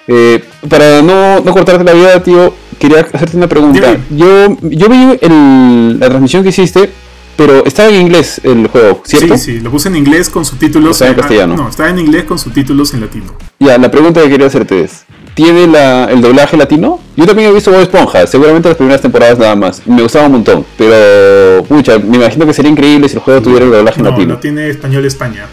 Eh, 0.07 0.43
para 0.69 1.01
no, 1.01 1.39
no 1.39 1.51
cortarte 1.51 1.83
la 1.83 1.93
vida, 1.93 2.21
tío, 2.21 2.53
quería 2.87 2.99
hacerte 3.13 3.37
una 3.37 3.47
pregunta. 3.47 3.97
Yo, 4.09 4.57
yo 4.61 4.89
vi 4.89 5.17
el- 5.21 5.99
la 5.99 6.07
transmisión 6.09 6.43
que 6.43 6.49
hiciste, 6.49 6.89
pero 7.37 7.65
estaba 7.65 7.89
en 7.89 8.01
inglés 8.01 8.41
el 8.43 8.67
juego, 8.67 9.01
¿cierto? 9.05 9.37
Sí, 9.37 9.43
sí, 9.53 9.59
lo 9.61 9.71
puse 9.71 9.87
en 9.89 9.95
inglés 9.95 10.29
con 10.29 10.43
subtítulos. 10.45 10.91
Está 11.01 11.07
en 11.09 11.15
castellano. 11.15 11.55
no, 11.55 11.69
está 11.69 11.89
en 11.89 11.99
inglés 11.99 12.25
con 12.25 12.37
subtítulos 12.37 12.93
en 12.93 13.01
latino. 13.01 13.33
Ya, 13.59 13.77
la 13.77 13.89
pregunta 13.89 14.21
que 14.21 14.29
quería 14.29 14.47
hacerte 14.47 14.81
es, 14.83 15.03
¿tiene 15.33 15.65
la- 15.67 16.05
el 16.11 16.21
doblaje 16.21 16.57
latino? 16.57 16.99
Yo 17.15 17.25
también 17.25 17.49
he 17.49 17.53
visto 17.53 17.71
Bob 17.71 17.79
Esponja, 17.81 18.27
seguramente 18.27 18.67
las 18.67 18.77
primeras 18.77 19.01
temporadas 19.01 19.39
nada 19.39 19.55
más. 19.55 19.81
Me 19.87 20.01
gustaba 20.01 20.25
un 20.25 20.33
montón, 20.33 20.65
pero, 20.77 21.63
pucha, 21.63 21.97
me 21.99 22.17
imagino 22.17 22.45
que 22.45 22.53
sería 22.53 22.69
increíble 22.71 23.07
si 23.07 23.15
el 23.15 23.21
juego 23.21 23.41
tuviera 23.41 23.65
el 23.65 23.71
doblaje 23.71 24.01
No, 24.01 24.09
latino. 24.11 24.33
no 24.33 24.39
tiene 24.39 24.69
español 24.69 25.05
España. 25.05 25.45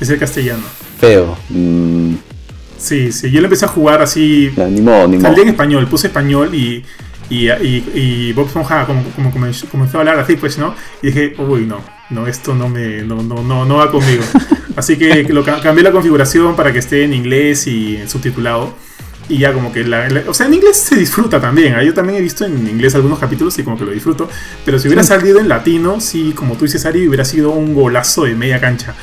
Es 0.00 0.08
el 0.10 0.18
castellano. 0.18 0.62
Feo. 0.98 1.36
Mm, 1.50 2.14
Sí, 2.78 3.10
sí, 3.12 3.30
yo 3.30 3.40
lo 3.40 3.46
empecé 3.46 3.64
a 3.64 3.68
jugar 3.68 4.02
así. 4.02 4.50
ya, 4.56 4.66
ni 4.68 4.80
modo, 4.80 5.08
ni 5.08 5.16
modo. 5.16 5.28
Salí 5.30 5.42
en 5.42 5.48
español, 5.48 5.86
puse 5.88 6.06
español 6.08 6.54
y. 6.54 6.84
Y, 7.28 7.48
y, 7.50 7.84
y 7.92 8.32
Bob 8.34 8.46
Esponja 8.46 8.86
como, 8.86 9.02
como 9.16 9.32
comenzó, 9.32 9.66
comenzó 9.68 9.96
a 9.96 10.00
hablar 10.02 10.16
así, 10.20 10.36
pues, 10.36 10.58
¿no? 10.58 10.76
Y 11.02 11.08
dije, 11.08 11.34
uy, 11.38 11.62
no, 11.66 11.80
no, 12.10 12.28
esto 12.28 12.54
no 12.54 12.68
me, 12.68 13.02
no, 13.02 13.20
no, 13.20 13.42
no, 13.42 13.64
no 13.64 13.76
va 13.78 13.90
conmigo. 13.90 14.22
Así 14.76 14.96
que 14.96 15.24
lo, 15.24 15.42
ca- 15.44 15.60
cambié 15.60 15.82
la 15.82 15.90
configuración 15.90 16.54
para 16.54 16.72
que 16.72 16.78
esté 16.78 17.02
en 17.02 17.12
inglés 17.12 17.66
y 17.66 17.96
en 17.96 18.08
subtitulado. 18.08 18.74
Y 19.28 19.38
ya 19.38 19.52
como 19.52 19.72
que 19.72 19.82
la, 19.82 20.08
la- 20.08 20.22
O 20.28 20.34
sea, 20.34 20.46
en 20.46 20.54
inglés 20.54 20.76
se 20.76 20.94
disfruta 20.94 21.40
también. 21.40 21.74
¿ah? 21.74 21.82
Yo 21.82 21.92
también 21.94 22.16
he 22.18 22.22
visto 22.22 22.44
en 22.44 22.68
inglés 22.68 22.94
algunos 22.94 23.18
capítulos 23.18 23.58
y 23.58 23.64
como 23.64 23.76
que 23.76 23.84
lo 23.86 23.90
disfruto. 23.90 24.28
Pero 24.64 24.78
si 24.78 24.86
hubiera 24.86 25.02
salido 25.02 25.40
en 25.40 25.48
latino, 25.48 26.00
sí, 26.00 26.32
como 26.32 26.54
tú 26.54 26.64
dices, 26.66 26.86
Ari, 26.86 27.08
hubiera 27.08 27.24
sido 27.24 27.50
un 27.50 27.74
golazo 27.74 28.22
de 28.26 28.36
media 28.36 28.60
cancha. 28.60 28.94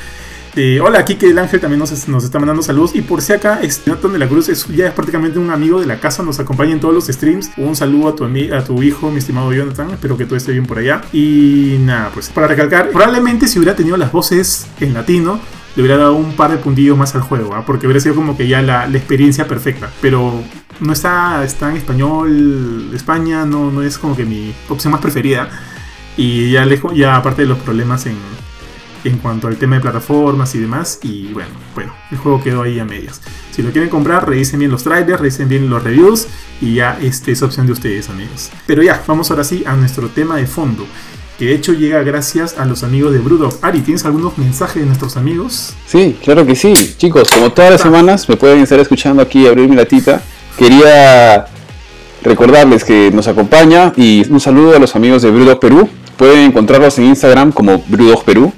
Eh, 0.56 0.80
hola, 0.80 1.04
Kike 1.04 1.26
del 1.26 1.38
Ángel 1.40 1.60
también 1.60 1.80
nos, 1.80 1.90
está 1.90 2.38
mandando 2.38 2.62
saludos. 2.62 2.94
Y 2.94 3.02
por 3.02 3.20
si 3.22 3.32
acá, 3.32 3.60
Jonathan 3.84 4.12
de 4.12 4.18
la 4.20 4.28
Cruz 4.28 4.48
es, 4.48 4.66
ya 4.68 4.86
es 4.86 4.92
prácticamente 4.92 5.38
un 5.40 5.50
amigo 5.50 5.80
de 5.80 5.86
la 5.86 5.98
casa, 5.98 6.22
nos 6.22 6.38
acompaña 6.38 6.72
en 6.72 6.80
todos 6.80 6.94
los 6.94 7.06
streams. 7.06 7.50
Un 7.56 7.74
saludo 7.74 8.08
a 8.08 8.14
tu, 8.14 8.24
a 8.24 8.64
tu 8.64 8.82
hijo, 8.82 9.10
mi 9.10 9.18
estimado 9.18 9.52
Jonathan. 9.52 9.90
Espero 9.90 10.16
que 10.16 10.26
todo 10.26 10.36
esté 10.36 10.52
bien 10.52 10.64
por 10.64 10.78
allá. 10.78 11.02
Y 11.12 11.78
nada, 11.80 12.10
pues 12.14 12.28
para 12.28 12.46
recalcar, 12.46 12.90
probablemente 12.90 13.48
si 13.48 13.58
hubiera 13.58 13.74
tenido 13.74 13.96
las 13.96 14.12
voces 14.12 14.68
en 14.78 14.94
latino, 14.94 15.40
le 15.74 15.82
hubiera 15.82 15.98
dado 15.98 16.14
un 16.14 16.36
par 16.36 16.52
de 16.52 16.58
puntillos 16.58 16.96
más 16.96 17.16
al 17.16 17.22
juego, 17.22 17.54
¿ah? 17.56 17.64
porque 17.66 17.86
hubiera 17.86 17.98
sido 17.98 18.14
como 18.14 18.36
que 18.36 18.46
ya 18.46 18.62
la, 18.62 18.86
la 18.86 18.96
experiencia 18.96 19.48
perfecta. 19.48 19.90
Pero 20.00 20.40
no 20.78 20.92
está, 20.92 21.42
está 21.42 21.70
en 21.70 21.78
español, 21.78 22.90
España 22.94 23.44
no, 23.44 23.72
no 23.72 23.82
es 23.82 23.98
como 23.98 24.14
que 24.14 24.24
mi 24.24 24.54
opción 24.68 24.92
más 24.92 25.00
preferida. 25.00 25.48
Y 26.16 26.52
ya, 26.52 26.64
lejos, 26.64 26.94
ya 26.94 27.16
aparte 27.16 27.42
de 27.42 27.48
los 27.48 27.58
problemas 27.58 28.06
en, 28.06 28.14
en 29.04 29.18
cuanto 29.18 29.48
al 29.48 29.56
tema 29.56 29.76
de 29.76 29.82
plataformas 29.82 30.54
y 30.54 30.58
demás. 30.58 30.98
Y 31.02 31.32
bueno, 31.32 31.50
bueno, 31.74 31.94
el 32.10 32.18
juego 32.18 32.42
quedó 32.42 32.62
ahí 32.62 32.78
a 32.78 32.84
medias. 32.84 33.20
Si 33.50 33.62
lo 33.62 33.70
quieren 33.70 33.90
comprar, 33.90 34.28
revisen 34.28 34.58
bien 34.58 34.70
los 34.70 34.82
trailers, 34.82 35.20
revisen 35.20 35.48
bien 35.48 35.70
los 35.70 35.82
reviews 35.82 36.26
y 36.60 36.74
ya 36.74 36.98
este 37.00 37.32
es 37.32 37.42
opción 37.42 37.66
de 37.66 37.72
ustedes, 37.72 38.08
amigos. 38.08 38.50
Pero 38.66 38.82
ya, 38.82 39.02
vamos 39.06 39.30
ahora 39.30 39.44
sí 39.44 39.62
a 39.66 39.74
nuestro 39.74 40.08
tema 40.08 40.36
de 40.36 40.46
fondo. 40.46 40.86
Que 41.38 41.46
de 41.46 41.54
hecho 41.54 41.72
llega 41.72 42.00
gracias 42.04 42.58
a 42.58 42.64
los 42.64 42.84
amigos 42.84 43.12
de 43.12 43.18
Brewdog. 43.18 43.58
Ari, 43.60 43.80
¿tienes 43.80 44.04
algunos 44.04 44.38
mensajes 44.38 44.76
de 44.82 44.86
nuestros 44.86 45.16
amigos? 45.16 45.74
Sí, 45.84 46.16
claro 46.22 46.46
que 46.46 46.54
sí. 46.54 46.74
Chicos, 46.96 47.28
como 47.30 47.50
todas 47.50 47.72
las 47.72 47.80
semanas 47.80 48.28
me 48.28 48.36
pueden 48.36 48.60
estar 48.60 48.78
escuchando 48.78 49.20
aquí 49.20 49.46
abrir 49.46 49.68
mi 49.68 49.74
latita. 49.74 50.22
Quería 50.56 51.46
recordarles 52.22 52.84
que 52.84 53.10
nos 53.12 53.26
acompaña 53.26 53.92
y 53.96 54.24
un 54.30 54.38
saludo 54.38 54.76
a 54.76 54.78
los 54.78 54.94
amigos 54.94 55.22
de 55.22 55.30
Brewdog 55.32 55.58
Perú. 55.58 55.88
Pueden 56.16 56.38
encontrarlos 56.38 56.98
en 56.98 57.06
Instagram 57.06 57.50
como 57.50 57.82
Brewdog 57.88 58.24
Perú. 58.24 58.52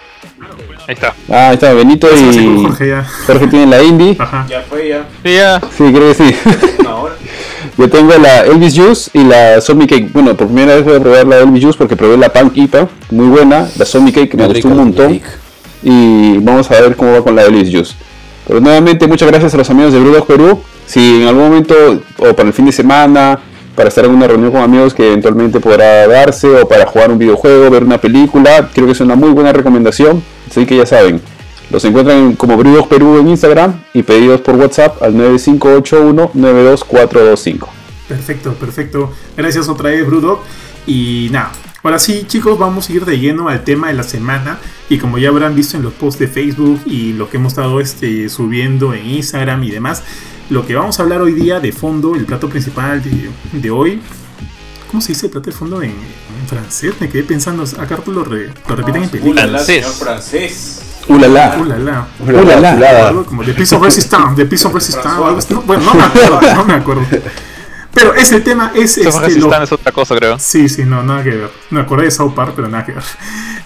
Ahí 0.87 0.95
está. 0.95 1.15
ah, 1.29 1.47
ahí 1.49 1.53
está 1.53 1.73
Benito 1.73 2.07
y 2.13 2.63
Jorge 2.63 2.89
ya. 2.89 3.05
Jorge 3.25 3.47
tienen 3.47 3.69
la 3.69 3.81
indie. 3.81 4.17
Ajá. 4.19 4.45
Ya 4.49 4.61
fue, 4.61 4.89
ya. 4.89 5.05
Sí, 5.23 5.33
ya. 5.33 5.61
Sí, 5.77 5.83
creo 5.93 6.09
que 6.09 6.13
sí. 6.15 6.35
Una 6.79 6.95
hora. 6.95 7.15
Yo 7.77 7.89
tengo 7.89 8.13
la 8.17 8.41
Elvis 8.41 8.77
Juice 8.77 9.11
y 9.13 9.23
la 9.23 9.61
Zombie 9.61 9.87
Cake. 9.87 10.09
Bueno, 10.13 10.35
por 10.35 10.47
primera 10.47 10.75
vez 10.75 10.83
voy 10.83 10.95
a 10.95 10.99
probar 10.99 11.27
la 11.27 11.39
Elvis 11.39 11.63
Juice 11.63 11.77
porque 11.77 11.95
probé 11.95 12.17
la 12.17 12.29
Punk 12.29 12.55
IPA, 12.55 12.87
muy 13.11 13.27
buena. 13.27 13.67
La 13.77 13.85
Zombie 13.85 14.13
Cake 14.13 14.35
me 14.35 14.47
gustó 14.47 14.67
un 14.67 14.77
montón. 14.77 15.21
Y 15.81 16.37
vamos 16.37 16.69
a 16.71 16.79
ver 16.79 16.95
cómo 16.95 17.13
va 17.13 17.23
con 17.23 17.35
la 17.35 17.43
Elvis 17.43 17.69
Juice. 17.71 17.95
Pero 18.47 18.59
nuevamente, 18.59 19.07
muchas 19.07 19.29
gracias 19.29 19.53
a 19.53 19.57
los 19.57 19.69
amigos 19.69 19.93
de 19.93 19.99
Brudos 19.99 20.25
Perú. 20.25 20.59
Si 20.85 21.21
en 21.21 21.27
algún 21.27 21.43
momento, 21.45 21.75
o 22.17 22.33
para 22.33 22.47
el 22.47 22.53
fin 22.53 22.65
de 22.65 22.71
semana, 22.71 23.39
para 23.75 23.89
estar 23.89 24.05
en 24.05 24.11
una 24.11 24.27
reunión 24.27 24.51
con 24.51 24.61
amigos 24.61 24.93
que 24.93 25.07
eventualmente 25.07 25.59
podrá 25.59 26.07
darse, 26.07 26.47
o 26.47 26.67
para 26.67 26.85
jugar 26.85 27.11
un 27.11 27.17
videojuego, 27.17 27.69
ver 27.69 27.83
una 27.83 27.99
película, 27.99 28.69
creo 28.73 28.85
que 28.85 28.91
es 28.91 28.99
una 28.99 29.15
muy 29.15 29.29
buena 29.29 29.53
recomendación. 29.53 30.21
Así 30.49 30.65
que 30.65 30.77
ya 30.77 30.85
saben, 30.85 31.21
los 31.73 31.83
encuentran 31.85 32.35
como 32.35 32.55
Brudos 32.55 32.85
Perú 32.85 33.17
en 33.17 33.29
Instagram 33.29 33.81
y 33.95 34.03
pedidos 34.03 34.41
por 34.41 34.55
WhatsApp 34.55 35.01
al 35.01 35.15
9581-92425. 35.15 37.67
Perfecto, 38.07 38.53
perfecto. 38.53 39.11
Gracias 39.35 39.67
otra 39.67 39.89
vez, 39.89 40.05
Brudog. 40.05 40.41
Y 40.85 41.29
nada, 41.31 41.51
ahora 41.81 41.97
sí, 41.97 42.25
chicos, 42.27 42.59
vamos 42.59 42.87
a 42.87 42.93
ir 42.93 43.05
de 43.05 43.17
lleno 43.17 43.49
al 43.49 43.63
tema 43.63 43.87
de 43.87 43.95
la 43.95 44.03
semana. 44.03 44.59
Y 44.87 44.99
como 44.99 45.17
ya 45.17 45.29
habrán 45.29 45.55
visto 45.55 45.75
en 45.75 45.81
los 45.81 45.93
posts 45.93 46.19
de 46.19 46.27
Facebook 46.27 46.79
y 46.85 47.13
lo 47.13 47.27
que 47.27 47.37
hemos 47.37 47.53
estado 47.53 47.79
este, 47.79 48.29
subiendo 48.29 48.93
en 48.93 49.07
Instagram 49.07 49.63
y 49.63 49.71
demás, 49.71 50.03
lo 50.51 50.67
que 50.67 50.75
vamos 50.75 50.99
a 50.99 51.03
hablar 51.03 51.23
hoy 51.23 51.33
día 51.33 51.59
de 51.59 51.71
fondo, 51.71 52.13
el 52.13 52.27
plato 52.27 52.49
principal 52.49 53.01
de, 53.01 53.31
de 53.51 53.71
hoy. 53.71 53.99
¿Cómo 54.91 55.01
se 55.01 55.13
dice 55.13 55.27
plato 55.27 55.49
de 55.49 55.55
fondo 55.55 55.81
en 55.81 55.95
francés? 56.53 56.93
Me 56.99 57.09
quedé 57.09 57.23
pensando, 57.23 57.63
acá 57.79 57.99
lo, 58.05 58.23
re- 58.23 58.51
lo 58.67 58.75
repiten 58.75 59.03
en 59.03 59.09
películas. 59.09 59.43
Ulala, 59.45 59.59
Francés. 59.59 59.83
señor 59.83 59.93
francés. 59.93 60.81
¡Ulala! 61.07 61.57
La, 61.67 61.77
la. 61.79 62.07
Ulala. 62.19 62.75
Ulala. 62.75 63.23
Como 63.25 63.43
de 63.43 63.53
Piece 63.53 63.75
of 63.75 63.81
Resistance, 63.83 64.35
de 64.41 64.45
Piece 64.47 64.67
of 64.67 64.73
Resistance. 64.73 65.19
o 65.19 65.25
algo 65.27 65.39
así. 65.39 65.53
No, 65.53 65.61
bueno, 65.63 65.83
no 65.83 65.93
me 65.93 66.03
acuerdo, 66.03 66.41
no 66.55 66.65
me 66.65 66.73
acuerdo. 66.73 67.05
Pero 67.93 68.15
ese 68.15 68.39
tema 68.41 68.71
es 68.73 68.97
Eso 68.97 69.23
este, 69.23 69.39
lo- 69.39 69.61
es 69.63 69.71
otra 69.71 69.91
cosa, 69.91 70.15
creo. 70.15 70.39
Sí, 70.39 70.67
sí, 70.69 70.83
no, 70.83 71.03
nada 71.03 71.21
que 71.23 71.29
ver. 71.29 71.51
Me 71.69 71.81
acordé 71.81 72.05
de 72.05 72.11
South 72.11 72.33
Park, 72.33 72.53
pero 72.55 72.67
nada 72.67 72.85
que 72.85 72.93
ver. 72.93 73.03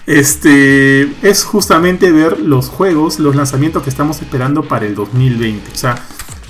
Este 0.06 1.02
es 1.22 1.44
justamente 1.44 2.10
ver 2.12 2.40
los 2.40 2.68
juegos, 2.68 3.18
los 3.20 3.36
lanzamientos 3.36 3.82
que 3.82 3.90
estamos 3.90 4.20
esperando 4.20 4.62
para 4.64 4.84
el 4.86 4.94
2020. 4.94 5.70
O 5.72 5.74
sea, 5.76 5.94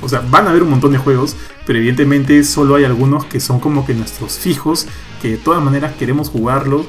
o 0.00 0.08
sea, 0.08 0.22
van 0.30 0.46
a 0.46 0.50
haber 0.50 0.62
un 0.62 0.70
montón 0.70 0.92
de 0.92 0.98
juegos, 0.98 1.36
pero 1.66 1.78
evidentemente 1.78 2.42
solo 2.44 2.76
hay 2.76 2.84
algunos 2.84 3.24
que 3.24 3.40
son 3.40 3.60
como 3.60 3.84
que 3.86 3.94
nuestros 3.94 4.38
fijos, 4.38 4.86
que 5.22 5.30
de 5.32 5.36
todas 5.36 5.62
maneras 5.62 5.92
queremos 5.98 6.28
jugarlos. 6.28 6.86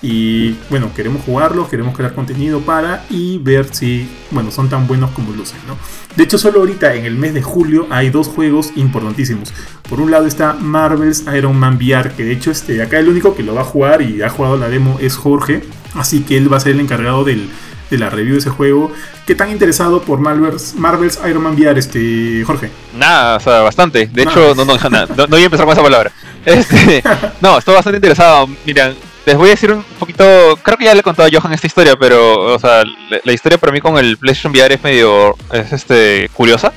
Y 0.00 0.56
bueno, 0.70 0.92
queremos 0.94 1.22
jugarlos, 1.24 1.68
queremos 1.68 1.96
crear 1.96 2.14
contenido 2.14 2.60
para 2.60 3.04
y 3.10 3.38
ver 3.38 3.74
si, 3.74 4.08
bueno, 4.30 4.52
son 4.52 4.68
tan 4.68 4.86
buenos 4.86 5.10
como 5.10 5.32
lucen, 5.32 5.58
¿no? 5.66 5.76
De 6.14 6.22
hecho, 6.22 6.38
solo 6.38 6.60
ahorita 6.60 6.94
en 6.94 7.04
el 7.04 7.16
mes 7.16 7.34
de 7.34 7.42
julio 7.42 7.88
hay 7.90 8.10
dos 8.10 8.28
juegos 8.28 8.70
importantísimos. 8.76 9.52
Por 9.88 10.00
un 10.00 10.12
lado 10.12 10.26
está 10.26 10.52
Marvel's 10.52 11.24
Iron 11.36 11.58
Man 11.58 11.78
VR, 11.78 12.12
que 12.12 12.22
de 12.22 12.30
hecho 12.32 12.52
este, 12.52 12.80
acá 12.80 13.00
el 13.00 13.08
único 13.08 13.34
que 13.34 13.42
lo 13.42 13.56
va 13.56 13.62
a 13.62 13.64
jugar 13.64 14.00
y 14.00 14.22
ha 14.22 14.28
jugado 14.28 14.56
la 14.56 14.68
demo 14.68 14.98
es 15.00 15.16
Jorge, 15.16 15.64
así 15.94 16.20
que 16.20 16.36
él 16.36 16.52
va 16.52 16.58
a 16.58 16.60
ser 16.60 16.72
el 16.74 16.80
encargado 16.80 17.24
del- 17.24 17.48
de 17.90 17.98
la 17.98 18.10
review 18.10 18.34
de 18.34 18.38
ese 18.40 18.50
juego. 18.50 18.92
¿Qué 19.26 19.34
tan 19.34 19.50
interesado 19.50 20.02
por 20.02 20.18
Marvel's, 20.18 20.74
Marvel's 20.74 21.18
Iron 21.28 21.42
Man 21.42 21.54
VR, 21.54 21.78
este, 21.78 22.42
Jorge? 22.44 22.70
Nada, 22.94 23.36
o 23.36 23.40
sea, 23.40 23.60
bastante. 23.60 24.06
De 24.06 24.24
Nada. 24.24 24.30
hecho, 24.30 24.54
no, 24.54 24.64
no, 24.64 24.76
nada, 24.76 25.06
no, 25.16 25.26
no 25.26 25.28
voy 25.28 25.42
a 25.42 25.44
empezar 25.44 25.66
con 25.66 25.72
esa 25.72 25.82
palabra. 25.82 26.12
Este, 26.46 27.02
no, 27.42 27.58
estoy 27.58 27.74
bastante 27.74 27.98
interesado. 27.98 28.48
Miren, 28.64 28.94
les 29.26 29.36
voy 29.36 29.48
a 29.48 29.50
decir 29.50 29.70
un 29.70 29.84
poquito. 29.98 30.24
Creo 30.62 30.78
que 30.78 30.84
ya 30.86 30.94
le 30.94 31.00
he 31.00 31.02
contado 31.02 31.28
a 31.28 31.30
Johan 31.30 31.52
esta 31.52 31.66
historia, 31.66 31.94
pero, 31.96 32.54
o 32.54 32.58
sea, 32.58 32.84
la, 32.84 33.20
la 33.22 33.32
historia 33.32 33.58
para 33.58 33.70
mí 33.70 33.80
con 33.80 33.98
el 33.98 34.16
PlayStation 34.16 34.52
VR 34.52 34.72
es 34.72 34.82
medio. 34.82 35.36
es 35.52 35.72
este 35.72 36.30
curiosa. 36.32 36.72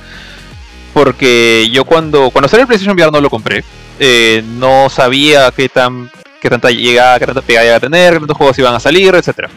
Porque 0.92 1.70
yo 1.72 1.84
cuando. 1.84 2.30
Cuando 2.30 2.48
salió 2.48 2.62
el 2.62 2.66
PlayStation 2.66 2.94
VR 2.94 3.10
no 3.10 3.20
lo 3.20 3.30
compré. 3.30 3.64
Eh, 3.98 4.42
no 4.58 4.90
sabía 4.90 5.50
qué 5.52 5.70
tan. 5.70 6.10
qué 6.42 6.50
tanta 6.50 6.70
llegada, 6.70 7.18
qué 7.18 7.24
tanta 7.24 7.40
pegada 7.40 7.66
iba 7.66 7.76
a 7.76 7.80
tener, 7.80 8.12
qué 8.12 8.18
tantos 8.18 8.36
juegos 8.36 8.58
iban 8.58 8.74
a 8.74 8.80
salir, 8.80 9.14
etcétera. 9.14 9.48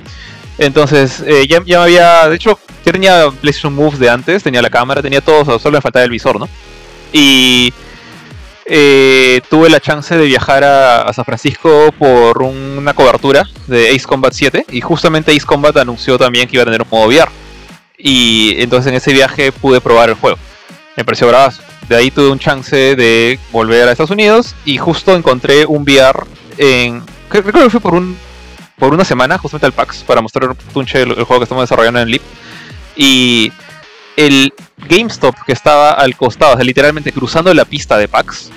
Entonces, 0.58 1.22
eh, 1.26 1.46
ya, 1.50 1.62
ya 1.66 1.80
me 1.80 1.84
había. 1.84 2.30
De 2.30 2.36
hecho, 2.36 2.60
ya 2.86 2.92
tenía 2.92 3.30
PlayStation 3.42 3.74
Moves 3.74 4.00
de 4.00 4.10
antes, 4.10 4.44
tenía 4.44 4.62
la 4.62 4.70
cámara, 4.70 5.02
tenía 5.02 5.22
todo, 5.22 5.60
solo 5.60 5.78
me 5.78 5.82
faltaba 5.82 6.06
el 6.06 6.12
visor, 6.12 6.40
¿no? 6.40 6.48
Y 7.12 7.74
eh, 8.66 9.42
tuve 9.50 9.70
la 9.70 9.80
chance 9.80 10.18
de 10.18 10.26
viajar 10.26 10.64
a, 10.64 11.12
San 11.14 11.26
Francisco 11.26 11.94
por 11.98 12.42
un- 12.42 12.76
una 12.80 12.94
cobertura 12.94 13.48
de 13.68 13.90
Ace 13.90 14.06
Combat 14.06 14.34
7 14.34 14.66
y 14.72 14.82
justamente 14.82 15.32
Ace 15.32 15.46
Combat 15.46 15.78
anunció 15.78 16.18
también 16.18 16.48
que 16.48 16.56
iba 16.56 16.64
a 16.64 16.66
tener 16.66 16.82
un 16.82 16.88
modo 16.90 17.08
VR. 17.08 17.30
Y 17.98 18.56
entonces 18.60 18.90
en 18.90 18.96
ese 18.96 19.14
viaje 19.14 19.52
pude 19.52 19.82
probar 19.82 20.10
el 20.10 20.16
juego. 20.16 20.38
Me 20.96 21.06
pareció 21.06 21.28
bravazo. 21.28 21.62
De 21.88 21.96
ahí 21.96 22.10
tuve 22.10 22.30
un 22.30 22.40
chance 22.40 22.96
de 22.96 23.40
volver 23.52 23.88
a 23.88 23.92
Estados 23.92 24.10
Unidos 24.12 24.56
y 24.66 24.78
justo 24.78 25.16
encontré 25.16 25.66
un 25.66 25.84
VR 25.84 26.26
en... 26.58 27.04
Creo 27.30 27.44
que 27.44 27.70
fue 27.70 27.80
por 27.80 27.94
un 27.94 28.18
por 28.78 28.94
una 28.94 29.06
semana 29.06 29.38
justamente 29.38 29.66
al 29.68 29.74
PAX 29.74 30.04
para 30.04 30.22
mostrar 30.22 30.54
Tunche 30.74 31.02
el, 31.02 31.10
el 31.12 31.24
juego 31.24 31.40
que 31.40 31.44
estamos 31.44 31.64
desarrollando 31.64 32.00
en 32.02 32.10
Leap. 32.10 32.22
Y 32.96 33.52
el 34.18 34.54
GameStop 34.90 35.36
que 35.46 35.54
estaba 35.54 35.92
al 35.92 36.16
costado, 36.16 36.54
o 36.54 36.56
sea, 36.56 36.64
literalmente 36.66 37.12
cruzando 37.12 37.54
la 37.54 37.66
pista 37.66 37.98
de 37.98 38.08
PAX, 38.08 38.50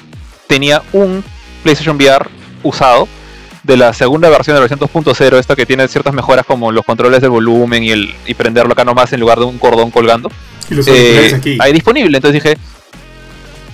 tenía 0.47 0.83
un 0.93 1.25
PlayStation 1.63 1.97
VR 1.97 2.29
usado 2.63 3.09
de 3.65 3.77
la 3.77 3.93
segunda 3.93 4.29
versión 4.31 4.55
de 4.55 4.61
la 4.63 4.67
versión 4.69 4.81
2.0, 4.81 5.39
esta 5.39 5.55
que 5.57 5.67
tiene 5.67 5.87
ciertas 5.89 6.15
mejoras 6.15 6.47
como 6.47 6.73
los 6.73 6.85
controles 6.85 7.21
del 7.21 7.31
volumen 7.31 7.83
y, 7.83 7.91
el, 7.91 8.15
y 8.27 8.35
prenderlo 8.35 8.73
acá 8.73 8.85
nomás 8.85 9.13
en 9.13 9.21
lugar 9.21 9.39
de 9.39 9.45
un 9.45 9.59
cordón 9.59 9.91
colgando. 9.91 10.31
Y 10.71 10.75
los 10.75 10.87
Eh, 10.89 11.35
aquí. 11.37 11.59
ahí 11.61 11.73
disponible. 11.73 12.17
Entonces 12.17 12.43
dije, 12.43 12.57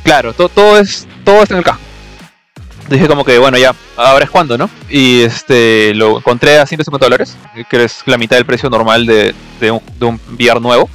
claro, 0.03 0.33
to- 0.33 0.49
todo 0.49 0.79
es 0.79 1.07
todo 1.25 1.43
está 1.43 1.55
en 1.55 1.59
el 1.59 1.65
casco. 1.65 1.81
Dije 2.89 3.09
como 3.09 3.25
que 3.25 3.39
bueno 3.39 3.57
ya, 3.57 3.75
ahora 3.97 4.25
es 4.25 4.31
cuando, 4.31 4.59
¿no? 4.59 4.69
Y 4.91 5.23
este 5.23 5.95
lo 5.95 6.19
encontré 6.19 6.59
a 6.59 6.67
150 6.67 7.07
dólares, 7.07 7.37
que 7.71 7.85
es 7.85 8.03
la 8.07 8.19
mitad 8.19 8.37
del 8.37 8.45
precio 8.45 8.69
normal 8.69 9.07
de, 9.07 9.35
de 9.61 9.71
un, 9.71 10.21
VR 10.39 10.61
nuevo. 10.61 10.89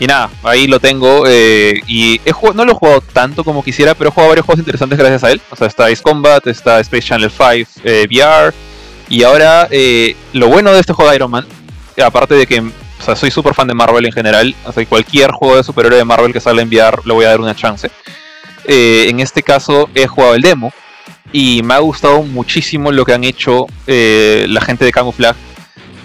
Y 0.00 0.06
nada, 0.06 0.30
ahí 0.42 0.66
lo 0.66 0.80
tengo 0.80 1.24
eh, 1.28 1.80
y 1.86 2.20
he 2.24 2.32
no 2.54 2.64
lo 2.64 2.72
he 2.72 2.74
jugado 2.74 3.00
tanto 3.00 3.44
como 3.44 3.62
quisiera, 3.62 3.94
pero 3.94 4.08
he 4.08 4.12
jugado 4.12 4.30
varios 4.30 4.46
juegos 4.46 4.58
interesantes 4.58 4.98
gracias 4.98 5.22
a 5.22 5.30
él. 5.30 5.40
O 5.50 5.54
sea, 5.54 5.68
está 5.68 5.86
Ace 5.86 6.02
Combat, 6.02 6.44
está 6.48 6.80
Space 6.80 7.06
Channel 7.06 7.30
5 7.30 7.70
eh, 7.84 8.08
VR. 8.10 8.52
Y 9.08 9.22
ahora, 9.22 9.68
eh, 9.70 10.16
lo 10.32 10.48
bueno 10.48 10.72
de 10.72 10.80
este 10.80 10.92
juego 10.92 11.10
de 11.10 11.16
Iron 11.16 11.30
Man, 11.30 11.46
aparte 12.04 12.34
de 12.34 12.46
que 12.48 12.64
soy 13.14 13.30
súper 13.30 13.54
fan 13.54 13.68
de 13.68 13.74
Marvel 13.74 14.06
en 14.06 14.12
general, 14.12 14.56
o 14.64 14.72
sea, 14.72 14.84
cualquier 14.86 15.30
juego 15.30 15.56
de 15.56 15.62
superhéroe 15.62 15.98
de 15.98 16.04
Marvel 16.04 16.32
que 16.32 16.40
salga 16.40 16.62
en 16.62 16.68
VR 16.68 17.02
le 17.04 17.12
voy 17.12 17.24
a 17.24 17.28
dar 17.28 17.40
una 17.40 17.54
chance. 17.54 17.88
En 18.64 19.20
este 19.20 19.42
caso 19.42 19.88
he 19.94 20.06
jugado 20.08 20.34
el 20.34 20.42
demo 20.42 20.72
y 21.30 21.62
me 21.62 21.74
ha 21.74 21.78
gustado 21.78 22.22
muchísimo 22.22 22.90
lo 22.90 23.04
que 23.04 23.14
han 23.14 23.24
hecho 23.24 23.66
eh, 23.86 24.46
la 24.48 24.60
gente 24.60 24.84
de 24.84 24.92
Camouflage. 24.92 25.38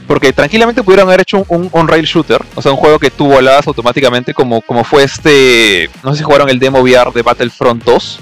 Porque 0.08 0.32
tranquilamente 0.32 0.84
pudieron 0.84 1.08
haber 1.10 1.22
hecho 1.22 1.46
un 1.50 1.70
on-rail 1.74 2.06
shooter, 2.06 2.42
o 2.56 2.62
sea, 2.62 2.72
un 2.72 2.78
juego 2.78 2.98
que 2.98 3.12
tú 3.12 3.28
volabas 3.28 3.68
automáticamente, 3.68 4.34
como, 4.34 4.62
como 4.62 4.86
fue 4.86 5.04
este. 5.04 5.90
No 6.02 6.12
sé 6.12 6.20
si 6.20 6.24
jugaron 6.24 6.50
el 6.50 6.60
demo 6.60 6.80
VR 6.80 7.12
de 7.12 7.24
Battlefront 7.24 7.84
2, 7.84 8.20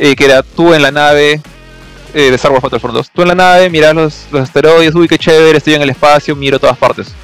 eh, 0.00 0.14
que 0.14 0.24
era 0.26 0.42
tú 0.42 0.74
en 0.74 0.82
la 0.82 0.90
nave 0.90 1.40
eh, 2.12 2.30
de 2.30 2.34
Star 2.34 2.52
Wars 2.52 2.62
Battlefront 2.62 2.94
2. 2.94 3.10
Tú 3.10 3.22
en 3.22 3.28
la 3.28 3.34
nave, 3.34 3.70
miras 3.70 3.94
los, 3.94 4.26
los 4.30 4.42
asteroides, 4.42 4.94
uy, 4.94 5.08
qué 5.08 5.18
chévere, 5.18 5.56
estoy 5.56 5.74
en 5.74 5.82
el 5.82 5.88
espacio, 5.88 6.36
miro 6.36 6.58
todas 6.58 6.76
partes. 6.76 7.14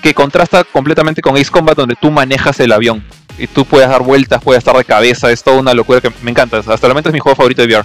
Que 0.00 0.14
contrasta 0.14 0.62
completamente 0.62 1.20
con 1.20 1.36
Ace 1.36 1.50
Combat, 1.50 1.76
donde 1.76 1.96
tú 2.00 2.12
manejas 2.12 2.60
el 2.60 2.70
avión 2.70 3.04
y 3.38 3.46
tú 3.46 3.64
puedes 3.64 3.88
dar 3.88 4.02
vueltas, 4.02 4.42
puedes 4.42 4.58
estar 4.58 4.76
de 4.76 4.84
cabeza, 4.84 5.30
es 5.30 5.42
toda 5.42 5.58
una 5.58 5.72
locura 5.74 6.00
que 6.00 6.12
me 6.22 6.30
encanta. 6.30 6.58
Hasta 6.58 6.74
el 6.74 6.88
momento 6.88 7.08
es 7.08 7.12
mi 7.12 7.20
juego 7.20 7.36
favorito 7.36 7.62
de 7.62 7.68
VR. 7.68 7.84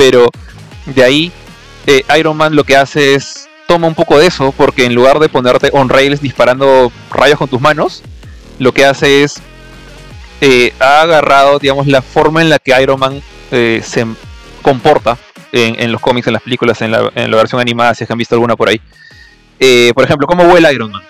Pero 0.00 0.30
de 0.86 1.04
ahí, 1.04 1.30
eh, 1.86 2.02
Iron 2.18 2.34
Man 2.34 2.56
lo 2.56 2.64
que 2.64 2.74
hace 2.74 3.14
es 3.14 3.50
toma 3.68 3.86
un 3.86 3.94
poco 3.94 4.18
de 4.18 4.28
eso, 4.28 4.50
porque 4.50 4.86
en 4.86 4.94
lugar 4.94 5.18
de 5.18 5.28
ponerte 5.28 5.68
on 5.74 5.90
rails 5.90 6.22
disparando 6.22 6.90
rayos 7.10 7.38
con 7.38 7.50
tus 7.50 7.60
manos, 7.60 8.02
lo 8.58 8.72
que 8.72 8.86
hace 8.86 9.24
es 9.24 9.42
eh, 10.40 10.72
ha 10.80 11.02
agarrado, 11.02 11.58
digamos, 11.58 11.86
la 11.86 12.00
forma 12.00 12.40
en 12.40 12.48
la 12.48 12.58
que 12.58 12.72
Iron 12.80 12.98
Man 12.98 13.20
eh, 13.50 13.82
se 13.84 14.06
comporta 14.62 15.18
en, 15.52 15.92
los 15.92 16.00
cómics, 16.00 16.28
en 16.28 16.32
las 16.32 16.42
películas, 16.44 16.80
en 16.80 16.92
la, 16.92 17.10
versión 17.12 17.60
animada, 17.60 17.94
si 17.94 18.04
es 18.04 18.10
han 18.10 18.16
visto 18.16 18.34
alguna 18.34 18.56
por 18.56 18.70
ahí. 18.70 18.80
Por 19.92 20.02
ejemplo, 20.02 20.26
¿cómo 20.26 20.44
vuela 20.44 20.72
Iron 20.72 20.92
Man? 20.92 21.02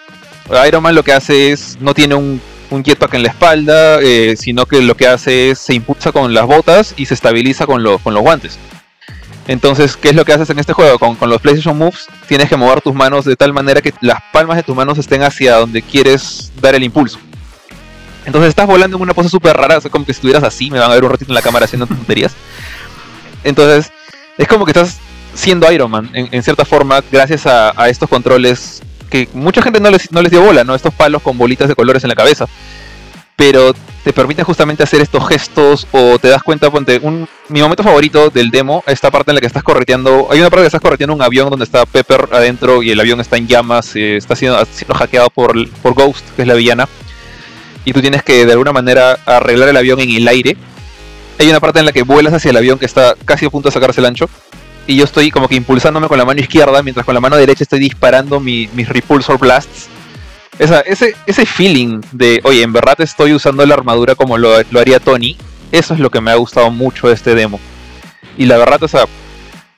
Iron 0.66 0.82
Man 0.82 0.96
lo 0.96 1.04
que 1.04 1.12
hace 1.12 1.52
es, 1.52 1.78
no 1.80 1.94
tiene 1.94 2.16
un, 2.16 2.40
un 2.70 2.82
jetpack 2.82 3.14
en 3.14 3.22
la 3.22 3.28
espalda, 3.28 4.00
sino 4.34 4.66
que 4.66 4.82
lo 4.82 4.96
que 4.96 5.06
hace 5.06 5.50
es 5.50 5.60
se 5.60 5.74
impulsa 5.74 6.10
con 6.10 6.34
las 6.34 6.46
botas 6.46 6.94
y 6.96 7.06
se 7.06 7.14
estabiliza 7.14 7.66
con, 7.66 7.84
los 7.84 8.00
con 8.00 8.14
los 8.14 8.22
guantes. 8.24 8.58
Entonces, 9.46 9.96
¿qué 9.96 10.10
es 10.10 10.14
lo 10.14 10.24
que 10.24 10.32
haces 10.32 10.50
en 10.50 10.58
este 10.58 10.72
juego? 10.72 10.98
Con, 10.98 11.16
los 11.28 11.40
PlayStation 11.40 11.76
Moves 11.76 12.06
tienes 12.28 12.48
que 12.48 12.56
mover 12.56 12.80
tus 12.80 12.94
manos 12.94 13.24
de 13.24 13.36
tal 13.36 13.52
manera 13.52 13.80
que 13.80 13.92
las 14.00 14.20
palmas 14.32 14.56
de 14.56 14.62
tus 14.62 14.76
manos 14.76 14.98
estén 14.98 15.22
hacia 15.22 15.56
donde 15.56 15.82
quieres 15.82 16.52
dar 16.60 16.74
el 16.74 16.84
impulso. 16.84 17.18
Entonces 18.26 18.50
estás 18.50 18.66
volando 18.66 18.96
en 18.96 19.02
una 19.02 19.14
pose 19.14 19.28
súper 19.28 19.56
rara, 19.56 19.78
o 19.78 19.90
como 19.90 20.04
que 20.04 20.12
estuvieras 20.12 20.44
así, 20.44 20.70
me 20.70 20.78
van 20.78 20.90
a 20.90 20.94
ver 20.94 21.04
un 21.04 21.10
ratito 21.10 21.30
en 21.30 21.34
la 21.34 21.42
cámara 21.42 21.64
haciendo 21.64 21.86
tonterías. 21.88 22.32
Entonces, 23.42 23.90
es 24.36 24.46
como 24.46 24.64
que 24.64 24.72
estás 24.72 24.98
siendo 25.34 25.70
Iron 25.72 25.90
Man, 25.90 26.10
en, 26.12 26.28
en 26.30 26.42
cierta 26.42 26.64
forma, 26.64 27.02
gracias 27.10 27.46
a, 27.46 27.72
a 27.80 27.88
estos 27.88 28.08
controles 28.08 28.82
que 29.10 29.28
mucha 29.34 29.60
gente 29.60 29.80
no 29.80 29.90
les, 29.90 30.10
no 30.12 30.22
les 30.22 30.30
dio 30.30 30.40
bola, 30.40 30.64
¿no? 30.64 30.74
Estos 30.74 30.94
palos 30.94 31.20
con 31.22 31.36
bolitas 31.36 31.68
de 31.68 31.74
colores 31.74 32.04
en 32.04 32.08
la 32.08 32.14
cabeza. 32.14 32.46
Pero 33.40 33.72
te 34.04 34.12
permiten 34.12 34.44
justamente 34.44 34.82
hacer 34.82 35.00
estos 35.00 35.26
gestos 35.26 35.86
o 35.92 36.18
te 36.18 36.28
das 36.28 36.42
cuenta, 36.42 36.70
ponte, 36.70 37.00
un, 37.02 37.26
mi 37.48 37.62
momento 37.62 37.82
favorito 37.82 38.28
del 38.28 38.50
demo, 38.50 38.84
esta 38.86 39.10
parte 39.10 39.30
en 39.30 39.36
la 39.36 39.40
que 39.40 39.46
estás 39.46 39.62
correteando, 39.62 40.28
hay 40.30 40.40
una 40.40 40.50
parte 40.50 40.64
que 40.64 40.66
estás 40.66 40.80
correteando 40.82 41.14
un 41.14 41.22
avión 41.22 41.48
donde 41.48 41.64
está 41.64 41.86
Pepper 41.86 42.28
adentro 42.32 42.82
y 42.82 42.90
el 42.90 43.00
avión 43.00 43.18
está 43.18 43.38
en 43.38 43.46
llamas, 43.46 43.96
eh, 43.96 44.18
está 44.18 44.36
siendo, 44.36 44.58
hackeado 44.94 45.30
por, 45.30 45.54
por 45.82 45.94
Ghost, 45.94 46.24
que 46.36 46.42
es 46.42 46.48
la 46.48 46.52
villana, 46.52 46.86
y 47.86 47.94
tú 47.94 48.02
tienes 48.02 48.22
que 48.22 48.44
de 48.44 48.52
alguna 48.52 48.74
manera 48.74 49.18
arreglar 49.24 49.70
el 49.70 49.76
avión 49.78 50.00
en 50.00 50.10
el 50.10 50.28
aire. 50.28 50.58
Hay 51.38 51.48
una 51.48 51.60
parte 51.60 51.78
en 51.78 51.86
la 51.86 51.92
que 51.92 52.02
vuelas 52.02 52.34
hacia 52.34 52.50
el 52.50 52.58
avión 52.58 52.78
que 52.78 52.84
está 52.84 53.14
casi 53.24 53.46
a 53.46 53.50
punto 53.50 53.70
de 53.70 53.72
sacarse 53.72 54.02
el 54.02 54.06
ancho. 54.06 54.28
Y 54.86 54.96
yo 54.96 55.04
estoy 55.04 55.30
como 55.30 55.48
que 55.48 55.54
impulsándome 55.54 56.08
con 56.08 56.18
la 56.18 56.26
mano 56.26 56.40
izquierda, 56.40 56.82
mientras 56.82 57.06
con 57.06 57.14
la 57.14 57.20
mano 57.22 57.36
derecha 57.36 57.64
estoy 57.64 57.78
disparando 57.78 58.38
mi- 58.38 58.68
mis 58.74 58.86
repulsor 58.86 59.38
blasts. 59.38 59.88
Esa- 60.60 60.80
ese, 60.82 61.16
ese 61.26 61.46
feeling 61.46 62.00
de, 62.12 62.40
oye, 62.44 62.62
en 62.62 62.72
verdad 62.72 63.00
estoy 63.00 63.32
usando 63.32 63.64
la 63.66 63.74
armadura 63.74 64.14
como 64.14 64.36
lo, 64.38 64.50
lo 64.70 64.78
haría 64.80 65.00
Tony, 65.00 65.36
eso 65.72 65.94
es 65.94 66.00
lo 66.00 66.10
que 66.10 66.20
me 66.20 66.30
ha 66.30 66.34
gustado 66.36 66.70
mucho 66.70 67.08
de 67.08 67.14
este 67.14 67.34
demo. 67.34 67.58
Y 68.36 68.44
la 68.44 68.58
verdad, 68.58 68.82
o 68.82 68.88
sea, 68.88 69.04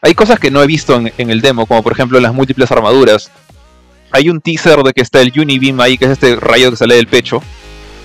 hay 0.01 0.15
cosas 0.15 0.41
que 0.41 0.51
no 0.51 0.63
he 0.63 0.67
visto 0.67 0.97
en, 0.97 1.13
en 1.17 1.31
el 1.31 1.41
demo, 1.41 1.67
como 1.67 1.83
por 1.83 1.93
ejemplo 1.93 2.19
las 2.21 2.35
múltiples 2.35 2.71
armaduras. 2.71 3.31
Hay 4.11 4.29
un 4.29 4.41
teaser 4.41 4.81
de 4.83 4.93
que 4.93 5.01
está 5.03 5.21
el 5.21 5.33
Unibeam 5.35 5.81
ahí, 5.81 5.97
que 5.97 6.05
es 6.07 6.11
este 6.11 6.37
rayo 6.37 6.71
que 6.71 6.77
sale 6.77 6.97
del 6.97 7.07
pecho, 7.07 7.41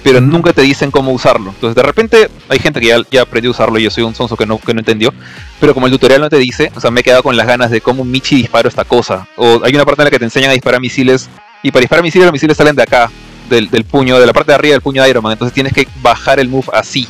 pero 0.03 0.21
nunca 0.21 0.53
te 0.53 0.61
dicen 0.61 0.89
cómo 0.91 1.11
usarlo. 1.11 1.49
Entonces, 1.49 1.75
de 1.75 1.81
repente, 1.83 2.29
hay 2.47 2.59
gente 2.59 2.79
que 2.79 2.87
ya, 2.87 2.97
ya 3.11 3.23
aprendió 3.23 3.49
a 3.49 3.51
usarlo 3.51 3.77
y 3.79 3.83
yo 3.83 3.89
soy 3.89 4.03
un 4.03 4.15
sonso 4.15 4.37
que 4.37 4.45
no, 4.45 4.57
que 4.59 4.73
no 4.73 4.79
entendió. 4.79 5.11
Pero 5.59 5.73
como 5.73 5.87
el 5.87 5.91
tutorial 5.91 6.21
no 6.21 6.29
te 6.29 6.37
dice, 6.37 6.71
o 6.75 6.79
sea, 6.79 6.91
me 6.91 7.01
he 7.01 7.03
quedado 7.03 7.23
con 7.23 7.35
las 7.35 7.45
ganas 7.47 7.71
de 7.71 7.81
cómo 7.81 8.05
Michi 8.05 8.35
disparo 8.37 8.69
esta 8.69 8.85
cosa. 8.85 9.27
O 9.35 9.61
hay 9.65 9.73
una 9.73 9.83
parte 9.85 10.03
en 10.03 10.05
la 10.05 10.11
que 10.11 10.19
te 10.19 10.25
enseñan 10.25 10.51
a 10.51 10.53
disparar 10.53 10.79
misiles, 10.79 11.29
y 11.63 11.71
para 11.71 11.81
disparar 11.81 12.03
misiles, 12.03 12.25
los 12.25 12.33
misiles 12.33 12.57
salen 12.57 12.75
de 12.75 12.83
acá, 12.83 13.09
del, 13.49 13.67
puño, 13.85 14.19
de 14.19 14.25
la 14.25 14.33
parte 14.33 14.51
de 14.51 14.55
arriba 14.55 14.73
del 14.73 14.81
puño 14.81 15.03
de 15.03 15.09
Iron 15.09 15.23
Man. 15.23 15.33
Entonces 15.33 15.53
tienes 15.53 15.73
que 15.73 15.87
bajar 16.01 16.39
el 16.39 16.49
move 16.49 16.67
así. 16.73 17.07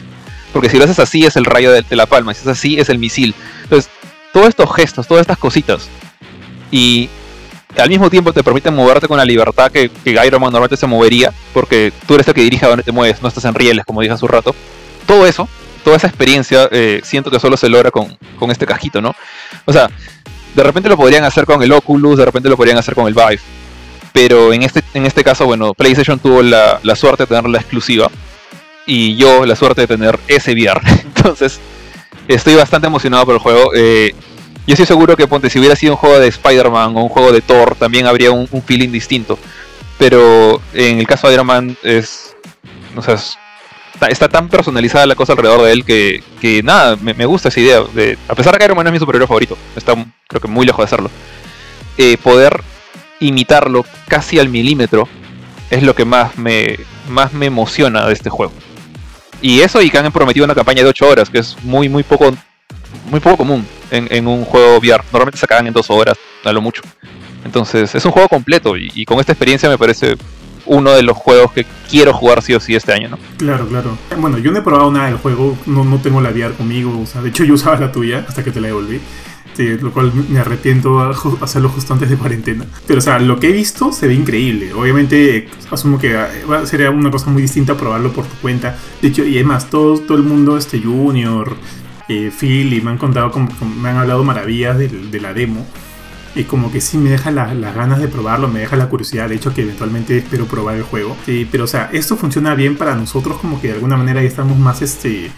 Porque 0.53 0.69
si 0.69 0.77
lo 0.77 0.85
haces 0.85 0.99
así 0.99 1.25
es 1.25 1.35
el 1.35 1.45
rayo 1.45 1.71
de, 1.71 1.83
la 1.91 2.05
palma, 2.05 2.33
si 2.33 2.41
es 2.41 2.47
así 2.47 2.79
es 2.79 2.89
el 2.89 2.99
misil. 2.99 3.35
Entonces, 3.63 3.91
todos 4.33 4.47
estos 4.47 4.73
gestos, 4.73 5.07
todas 5.07 5.21
estas 5.21 5.37
cositas. 5.37 5.89
Y 6.71 7.09
al 7.77 7.89
mismo 7.89 8.09
tiempo 8.09 8.33
te 8.33 8.43
permiten 8.43 8.73
moverte 8.73 9.07
con 9.07 9.17
la 9.17 9.25
libertad 9.25 9.71
que, 9.71 9.89
que 9.89 10.11
Iron 10.11 10.41
Man 10.41 10.51
normalmente 10.51 10.77
se 10.77 10.87
movería, 10.87 11.31
porque 11.53 11.91
tú 12.07 12.15
eres 12.15 12.27
el 12.27 12.33
que 12.33 12.41
dirige 12.41 12.65
a 12.65 12.69
dónde 12.69 12.83
te 12.83 12.91
mueves, 12.91 13.21
no 13.21 13.27
estás 13.27 13.45
en 13.45 13.53
rieles, 13.53 13.85
como 13.85 14.01
dije 14.01 14.13
hace 14.13 14.25
un 14.25 14.31
rato. 14.31 14.55
Todo 15.05 15.27
eso, 15.27 15.47
toda 15.83 15.97
esa 15.97 16.07
experiencia, 16.07 16.67
eh, 16.71 17.01
siento 17.03 17.29
que 17.29 17.39
solo 17.39 17.57
se 17.57 17.69
logra 17.69 17.91
con, 17.91 18.17
con 18.39 18.49
este 18.51 18.65
casquito, 18.65 19.01
¿no? 19.01 19.15
O 19.65 19.73
sea, 19.73 19.89
de 20.55 20.63
repente 20.63 20.89
lo 20.89 20.97
podrían 20.97 21.23
hacer 21.23 21.45
con 21.45 21.61
el 21.61 21.71
Oculus, 21.71 22.17
de 22.17 22.25
repente 22.25 22.49
lo 22.49 22.57
podrían 22.57 22.77
hacer 22.77 22.95
con 22.95 23.07
el 23.07 23.13
Vive. 23.13 23.39
Pero 24.17 24.51
en 24.51 24.63
este, 24.63 24.81
en 24.95 25.05
este 25.05 25.23
caso, 25.23 25.45
bueno, 25.45 25.75
PlayStation 25.75 26.17
tuvo 26.17 26.41
la, 26.41 26.79
la 26.81 26.95
suerte 26.95 27.21
de 27.21 27.27
tener 27.27 27.47
la 27.47 27.59
exclusiva. 27.59 28.09
Y 28.87 29.15
yo 29.15 29.45
la 29.45 29.55
suerte 29.55 29.81
de 29.81 29.87
tener 29.87 30.19
ese 30.27 30.53
VR. 30.53 30.81
Entonces, 31.05 31.59
estoy 32.27 32.55
bastante 32.55 32.87
emocionado 32.87 33.27
por 33.27 33.35
el 33.35 33.39
juego. 33.39 33.69
Eh, 33.75 34.15
yo 34.65 34.73
estoy 34.73 34.87
seguro 34.87 35.15
que 35.15 35.27
ponte, 35.27 35.51
si 35.51 35.59
hubiera 35.59 35.75
sido 35.75 35.93
un 35.93 35.97
juego 35.97 36.17
de 36.17 36.29
Spider-Man 36.29 36.97
o 36.97 37.03
un 37.03 37.09
juego 37.09 37.31
de 37.31 37.41
Thor, 37.41 37.75
también 37.75 38.07
habría 38.07 38.31
un, 38.31 38.47
feeling 38.65 38.89
distinto. 38.89 39.37
Pero 39.99 40.63
en 40.73 40.97
el 40.97 41.05
caso 41.05 41.27
de 41.27 41.35
Iron 41.35 41.45
Man 41.45 41.77
es. 41.83 42.35
O 42.95 43.03
sea, 43.03 43.13
es- 43.13 43.37
está, 44.09 44.29
tan 44.29 44.49
personalizada 44.49 45.05
la 45.05 45.13
cosa 45.13 45.33
alrededor 45.33 45.61
de 45.61 45.71
él 45.71 45.85
que, 45.85 46.23
que 46.41 46.63
nada, 46.63 46.95
me, 46.95 47.13
me 47.13 47.27
gusta 47.27 47.49
esa 47.49 47.59
idea. 47.59 47.81
De, 47.93 48.17
a 48.27 48.33
pesar 48.33 48.53
de 48.53 48.57
que 48.57 48.65
Iron 48.65 48.77
Man 48.77 48.87
es 48.87 48.93
mi 48.93 48.99
superhéroe 48.99 49.27
favorito, 49.27 49.55
está 49.75 49.93
creo 50.27 50.41
que 50.41 50.47
muy 50.47 50.65
lejos 50.65 50.79
de 50.79 50.85
hacerlo. 50.85 51.11
eh, 51.99 52.17
poder 52.17 52.63
imitarlo 53.19 53.85
casi 54.07 54.39
al 54.39 54.49
milímetro 54.49 55.07
es 55.69 55.83
lo 55.83 55.95
que 55.95 56.05
más 56.05 56.37
me, 56.37 56.77
más 57.09 57.33
me 57.33 57.47
emociona 57.47 58.05
de 58.07 58.13
este 58.13 58.29
juego. 58.29 58.53
Y 59.41 59.61
eso 59.61 59.81
y 59.81 59.89
que 59.89 59.97
han 59.97 60.11
prometido 60.11 60.45
una 60.45 60.55
campaña 60.55 60.83
de 60.83 60.89
8 60.89 61.07
horas, 61.07 61.29
que 61.29 61.39
es 61.39 61.55
muy, 61.63 61.89
muy 61.89 62.03
poco 62.03 62.33
muy 63.11 63.19
poco 63.19 63.37
común 63.37 63.65
en, 63.91 64.07
en 64.11 64.27
un 64.27 64.43
juego 64.43 64.77
VR. 64.77 65.03
Normalmente 65.11 65.37
se 65.37 65.45
acaban 65.45 65.67
en 65.67 65.73
2 65.73 65.89
horas, 65.89 66.17
a 66.43 66.51
lo 66.51 66.61
mucho. 66.61 66.81
Entonces, 67.47 67.95
es 67.95 68.03
un 68.05 68.11
juego 68.11 68.27
completo 68.27 68.75
y, 68.75 69.05
con 69.05 69.19
esta 69.19 69.31
experiencia 69.31 69.69
me 69.69 69.77
parece 69.77 70.15
uno 70.65 70.91
de 70.91 71.01
los 71.01 71.15
juegos 71.15 71.53
que 71.53 71.65
quiero 71.89 72.13
jugar 72.13 72.41
sí 72.41 72.53
o 72.53 72.59
sí 72.59 72.75
este 72.75 72.91
año, 72.91 73.07
¿no? 73.07 73.17
Claro, 73.37 73.65
claro. 73.67 73.97
Bueno, 74.17 74.37
yo 74.37 74.51
no 74.51 74.59
he 74.59 74.61
probado 74.61 74.91
nada 74.91 75.05
del 75.05 75.15
juego, 75.15 75.57
no, 75.65 75.85
no 75.85 75.97
tengo 75.99 76.19
la 76.19 76.31
VR 76.31 76.53
conmigo, 76.55 76.99
o 76.99 77.05
sea, 77.05 77.21
de 77.21 77.29
hecho 77.29 77.45
yo 77.45 77.53
usaba 77.53 77.79
la 77.79 77.91
tuya 77.91 78.25
hasta 78.27 78.43
que 78.43 78.51
te 78.51 78.59
la 78.59 78.67
devolví. 78.67 78.99
Sí, 79.57 79.75
lo 79.81 79.91
cual 79.91 80.13
me 80.29 80.39
arrepiento 80.39 80.99
a 80.99 81.09
hacerlo 81.41 81.69
justo 81.69 81.91
antes 81.91 82.09
de 82.11 82.15
cuarentena. 82.15 82.63
Pero, 82.85 82.99
o 82.99 83.01
sea, 83.01 83.17
lo 83.17 83.39
que 83.39 83.49
he 83.49 83.51
visto 83.51 83.91
se 83.91 84.07
ve 84.07 84.13
increíble. 84.13 84.71
Obviamente, 84.73 85.35
eh, 85.35 85.49
asumo 85.71 85.97
que 85.97 86.13
eh, 86.13 86.45
va- 86.49 86.63
sería 86.67 86.91
una 86.91 87.09
cosa 87.09 87.31
muy 87.31 87.41
distinta 87.41 87.75
probarlo 87.75 88.13
por 88.13 88.25
tu 88.27 88.35
cuenta. 88.35 88.77
De 89.01 89.07
hecho, 89.07 89.25
y 89.25 89.33
además, 89.33 89.67
todo, 89.71 89.97
todo 89.97 90.15
el 90.19 90.23
mundo, 90.23 90.57
este 90.57 90.79
Junior, 90.79 91.57
eh, 92.07 92.29
Phil, 92.39 92.71
y 92.71 92.81
me 92.81 92.91
han 92.91 92.99
contado, 92.99 93.31
como, 93.31 93.49
me 93.81 93.89
han 93.89 93.97
hablado 93.97 94.23
maravillas 94.23 94.77
del- 94.77 95.09
de, 95.09 95.19
la 95.21 95.33
demo. 95.33 95.65
Y 96.35 96.43
como 96.43 96.71
que 96.71 96.79
sí 96.79 96.99
me 96.99 97.09
deja 97.09 97.31
la- 97.31 97.55
las 97.55 97.73
ganas 97.73 97.99
de 97.99 98.07
probarlo, 98.09 98.47
me 98.47 98.59
deja 98.59 98.75
la 98.75 98.89
curiosidad, 98.89 99.27
de 99.27 99.35
hecho 99.37 99.55
que 99.55 99.63
eventualmente 99.63 100.19
espero 100.19 100.45
probar 100.45 100.75
el 100.75 100.83
juego. 100.83 101.17
Sí, 101.25 101.47
pero 101.51 101.63
o 101.63 101.67
sea, 101.67 101.89
esto 101.93 102.15
funciona 102.15 102.53
bien 102.53 102.77
para 102.77 102.95
nosotros 102.95 103.39
como 103.39 103.59
que 103.59 103.69
de 103.69 103.73
alguna 103.73 103.97
manera 103.97 104.21
ya 104.21 104.27
estamos 104.27 104.55
más 104.59 104.83
este... 104.83 105.31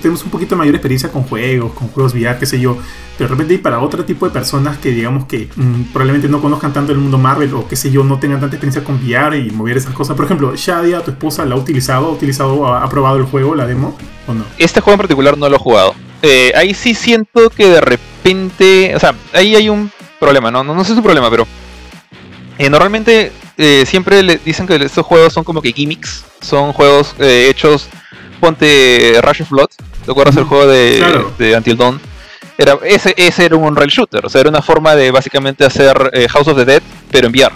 tenemos 0.00 0.24
un 0.24 0.30
poquito 0.30 0.56
mayor 0.56 0.74
experiencia 0.74 1.10
con 1.10 1.22
juegos, 1.22 1.72
con 1.72 1.88
juegos 1.88 2.14
VR, 2.14 2.38
qué 2.38 2.46
sé 2.46 2.60
yo. 2.60 2.76
Pero 3.16 3.28
de 3.28 3.34
repente 3.34 3.58
para 3.58 3.80
otro 3.80 4.04
tipo 4.04 4.26
de 4.26 4.32
personas 4.32 4.78
que 4.78 4.90
digamos 4.90 5.26
que 5.26 5.48
mm, 5.54 5.92
probablemente 5.92 6.28
no 6.28 6.40
conozcan 6.40 6.72
tanto 6.72 6.92
el 6.92 6.98
mundo 6.98 7.18
Marvel 7.18 7.54
o 7.54 7.68
qué 7.68 7.76
sé 7.76 7.90
yo, 7.90 8.04
no 8.04 8.18
tengan 8.18 8.40
tanta 8.40 8.56
experiencia 8.56 8.84
con 8.84 8.96
VR 8.96 9.38
y 9.38 9.50
mover 9.50 9.76
esas 9.76 9.94
cosas. 9.94 10.16
Por 10.16 10.24
ejemplo, 10.24 10.54
Shadia, 10.56 11.02
tu 11.02 11.10
esposa, 11.10 11.44
¿la 11.44 11.54
ha 11.54 11.58
utilizado? 11.58 12.06
¿Ha 12.06 12.10
utilizado, 12.10 12.66
ha, 12.66 12.82
ha 12.82 12.88
probado 12.88 13.16
el 13.16 13.24
juego, 13.24 13.54
la 13.54 13.66
demo 13.66 13.96
o 14.26 14.34
no? 14.34 14.44
Este 14.58 14.80
juego 14.80 14.94
en 14.94 14.98
particular 14.98 15.36
no 15.38 15.48
lo 15.48 15.56
he 15.56 15.58
jugado. 15.58 15.94
Eh, 16.22 16.52
ahí 16.54 16.72
sí 16.72 16.94
siento 16.94 17.50
que 17.50 17.68
de 17.68 17.80
repente, 17.80 18.94
o 18.94 19.00
sea, 19.00 19.12
ahí 19.32 19.56
hay 19.56 19.68
un 19.68 19.90
problema, 20.20 20.52
no, 20.52 20.62
no, 20.62 20.72
no 20.72 20.84
sé 20.84 20.92
un 20.92 21.02
problema, 21.02 21.28
pero 21.28 21.48
eh, 22.58 22.70
normalmente 22.70 23.32
eh, 23.58 23.82
siempre 23.86 24.22
le 24.22 24.38
dicen 24.38 24.68
que 24.68 24.76
estos 24.76 25.04
juegos 25.04 25.32
son 25.32 25.42
como 25.42 25.60
que 25.60 25.72
gimmicks, 25.72 26.24
son 26.40 26.72
juegos 26.72 27.16
hechos, 27.18 27.88
ponte 28.46 29.20
Rush 29.22 29.42
of 29.42 29.50
Blood, 29.50 29.68
¿te 30.04 30.10
acuerdas 30.10 30.36
el 30.36 30.42
juego 30.44 30.66
de, 30.66 30.96
claro. 30.98 31.32
de 31.38 31.56
Until 31.56 31.76
Dawn? 31.76 32.00
Era, 32.58 32.76
ese, 32.84 33.14
ese 33.16 33.44
era 33.44 33.56
un 33.56 33.76
rail 33.76 33.88
shooter, 33.88 34.26
o 34.26 34.28
sea, 34.28 34.40
era 34.40 34.50
una 34.50 34.60
forma 34.62 34.96
de 34.96 35.12
básicamente 35.12 35.64
hacer 35.64 36.10
eh, 36.12 36.26
House 36.28 36.48
of 36.48 36.56
the 36.56 36.64
Dead, 36.64 36.82
pero 37.12 37.28
en 37.28 37.32
VR. 37.32 37.54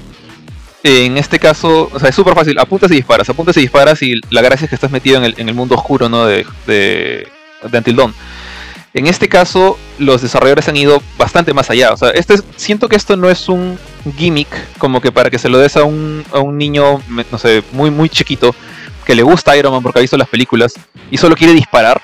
En 0.85 1.17
este 1.19 1.41
caso, 1.41 1.91
o 1.93 1.99
sea, 1.99 2.11
es 2.11 2.15
súper 2.15 2.35
fácil, 2.35 2.57
apuntas 2.61 2.91
y 2.93 2.95
disparas, 2.95 3.29
apuntas 3.29 3.57
y 3.57 3.61
disparas 3.63 4.01
y 4.03 4.21
la 4.31 4.41
gracia 4.43 4.67
es 4.67 4.69
que 4.69 4.77
estás 4.77 4.93
metido 4.93 5.17
en 5.19 5.25
el, 5.25 5.35
en 5.39 5.49
el 5.49 5.55
mundo 5.57 5.75
oscuro, 5.75 6.09
¿no? 6.09 6.25
De, 6.25 6.47
de, 6.69 7.27
de 7.69 7.79
Until 7.79 7.97
Dawn. 7.97 8.15
En 8.95 9.07
este 9.09 9.29
caso, 9.29 9.79
los 9.99 10.23
desarrolladores 10.23 10.69
han 10.69 10.77
ido 10.77 11.03
bastante 11.19 11.53
más 11.53 11.69
allá. 11.69 11.93
O 11.93 11.97
sea, 11.97 12.11
este 12.11 12.35
es- 12.35 12.45
siento 12.55 12.89
que 12.89 12.95
esto 12.97 13.17
no 13.17 13.29
es 13.29 13.49
un 13.49 13.79
gimmick 14.17 14.49
como 14.79 15.01
que 15.01 15.11
para 15.13 15.29
que 15.29 15.39
se 15.39 15.49
lo 15.51 15.59
des 15.59 15.77
a 15.77 15.83
un, 15.83 16.25
a 16.33 16.39
un 16.39 16.57
niño, 16.57 17.03
no 17.33 17.39
sé, 17.39 17.63
muy, 17.73 17.91
muy 17.91 18.09
chiquito, 18.09 18.55
que 19.07 19.15
le 19.15 19.23
gusta 19.23 19.57
Iron 19.57 19.73
Man 19.73 19.83
porque 19.83 20.01
ha 20.01 20.03
visto 20.03 20.17
las 20.17 20.29
películas 20.29 20.75
y 21.11 21.17
solo 21.17 21.37
quiere 21.37 21.55
disparar. 21.55 22.03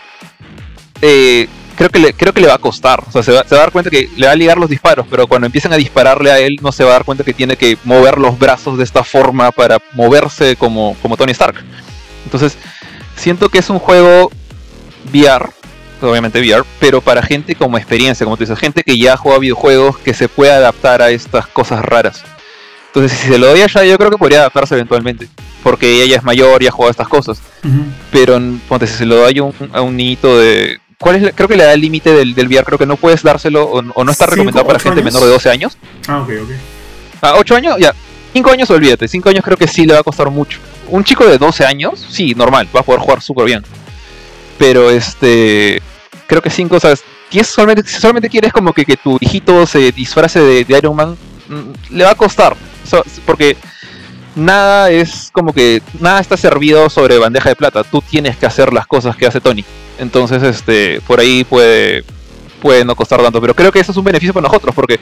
Eh, 1.03 1.49
creo, 1.77 1.91
que 1.91 1.99
le, 1.99 2.13
creo 2.15 2.33
que 2.33 2.41
le 2.41 2.47
va 2.47 2.55
a 2.55 2.59
costar. 2.59 3.03
O 3.07 3.11
sea, 3.11 3.25
se 3.25 3.33
va, 3.33 3.41
a 3.41 3.45
dar 3.45 3.73
cuenta 3.73 3.91
que 3.91 4.09
le 4.17 4.27
va 4.27 4.33
a 4.33 4.37
ligar 4.37 4.57
los 4.57 4.71
disparos, 4.71 5.05
pero 5.11 5.27
cuando 5.27 5.47
empiecen 5.47 5.73
a 5.73 5.77
dispararle 5.77 6.31
a 6.31 6.39
él, 6.39 6.61
no 6.63 6.71
se 6.71 6.85
va 6.85 6.91
a 6.91 6.93
dar 6.95 7.05
cuenta 7.05 7.25
que 7.25 7.35
tiene 7.35 7.57
que 7.57 7.77
mover 7.83 8.19
los 8.19 8.39
brazos 8.39 8.79
de 8.79 8.85
esta 8.85 9.03
forma 9.03 9.51
para 9.51 9.79
moverse 9.95 10.55
como, 10.55 10.97
como 11.03 11.17
Tony 11.17 11.33
Stark. 11.33 11.57
Entonces, 12.25 12.57
siento 13.17 13.49
que 13.49 13.59
es 13.59 13.69
un 13.69 13.81
juego 13.81 14.31
VR, 15.13 15.51
obviamente 16.01 16.41
VR, 16.41 16.65
pero 16.79 17.01
para 17.01 17.21
gente 17.21 17.57
como 17.57 17.79
experiencia, 17.79 18.25
como 18.25 18.37
tú 18.37 18.45
dices, 18.45 18.59
gente 18.61 18.85
que 18.85 18.97
ya 18.97 19.17
juega 19.17 19.41
videojuegos, 19.41 19.99
que 19.99 20.15
se 20.15 20.29
puede 20.29 20.53
adaptar 20.53 21.03
a 21.03 21.11
estas 21.11 21.49
cosas 21.49 21.85
raras. 21.85 22.23
Entonces, 22.87 23.19
si 23.19 23.27
se 23.27 23.39
lo 23.39 23.49
doy 23.49 23.63
a 23.63 23.67
Shai, 23.67 23.89
yo 23.89 23.99
creo 23.99 24.11
que 24.11 24.19
podría 24.19 24.39
adaptarse 24.39 24.75
eventualmente, 24.75 25.29
porque 25.63 26.03
ella 26.03 26.17
es 26.17 26.23
mayor 26.23 26.63
y 26.63 26.67
ha 26.67 26.71
jugado 26.71 26.91
estas 26.91 27.09
cosas. 27.09 27.41
Ujú. 27.65 27.85
Pero, 28.11 28.41
ponte, 28.69 28.87
si 28.87 28.95
se 28.95 29.07
lo 29.07 29.17
doy 29.17 29.39
a 29.39 29.43
un, 29.45 29.55
a 29.73 29.81
un 29.81 29.97
niñito 29.97 30.39
de... 30.39 30.79
¿Cuál 30.99 31.17
es 31.17 31.23
la- 31.23 31.33
creo 31.33 31.49
que 31.49 31.57
la 31.57 31.65
edad 31.65 31.77
límite 31.77 32.13
del, 32.13 32.35
del 32.35 32.47
VR? 32.47 32.65
Creo 32.65 32.79
que 32.79 32.87
no 32.87 32.97
puedes 32.97 33.23
dárselo 33.23 33.65
o, 33.65 33.83
o 33.95 34.05
no 34.05 34.13
está 34.13 34.27
recomendado 34.27 34.67
para 34.67 34.79
gente 34.79 35.01
años. 35.01 35.13
menor 35.13 35.27
de 35.27 35.33
12 35.33 35.51
años. 35.51 35.77
Ah, 36.07 36.21
ok, 36.21 36.31
ok. 36.45 36.51
¿A 37.23 37.35
8 37.37 37.57
años? 37.57 37.77
Ya. 37.79 37.93
5 38.33 38.51
años, 38.51 38.71
olvídate. 38.71 39.09
5 39.09 39.29
años 39.29 39.45
creo 39.45 39.57
que 39.57 39.67
sí 39.69 39.85
le 39.85 39.95
va 39.95 40.01
a 40.01 40.03
costar 40.05 40.31
mucho. 40.31 40.59
Un 40.89 41.03
chico 41.05 41.25
de 41.27 41.39
12 41.39 41.65
años, 41.67 42.05
sí, 42.09 42.35
normal, 42.35 42.69
va 42.75 42.81
a 42.81 42.83
poder 42.85 43.01
jugar 43.01 43.21
súper 43.23 43.47
bien. 43.47 43.65
Pero 44.59 44.91
este. 44.91 45.81
Creo 46.27 46.41
que 46.41 46.51
5, 46.51 46.79
¿sabes? 46.81 47.03
Si, 47.31 47.39
es 47.41 47.47
solamente, 47.49 47.89
si 47.91 48.01
solamente 48.01 48.29
quieres 48.29 48.53
como 48.53 48.73
que, 48.73 48.85
que 48.85 48.97
tu 48.97 49.19
hijito 49.21 49.67
se 49.67 49.91
disfrace 49.93 50.39
de, 50.41 50.65
de 50.65 50.79
Iron 50.79 50.95
Man, 50.97 51.17
mm, 51.49 51.95
le 51.97 52.05
va 52.05 52.11
a 52.11 52.15
costar. 52.15 52.57
So- 52.89 53.05
porque 53.27 53.57
nada 54.35 54.91
es 54.91 55.31
como 55.33 55.53
que. 55.53 55.83
Nada 56.01 56.21
está 56.21 56.37
servido 56.37 56.91
sobre 56.91 57.19
bandeja 57.19 57.51
de 57.51 57.57
plata. 57.57 57.85
Tú 57.85 58.03
tienes 58.03 58.37
que 58.37 58.47
hacer 58.47 58.73
las 58.73 58.87
cosas 58.87 59.17
que 59.17 59.27
hace 59.27 59.41
Tony. 59.41 59.65
Entonces, 59.99 60.43
este. 60.43 61.01
Por 61.07 61.21
ahí 61.21 61.45
puede. 61.45 62.05
Puede 62.61 62.85
no 62.85 62.95
costar 62.95 63.23
tanto. 63.23 63.41
Pero 63.41 63.55
creo 63.55 63.73
que 63.73 63.81
eso 63.81 63.93
es 63.93 63.99
un 63.99 64.05
beneficio 64.05 64.33
para 64.33 64.47
nosotros. 64.49 64.75
Porque 64.75 65.01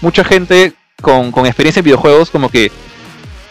mucha 0.00 0.24
gente 0.24 0.74
con, 1.00 1.32
con 1.32 1.46
experiencia 1.46 1.80
en 1.80 1.84
videojuegos 1.84 2.30
como 2.30 2.48
que 2.48 2.70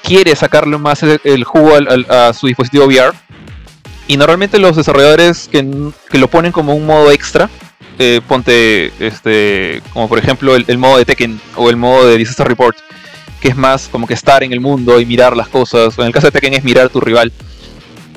quiere 0.04 0.36
sacarle 0.36 0.78
más 0.78 1.04
el, 1.04 1.20
el 1.24 1.44
jugo 1.44 1.74
a 2.10 2.34
su 2.34 2.48
dispositivo 2.48 2.86
VR, 2.86 3.14
Y 4.08 4.18
normalmente 4.18 4.60
los 4.60 4.76
desarrolladores 4.76 5.48
que, 5.48 5.92
que 6.10 6.18
lo 6.18 6.28
ponen 6.28 6.52
como 6.52 6.74
un 6.74 6.86
modo 6.86 7.12
extra, 7.12 7.50
eh, 8.00 8.22
ponte, 8.28 8.92
este, 9.00 9.82
como 9.94 10.10
por 10.10 10.18
ejemplo 10.18 10.56
el, 10.56 10.78
modo 10.78 10.98
de 10.98 11.06
Tekken 11.06 11.40
o 11.56 11.70
el 11.70 11.78
modo 11.78 12.08
de 12.08 12.18
Disaster 12.18 12.48
Report, 12.48 12.76
que 13.42 13.50
es 13.50 13.58
más 13.58 13.90
como 13.90 14.08
que 14.08 14.14
estar 14.14 14.44
en 14.44 14.54
el 14.54 14.62
mundo 14.62 15.00
y 15.00 15.06
mirar 15.06 15.36
las 15.36 15.50
cosas, 15.50 15.98
en 15.98 16.06
el 16.06 16.14
caso 16.14 16.28
de 16.28 16.32
Tekken 16.32 16.54
es 16.54 16.64
mirar 16.64 16.86
a 16.86 16.90
tu 16.90 17.02
rival, 17.02 17.34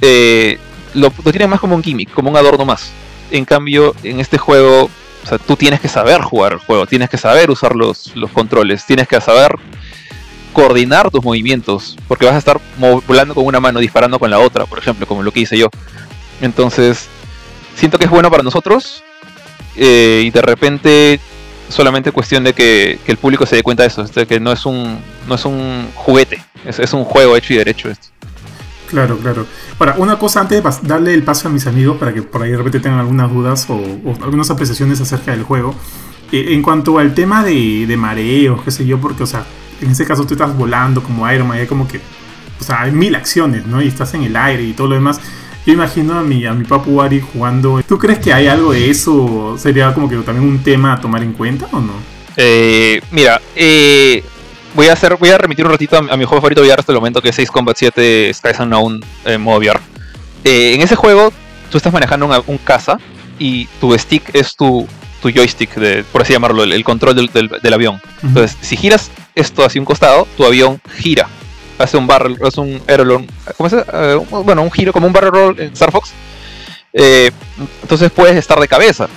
eh, 0.00 0.58
lo, 0.92 1.12
lo 1.24 1.30
tienen 1.32 1.50
más 1.50 1.60
como 1.60 1.74
un 1.74 1.82
gimmick, 1.82 2.12
como 2.12 2.30
un 2.30 2.36
adorno 2.36 2.64
más. 2.64 2.90
En 3.30 3.44
cambio, 3.44 3.94
en 4.04 4.20
este 4.20 4.38
juego, 4.38 4.84
o 5.24 5.26
sea, 5.26 5.38
tú 5.38 5.56
tienes 5.56 5.80
que 5.80 5.88
saber 5.88 6.20
jugar 6.20 6.52
el 6.52 6.58
juego, 6.58 6.86
tienes 6.86 7.08
que 7.08 7.16
saber 7.16 7.50
usar 7.50 7.74
los, 7.74 8.14
los 8.14 8.30
controles, 8.30 8.84
tienes 8.86 9.08
que 9.08 9.20
saber 9.20 9.56
coordinar 10.52 11.10
tus 11.10 11.24
movimientos, 11.24 11.96
porque 12.06 12.26
vas 12.26 12.34
a 12.34 12.38
estar 12.38 12.60
volando 13.06 13.34
con 13.34 13.46
una 13.46 13.60
mano, 13.60 13.80
disparando 13.80 14.18
con 14.18 14.30
la 14.30 14.38
otra, 14.38 14.66
por 14.66 14.78
ejemplo, 14.78 15.06
como 15.06 15.22
lo 15.22 15.32
que 15.32 15.40
hice 15.40 15.58
yo. 15.58 15.68
Entonces, 16.40 17.08
siento 17.74 17.98
que 17.98 18.04
es 18.04 18.10
bueno 18.10 18.30
para 18.30 18.42
nosotros 18.42 19.02
eh, 19.76 20.22
y 20.24 20.30
de 20.30 20.42
repente 20.42 21.20
solamente 21.68 22.12
cuestión 22.12 22.44
de 22.44 22.52
que, 22.52 22.98
el 23.06 23.16
público 23.16 23.46
se 23.46 23.56
dé 23.56 23.62
cuenta 23.62 23.82
de 23.82 23.88
eso, 23.88 24.04
de 24.04 24.26
que 24.26 24.40
no 24.40 24.52
es 24.52 24.66
un, 24.66 24.98
no 25.28 25.34
es 25.34 25.44
un 25.44 25.88
juguete, 25.94 26.42
es, 26.64 26.92
un 26.92 27.04
juego 27.04 27.36
hecho 27.36 27.54
y 27.54 27.56
derecho 27.56 27.90
esto. 27.90 28.08
Claro, 28.88 29.18
claro. 29.18 29.46
Ahora, 29.78 29.94
una 29.98 30.18
cosa 30.18 30.40
antes 30.40 30.62
de 30.62 30.88
darle 30.88 31.14
el 31.14 31.22
paso 31.22 31.48
a 31.48 31.50
mis 31.50 31.66
amigos 31.66 31.96
para 31.98 32.12
que 32.12 32.22
por 32.22 32.42
ahí 32.42 32.50
de 32.50 32.56
repente 32.56 32.80
tengan 32.80 33.00
algunas 33.00 33.30
dudas 33.32 33.66
o, 33.68 33.82
algunas 34.22 34.50
apreciaciones 34.50 35.00
acerca 35.00 35.32
del 35.32 35.42
juego. 35.42 35.74
Eh, 36.30 36.54
en 36.54 36.62
cuanto 36.62 36.98
al 36.98 37.14
tema 37.14 37.42
de, 37.42 37.86
de 37.86 37.96
mareos, 37.96 38.62
qué 38.62 38.70
sé 38.70 38.86
yo, 38.86 39.00
porque, 39.00 39.22
o 39.22 39.26
sea, 39.26 39.44
en 39.80 39.90
ese 39.90 40.06
caso 40.06 40.24
tú 40.26 40.34
estás 40.34 40.56
volando 40.56 41.02
como 41.02 41.30
Iron 41.30 41.48
Man, 41.48 41.58
hay 41.58 41.66
como 41.66 41.88
que, 41.88 42.00
o 42.60 42.64
sea, 42.64 42.82
hay 42.82 42.92
mil 42.92 43.14
acciones, 43.14 43.66
¿no? 43.66 43.82
Y 43.82 43.88
estás 43.88 44.14
en 44.14 44.22
el 44.22 44.36
aire 44.36 44.62
y 44.62 44.72
todo 44.72 44.88
lo 44.88 44.94
demás. 44.94 45.20
Yo 45.66 45.72
imagino 45.72 46.18
a 46.18 46.22
mi, 46.22 46.44
a 46.44 46.52
mi 46.52 46.64
papu 46.64 47.00
Ari 47.00 47.20
jugando. 47.20 47.82
¿Tú 47.82 47.98
crees 47.98 48.18
que 48.18 48.32
hay 48.32 48.48
algo 48.48 48.72
de 48.72 48.90
eso? 48.90 49.56
¿Sería 49.58 49.94
como 49.94 50.08
que 50.08 50.16
también 50.16 50.46
un 50.46 50.62
tema 50.62 50.92
a 50.92 51.00
tomar 51.00 51.22
en 51.22 51.32
cuenta 51.32 51.66
o 51.72 51.80
no? 51.80 51.94
Eh, 52.36 53.00
mira, 53.10 53.40
eh, 53.56 54.22
voy 54.74 54.88
a 54.88 54.92
hacer, 54.92 55.16
voy 55.16 55.30
a 55.30 55.38
remitir 55.38 55.64
un 55.64 55.70
ratito 55.70 55.96
a, 55.96 56.16
mi 56.16 56.24
juego 56.24 56.42
favorito 56.42 56.60
VR 56.60 56.80
hasta 56.80 56.92
el 56.92 56.98
momento, 56.98 57.22
que 57.22 57.30
es 57.30 57.36
6 57.36 57.50
Combat 57.50 57.76
7 57.76 58.32
Skies 58.34 58.60
Unknown 58.60 59.00
en 59.24 59.40
modo 59.40 59.58
VR. 59.58 59.80
Eh, 60.44 60.74
en 60.74 60.82
ese 60.82 60.96
juego, 60.96 61.32
tú 61.70 61.78
estás 61.78 61.92
manejando 61.92 62.26
un, 62.26 62.42
un 62.46 62.58
caza 62.58 62.98
y 63.38 63.66
tu 63.80 63.96
stick 63.98 64.34
es 64.34 64.56
tu, 64.56 64.86
tu 65.22 65.30
joystick, 65.30 65.74
de, 65.76 66.04
por 66.04 66.20
así 66.20 66.34
llamarlo, 66.34 66.64
el, 66.64 66.84
control 66.84 67.14
del, 67.16 67.30
del, 67.32 67.72
avión. 67.72 68.00
Entonces, 68.22 68.56
si 68.60 68.76
giras 68.76 69.10
esto 69.34 69.64
hacia 69.64 69.80
un 69.80 69.86
costado, 69.86 70.28
tu 70.36 70.44
avión 70.44 70.80
gira. 70.96 71.28
Hace 71.78 71.96
un 71.96 72.06
barrel, 72.06 72.38
hace 72.46 72.60
un 72.60 72.80
aerolon, 72.86 73.26
¿cómo 73.56 73.68
se 73.68 73.84
eh, 73.92 74.20
bueno, 74.30 74.62
un 74.62 74.70
giro 74.70 74.92
como 74.92 75.06
un 75.06 75.12
barrel 75.12 75.32
roll 75.32 75.60
en 75.60 75.72
Star 75.72 75.90
Fox. 75.90 76.12
Eh, 76.92 77.32
entonces 77.82 78.10
puedes 78.12 78.36
estar 78.36 78.60
de 78.60 78.68
cabeza. 78.68 79.08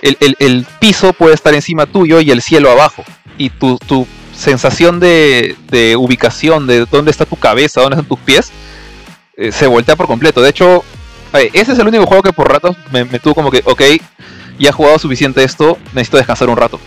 El, 0.00 0.66
piso 0.78 1.12
puede 1.14 1.34
estar 1.34 1.54
encima 1.54 1.86
tuyo 1.86 2.20
y 2.20 2.30
el 2.30 2.42
cielo 2.42 2.70
abajo. 2.70 3.02
Y 3.38 3.50
tu, 3.50 3.78
tu 3.78 4.06
sensación 4.36 5.00
de, 5.00 5.56
de, 5.70 5.96
ubicación, 5.96 6.66
de 6.66 6.84
dónde 6.86 7.10
está 7.10 7.24
tu 7.24 7.36
cabeza, 7.36 7.80
dónde 7.80 7.96
están 7.96 8.08
tus 8.08 8.20
pies, 8.20 8.52
eh, 9.36 9.50
se 9.50 9.66
voltea 9.66 9.96
por 9.96 10.06
completo. 10.06 10.40
De 10.42 10.50
hecho, 10.50 10.84
ese 11.32 11.72
es 11.72 11.78
el 11.78 11.88
único 11.88 12.06
juego 12.06 12.22
que 12.22 12.32
por 12.32 12.48
ratos 12.48 12.76
me, 12.92 13.04
me 13.04 13.18
tuvo 13.18 13.34
como 13.34 13.50
que, 13.50 13.62
ok, 13.64 13.82
ya 14.58 14.70
he 14.70 14.72
jugado 14.72 14.98
suficiente 14.98 15.42
esto, 15.42 15.78
necesito 15.92 16.16
descansar 16.16 16.48
un 16.48 16.56
rato. 16.56 16.80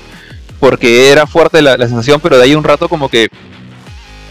Porque 0.60 1.12
era 1.12 1.28
fuerte 1.28 1.62
la, 1.62 1.78
sensación, 1.78 2.20
pero 2.22 2.38
de 2.38 2.44
ahí 2.44 2.56
un 2.56 2.64
rato 2.64 2.90
como 2.90 3.10
que... 3.10 3.30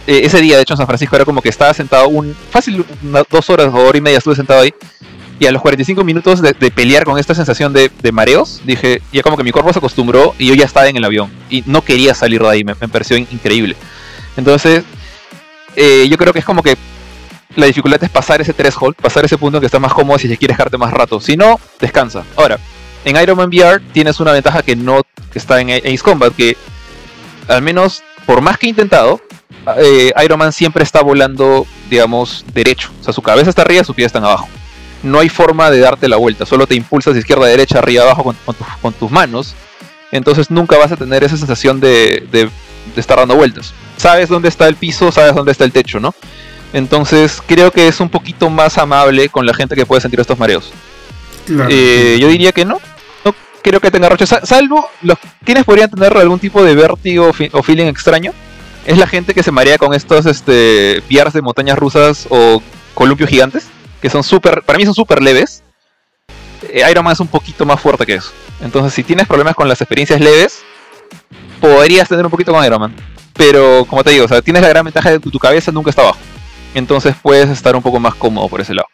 Eh, 0.07 0.21
ese 0.25 0.41
día, 0.41 0.57
de 0.57 0.63
hecho, 0.63 0.75
en 0.75 0.79
San 0.79 0.87
Francisco 0.87 1.17
era 1.17 1.25
como 1.25 1.43
que 1.43 1.49
estaba 1.49 1.75
sentado 1.75 2.09
un... 2.09 2.35
Fácil, 2.51 2.85
dos 3.31 3.51
horas 3.51 3.69
o 3.73 3.77
hora 3.77 3.99
y 3.99 4.01
media 4.01 4.19
estuve 4.19 4.37
sentado 4.37 4.61
ahí. 4.61 4.73
Y 5.39 5.47
a 5.47 5.53
los 5.53 5.61
45 5.61 6.03
minutos 6.05 6.41
de, 6.41 6.55
pelear 6.71 7.05
con 7.05 7.19
esta 7.19 7.35
sensación 7.35 7.73
de, 7.73 7.91
mareos, 8.13 8.63
dije, 8.65 9.03
ya 9.13 9.23
como 9.23 9.37
que 9.37 9.45
mi 9.45 9.51
cuerpo 9.51 9.73
se 9.73 9.81
acostumbró 9.81 10.35
y 10.39 10.47
yo 10.47 10.55
ya 10.55 10.65
estaba 10.65 10.89
en 10.89 10.97
el 10.97 11.05
avión. 11.05 11.31
Y 11.51 11.63
no 11.67 11.83
quería 11.83 12.15
salir 12.15 12.41
de 12.41 12.49
ahí, 12.49 12.65
me, 12.65 12.75
pareció 12.75 13.19
increíble. 13.19 13.77
Entonces, 14.37 14.85
eh, 15.75 16.07
yo 16.09 16.17
creo 16.17 16.33
que 16.33 16.39
es 16.39 16.45
como 16.45 16.63
que 16.63 16.77
la 17.55 17.67
dificultad 17.67 18.03
es 18.03 18.09
pasar 18.09 18.41
ese 18.41 18.55
threshold, 18.55 18.97
pasar 18.97 19.25
ese 19.25 19.37
punto 19.37 19.59
en 19.59 19.61
que 19.61 19.67
está 19.67 19.79
más 19.79 19.93
cómodo 19.93 20.19
si 20.19 20.29
quieres 20.29 20.57
dejarte 20.57 20.79
más 20.79 20.93
rato. 20.93 21.21
Si 21.21 21.37
no, 21.37 21.61
descansa. 21.81 22.25
Ahora, 22.37 22.59
en 23.05 23.21
Iron 23.21 23.37
Man 23.37 23.49
VR 23.49 23.83
tienes 23.93 24.19
una 24.21 24.33
ventaja 24.33 24.63
que 24.63 24.75
no 24.75 25.03
está 25.35 25.61
en 25.61 25.71
Ace 25.71 25.99
Combat, 25.99 26.35
que 26.35 26.57
al 27.49 27.61
menos 27.61 28.03
por 28.25 28.41
más 28.41 28.59
que 28.59 28.67
he 28.67 28.71
intentado, 28.71 29.21
eh, 29.79 30.13
Iron 30.25 30.39
Man 30.39 30.53
siempre 30.53 30.83
está 30.83 31.03
volando, 31.03 31.67
digamos, 31.91 32.45
derecho. 32.53 32.91
O 33.01 33.05
sea, 33.05 33.13
su 33.13 33.23
cabeza 33.23 33.51
está 33.51 33.63
arriba, 33.63 33.85
sus 33.85 33.95
pies 33.95 34.07
están 34.07 34.25
abajo. 34.25 34.49
No 35.03 35.21
hay 35.21 35.29
forma 35.29 35.71
de 35.71 35.81
darte 35.81 36.09
la 36.09 36.17
vuelta, 36.17 36.47
solo 36.47 36.67
te 36.67 36.75
impulsas 36.75 37.15
de 37.15 37.21
izquierda 37.21 37.45
a 37.45 37.49
derecha, 37.49 37.79
arriba 37.79 38.05
abajo 38.05 38.35
con, 38.83 38.93
tus 38.95 39.11
manos. 39.11 39.55
Entonces 40.11 40.51
nunca 40.51 40.79
vas 40.79 40.93
a 40.93 40.97
tener 40.97 41.23
esa 41.25 41.37
sensación 41.37 41.81
de, 41.81 42.27
de, 42.31 42.49
estar 42.97 43.19
dando 43.19 43.37
vueltas. 43.37 43.75
Sabes 43.97 44.29
dónde 44.29 44.49
está 44.49 44.67
el 44.69 44.77
piso, 44.77 45.13
sabes 45.13 45.35
dónde 45.35 45.53
está 45.53 45.65
el 45.65 45.73
techo, 45.73 46.01
¿no? 46.01 46.15
Entonces 46.73 47.43
creo 47.47 47.71
que 47.71 47.89
es 47.89 48.01
un 48.01 48.09
poquito 48.09 48.51
más 48.51 48.79
amable 48.79 49.29
con 49.29 49.47
la 49.47 49.55
gente 49.55 49.75
que 49.75 49.87
puede 49.87 50.01
sentir 50.01 50.21
estos 50.21 50.39
mareos. 50.39 50.73
Eh, 51.69 52.19
yo 52.21 52.29
diría 52.29 52.51
que 52.53 52.65
no, 52.65 52.81
creo 53.67 53.81
que 53.81 53.91
tenga 53.91 54.09
roche. 54.09 54.27
Salvo 54.27 54.89
los 55.03 55.19
quienes 55.45 55.65
podrían 55.65 55.91
tener 55.91 56.17
algún 56.17 56.39
tipo 56.39 56.63
de 56.63 56.77
vértigo 56.77 57.33
o 57.53 57.63
feeling 57.63 57.87
extraño. 57.87 58.33
Es 58.87 58.97
la 58.97 59.07
gente 59.07 59.35
que 59.35 59.43
se 59.43 59.53
marea 59.53 59.79
con 59.79 59.93
estos 59.93 60.25
este, 60.27 61.03
VRs 61.11 61.35
de 61.35 61.43
montañas 61.43 61.79
rusas 61.79 62.27
o 62.31 62.63
columpios 62.95 63.29
gigantes. 63.29 63.69
Que 64.01 64.09
son 64.09 64.23
súper, 64.23 64.63
para 64.63 64.79
mí 64.79 64.85
son 64.85 64.95
súper 64.95 65.23
leves. 65.23 65.63
Eh, 66.63 66.83
Iron 66.91 67.05
Man 67.05 67.13
es 67.13 67.21
un 67.21 67.29
poquito 67.29 67.67
más 67.67 67.81
fuerte 67.81 68.07
que 68.07 68.15
eso. 68.15 68.31
Entonces, 68.61 68.95
si 68.95 69.03
tienes 69.03 69.27
problemas 69.27 69.55
con 69.55 69.69
las 69.69 69.81
experiencias 69.81 70.21
leves, 70.21 70.63
podrías 71.61 72.09
tener 72.09 72.25
un 72.25 72.31
poquito 72.31 72.53
con 72.53 72.65
Iron 72.65 72.81
Man. 72.81 72.95
Pero, 73.35 73.85
como 73.87 74.05
te 74.05 74.11
digo, 74.11 74.27
tienes 74.43 74.63
la 74.63 74.69
gran 74.69 74.85
ventaja 74.85 75.11
de 75.11 75.21
que 75.21 75.31
tu 75.31 75.39
cabeza 75.39 75.73
nunca 75.73 75.91
está 75.91 76.03
abajo. 76.03 76.19
Entonces 76.75 77.15
puedes 77.21 77.51
estar 77.51 77.75
un 77.75 77.83
poco 77.83 77.99
más 77.99 78.15
cómodo 78.15 78.49
por 78.49 78.61
ese 78.61 78.75
lado. 78.75 78.89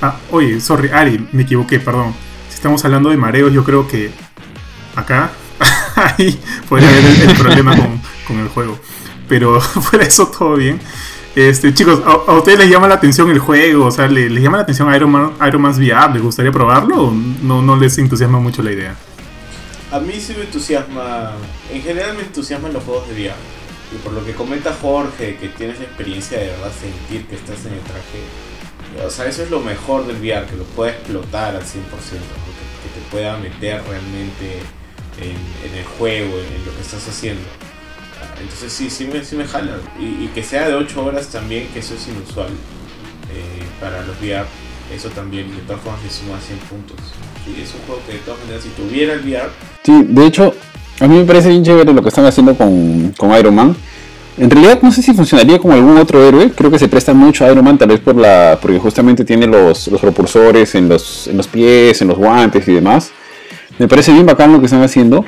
Ah, 0.00 0.16
oye, 0.30 0.60
sorry, 0.60 0.88
Ari, 0.90 1.28
me 1.32 1.42
equivoqué, 1.42 1.78
perdón 1.80 2.14
estamos 2.58 2.84
hablando 2.84 3.10
de 3.10 3.16
mareos, 3.16 3.52
yo 3.52 3.62
creo 3.62 3.86
que 3.86 4.10
acá 4.96 5.30
ahí 5.94 6.36
podría 6.68 6.88
haber 6.88 7.04
el, 7.04 7.36
problema 7.36 7.76
con, 8.26 8.40
el 8.40 8.48
juego. 8.48 8.76
Pero 9.28 9.60
fuera 9.60 10.04
eso 10.04 10.28
todo 10.28 10.56
bien. 10.56 10.80
Este, 11.34 11.72
chicos, 11.72 12.00
¿a, 12.04 12.32
ustedes 12.32 12.58
les 12.58 12.70
llama 12.70 12.88
la 12.88 12.94
atención 12.94 13.30
el 13.30 13.38
juego? 13.38 13.86
O 13.86 13.90
sea, 13.90 14.08
¿les, 14.08 14.30
llama 14.32 14.56
la 14.56 14.62
atención 14.64 14.92
Iron 14.94 15.10
Man, 15.10 15.32
Iron 15.46 15.64
VR? 15.64 16.12
¿Les 16.12 16.22
gustaría 16.22 16.50
probarlo 16.50 17.04
o 17.04 17.12
no, 17.12 17.62
no 17.62 17.76
les 17.76 17.96
entusiasma 17.98 18.40
mucho 18.40 18.62
la 18.62 18.72
idea? 18.72 18.96
A 19.90 20.00
mí 20.00 20.14
sí 20.20 20.34
me 20.36 20.44
entusiasma, 20.44 21.32
en 21.72 21.80
general 21.80 22.16
me 22.16 22.22
entusiasman 22.22 22.72
los 22.72 22.82
juegos 22.82 23.08
de 23.08 23.14
VR. 23.14 23.34
Y 23.94 23.96
por 23.98 24.12
lo 24.12 24.24
que 24.24 24.34
comenta 24.34 24.76
Jorge, 24.82 25.36
que 25.36 25.48
tienes 25.48 25.78
la 25.78 25.86
experiencia 25.86 26.38
de 26.38 26.48
verdad 26.48 26.70
sentir 26.78 27.26
que 27.26 27.36
estás 27.36 27.64
en 27.64 27.72
el 27.72 27.80
traje, 27.80 28.20
o 29.06 29.10
sea, 29.10 29.26
eso 29.26 29.42
es 29.42 29.50
lo 29.50 29.60
mejor 29.60 30.06
del 30.06 30.16
VR, 30.16 30.46
que 30.46 30.56
lo 30.56 30.64
pueda 30.64 30.90
explotar 30.90 31.54
al 31.54 31.62
100%, 31.62 31.64
que, 31.64 33.00
te 33.00 33.10
pueda 33.10 33.36
meter 33.38 33.82
realmente 33.88 34.60
en, 35.20 35.74
el 35.74 35.84
juego, 35.98 36.38
en, 36.38 36.66
lo 36.66 36.74
que 36.74 36.82
estás 36.82 37.06
haciendo. 37.08 37.42
Entonces 38.40 38.72
sí, 38.72 38.90
sí 38.90 39.08
me, 39.12 39.24
sí 39.24 39.36
me 39.36 39.44
jala. 39.44 39.78
Y, 39.98 40.28
que 40.28 40.42
sea 40.42 40.68
de 40.68 40.74
8 40.74 41.04
horas 41.04 41.28
también, 41.28 41.68
que 41.72 41.80
eso 41.80 41.94
es 41.94 42.08
inusual 42.08 42.48
eh, 42.48 43.64
para 43.80 44.04
los 44.04 44.20
VR. 44.20 44.46
Eso 44.94 45.08
también 45.10 45.50
de 45.54 45.62
todas 45.62 45.82
formas 45.82 46.02
le 46.02 46.10
suma 46.10 46.40
100 46.40 46.58
puntos. 46.60 46.96
Y 47.46 47.62
es 47.62 47.74
un 47.74 47.80
juego 47.86 48.00
que 48.06 48.14
de 48.14 48.18
todas 48.20 48.40
maneras, 48.40 48.62
si 48.62 48.70
tuviera 48.70 49.14
el 49.14 49.20
VR... 49.20 49.50
Sí, 49.82 50.04
de 50.08 50.26
hecho, 50.26 50.54
a 51.00 51.08
mí 51.08 51.18
me 51.18 51.24
parece 51.24 51.48
bien 51.48 51.64
chévere 51.64 51.92
lo 51.92 52.02
que 52.02 52.08
están 52.08 52.24
haciendo 52.26 52.54
con, 52.54 53.12
con 53.16 53.38
Iron 53.38 53.54
Man 53.54 53.76
en 54.38 54.50
realidad 54.50 54.78
no 54.82 54.92
sé 54.92 55.02
si 55.02 55.12
funcionaría 55.14 55.58
como 55.58 55.74
algún 55.74 55.98
otro 55.98 56.26
héroe, 56.26 56.52
creo 56.52 56.70
que 56.70 56.78
se 56.78 56.88
presta 56.88 57.12
mucho 57.12 57.44
a 57.44 57.50
Iron 57.50 57.64
Man 57.64 57.76
tal 57.76 57.88
vez 57.88 57.98
por 57.98 58.14
la, 58.14 58.56
porque 58.62 58.78
justamente 58.78 59.24
tiene 59.24 59.48
los, 59.48 59.88
los 59.88 60.00
propulsores 60.00 60.76
en 60.76 60.88
los, 60.88 61.26
en 61.26 61.36
los 61.36 61.48
pies, 61.48 62.00
en 62.02 62.08
los 62.08 62.16
guantes 62.16 62.66
y 62.68 62.74
demás. 62.74 63.10
Me 63.78 63.88
parece 63.88 64.12
bien 64.12 64.26
bacán 64.26 64.52
lo 64.52 64.60
que 64.60 64.66
están 64.66 64.82
haciendo. 64.82 65.24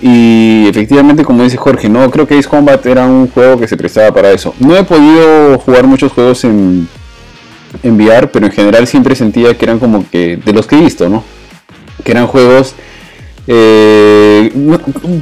Y 0.00 0.66
efectivamente, 0.68 1.24
como 1.24 1.42
dice 1.42 1.56
Jorge, 1.56 1.88
no 1.88 2.10
creo 2.10 2.26
que 2.26 2.38
Ace 2.38 2.48
Combat 2.48 2.84
era 2.84 3.06
un 3.06 3.28
juego 3.28 3.58
que 3.58 3.66
se 3.66 3.76
prestaba 3.76 4.12
para 4.12 4.30
eso. 4.30 4.54
No 4.58 4.76
he 4.76 4.84
podido 4.84 5.58
jugar 5.58 5.86
muchos 5.86 6.12
juegos 6.12 6.44
en, 6.44 6.86
en 7.82 7.96
VR, 7.96 8.28
pero 8.28 8.46
en 8.46 8.52
general 8.52 8.86
siempre 8.86 9.14
sentía 9.14 9.56
que 9.56 9.64
eran 9.64 9.78
como 9.78 10.08
que 10.08 10.36
de 10.36 10.52
los 10.52 10.66
que 10.66 10.76
he 10.76 10.80
visto, 10.80 11.08
¿no? 11.08 11.24
Que 12.04 12.12
eran 12.12 12.26
juegos 12.26 12.74
eh, 13.48 14.50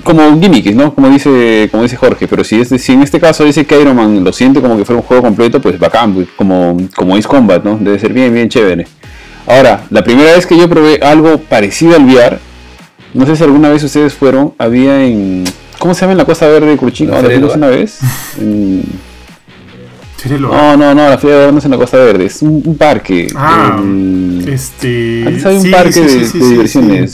como 0.03 0.41
gimmicks, 0.41 0.75
¿no? 0.75 0.95
Como 0.95 1.09
dice, 1.09 1.69
como 1.71 1.83
dice 1.83 1.97
Jorge, 1.97 2.27
pero 2.27 2.43
si, 2.43 2.65
si 2.65 2.93
en 2.93 3.03
este 3.03 3.21
caso 3.21 3.45
dice 3.45 3.67
que 3.67 3.81
Iron 3.81 3.97
Man 3.97 4.25
lo 4.25 4.33
siente 4.33 4.61
como 4.61 4.77
que 4.77 4.85
fuera 4.85 5.01
un 5.01 5.07
juego 5.07 5.23
completo, 5.23 5.61
pues 5.61 5.79
bacán, 5.79 6.15
pues, 6.15 6.29
como, 6.37 6.77
como 6.97 7.15
Ace 7.17 7.29
Combat, 7.29 7.63
¿no? 7.63 7.77
Debe 7.79 7.99
ser 7.99 8.13
bien, 8.13 8.33
bien 8.33 8.49
chévere. 8.49 8.87
Ahora, 9.47 9.85
la 9.91 10.03
primera 10.03 10.33
vez 10.33 10.47
que 10.47 10.57
yo 10.57 10.69
probé 10.69 11.01
algo 11.03 11.39
parecido 11.39 11.97
al 11.97 12.05
VR, 12.07 12.39
no 13.15 13.27
sé 13.27 13.37
si 13.37 13.45
alguna 13.45 13.71
vez 13.71 13.83
ustedes 13.83 14.15
fueron, 14.15 14.55
había 14.59 15.05
en... 15.05 15.45
¿Cómo 15.79 15.95
se 15.95 16.03
llama 16.03 16.13
en 16.13 16.19
la 16.19 16.25
Costa 16.25 16.47
Verde 16.49 16.67
de 16.67 16.77
Curchino? 16.77 17.15
una 17.55 17.69
vez? 17.69 17.99
Del 18.37 18.85
No, 20.41 20.77
no, 20.77 20.95
no, 20.95 21.09
la 21.11 21.19
Feria 21.19 21.35
del 21.37 21.43
Hogar 21.43 21.53
no 21.53 21.59
es 21.59 21.65
en 21.67 21.71
la 21.73 21.77
Costa 21.77 21.99
Verde, 21.99 22.25
es 22.27 22.41
un, 22.41 22.63
un 22.65 22.77
parque. 22.79 23.27
Ah, 23.37 23.79
El- 23.79 24.49
Este. 24.49 25.25
Antes 25.27 25.45
había 25.45 25.59
un 25.59 25.65
sí, 25.65 25.71
parque 25.71 25.93
sí, 25.93 26.01
de, 26.01 26.09
sí, 26.09 26.17
de 26.19 26.27
sí, 26.27 26.39
sí, 26.41 26.49
diversiones 26.49 27.13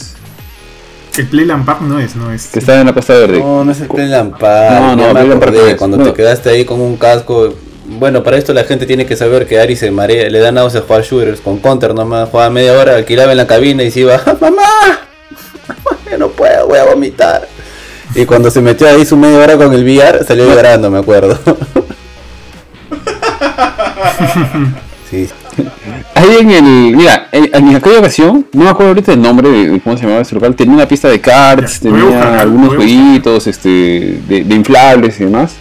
sí. 1.11 1.21
El 1.21 1.27
Playland 1.27 1.65
Park 1.65 1.81
no 1.83 1.99
es, 1.99 2.15
no 2.15 2.33
es. 2.33 2.47
que 2.47 2.61
estaba 2.61 2.79
en 2.81 2.87
la 2.87 2.95
Costa 2.95 3.15
Verde. 3.15 3.41
No, 3.41 3.65
no 3.65 3.73
es 3.73 3.81
el 3.81 3.89
Playland 3.89 4.39
Park. 4.39 4.81
No, 4.81 4.95
no, 4.95 5.07
me 5.09 5.13
Playland 5.13 5.41
Park 5.41 5.43
acordé, 5.43 5.59
no 5.63 5.67
es. 5.71 5.75
Cuando 5.75 5.99
te 5.99 6.13
quedaste 6.13 6.51
ahí 6.51 6.65
con 6.65 6.81
un 6.81 6.97
casco. 6.97 7.53
Bueno, 7.99 8.23
para 8.23 8.37
esto 8.37 8.55
la 8.55 8.63
gente 8.63 8.87
tiene 8.87 9.07
que 9.07 9.17
saber 9.17 9.49
que 9.49 9.59
Ari 9.59 9.75
se 9.75 9.91
marea, 9.91 10.31
le 10.31 10.39
da 10.39 10.53
náuseas 10.53 10.85
jugar 10.85 11.03
shooters 11.03 11.41
con 11.41 11.59
counter 11.59 11.93
nomás, 11.97 12.29
jugaba 12.29 12.49
media 12.51 12.79
hora, 12.79 12.95
alquilaba 12.95 13.33
en 13.33 13.39
la 13.39 13.49
cabina 13.49 13.83
y 13.83 13.91
se 13.91 14.01
iba, 14.01 14.15
"Ah, 14.25 14.37
¡Mamá! 14.41 14.63
¡Mamá, 15.85 15.99
yo 16.11 16.19
no 16.19 16.29
puedo, 16.29 16.69
voy 16.69 16.79
a 16.79 16.85
vomitar! 16.85 17.49
Y 18.15 18.25
cuando 18.27 18.51
se 18.51 18.61
metió 18.61 18.89
ahí 18.89 19.07
su 19.07 19.17
media 19.17 19.39
hora 19.39 19.57
con 19.57 19.73
el 19.73 19.85
VR, 19.85 20.25
salió 20.25 20.47
llorando, 20.47 20.91
me 20.91 20.99
acuerdo. 20.99 21.39
sí, 25.11 25.29
Ahí 26.15 26.37
en 26.41 26.51
el. 26.51 26.97
Mira, 26.97 27.29
en, 27.33 27.51
en 27.53 27.77
aquella 27.77 28.01
ocasión, 28.01 28.47
no 28.53 28.65
me 28.65 28.71
acuerdo 28.71 28.91
ahorita 28.91 29.13
el 29.13 29.23
nombre 29.23 29.49
de, 29.49 29.69
de 29.71 29.81
cómo 29.81 29.97
se 29.97 30.03
llamaba 30.03 30.23
ese 30.23 30.35
local, 30.35 30.55
tenía 30.55 30.75
una 30.75 30.89
pista 30.89 31.09
de 31.09 31.21
cards, 31.21 31.81
tenía 31.81 32.05
buscar, 32.05 32.39
algunos 32.39 32.75
jueguitos 32.75 33.47
este, 33.47 33.69
de, 34.29 34.45
de 34.45 34.55
inflables 34.55 35.21
y 35.21 35.25
demás. 35.25 35.55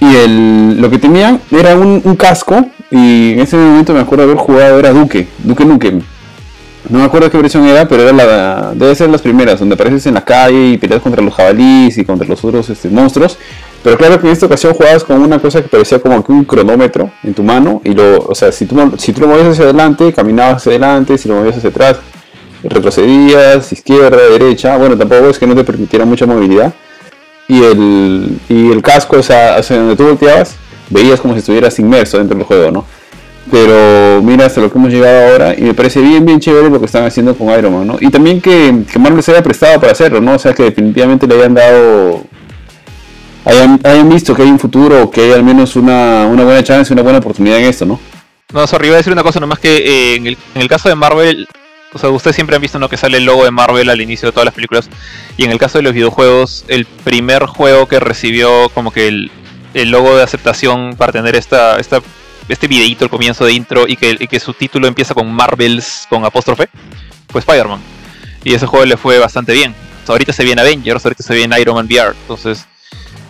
Y 0.00 0.14
el, 0.14 0.80
lo 0.80 0.90
que 0.90 0.98
tenían 0.98 1.40
era 1.50 1.76
un, 1.76 2.00
un 2.04 2.16
casco, 2.16 2.64
y 2.90 3.32
en 3.32 3.40
ese 3.40 3.56
momento 3.56 3.92
me 3.92 4.00
acuerdo 4.00 4.24
haber 4.24 4.36
jugado, 4.36 4.78
era 4.78 4.92
Duque, 4.92 5.28
Duque 5.38 5.64
Nukem. 5.64 6.00
No 6.88 7.00
me 7.00 7.04
acuerdo 7.04 7.30
qué 7.30 7.36
versión 7.36 7.66
era, 7.66 7.86
pero 7.86 8.02
era 8.02 8.12
la, 8.12 8.72
debe 8.74 8.94
ser 8.94 9.10
las 9.10 9.20
primeras, 9.20 9.60
donde 9.60 9.74
apareces 9.74 10.06
en 10.06 10.14
la 10.14 10.24
calle 10.24 10.70
y 10.70 10.78
peleas 10.78 11.02
contra 11.02 11.22
los 11.22 11.34
jabalíes 11.34 11.98
y 11.98 12.04
contra 12.04 12.26
los 12.26 12.42
otros 12.42 12.70
este, 12.70 12.88
monstruos. 12.88 13.38
Pero 13.82 13.96
claro 13.96 14.20
que 14.20 14.26
en 14.26 14.32
esta 14.32 14.46
ocasión 14.46 14.72
jugabas 14.74 15.04
con 15.04 15.20
una 15.20 15.38
cosa 15.38 15.62
que 15.62 15.68
parecía 15.68 16.00
como 16.00 16.24
que 16.24 16.32
un 16.32 16.44
cronómetro 16.44 17.10
en 17.22 17.34
tu 17.34 17.42
mano. 17.42 17.80
Y 17.84 17.92
lo, 17.92 18.18
o 18.26 18.34
sea, 18.34 18.50
si 18.52 18.66
tú, 18.66 18.92
si 18.96 19.12
tú 19.12 19.20
lo 19.20 19.28
movías 19.28 19.48
hacia 19.48 19.64
adelante, 19.64 20.12
caminabas 20.12 20.56
hacia 20.56 20.70
adelante, 20.70 21.18
si 21.18 21.28
lo 21.28 21.36
movías 21.36 21.56
hacia 21.56 21.70
atrás, 21.70 21.98
retrocedías, 22.62 23.70
izquierda, 23.72 24.16
derecha. 24.30 24.76
Bueno, 24.76 24.96
tampoco 24.96 25.28
es 25.28 25.38
que 25.38 25.46
no 25.46 25.54
te 25.54 25.64
permitiera 25.64 26.04
mucha 26.04 26.26
movilidad. 26.26 26.72
Y 27.46 27.62
el, 27.62 28.38
y 28.48 28.72
el 28.72 28.82
casco, 28.82 29.18
o 29.18 29.22
sea, 29.22 29.56
hacia 29.56 29.76
donde 29.76 29.94
tú 29.94 30.04
volteabas, 30.04 30.56
veías 30.90 31.20
como 31.20 31.34
si 31.34 31.40
estuvieras 31.40 31.78
inmerso 31.78 32.18
dentro 32.18 32.36
del 32.36 32.46
juego, 32.46 32.70
¿no? 32.70 32.84
Pero 33.50 34.22
mira 34.22 34.46
hasta 34.46 34.60
lo 34.60 34.70
que 34.70 34.78
hemos 34.78 34.92
llegado 34.92 35.32
ahora 35.32 35.54
y 35.56 35.62
me 35.62 35.74
parece 35.74 36.00
bien, 36.00 36.24
bien 36.24 36.40
chévere 36.40 36.68
lo 36.68 36.78
que 36.78 36.86
están 36.86 37.04
haciendo 37.04 37.34
con 37.34 37.48
Iron 37.50 37.72
Man, 37.72 37.86
¿no? 37.86 37.96
Y 38.00 38.10
también 38.10 38.40
que, 38.40 38.82
que 38.90 38.98
Marvel 38.98 39.22
se 39.22 39.32
haya 39.32 39.42
prestado 39.42 39.80
para 39.80 39.92
hacerlo, 39.92 40.20
¿no? 40.20 40.34
O 40.34 40.38
sea, 40.38 40.52
que 40.54 40.64
definitivamente 40.64 41.26
le 41.26 41.34
hayan 41.36 41.54
dado... 41.54 42.24
Hayan, 43.44 43.80
hayan 43.84 44.08
visto 44.08 44.34
que 44.34 44.42
hay 44.42 44.50
un 44.50 44.58
futuro 44.58 45.10
que 45.10 45.22
hay 45.22 45.32
al 45.32 45.42
menos 45.42 45.74
una, 45.76 46.26
una 46.26 46.44
buena 46.44 46.62
chance, 46.62 46.92
una 46.92 47.02
buena 47.02 47.18
oportunidad 47.18 47.58
en 47.58 47.64
esto, 47.64 47.86
¿no? 47.86 47.98
No, 48.52 48.66
sorry, 48.66 48.88
iba 48.88 48.96
a 48.96 48.98
decir 48.98 49.12
una 49.12 49.22
cosa 49.22 49.40
nomás 49.40 49.58
que 49.58 49.76
eh, 49.76 50.16
en, 50.16 50.26
el, 50.26 50.38
en 50.54 50.62
el 50.62 50.68
caso 50.68 50.88
de 50.88 50.94
Marvel, 50.94 51.46
o 51.92 51.98
sea, 51.98 52.10
ustedes 52.10 52.34
siempre 52.34 52.56
han 52.56 52.62
visto 52.62 52.78
¿no? 52.78 52.88
que 52.88 52.96
sale 52.96 53.18
el 53.18 53.24
logo 53.24 53.44
de 53.44 53.50
Marvel 53.50 53.88
al 53.88 54.00
inicio 54.00 54.28
de 54.28 54.32
todas 54.32 54.44
las 54.44 54.54
películas. 54.54 54.88
Y 55.36 55.44
en 55.44 55.52
el 55.52 55.58
caso 55.58 55.78
de 55.78 55.82
los 55.82 55.94
videojuegos, 55.94 56.64
el 56.68 56.84
primer 56.84 57.46
juego 57.46 57.86
que 57.86 58.00
recibió 58.00 58.68
como 58.70 58.90
que 58.90 59.08
el, 59.08 59.30
el 59.74 59.90
logo 59.90 60.16
de 60.16 60.22
aceptación 60.22 60.96
para 60.96 61.12
tener 61.12 61.36
esta, 61.36 61.78
esta, 61.78 62.00
este 62.48 62.68
videíto 62.68 63.04
al 63.04 63.10
comienzo 63.10 63.44
de 63.44 63.52
intro 63.52 63.86
y 63.86 63.96
que, 63.96 64.40
su 64.40 64.52
título 64.54 64.86
empieza 64.86 65.14
con 65.14 65.32
Marvels 65.32 66.06
con 66.08 66.24
apóstrofe, 66.24 66.68
fue 67.28 67.40
Spider-Man. 67.40 67.80
Y 68.44 68.54
ese 68.54 68.66
juego 68.66 68.86
le 68.86 68.96
fue 68.96 69.18
bastante 69.18 69.52
bien. 69.52 69.74
O 70.02 70.06
sea, 70.06 70.14
ahorita 70.14 70.32
se 70.32 70.44
viene 70.44 70.62
Avengers, 70.62 71.04
ahorita 71.04 71.22
se 71.22 71.34
viene 71.34 71.60
Iron 71.60 71.74
Man 71.74 71.86
VR. 71.86 72.14
Entonces, 72.22 72.66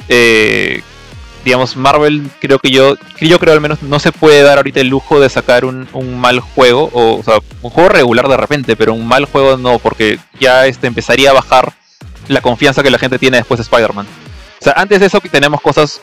eh, 0.08 0.82
digamos, 1.44 1.76
Marvel 1.76 2.30
creo 2.40 2.58
que 2.58 2.70
yo, 2.70 2.96
yo 3.20 3.38
creo 3.38 3.54
al 3.54 3.60
menos 3.60 3.82
no 3.82 3.98
se 3.98 4.12
puede 4.12 4.42
dar 4.42 4.58
ahorita 4.58 4.80
el 4.80 4.88
lujo 4.88 5.18
de 5.18 5.28
sacar 5.28 5.64
un, 5.64 5.88
un 5.92 6.20
mal 6.20 6.40
juego, 6.40 6.90
o, 6.92 7.18
o 7.18 7.22
sea, 7.22 7.38
un 7.62 7.70
juego 7.70 7.88
regular 7.88 8.28
de 8.28 8.36
repente, 8.36 8.76
pero 8.76 8.92
un 8.92 9.06
mal 9.06 9.24
juego 9.24 9.56
no, 9.56 9.78
porque 9.78 10.18
ya 10.38 10.66
este 10.66 10.86
empezaría 10.86 11.30
a 11.30 11.34
bajar 11.34 11.72
la 12.28 12.40
confianza 12.40 12.82
que 12.82 12.90
la 12.90 12.98
gente 12.98 13.18
tiene 13.18 13.38
después 13.38 13.58
de 13.58 13.62
Spider-Man. 13.62 14.06
O 14.60 14.64
sea, 14.64 14.74
antes 14.76 15.00
de 15.00 15.06
eso 15.06 15.20
tenemos 15.30 15.60
cosas 15.60 16.00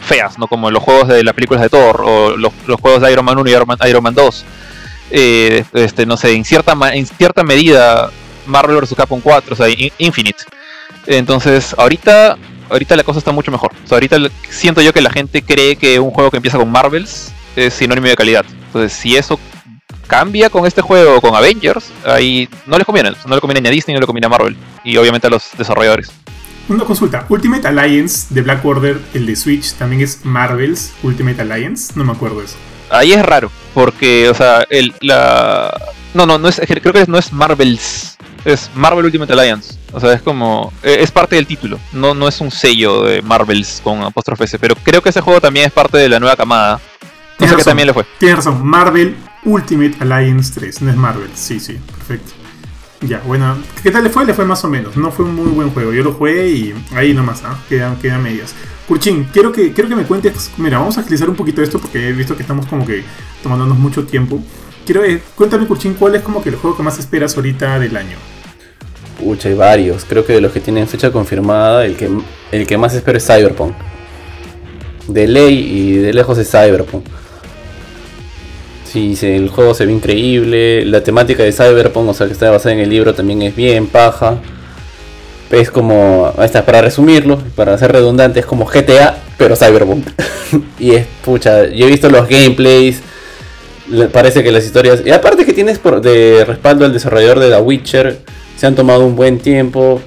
feas, 0.00 0.38
¿no? 0.38 0.46
Como 0.46 0.70
los 0.70 0.82
juegos 0.82 1.08
de 1.08 1.24
las 1.24 1.34
películas 1.34 1.62
de 1.62 1.68
Thor, 1.70 2.02
o 2.04 2.36
los, 2.36 2.52
juegos 2.80 3.00
de 3.02 3.10
Iron 3.12 3.24
Man 3.24 3.38
1 3.38 3.48
y 3.48 3.52
Iron 3.52 3.66
Man, 3.66 3.78
Iron 3.88 4.02
Man 4.02 4.14
2. 4.14 4.44
Eh, 5.10 5.64
este, 5.74 6.06
no 6.06 6.16
sé, 6.16 6.32
en 6.32 6.44
cierta, 6.44 6.76
en 6.92 7.06
cierta 7.06 7.42
medida, 7.42 8.10
Marvel 8.46 8.76
vs. 8.80 8.94
Capcom 8.96 9.20
4, 9.20 9.52
o 9.52 9.56
sea, 9.56 9.68
In- 9.68 9.92
Infinite. 9.98 10.44
Entonces, 11.06 11.74
ahorita, 11.78 12.36
ahorita 12.70 12.96
la 12.96 13.04
cosa 13.04 13.18
está 13.18 13.32
mucho 13.32 13.50
mejor. 13.50 13.72
O 13.84 13.86
sea, 13.88 13.96
ahorita 13.96 14.16
siento 14.48 14.80
yo 14.82 14.92
que 14.92 15.00
la 15.00 15.10
gente 15.10 15.42
cree 15.42 15.76
que 15.76 15.98
un 16.00 16.10
juego 16.10 16.30
que 16.30 16.36
empieza 16.38 16.58
con 16.58 16.70
Marvels 16.70 17.32
es 17.56 17.74
sinónimo 17.74 18.06
de 18.08 18.16
calidad. 18.16 18.44
Entonces, 18.66 18.92
si 18.92 19.16
eso 19.16 19.38
cambia 20.06 20.50
con 20.50 20.66
este 20.66 20.82
juego 20.82 21.20
con 21.20 21.34
Avengers, 21.34 21.90
ahí 22.04 22.48
no 22.66 22.76
les 22.76 22.86
conviene. 22.86 23.12
No 23.26 23.34
le 23.34 23.40
conviene 23.40 23.68
a 23.68 23.72
Disney, 23.72 23.94
no 23.94 24.00
le 24.00 24.06
conviene 24.06 24.26
a 24.26 24.30
Marvel. 24.30 24.56
Y 24.82 24.96
obviamente 24.96 25.26
a 25.26 25.30
los 25.30 25.50
desarrolladores. 25.56 26.10
Una 26.68 26.84
consulta. 26.84 27.26
Ultimate 27.28 27.68
Alliance 27.68 28.26
de 28.30 28.40
Black 28.42 28.64
Order, 28.64 29.00
el 29.12 29.26
de 29.26 29.36
Switch, 29.36 29.74
también 29.74 30.02
es 30.02 30.24
Marvel's 30.24 30.92
Ultimate 31.02 31.42
Alliance. 31.42 31.92
No 31.94 32.04
me 32.04 32.12
acuerdo 32.12 32.42
eso. 32.42 32.56
Ahí 32.90 33.12
es 33.12 33.24
raro, 33.24 33.50
porque, 33.74 34.28
o 34.28 34.34
sea, 34.34 34.64
el, 34.70 34.94
la... 35.00 35.72
No, 36.14 36.26
no, 36.26 36.38
no 36.38 36.48
es, 36.48 36.60
creo 36.66 36.92
que 36.92 37.04
no 37.08 37.18
es 37.18 37.32
Marvels, 37.32 38.16
es 38.44 38.70
Marvel 38.74 39.04
Ultimate 39.06 39.32
Alliance. 39.32 39.74
O 39.92 40.00
sea, 40.00 40.12
es 40.12 40.22
como... 40.22 40.72
eh, 40.82 40.98
Es 41.00 41.10
parte 41.10 41.36
del 41.36 41.46
título, 41.46 41.78
no, 41.92 42.14
no 42.14 42.28
es 42.28 42.40
un 42.40 42.50
sello 42.50 43.02
de 43.02 43.20
Marvels 43.22 43.80
con 43.82 44.02
apóstrofe 44.02 44.44
S, 44.44 44.58
pero 44.58 44.74
creo 44.76 45.02
que 45.02 45.08
ese 45.08 45.20
juego 45.20 45.40
también 45.40 45.66
es 45.66 45.72
parte 45.72 45.98
de 45.98 46.08
la 46.08 46.20
nueva 46.20 46.36
camada. 46.36 46.80
No 47.38 47.48
sé 47.48 47.56
que 47.56 47.64
también 47.64 47.88
le 47.88 47.94
fue. 47.94 48.04
Tienes 48.18 48.36
razón. 48.36 48.64
Marvel 48.64 49.16
Ultimate 49.44 49.96
Alliance 50.00 50.52
3. 50.54 50.82
No 50.82 50.90
es 50.90 50.96
Marvel. 50.96 51.30
Sí, 51.34 51.58
sí. 51.58 51.78
Perfecto. 51.96 52.32
Ya, 53.06 53.20
bueno. 53.26 53.56
¿Qué 53.82 53.90
tal 53.90 54.04
le 54.04 54.10
fue? 54.10 54.24
Le 54.24 54.34
fue 54.34 54.44
más 54.44 54.64
o 54.64 54.68
menos. 54.68 54.96
No 54.96 55.10
fue 55.10 55.24
un 55.24 55.34
muy 55.34 55.48
buen 55.48 55.70
juego. 55.70 55.92
Yo 55.92 56.02
lo 56.02 56.12
jugué 56.12 56.48
y 56.48 56.74
ahí 56.94 57.12
nomás, 57.12 57.42
¿ah? 57.44 57.58
Quedan, 57.68 57.96
quedan 57.98 58.22
medias. 58.22 58.54
Kurchin, 58.88 59.24
quiero 59.32 59.52
que, 59.52 59.72
quiero 59.72 59.88
que 59.88 59.96
me 59.96 60.04
cuentes. 60.04 60.50
Mira, 60.56 60.78
vamos 60.78 60.96
a 60.96 61.00
agilizar 61.00 61.28
un 61.28 61.36
poquito 61.36 61.62
esto 61.62 61.78
porque 61.78 62.08
he 62.08 62.12
visto 62.12 62.36
que 62.36 62.42
estamos 62.42 62.66
como 62.66 62.86
que 62.86 63.02
tomándonos 63.42 63.78
mucho 63.78 64.04
tiempo. 64.04 64.40
Quiero, 64.86 65.04
eh, 65.04 65.22
cuéntame, 65.34 65.66
Kurchin, 65.66 65.94
¿cuál 65.94 66.14
es 66.14 66.22
como 66.22 66.42
que 66.42 66.50
el 66.50 66.56
juego 66.56 66.76
que 66.76 66.82
más 66.82 66.98
esperas 66.98 67.36
ahorita 67.36 67.78
del 67.78 67.96
año? 67.96 68.16
Pucha, 69.18 69.48
hay 69.48 69.54
varios. 69.54 70.04
Creo 70.04 70.24
que 70.24 70.34
de 70.34 70.40
los 70.40 70.52
que 70.52 70.60
tienen 70.60 70.86
fecha 70.86 71.10
confirmada, 71.10 71.86
el 71.86 71.96
que, 71.96 72.10
el 72.52 72.66
que 72.66 72.78
más 72.78 72.94
espero 72.94 73.18
es 73.18 73.26
Cyberpunk. 73.26 73.74
De 75.08 75.26
ley 75.26 75.58
y 75.58 75.96
de 75.98 76.12
lejos 76.12 76.36
es 76.38 76.50
Cyberpunk. 76.50 77.04
Sí, 78.94 79.18
el 79.22 79.48
juego 79.48 79.74
se 79.74 79.86
ve 79.86 79.92
increíble. 79.92 80.84
La 80.84 81.02
temática 81.02 81.42
de 81.42 81.50
Cyberpunk, 81.50 82.10
o 82.10 82.14
sea, 82.14 82.28
que 82.28 82.32
está 82.32 82.48
basada 82.52 82.76
en 82.76 82.78
el 82.78 82.90
libro, 82.90 83.12
también 83.12 83.42
es 83.42 83.56
bien 83.56 83.88
paja. 83.88 84.38
Es 85.50 85.68
como, 85.68 86.32
para 86.64 86.80
resumirlo, 86.80 87.40
para 87.56 87.76
ser 87.76 87.90
redundante, 87.90 88.38
es 88.38 88.46
como 88.46 88.66
GTA, 88.66 89.16
pero 89.36 89.56
Cyberpunk. 89.56 90.06
y 90.78 90.92
es, 90.92 91.08
pucha, 91.24 91.66
yo 91.66 91.86
he 91.86 91.90
visto 91.90 92.08
los 92.08 92.28
gameplays. 92.28 93.00
Parece 94.12 94.44
que 94.44 94.52
las 94.52 94.64
historias. 94.64 95.02
Y 95.04 95.10
aparte 95.10 95.44
que 95.44 95.52
tienes 95.52 95.80
de 96.00 96.44
respaldo 96.46 96.84
al 96.84 96.92
desarrollador 96.92 97.40
de 97.40 97.50
The 97.50 97.62
Witcher. 97.62 98.20
Se 98.56 98.68
han 98.68 98.76
tomado 98.76 99.04
un 99.04 99.16
buen 99.16 99.40
tiempo. 99.40 100.00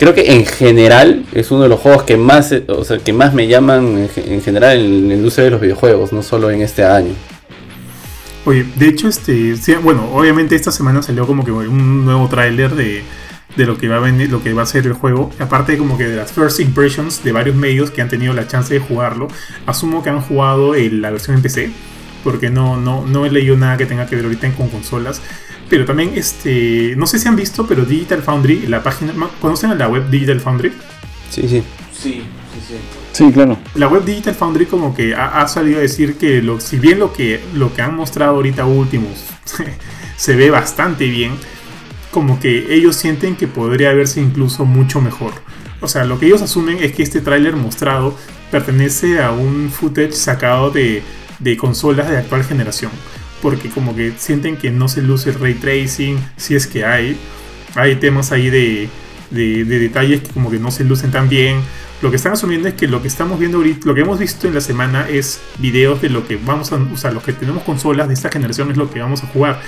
Creo 0.00 0.14
que 0.14 0.32
en 0.32 0.44
general 0.46 1.24
es 1.32 1.52
uno 1.52 1.62
de 1.62 1.68
los 1.68 1.78
juegos 1.78 2.02
que 2.02 2.16
más, 2.16 2.52
o 2.66 2.82
sea, 2.82 2.98
que 2.98 3.12
más 3.12 3.34
me 3.34 3.46
llaman 3.46 4.08
en, 4.16 4.32
en 4.32 4.42
general 4.42 4.78
en 4.78 5.08
la 5.10 5.14
industria 5.14 5.44
de 5.44 5.50
los 5.52 5.60
videojuegos, 5.60 6.12
no 6.12 6.24
solo 6.24 6.50
en 6.50 6.62
este 6.62 6.82
año. 6.82 7.14
Oye, 8.48 8.64
de 8.76 8.88
hecho, 8.88 9.08
este, 9.08 9.56
sí, 9.58 9.74
bueno, 9.82 10.08
obviamente 10.12 10.54
esta 10.54 10.72
semana 10.72 11.02
salió 11.02 11.26
como 11.26 11.44
que 11.44 11.52
un 11.52 12.06
nuevo 12.06 12.28
tráiler 12.28 12.74
de, 12.74 13.02
de 13.56 13.66
lo 13.66 13.76
que 13.76 13.88
va 13.88 13.96
a 13.96 14.00
venir, 14.00 14.30
lo 14.30 14.42
que 14.42 14.54
va 14.54 14.62
a 14.62 14.66
ser 14.66 14.86
el 14.86 14.94
juego. 14.94 15.30
Aparte 15.38 15.76
como 15.76 15.98
que 15.98 16.04
de 16.04 16.16
las 16.16 16.32
first 16.32 16.58
impressions 16.60 17.22
de 17.22 17.32
varios 17.32 17.54
medios 17.56 17.90
que 17.90 18.00
han 18.00 18.08
tenido 18.08 18.32
la 18.32 18.46
chance 18.48 18.72
de 18.72 18.80
jugarlo. 18.80 19.28
Asumo 19.66 20.02
que 20.02 20.08
han 20.08 20.22
jugado 20.22 20.74
en 20.74 21.02
la 21.02 21.10
versión 21.10 21.36
en 21.36 21.42
PC, 21.42 21.70
porque 22.24 22.48
no, 22.48 22.80
no, 22.80 23.04
no 23.04 23.26
he 23.26 23.30
leído 23.30 23.54
nada 23.58 23.76
que 23.76 23.84
tenga 23.84 24.06
que 24.06 24.16
ver 24.16 24.24
ahorita 24.24 24.46
en- 24.46 24.54
con 24.54 24.68
consolas. 24.70 25.20
Pero 25.68 25.84
también, 25.84 26.12
este, 26.14 26.94
no 26.96 27.06
sé 27.06 27.18
si 27.18 27.28
han 27.28 27.36
visto, 27.36 27.66
pero 27.66 27.84
Digital 27.84 28.22
Foundry, 28.22 28.66
la 28.66 28.82
página, 28.82 29.12
¿conocen 29.42 29.72
a 29.72 29.74
la 29.74 29.88
web 29.88 30.08
Digital 30.08 30.40
Foundry? 30.40 30.72
Sí, 31.28 31.42
sí. 31.42 31.62
Sí, 31.92 32.22
sí, 32.22 32.60
sí. 32.66 32.74
Sí, 33.12 33.32
claro. 33.32 33.58
La 33.74 33.88
web 33.88 34.04
Digital 34.04 34.34
Foundry 34.34 34.66
como 34.66 34.94
que 34.94 35.14
ha, 35.14 35.46
salido 35.48 35.78
a 35.78 35.82
decir 35.82 36.16
que 36.16 36.40
lo, 36.42 36.60
si 36.60 36.78
bien 36.78 36.98
lo 36.98 37.12
que, 37.12 37.40
lo 37.54 37.74
que 37.74 37.82
han 37.82 37.96
mostrado 37.96 38.36
ahorita 38.36 38.64
últimos 38.64 39.24
se 40.16 40.36
ve 40.36 40.50
bastante 40.50 41.08
bien, 41.08 41.32
como 42.10 42.38
que 42.40 42.74
ellos 42.74 42.96
sienten 42.96 43.36
que 43.36 43.48
podría 43.48 43.92
verse 43.92 44.20
incluso 44.20 44.64
mucho 44.64 45.00
mejor. 45.00 45.32
O 45.80 45.88
sea, 45.88 46.04
lo 46.04 46.18
que 46.18 46.26
ellos 46.26 46.42
asumen 46.42 46.78
es 46.82 46.92
que 46.92 47.02
este 47.02 47.20
tráiler 47.20 47.56
mostrado 47.56 48.16
pertenece 48.50 49.22
a 49.22 49.30
un 49.30 49.70
footage 49.70 50.12
sacado 50.12 50.70
de, 50.70 51.02
de 51.38 51.56
consolas 51.56 52.08
de 52.08 52.18
actual 52.18 52.44
generación. 52.44 52.90
Porque 53.42 53.68
como 53.68 53.94
que 53.94 54.12
sienten 54.16 54.56
que 54.56 54.70
no 54.70 54.88
se 54.88 55.02
luce 55.02 55.30
el 55.30 55.38
ray 55.38 55.54
tracing, 55.54 56.18
si 56.36 56.56
es 56.56 56.66
que 56.66 56.84
hay. 56.84 57.16
Hay 57.74 57.96
temas 57.96 58.32
ahí 58.32 58.50
de, 58.50 58.88
de, 59.30 59.64
de 59.64 59.78
detalles 59.78 60.22
que 60.22 60.28
como 60.28 60.50
que 60.50 60.58
no 60.58 60.70
se 60.70 60.84
lucen 60.84 61.12
tan 61.12 61.28
bien. 61.28 61.60
Lo 62.00 62.10
que 62.10 62.16
están 62.16 62.32
asumiendo 62.32 62.68
es 62.68 62.74
que 62.74 62.86
lo 62.86 63.02
que 63.02 63.08
estamos 63.08 63.38
viendo 63.38 63.58
ahorita, 63.58 63.80
lo 63.86 63.94
que 63.94 64.02
hemos 64.02 64.18
visto 64.18 64.46
en 64.46 64.54
la 64.54 64.60
semana 64.60 65.08
es 65.08 65.40
videos 65.58 66.00
de 66.00 66.10
lo 66.10 66.26
que 66.26 66.36
vamos 66.36 66.72
a 66.72 66.76
usar, 66.76 67.12
los 67.12 67.24
que 67.24 67.32
tenemos 67.32 67.64
consolas 67.64 68.08
de 68.08 68.14
esta 68.14 68.30
generación 68.30 68.70
es 68.70 68.76
lo 68.76 68.90
que 68.90 69.00
vamos 69.00 69.22
a 69.24 69.26
jugar, 69.26 69.60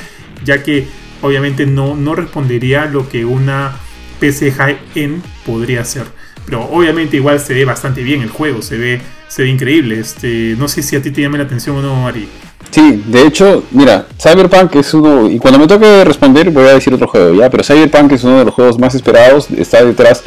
ya 0.44 0.62
que 0.62 0.86
obviamente 1.22 1.66
no, 1.66 1.96
no 1.96 2.14
respondería 2.14 2.84
a 2.84 2.86
lo 2.86 3.08
que 3.08 3.24
una 3.24 3.72
PC 4.20 4.52
high-end 4.52 5.22
podría 5.44 5.80
hacer. 5.80 6.04
Pero 6.46 6.64
obviamente 6.64 7.16
igual 7.16 7.40
se 7.40 7.54
ve 7.54 7.64
bastante 7.64 8.02
bien 8.02 8.22
el 8.22 8.30
juego, 8.30 8.62
se 8.62 8.76
ve, 8.76 9.00
se 9.28 9.42
ve 9.42 9.48
increíble. 9.48 9.98
Este, 9.98 10.54
no 10.58 10.68
sé 10.68 10.82
si 10.82 10.96
a 10.96 11.02
ti 11.02 11.10
te 11.10 11.22
llama 11.22 11.38
la 11.38 11.44
atención 11.44 11.76
o 11.76 11.82
no, 11.82 12.06
Ari. 12.06 12.28
Sí, 12.70 13.02
de 13.06 13.26
hecho, 13.26 13.64
mira, 13.72 14.06
Cyberpunk 14.20 14.76
es 14.76 14.94
uno, 14.94 15.28
y 15.28 15.38
cuando 15.38 15.58
me 15.58 15.66
toque 15.66 16.04
responder 16.04 16.50
voy 16.50 16.68
a 16.68 16.74
decir 16.74 16.94
otro 16.94 17.08
juego, 17.08 17.34
¿ya? 17.34 17.50
Pero 17.50 17.64
Cyberpunk 17.64 18.12
es 18.12 18.22
uno 18.22 18.38
de 18.38 18.44
los 18.44 18.54
juegos 18.54 18.78
más 18.78 18.94
esperados, 18.94 19.50
está 19.50 19.84
detrás 19.84 20.22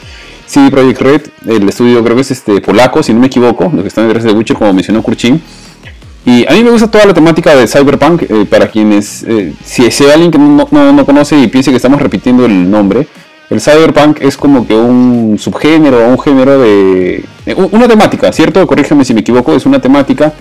CD 0.53 0.69
Projekt 0.69 1.01
Red, 1.01 1.21
el 1.47 1.67
estudio 1.67 2.03
creo 2.03 2.15
que 2.15 2.21
es 2.21 2.29
este 2.29 2.61
polaco, 2.61 3.01
si 3.01 3.11
no 3.11 3.19
me 3.19 3.25
equivoco, 3.25 3.71
los 3.73 3.81
que 3.81 3.87
están 3.87 4.05
detrás 4.05 4.23
de 4.23 4.33
Witcher, 4.33 4.55
como 4.55 4.71
mencionó 4.71 5.01
Kurchin. 5.01 5.41
Y 6.25 6.45
a 6.47 6.51
mí 6.51 6.63
me 6.63 6.69
gusta 6.69 6.91
toda 6.91 7.07
la 7.07 7.13
temática 7.13 7.55
de 7.55 7.67
Cyberpunk, 7.67 8.23
eh, 8.29 8.45
para 8.47 8.67
quienes, 8.67 9.23
eh, 9.23 9.51
si, 9.65 9.81
hay 9.81 10.11
alguien 10.11 10.29
que 10.29 10.37
no, 10.37 10.67
no, 10.71 11.05
conoce 11.07 11.39
y 11.39 11.47
piense 11.47 11.71
que 11.71 11.77
estamos 11.77 11.99
repitiendo 11.99 12.45
el 12.45 12.69
nombre, 12.69 13.07
el 13.49 13.59
Cyberpunk 13.59 14.21
es 14.21 14.37
como 14.37 14.67
que 14.67 14.75
un 14.75 15.37
subgénero, 15.39 16.07
un 16.07 16.19
género 16.19 16.59
de... 16.59 17.25
una 17.71 17.87
temática, 17.87 18.31
¿cierto? 18.31 18.65
Corrígeme 18.67 19.03
si 19.03 19.15
me 19.15 19.21
equivoco, 19.21 19.55
es 19.55 19.65
una 19.65 19.81
temática 19.81 20.33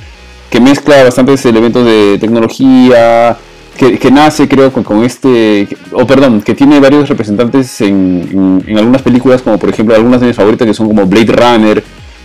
que 0.50 0.60
mezcla 0.60 1.04
bastantes 1.04 1.44
elementos 1.46 1.86
de 1.86 2.18
tecnología, 2.20 3.38
que, 3.76 4.10
nace 4.10 4.48
creo 4.48 4.72
con, 4.72 5.04
este, 5.04 5.68
o 5.92 6.06
perdón, 6.06 6.42
que 6.42 6.54
tiene 6.54 6.78
varios 6.80 7.08
representantes 7.08 7.80
en, 7.80 8.62
algunas 8.76 9.02
películas, 9.02 9.42
como 9.42 9.58
por 9.58 9.70
ejemplo 9.70 9.94
algunas 9.94 10.20
de 10.20 10.28
mis 10.28 10.36
favoritas 10.36 10.66
que 10.66 10.74
son 10.74 10.88
como 10.88 11.06
Blade 11.06 11.32
Runner, 11.32 11.84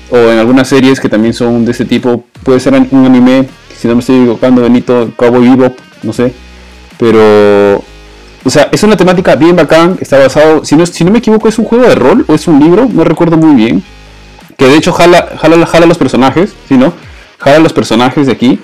o 0.10 0.18
en 0.18 0.40
algunas 0.40 0.68
series 0.68 1.00
que 1.00 1.10
también 1.10 1.34
son 1.34 1.66
de 1.66 1.72
este 1.72 1.86
tipo, 1.86 2.24
puede 2.44 2.60
ser 2.60 2.74
un 2.74 3.06
anime, 3.06 3.48
si 3.78 3.88
no 3.88 3.96
me 3.96 4.02
estoy 4.02 4.18
equivocando, 4.18 4.62
Benito, 4.62 5.12
Cowboy 5.16 5.50
Bebop, 5.50 5.78
no 6.04 6.14
sé, 6.14 6.34
pero... 6.98 7.84
O 8.44 8.50
sea, 8.50 8.70
es 8.72 8.82
una 8.84 8.96
temática 8.96 9.36
bien 9.36 9.58
bacán, 9.58 9.98
está 10.00 10.20
basado, 10.20 10.64
si 10.64 10.78
no, 10.78 10.86
si 10.86 11.04
no 11.04 11.12
me 11.12 11.20
equivoco, 11.20 11.50
es 11.50 11.60
un 11.60 11.66
juego 11.66 11.86
de 11.86 11.96
rol 11.96 12.24
o 12.30 12.34
es 12.34 12.48
un 12.48 12.60
libro, 12.62 12.88
no 12.90 13.04
recuerdo 13.04 13.36
muy 13.36 13.56
bien, 13.56 13.84
que 14.56 14.68
de 14.68 14.78
hecho 14.78 14.94
jala, 14.94 15.34
jala, 15.38 15.66
jala 15.66 15.86
los 15.86 15.98
personajes, 15.98 16.54
¿sí 16.70 16.78
no? 16.78 16.94
jala 17.38 17.60
los 17.60 17.74
personajes 17.74 18.28
de 18.28 18.34
aquí. 18.34 18.60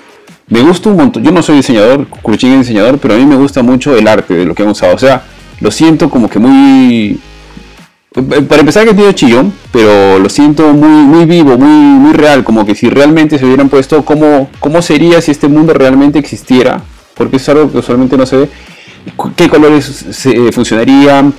Me 0.48 0.60
gusta 0.60 0.90
un 0.90 0.96
montón. 0.96 1.22
Yo 1.24 1.32
no 1.32 1.42
soy 1.42 1.56
diseñador, 1.56 2.06
Kuruchin 2.06 2.52
es 2.52 2.60
diseñador, 2.60 2.98
pero 2.98 3.14
a 3.14 3.16
mí 3.16 3.24
me 3.24 3.36
gusta 3.36 3.62
mucho 3.62 3.96
el 3.96 4.06
arte 4.06 4.34
de 4.34 4.44
lo 4.44 4.54
que 4.54 4.62
han 4.62 4.68
usado. 4.68 4.94
O 4.94 4.98
sea, 4.98 5.24
lo 5.60 5.70
siento 5.70 6.10
como 6.10 6.28
que 6.28 6.38
muy. 6.38 7.18
Para 8.48 8.60
empezar, 8.60 8.86
que 8.86 8.94
tiene 8.94 9.12
chillón, 9.14 9.52
pero 9.72 10.20
lo 10.20 10.28
siento 10.28 10.72
muy, 10.72 11.04
muy 11.04 11.24
vivo, 11.24 11.58
muy, 11.58 11.98
muy 11.98 12.12
real. 12.12 12.44
Como 12.44 12.64
que 12.64 12.74
si 12.74 12.88
realmente 12.88 13.38
se 13.38 13.46
hubieran 13.46 13.68
puesto 13.68 14.04
cómo, 14.04 14.48
cómo 14.60 14.82
sería 14.82 15.20
si 15.20 15.32
este 15.32 15.48
mundo 15.48 15.72
realmente 15.72 16.18
existiera, 16.18 16.80
porque 17.14 17.38
es 17.38 17.48
algo 17.48 17.72
que 17.72 17.78
usualmente 17.78 18.16
no 18.16 18.26
se 18.26 18.36
ve. 18.36 18.48
¿Qué 19.36 19.48
colores 19.48 19.84
se, 19.84 20.52
funcionarían? 20.52 21.34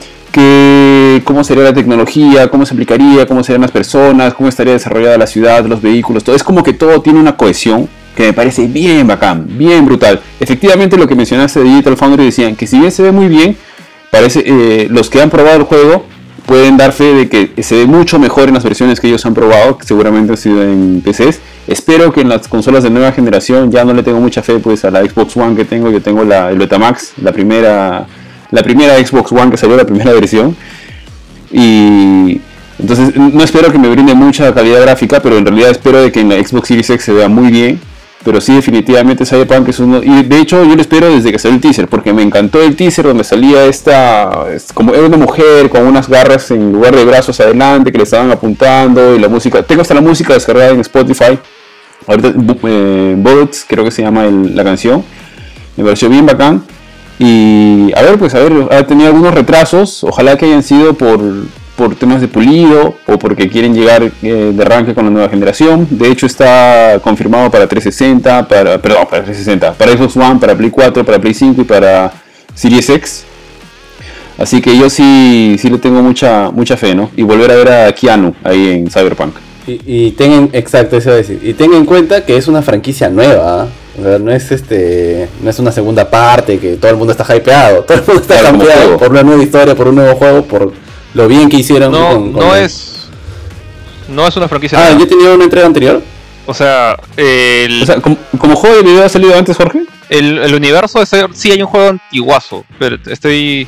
cómo 1.23 1.45
sería 1.45 1.63
la 1.63 1.73
tecnología, 1.73 2.49
cómo 2.49 2.65
se 2.65 2.73
aplicaría, 2.73 3.25
cómo 3.25 3.41
serían 3.41 3.61
las 3.61 3.71
personas, 3.71 4.33
cómo 4.33 4.49
estaría 4.49 4.73
desarrollada 4.73 5.17
la 5.17 5.27
ciudad, 5.27 5.65
los 5.65 5.81
vehículos, 5.81 6.25
todo. 6.25 6.35
Es 6.35 6.43
como 6.43 6.61
que 6.61 6.73
todo 6.73 7.01
tiene 7.01 7.21
una 7.21 7.37
cohesión 7.37 7.87
que 8.15 8.23
me 8.23 8.33
parece 8.33 8.67
bien 8.67 9.05
bacán, 9.07 9.45
bien 9.57 9.85
brutal. 9.85 10.21
Efectivamente 10.39 10.97
lo 10.97 11.07
que 11.07 11.15
mencionaste 11.15 11.59
de 11.59 11.65
Digital 11.65 11.97
Foundry 11.97 12.25
decían 12.25 12.55
que 12.55 12.67
si 12.67 12.79
bien 12.79 12.91
se 12.91 13.03
ve 13.03 13.11
muy 13.11 13.27
bien, 13.27 13.57
parece 14.09 14.43
eh, 14.45 14.87
los 14.89 15.09
que 15.09 15.21
han 15.21 15.29
probado 15.29 15.57
el 15.57 15.63
juego 15.63 16.05
pueden 16.45 16.77
dar 16.77 16.91
fe 16.91 17.13
de 17.13 17.29
que 17.29 17.63
se 17.63 17.75
ve 17.75 17.85
mucho 17.85 18.19
mejor 18.19 18.47
en 18.47 18.53
las 18.53 18.63
versiones 18.63 18.99
que 18.99 19.07
ellos 19.07 19.25
han 19.25 19.33
probado, 19.33 19.77
que 19.77 19.85
seguramente 19.85 20.33
han 20.33 20.37
sido 20.37 20.63
en 20.63 21.01
PCs. 21.03 21.39
Espero 21.67 22.13
que 22.13 22.21
en 22.21 22.29
las 22.29 22.47
consolas 22.47 22.83
de 22.83 22.89
nueva 22.89 23.11
generación 23.11 23.71
ya 23.71 23.83
no 23.83 23.93
le 23.93 24.03
tengo 24.03 24.19
mucha 24.19 24.43
fe 24.43 24.59
pues 24.59 24.85
a 24.85 24.91
la 24.91 25.01
Xbox 25.01 25.35
One 25.35 25.55
que 25.55 25.65
tengo, 25.65 25.89
yo 25.89 26.01
tengo 26.01 26.23
la, 26.23 26.51
el 26.51 26.57
Betamax, 26.57 27.13
la 27.21 27.31
primera 27.31 28.05
la 28.51 28.61
primera 28.61 28.95
Xbox 29.03 29.31
One 29.31 29.51
que 29.51 29.57
salió, 29.57 29.75
la 29.75 29.85
primera 29.85 30.13
versión. 30.19 30.55
Y 31.51 32.41
entonces 32.79 33.15
no 33.15 33.43
espero 33.43 33.71
que 33.71 33.79
me 33.79 33.89
brinde 33.89 34.13
mucha 34.13 34.53
calidad 34.53 34.81
gráfica, 34.81 35.21
pero 35.21 35.37
en 35.37 35.45
realidad 35.45 35.71
espero 35.71 36.01
de 36.01 36.11
que 36.11 36.21
en 36.21 36.29
la 36.29 36.35
Xbox 36.35 36.67
Series 36.67 36.89
X 36.89 37.05
se 37.05 37.13
vea 37.13 37.27
muy 37.27 37.51
bien. 37.51 37.79
Pero 38.25 38.41
sí, 38.41 38.55
definitivamente 38.55 39.23
Cyberpunk 39.23 39.69
es 39.69 39.79
uno. 39.79 40.01
Y 40.03 40.23
de 40.23 40.39
hecho, 40.39 40.63
yo 40.65 40.75
lo 40.75 40.81
espero 40.81 41.13
desde 41.13 41.31
que 41.31 41.37
salió 41.37 41.57
el 41.57 41.61
teaser, 41.61 41.87
porque 41.87 42.11
me 42.11 42.23
encantó 42.23 42.59
el 42.59 42.75
teaser 42.75 43.05
donde 43.05 43.23
salía 43.23 43.65
esta. 43.65 44.47
como 44.73 44.95
era 44.95 45.05
una 45.05 45.17
mujer 45.17 45.69
con 45.69 45.85
unas 45.85 46.09
garras 46.09 46.49
en 46.49 46.71
lugar 46.71 46.95
de 46.95 47.05
brazos 47.05 47.39
adelante 47.39 47.91
que 47.91 47.99
le 47.99 48.03
estaban 48.03 48.31
apuntando 48.31 49.15
y 49.15 49.19
la 49.19 49.29
música. 49.29 49.61
Tengo 49.61 49.83
hasta 49.83 49.93
la 49.93 50.01
música 50.01 50.33
descargada 50.33 50.71
en 50.71 50.79
Spotify. 50.79 51.37
Ahorita, 52.07 52.33
eh, 52.63 53.15
Bullets, 53.15 53.63
creo 53.67 53.83
que 53.83 53.91
se 53.91 54.01
llama 54.01 54.25
la 54.25 54.63
canción. 54.63 55.03
Me 55.77 55.83
pareció 55.83 56.09
bien 56.09 56.25
bacán. 56.25 56.63
Y 57.19 57.91
a 57.95 58.01
ver, 58.01 58.17
pues 58.17 58.33
a 58.33 58.39
ver, 58.39 58.73
ha 58.73 58.87
tenido 58.87 59.09
algunos 59.09 59.35
retrasos, 59.35 60.03
ojalá 60.03 60.35
que 60.35 60.45
hayan 60.45 60.63
sido 60.63 60.95
por, 60.95 61.21
por 61.75 61.95
temas 61.95 62.21
de 62.21 62.27
pulido 62.27 62.95
o 63.05 63.19
porque 63.19 63.49
quieren 63.49 63.73
llegar 63.73 64.03
eh, 64.03 64.51
de 64.53 64.61
arranque 64.61 64.93
con 64.93 65.05
la 65.05 65.11
nueva 65.11 65.29
generación. 65.29 65.87
De 65.89 66.09
hecho 66.09 66.25
está 66.25 66.99
confirmado 67.03 67.51
para 67.51 67.67
360, 67.67 68.47
para, 68.47 68.81
perdón, 68.81 69.07
para 69.09 69.23
360, 69.23 69.73
para 69.73 69.91
Xbox 69.91 70.17
One, 70.17 70.39
para 70.39 70.55
Play 70.55 70.69
4, 70.69 71.05
para 71.05 71.19
Play 71.19 71.33
5 71.33 71.61
y 71.61 71.65
para 71.65 72.13
Series 72.53 72.89
X. 72.89 73.25
Así 74.37 74.61
que 74.61 74.77
yo 74.77 74.89
sí, 74.89 75.55
sí 75.59 75.69
le 75.69 75.77
tengo 75.77 76.01
mucha, 76.01 76.51
mucha 76.51 76.75
fe, 76.75 76.93
¿no? 76.93 77.09
Y 77.15 77.23
volver 77.23 77.51
a 77.51 77.55
ver 77.55 77.71
a 77.71 77.91
Keanu 77.93 78.33
ahí 78.43 78.71
en 78.71 78.89
Cyberpunk. 78.89 79.35
Y, 79.67 79.79
y 79.85 80.11
tengan, 80.11 80.49
exacto, 80.51 80.97
eso 80.97 81.11
a 81.11 81.15
decir. 81.15 81.39
Y 81.41 81.53
tengan 81.53 81.79
en 81.79 81.85
cuenta 81.85 82.25
que 82.25 82.35
es 82.35 82.47
una 82.47 82.61
franquicia 82.61 83.09
nueva. 83.09 83.63
¿ah? 83.63 83.67
O 83.97 84.03
sea, 84.03 84.19
no 84.19 84.31
es 84.31 84.51
este, 84.51 85.29
no 85.41 85.49
es 85.49 85.57
una 85.59 85.71
segunda 85.71 86.09
parte 86.09 86.59
que 86.59 86.75
todo 86.75 86.91
el 86.91 86.97
mundo 86.97 87.13
está 87.13 87.35
hypeado, 87.35 87.83
todo 87.87 87.97
el 87.97 88.03
mundo 88.05 88.21
está 88.21 88.51
hypeado 88.51 88.97
por 88.97 89.09
una 89.09 89.23
nueva 89.23 89.41
historia, 89.41 89.73
por 89.73 89.87
un 89.87 89.95
nuevo 89.95 90.15
juego, 90.17 90.43
por 90.43 90.84
lo 91.15 91.27
bien 91.27 91.49
que 91.49 91.57
hicieron. 91.57 91.91
No, 91.91 92.19
no 92.19 92.55
es, 92.55 93.07
no 94.07 94.27
es 94.27 94.37
una 94.37 94.47
franquicia. 94.47 94.77
Ah, 94.79 94.95
¿ya 94.97 95.07
tenía 95.07 95.31
una 95.31 95.45
entrega 95.45 95.65
anterior? 95.65 96.01
O 96.45 96.53
sea, 96.53 96.95
el... 97.17 97.81
o 97.81 97.85
sea 97.87 97.99
¿como, 97.99 98.55
juego 98.55 98.75
de 98.75 98.83
video 98.83 99.03
ha 99.03 99.09
salido 99.09 99.35
antes, 99.35 99.57
Jorge? 99.57 99.83
El, 100.09 100.37
el 100.37 100.53
universo, 100.53 101.01
ese, 101.01 101.25
sí 101.33 101.51
hay 101.51 101.63
un 101.63 101.67
juego 101.67 101.89
antiguazo, 101.89 102.63
pero 102.77 102.97
estoy 103.07 103.67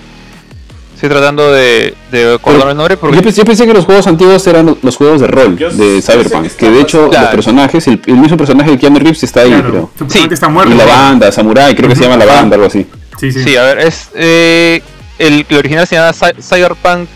Estoy 0.97 1.09
tratando 1.09 1.51
de, 1.51 1.93
de 2.11 2.33
acordar 2.33 2.69
el 2.69 2.75
nombre 2.75 2.97
porque... 2.97 3.31
Yo, 3.31 3.45
pensé 3.45 3.67
que 3.67 3.73
los 3.73 3.85
juegos 3.85 4.07
antiguos 4.07 4.47
eran 4.47 4.75
los 4.81 4.97
juegos 4.97 5.21
de 5.21 5.27
rol 5.27 5.55
de 5.55 6.01
Cyberpunk. 6.01 6.47
Que, 6.53 6.71
de 6.71 6.81
hecho 6.81 7.11
los 7.13 7.27
personajes, 7.27 7.87
el, 7.87 8.01
mismo 8.07 8.35
personaje 8.35 8.71
de 8.71 8.79
Keanu 8.79 8.97
Reeves 8.97 9.21
está 9.21 9.41
ahí, 9.41 9.51
creo. 9.61 9.91
Sí. 10.09 10.27
Está 10.31 10.49
muerto, 10.49 10.73
y 10.73 10.75
la 10.75 10.85
banda, 10.85 11.31
Samurai, 11.31 11.75
creo 11.75 11.87
que 11.87 11.95
se 11.95 12.01
llama 12.01 12.17
la 12.17 12.25
banda, 12.25 12.55
algo 12.55 12.65
así. 12.65 12.87
Sí, 13.19 13.31
sí. 13.31 13.43
Sí, 13.43 13.55
a 13.55 13.61
ver, 13.61 13.77
es... 13.77 14.09
Eh, 14.15 14.81
el, 15.19 15.45
original 15.55 15.85
se 15.85 15.97
llama 15.97 16.13
Cyberpunk 16.13 17.07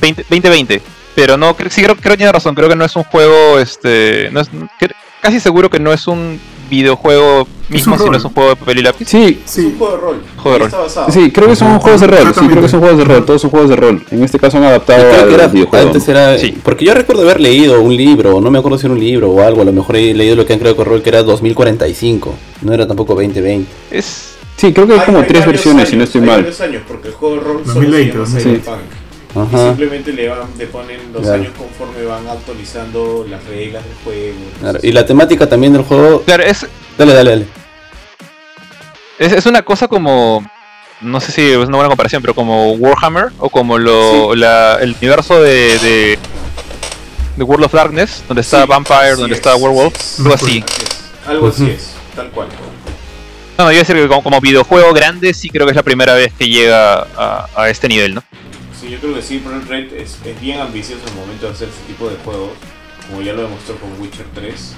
2020. 0.00 0.82
Pero 1.14 1.36
no, 1.36 1.56
sí, 1.68 1.82
creo, 1.82 1.96
creo 1.96 2.12
que 2.12 2.16
tiene 2.16 2.32
razón. 2.32 2.54
Creo 2.54 2.68
que 2.68 2.76
no 2.76 2.84
es 2.84 2.94
un 2.94 3.04
juego, 3.04 3.58
este... 3.58 4.30
No 4.30 4.40
es, 4.40 4.48
casi 5.20 5.40
seguro 5.40 5.68
que 5.68 5.80
no 5.80 5.92
es 5.92 6.06
un 6.06 6.38
videojuego 6.70 7.46
mismo, 7.70 7.98
si 7.98 8.08
no 8.08 8.16
es 8.16 8.24
un 8.24 8.32
juego 8.32 8.50
de 8.50 8.56
papel 8.56 8.78
y 8.78 8.82
lápiz. 8.82 9.08
Sí, 9.08 9.40
sí. 9.44 9.60
Es 9.60 9.66
un 9.66 9.78
juego 9.78 9.94
de 9.94 10.00
rol. 10.00 10.22
Juego 10.36 10.58
de 10.58 10.68
rol. 10.68 10.90
Sí, 11.10 11.30
creo 11.30 11.48
que 11.48 11.56
son 11.56 11.78
juegos 11.78 12.00
de 12.00 12.06
rol. 12.06 12.34
Sí, 12.34 12.46
creo 12.46 12.62
que 12.62 12.68
son 12.68 12.80
juegos 12.80 12.98
de 12.98 13.04
rol. 13.04 13.24
Todos 13.24 13.40
son 13.42 13.50
juegos 13.50 13.70
de 13.70 13.76
rol. 13.76 14.04
En 14.10 14.22
este 14.22 14.38
caso 14.38 14.58
han 14.58 14.64
adaptado 14.64 15.00
creo 15.10 15.28
que 15.28 15.34
era, 15.34 15.82
Antes 15.82 16.08
era. 16.08 16.38
Sí. 16.38 16.56
Porque 16.62 16.84
yo 16.84 16.94
recuerdo 16.94 17.22
haber 17.22 17.40
leído 17.40 17.80
un 17.80 17.96
libro, 17.96 18.40
no 18.40 18.50
me 18.50 18.58
acuerdo 18.58 18.78
si 18.78 18.86
era 18.86 18.94
un 18.94 19.00
libro 19.00 19.30
o 19.30 19.42
algo. 19.42 19.62
A 19.62 19.64
lo 19.64 19.72
mejor 19.72 19.96
he 19.96 20.14
leído 20.14 20.36
lo 20.36 20.46
que 20.46 20.52
han 20.52 20.58
creado 20.58 20.76
con 20.76 20.86
rol 20.86 21.02
que 21.02 21.08
era 21.08 21.22
2045. 21.22 22.34
No 22.62 22.72
era 22.72 22.86
tampoco 22.86 23.14
2020. 23.14 23.70
Es. 23.90 24.34
Sí, 24.56 24.72
creo 24.72 24.88
que 24.88 24.94
hay, 24.94 25.00
como 25.00 25.22
tres 25.24 25.46
versiones, 25.46 25.88
si 25.88 25.96
no 25.96 26.04
estoy 26.04 26.20
mal. 26.20 26.44
años, 26.60 26.82
porque 26.88 27.08
el 27.08 27.14
juego 27.14 27.36
de 27.36 27.40
rol 27.42 27.62
2020, 27.64 28.12
solo 28.12 28.26
se 28.26 28.40
llama 28.40 28.78
Y 29.44 29.56
simplemente 29.56 30.12
le, 30.12 30.28
van, 30.28 30.48
le 30.56 30.66
ponen 30.66 31.12
los 31.12 31.26
años 31.28 31.52
conforme 31.56 32.04
van 32.04 32.26
actualizando 32.28 33.26
las 33.28 33.44
reglas 33.44 33.84
del 33.84 33.94
juego. 34.04 34.38
Claro. 34.60 34.78
Y 34.82 34.92
la 34.92 35.06
temática 35.06 35.48
también 35.48 35.72
del 35.72 35.82
juego. 35.82 36.22
Claro, 36.22 36.42
es, 36.42 36.66
Dale, 36.98 37.14
dale, 37.14 37.30
dale. 37.30 37.46
Es, 39.20 39.46
una 39.46 39.62
cosa 39.62 39.86
como. 39.86 40.44
No 41.00 41.20
sé 41.20 41.30
si 41.30 41.42
es 41.42 41.56
una 41.56 41.76
buena 41.76 41.88
comparación, 41.88 42.20
pero 42.20 42.34
como 42.34 42.72
Warhammer 42.72 43.30
o 43.38 43.48
como 43.48 43.78
lo, 43.78 44.34
la, 44.34 44.78
el 44.80 44.96
universo 45.00 45.40
de, 45.40 45.78
de, 45.78 46.18
de, 47.36 47.44
World 47.44 47.66
of 47.66 47.72
Darkness, 47.72 48.24
donde 48.26 48.40
está 48.40 48.66
Vampire, 48.66 49.14
donde 49.14 49.36
está 49.36 49.54
Werewolf, 49.54 49.94
algo 50.18 50.34
así. 50.34 50.64
Algo 51.24 51.48
así 51.48 51.70
es, 51.70 51.92
tal 52.16 52.30
cual. 52.30 52.48
No, 53.58 53.66
yo 53.66 53.70
iba 53.70 53.80
a 53.80 53.84
decir 53.84 53.96
que 53.96 54.08
como, 54.08 54.40
videojuego 54.40 54.92
grande 54.92 55.32
sí 55.34 55.50
creo 55.50 55.66
que 55.66 55.70
es 55.70 55.76
la 55.76 55.84
primera 55.84 56.14
vez 56.14 56.32
que 56.36 56.48
llega 56.48 57.06
a, 57.16 57.48
a 57.54 57.70
este 57.70 57.86
nivel, 57.86 58.16
¿no? 58.16 58.24
Yo 58.88 58.98
creo 58.98 59.14
que 59.14 59.22
sí, 59.22 59.42
pero 59.44 59.60
Red 59.60 59.92
es, 59.92 60.18
es 60.24 60.40
bien 60.40 60.60
ambicioso 60.60 61.02
el 61.06 61.14
momento 61.14 61.46
de 61.46 61.52
hacer 61.52 61.68
este 61.68 61.92
tipo 61.92 62.08
de 62.08 62.16
juegos, 62.16 62.50
como 63.06 63.20
ya 63.20 63.34
lo 63.34 63.42
demostró 63.42 63.76
con 63.76 64.00
Witcher 64.00 64.26
3 64.34 64.74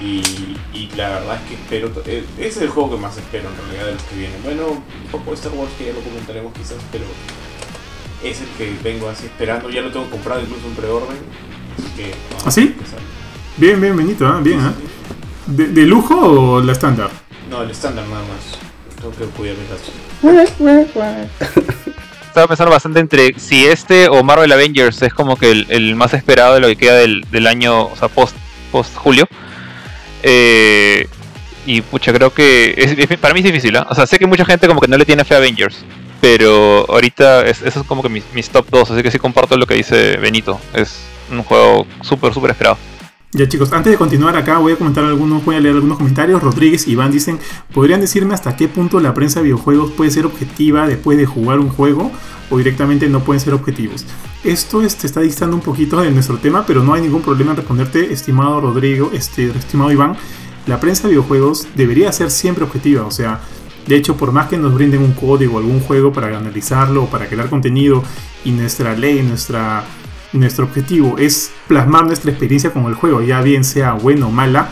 y, 0.00 0.56
y, 0.72 0.90
la 0.96 1.10
verdad 1.10 1.36
es 1.36 1.48
que 1.48 1.54
espero. 1.54 1.92
Eh, 2.06 2.24
ese 2.38 2.48
es 2.48 2.56
el 2.62 2.68
juego 2.68 2.92
que 2.92 2.96
más 2.96 3.16
espero 3.16 3.48
en 3.48 3.56
realidad 3.56 3.86
de 3.86 3.92
los 3.92 4.02
que 4.02 4.16
vienen. 4.16 4.42
Bueno, 4.42 4.68
un 4.68 5.10
poco 5.12 5.30
de 5.30 5.36
Star 5.36 5.52
Wars 5.52 5.70
que 5.78 5.86
ya 5.86 5.92
lo 5.92 6.00
comentaremos 6.00 6.52
quizás, 6.52 6.78
pero 6.90 7.04
es 8.24 8.40
el 8.40 8.48
que 8.58 8.74
vengo 8.82 9.08
así 9.08 9.26
esperando. 9.26 9.70
Ya 9.70 9.82
lo 9.82 9.92
tengo 9.92 10.10
comprado 10.10 10.40
incluso 10.40 10.66
en 10.66 10.74
preorden. 10.74 11.16
Así 11.78 11.88
que 11.96 12.14
¿Ah, 12.44 12.50
sí? 12.50 12.74
Bien, 13.56 13.80
bien, 13.80 13.96
Benito, 13.96 14.26
¿ah? 14.26 14.40
bien. 14.42 14.60
¿De, 15.46 15.68
de 15.68 15.86
lujo 15.86 16.16
o 16.16 16.60
la 16.60 16.72
estándar? 16.72 17.10
No, 17.48 17.62
el 17.62 17.70
estándar 17.70 18.06
nada 18.08 18.22
más. 18.22 18.58
Tengo 18.96 19.12
que 19.12 19.24
cuidar 19.36 19.56
mis 19.56 19.68
gastos. 19.70 19.94
Estaba 22.34 22.48
pensando 22.48 22.72
bastante 22.72 22.98
entre 22.98 23.38
si 23.38 23.64
este 23.64 24.08
o 24.08 24.24
Marvel 24.24 24.50
Avengers 24.50 25.00
es 25.02 25.14
como 25.14 25.36
que 25.36 25.52
el, 25.52 25.94
más 25.94 26.14
esperado 26.14 26.54
de 26.54 26.60
lo 26.60 26.66
que 26.66 26.74
queda 26.74 26.96
del, 26.96 27.24
del 27.30 27.46
año, 27.46 27.90
post, 28.12 28.34
post 28.72 28.92
julio. 28.96 29.28
Eh, 30.24 31.06
y 31.64 31.80
pucha, 31.82 32.12
creo 32.12 32.34
que 32.34 32.74
es- 32.76 33.18
para 33.20 33.34
mí 33.34 33.38
es 33.38 33.46
difícil, 33.46 33.76
¿ah? 33.76 33.86
O 33.88 33.94
sea, 33.94 34.08
sé 34.08 34.18
que 34.18 34.26
mucha 34.26 34.44
gente 34.44 34.66
como 34.66 34.80
que 34.80 34.88
no 34.88 34.98
le 34.98 35.04
tiene 35.04 35.24
fe 35.24 35.34
a 35.34 35.36
Avengers, 35.36 35.84
pero 36.20 36.84
ahorita 36.90 37.46
es, 37.46 37.62
eso 37.62 37.82
es 37.82 37.86
como 37.86 38.02
que 38.02 38.08
mis, 38.08 38.24
mis 38.34 38.50
top 38.50 38.66
2, 38.68 38.90
así 38.90 39.02
que 39.04 39.12
sí 39.12 39.20
comparto 39.20 39.56
lo 39.56 39.66
que 39.68 39.74
dice 39.74 40.16
Benito. 40.16 40.60
Es 40.74 41.02
un 41.30 41.44
juego 41.44 41.86
súper, 42.02 42.34
súper 42.34 42.50
esperado. 42.50 42.78
Ya 43.36 43.48
chicos, 43.48 43.72
antes 43.72 43.90
de 43.90 43.98
continuar 43.98 44.36
acá 44.36 44.58
voy 44.58 44.74
a 44.74 44.76
comentar 44.76 45.02
algunos, 45.02 45.44
voy 45.44 45.56
a 45.56 45.60
leer 45.60 45.74
algunos 45.74 45.98
comentarios. 45.98 46.40
Rodríguez 46.40 46.86
y 46.86 46.92
Iván 46.92 47.10
dicen, 47.10 47.40
¿podrían 47.72 48.00
decirme 48.00 48.32
hasta 48.32 48.54
qué 48.54 48.68
punto 48.68 49.00
la 49.00 49.12
prensa 49.12 49.40
de 49.40 49.46
videojuegos 49.46 49.90
puede 49.90 50.12
ser 50.12 50.24
objetiva 50.24 50.86
después 50.86 51.18
de 51.18 51.26
jugar 51.26 51.58
un 51.58 51.68
juego 51.68 52.12
o 52.48 52.58
directamente 52.58 53.08
no 53.08 53.24
pueden 53.24 53.40
ser 53.40 53.52
objetivos? 53.52 54.06
Esto 54.44 54.82
este, 54.82 55.08
está 55.08 55.20
distando 55.20 55.56
un 55.56 55.62
poquito 55.62 56.00
de 56.00 56.12
nuestro 56.12 56.38
tema, 56.38 56.64
pero 56.64 56.84
no 56.84 56.94
hay 56.94 57.02
ningún 57.02 57.22
problema 57.22 57.50
en 57.50 57.56
responderte, 57.56 58.12
estimado 58.12 58.60
Rodrigo, 58.60 59.10
este, 59.12 59.46
estimado 59.48 59.90
Iván. 59.90 60.16
La 60.68 60.78
prensa 60.78 61.08
de 61.08 61.14
videojuegos 61.14 61.66
debería 61.74 62.12
ser 62.12 62.30
siempre 62.30 62.62
objetiva, 62.62 63.04
o 63.04 63.10
sea, 63.10 63.40
de 63.88 63.96
hecho, 63.96 64.16
por 64.16 64.30
más 64.30 64.46
que 64.46 64.58
nos 64.58 64.74
brinden 64.74 65.02
un 65.02 65.12
código 65.12 65.56
o 65.56 65.58
algún 65.58 65.80
juego 65.80 66.12
para 66.12 66.38
analizarlo 66.38 67.06
para 67.06 67.26
crear 67.26 67.50
contenido 67.50 68.04
y 68.44 68.52
nuestra 68.52 68.94
ley, 68.94 69.22
nuestra 69.22 69.84
nuestro 70.34 70.64
objetivo 70.64 71.16
es 71.18 71.52
plasmar 71.68 72.06
nuestra 72.06 72.30
experiencia 72.30 72.72
con 72.72 72.84
el 72.86 72.94
juego, 72.94 73.22
ya 73.22 73.40
bien 73.40 73.64
sea 73.64 73.94
buena 73.94 74.26
o 74.26 74.30
mala, 74.30 74.70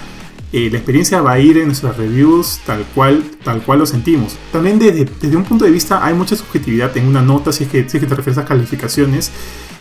eh, 0.53 0.69
la 0.71 0.77
experiencia 0.77 1.23
va 1.23 1.33
a 1.33 1.39
ir 1.39 1.57
en 1.57 1.67
nuestras 1.67 1.97
reviews 1.97 2.61
tal 2.67 2.85
cual, 2.95 3.25
tal 3.43 3.63
cual 3.63 3.79
lo 3.79 3.87
sentimos. 3.87 4.37
También 4.53 4.79
desde, 4.79 5.37
un 5.37 5.45
punto 5.45 5.65
de 5.65 5.71
vista 5.71 6.05
hay 6.05 6.13
mucha 6.13 6.37
subjetividad 6.37 6.95
en 6.99 7.07
una 7.07 7.23
nota, 7.23 7.53
si 7.53 7.65
es, 7.65 7.71
que, 7.71 7.89
si 7.89 7.97
es 7.97 8.07
te 8.07 8.15
refieres 8.15 8.37
a 8.37 8.45
calificaciones, 8.45 9.31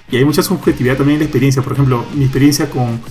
y 0.10 0.18
hay 0.18 0.24
mucha 0.24 0.44
subjetividad 0.44 0.96
también 0.96 1.16
en 1.16 1.20
la 1.22 1.26
experiencia. 1.26 1.62
Por 1.62 1.74
ejemplo, 1.74 2.06
mi 2.16 2.24
experiencia 2.24 2.70
con... 2.70 3.02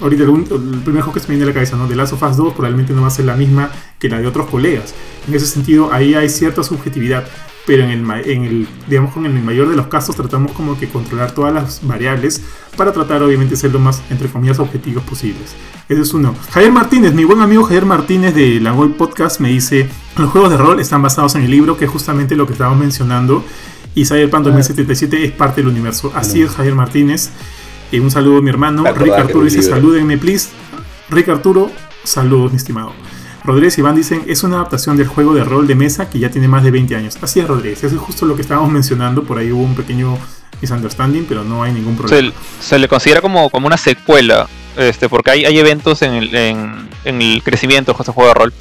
Ahorita 0.00 0.24
el, 0.24 0.44
primer 0.84 1.02
juego 1.02 1.12
que 1.14 1.20
se 1.20 1.28
me 1.28 1.36
viene 1.36 1.44
a 1.44 1.46
la 1.48 1.54
cabeza, 1.54 1.76
¿no? 1.76 1.86
The 1.86 1.96
Last 1.96 2.12
of 2.12 2.22
Us 2.22 2.36
2 2.36 2.52
probablemente 2.52 2.92
no 2.92 3.02
va 3.02 3.08
a 3.08 3.10
ser 3.10 3.24
la 3.24 3.34
misma 3.34 3.70
que 3.98 4.08
la 4.08 4.18
de 4.18 4.26
otros 4.26 4.48
colegas. 4.48 4.94
En 5.26 5.34
ese 5.34 5.46
sentido, 5.46 5.92
ahí 5.92 6.14
hay 6.14 6.28
cierta 6.28 6.62
subjetividad 6.62 7.24
pero 7.66 7.82
en 7.82 7.90
el, 7.90 8.10
en 8.24 8.44
el 8.44 8.68
digamos 8.86 9.12
con 9.12 9.26
el 9.26 9.32
mayor 9.42 9.68
de 9.68 9.76
los 9.76 9.88
casos 9.88 10.14
tratamos 10.14 10.52
como 10.52 10.78
que 10.78 10.88
controlar 10.88 11.32
todas 11.32 11.52
las 11.52 11.86
variables 11.86 12.40
para 12.76 12.92
tratar 12.92 13.22
obviamente 13.22 13.54
de 13.54 13.56
ser 13.56 13.72
lo 13.72 13.80
más 13.80 14.02
entre 14.08 14.28
comillas 14.28 14.58
objetivos 14.58 15.02
posibles. 15.04 15.54
Ese 15.88 16.02
es 16.02 16.14
uno. 16.14 16.34
Javier 16.50 16.72
Martínez, 16.72 17.12
mi 17.12 17.24
buen 17.24 17.40
amigo 17.40 17.64
Javier 17.64 17.84
Martínez 17.84 18.34
de 18.34 18.60
la 18.60 18.72
Gold 18.72 18.96
Podcast 18.96 19.40
me 19.40 19.48
dice, 19.48 19.88
los 20.16 20.30
juegos 20.30 20.50
de 20.50 20.56
rol 20.56 20.80
están 20.80 21.02
basados 21.02 21.34
en 21.34 21.42
el 21.42 21.50
libro, 21.50 21.76
que 21.76 21.84
es 21.84 21.90
justamente 21.90 22.36
lo 22.36 22.46
que 22.46 22.52
estábamos 22.52 22.80
mencionando, 22.80 23.44
y 23.94 24.04
Cyberpunk 24.04 24.44
2077 24.44 25.24
es 25.24 25.32
parte 25.32 25.62
del 25.62 25.70
universo. 25.70 26.12
Así 26.14 26.42
es, 26.42 26.50
Javier 26.50 26.74
Martínez. 26.74 27.30
Eh, 27.92 28.00
un 28.00 28.10
saludo 28.10 28.38
a 28.38 28.42
mi 28.42 28.50
hermano. 28.50 28.84
Rick 28.94 29.14
Arturo 29.14 29.44
dice, 29.44 29.62
salúdenme, 29.62 30.18
please. 30.18 30.50
Rick 31.08 31.28
Arturo, 31.28 31.70
saludos, 32.04 32.50
mi 32.50 32.58
estimado. 32.58 32.92
Rodríguez 33.46 33.78
y 33.78 33.80
Iván 33.80 33.94
dicen, 33.96 34.24
es 34.26 34.42
una 34.42 34.56
adaptación 34.56 34.96
del 34.96 35.06
juego 35.06 35.34
de 35.34 35.44
rol 35.44 35.66
de 35.66 35.74
mesa 35.74 36.10
que 36.10 36.18
ya 36.18 36.30
tiene 36.30 36.48
más 36.48 36.64
de 36.64 36.70
20 36.70 36.96
años. 36.96 37.16
Así 37.22 37.40
es, 37.40 37.46
Rodríguez, 37.48 37.82
eso 37.84 37.94
es 37.94 38.00
justo 38.00 38.26
lo 38.26 38.34
que 38.34 38.42
estábamos 38.42 38.70
mencionando, 38.70 39.22
por 39.24 39.38
ahí 39.38 39.52
hubo 39.52 39.62
un 39.62 39.74
pequeño 39.74 40.18
misunderstanding, 40.60 41.26
pero 41.28 41.44
no 41.44 41.62
hay 41.62 41.72
ningún 41.72 41.94
Se, 41.96 42.02
problema. 42.02 42.32
se 42.60 42.78
le 42.78 42.88
considera 42.88 43.20
como, 43.20 43.48
como 43.50 43.66
una 43.66 43.76
secuela, 43.76 44.48
este, 44.76 45.08
porque 45.08 45.30
hay, 45.30 45.44
hay 45.44 45.58
eventos 45.58 46.02
en 46.02 46.14
el, 46.14 46.34
en, 46.34 46.88
en 47.04 47.22
el 47.22 47.42
crecimiento 47.42 47.92
de 47.92 47.98
este 48.00 48.12
juego 48.12 48.28
de 48.28 48.34
rol. 48.34 48.52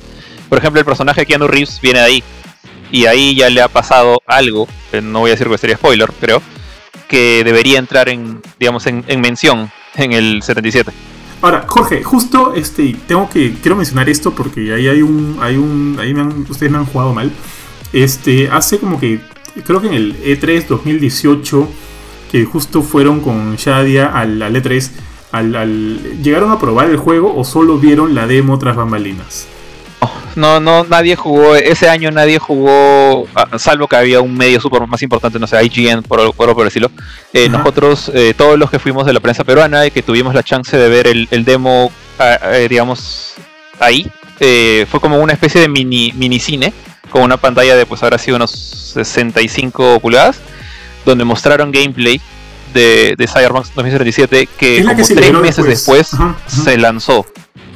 Por 0.49 0.60
ejemplo, 0.60 0.80
el 0.80 0.86
personaje 0.86 1.22
de 1.22 1.26
Keanu 1.26 1.48
Reeves 1.48 1.80
viene 1.82 1.99
de 1.99 2.06
ahí. 2.06 2.24
Y 2.91 3.07
ahí 3.07 3.36
ya 3.36 3.49
le 3.49 3.62
ha 3.62 3.68
pasado 3.68 4.22
algo, 4.28 4.68
eh, 4.94 5.02
no 5.02 5.20
voy 5.22 5.32
a 5.32 5.34
decir 5.34 5.48
que 5.48 5.57
sería 5.57 5.76
spoiler, 5.76 6.12
creo, 6.22 6.41
que 7.07 7.44
debería 7.44 7.80
entrar 7.80 8.07
en, 8.10 8.41
digamos, 8.60 8.86
en, 8.86 9.03
en 9.07 9.22
mención 9.22 9.72
en 9.95 10.14
el 10.14 10.44
77. 10.44 10.91
Ahora, 11.41 11.66
Jorge, 11.68 12.03
justo 12.03 12.53
este, 12.56 12.95
tengo 13.07 13.30
que, 13.30 13.53
quiero 13.62 13.76
mencionar 13.76 14.10
esto 14.10 14.32
porque 14.32 14.74
ahí 14.74 14.88
hay 14.88 15.02
un, 15.02 15.38
hay 15.41 15.57
un, 15.57 15.98
ahí 15.99 16.14
me 16.14 16.22
han- 16.22 16.45
ustedes 16.49 16.72
me 16.72 16.78
han 16.80 16.86
jugado 16.86 17.14
mal. 17.14 17.32
Este, 17.94 18.49
hace 18.49 18.80
como 18.80 18.99
que, 18.99 19.20
creo 19.66 19.80
que 19.82 19.88
en 19.88 19.94
el 19.94 20.16
E 20.24 20.40
E3 20.40 20.66
2018, 20.68 21.68
que 22.32 22.45
justo 22.45 22.82
fueron 22.82 23.20
con 23.20 23.56
Shadia 23.57 24.07
al, 24.07 24.41
al 24.41 24.56
E3, 24.56 24.90
al, 25.32 25.56
al- 25.56 26.22
¿llegaron 26.24 26.52
a 26.52 26.57
probar 26.60 26.90
el 26.90 26.98
juego 26.98 27.36
o 27.36 27.44
solo 27.44 27.78
vieron 27.78 28.16
la 28.16 28.26
demo 28.28 28.57
tras 28.57 28.76
bambalinas? 28.76 29.48
No, 30.36 30.60
no, 30.60 30.84
nadie 30.84 31.16
jugó, 31.16 31.56
ese 31.56 31.88
año 31.88 32.12
nadie 32.12 32.40
jugó, 32.40 33.26
ah, 33.36 33.57
salvo 33.57 33.88
que 33.88 33.95
había 33.95 34.20
un 34.20 34.36
medio 34.36 34.60
súper 34.60 34.86
más 34.86 35.02
importante, 35.02 35.40
no 35.40 35.48
sé, 35.48 35.64
IGN, 35.64 36.03
por, 36.03 36.34
por, 36.34 36.53
por 36.53 36.66
decirlo. 36.66 36.91
Eh, 37.32 37.48
nosotros, 37.48 38.12
eh, 38.14 38.34
todos 38.38 38.60
los 38.60 38.70
que 38.70 38.80
fuimos 38.80 39.06
de 39.06 39.14
la 39.14 39.22
prensa 39.22 39.44
peruana 39.45 39.86
y 39.86 39.91
que 39.91 40.02
tuvimos 40.02 40.34
la 40.34 40.44
chance 40.44 40.76
de 40.76 40.90
ver 40.90 41.07
el, 41.07 41.28
el 41.32 41.45
demo, 41.45 41.91
ah, 42.20 42.38
eh, 42.53 42.68
digamos, 42.70 43.36
ahí, 43.80 44.12
eh, 44.40 44.86
fue 44.90 44.99
como 44.99 45.20
una 45.20 45.34
especie 45.34 45.62
de 45.62 45.70
mini, 45.70 46.12
mini 46.16 46.40
cine, 46.40 46.74
con 47.10 47.22
una 47.22 47.38
pantalla 47.38 47.76
de, 47.76 47.86
pues 47.86 48.03
ahora 48.03 48.18
sí, 48.18 48.32
unos 48.32 48.52
65 48.52 49.99
pulgadas, 50.02 50.40
donde 51.06 51.24
mostraron 51.24 51.72
gameplay 51.72 52.20
de, 52.74 53.16
de 53.18 53.28
Cyberpunk 53.28 53.68
2077, 53.74 54.49
que 54.57 54.84
como 54.84 54.95
tres 54.95 55.10
liberó 55.12 55.40
meses 55.40 55.66
después. 55.66 56.12
se 56.48 56.78
lanzó. 56.78 57.26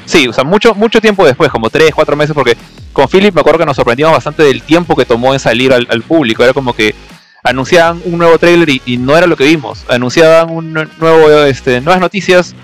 Sí, 0.09 0.27
o 0.27 0.33
sea, 0.33 0.43
mucho, 0.43 0.73
mucho 0.73 0.99
tiempo 0.99 1.23
después, 1.23 1.51
como 1.51 1.69
3, 1.69 1.93
4 1.93 2.15
meses, 2.15 2.33
porque 2.33 2.57
con 2.93 3.07
Philip 3.07 3.31
me 3.31 3.41
acuerdo 3.41 3.59
que 3.59 3.65
nos 3.67 3.75
sorprendíamos 3.75 4.15
bastante 4.15 4.41
del 4.41 4.63
tiempo 4.63 4.95
que 4.95 5.05
tomó 5.05 5.33
en 5.33 5.39
salir 5.39 5.71
al, 5.71 5.85
al 5.87 6.01
público. 6.01 6.43
Era 6.43 6.51
como 6.51 6.73
que 6.73 6.95
anunciaban 7.43 8.01
un 8.05 8.17
nuevo 8.17 8.39
trailer 8.39 8.69
y, 8.69 8.81
y 8.87 8.97
no 8.97 9.15
era 9.15 9.27
lo 9.27 9.37
que 9.37 9.43
vimos. 9.43 9.85
Anunciaban 9.87 10.49
un 10.49 10.73
nuevo, 10.73 11.29
este, 11.43 11.79
nuevas 11.81 12.01
noticias 12.01 12.55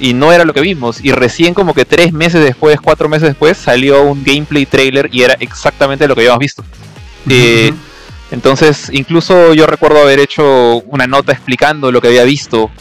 y 0.00 0.12
no 0.12 0.32
era 0.32 0.44
lo 0.44 0.52
que 0.52 0.60
vimos. 0.60 0.98
Y 1.04 1.12
recién 1.12 1.54
como 1.54 1.72
que 1.72 1.84
3 1.84 2.12
meses 2.12 2.42
después, 2.42 2.80
4 2.80 3.08
meses 3.08 3.28
después, 3.28 3.56
salió 3.56 4.02
un 4.02 4.24
gameplay 4.24 4.66
trailer 4.66 5.08
y 5.12 5.22
era 5.22 5.34
exactamente 5.38 6.08
lo 6.08 6.16
que 6.16 6.22
habíamos 6.22 6.40
visto. 6.40 6.64
Eh, 7.28 7.72
entonces, 8.32 8.90
incluso 8.92 9.54
yo 9.54 9.68
recuerdo 9.68 10.02
haber 10.02 10.18
hecho 10.18 10.78
una 10.86 11.06
nota 11.06 11.30
explicando 11.30 11.92
lo 11.92 12.00
que 12.00 12.08
había 12.08 12.24
visto, 12.24 12.72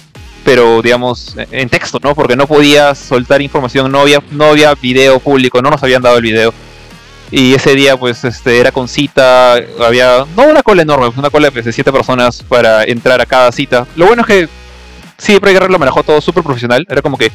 pero 0.43 0.81
digamos 0.81 1.35
en 1.51 1.69
texto, 1.69 1.99
¿no? 2.01 2.15
Porque 2.15 2.35
no 2.35 2.47
podía 2.47 2.95
soltar 2.95 3.41
información, 3.41 3.91
no 3.91 4.01
había, 4.01 4.22
no 4.31 4.45
había 4.45 4.73
video 4.76 5.19
público, 5.19 5.61
no 5.61 5.69
nos 5.69 5.84
habían 5.84 6.01
dado 6.01 6.18
el 6.18 6.23
video. 6.23 6.53
Y 7.31 7.53
ese 7.53 7.76
día, 7.76 7.95
pues, 7.95 8.26
este, 8.26 8.59
era 8.59 8.73
con 8.73 8.89
cita, 8.89 9.53
había, 9.80 10.26
no 10.35 10.43
una 10.43 10.63
cola 10.63 10.81
enorme, 10.81 11.13
una 11.15 11.30
cola 11.30 11.49
pues, 11.49 11.63
de 11.63 11.72
siete 11.72 11.91
personas 11.91 12.43
para 12.43 12.84
entrar 12.84 13.22
a 13.22 13.26
cada 13.26 13.51
cita. 13.53 13.88
Lo 13.95 14.05
bueno 14.05 14.23
es 14.23 14.27
que 14.27 14.49
sí, 15.18 15.39
Project 15.39 15.61
Red 15.61 15.69
lo 15.69 15.80
manejó 15.80 16.03
todo 16.03 16.19
súper 16.19 16.43
profesional, 16.43 16.85
era 16.89 17.01
como 17.01 17.18
que 17.18 17.31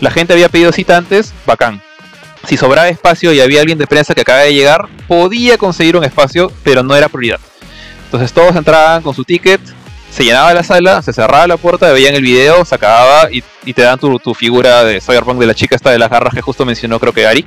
la 0.00 0.10
gente 0.10 0.34
había 0.34 0.50
pedido 0.50 0.72
cita 0.72 0.96
antes, 0.96 1.32
bacán. 1.46 1.80
Si 2.46 2.56
sobraba 2.56 2.88
espacio 2.88 3.32
y 3.32 3.40
había 3.40 3.60
alguien 3.60 3.78
de 3.78 3.86
prensa 3.86 4.14
que 4.14 4.22
acaba 4.22 4.40
de 4.40 4.52
llegar, 4.52 4.88
podía 5.08 5.56
conseguir 5.56 5.96
un 5.96 6.04
espacio, 6.04 6.52
pero 6.62 6.82
no 6.82 6.94
era 6.94 7.08
prioridad. 7.08 7.40
Entonces 8.04 8.32
todos 8.32 8.56
entraban 8.56 9.02
con 9.02 9.14
su 9.14 9.24
ticket, 9.24 9.60
se 10.10 10.24
llenaba 10.24 10.52
la 10.54 10.62
sala, 10.62 11.02
se 11.02 11.12
cerraba 11.12 11.46
la 11.46 11.56
puerta, 11.56 11.92
veían 11.92 12.14
el 12.14 12.22
video, 12.22 12.64
se 12.64 12.74
acababa 12.74 13.30
y, 13.30 13.42
y 13.64 13.72
te 13.74 13.82
dan 13.82 13.98
tu, 13.98 14.18
tu 14.18 14.34
figura 14.34 14.82
de 14.84 15.00
Cyberpunk 15.00 15.38
de 15.38 15.46
la 15.46 15.54
chica 15.54 15.76
esta 15.76 15.90
de 15.90 15.98
las 15.98 16.10
garras 16.10 16.34
que 16.34 16.40
justo 16.40 16.64
mencionó 16.66 16.98
creo 16.98 17.12
que 17.12 17.26
Ari, 17.26 17.44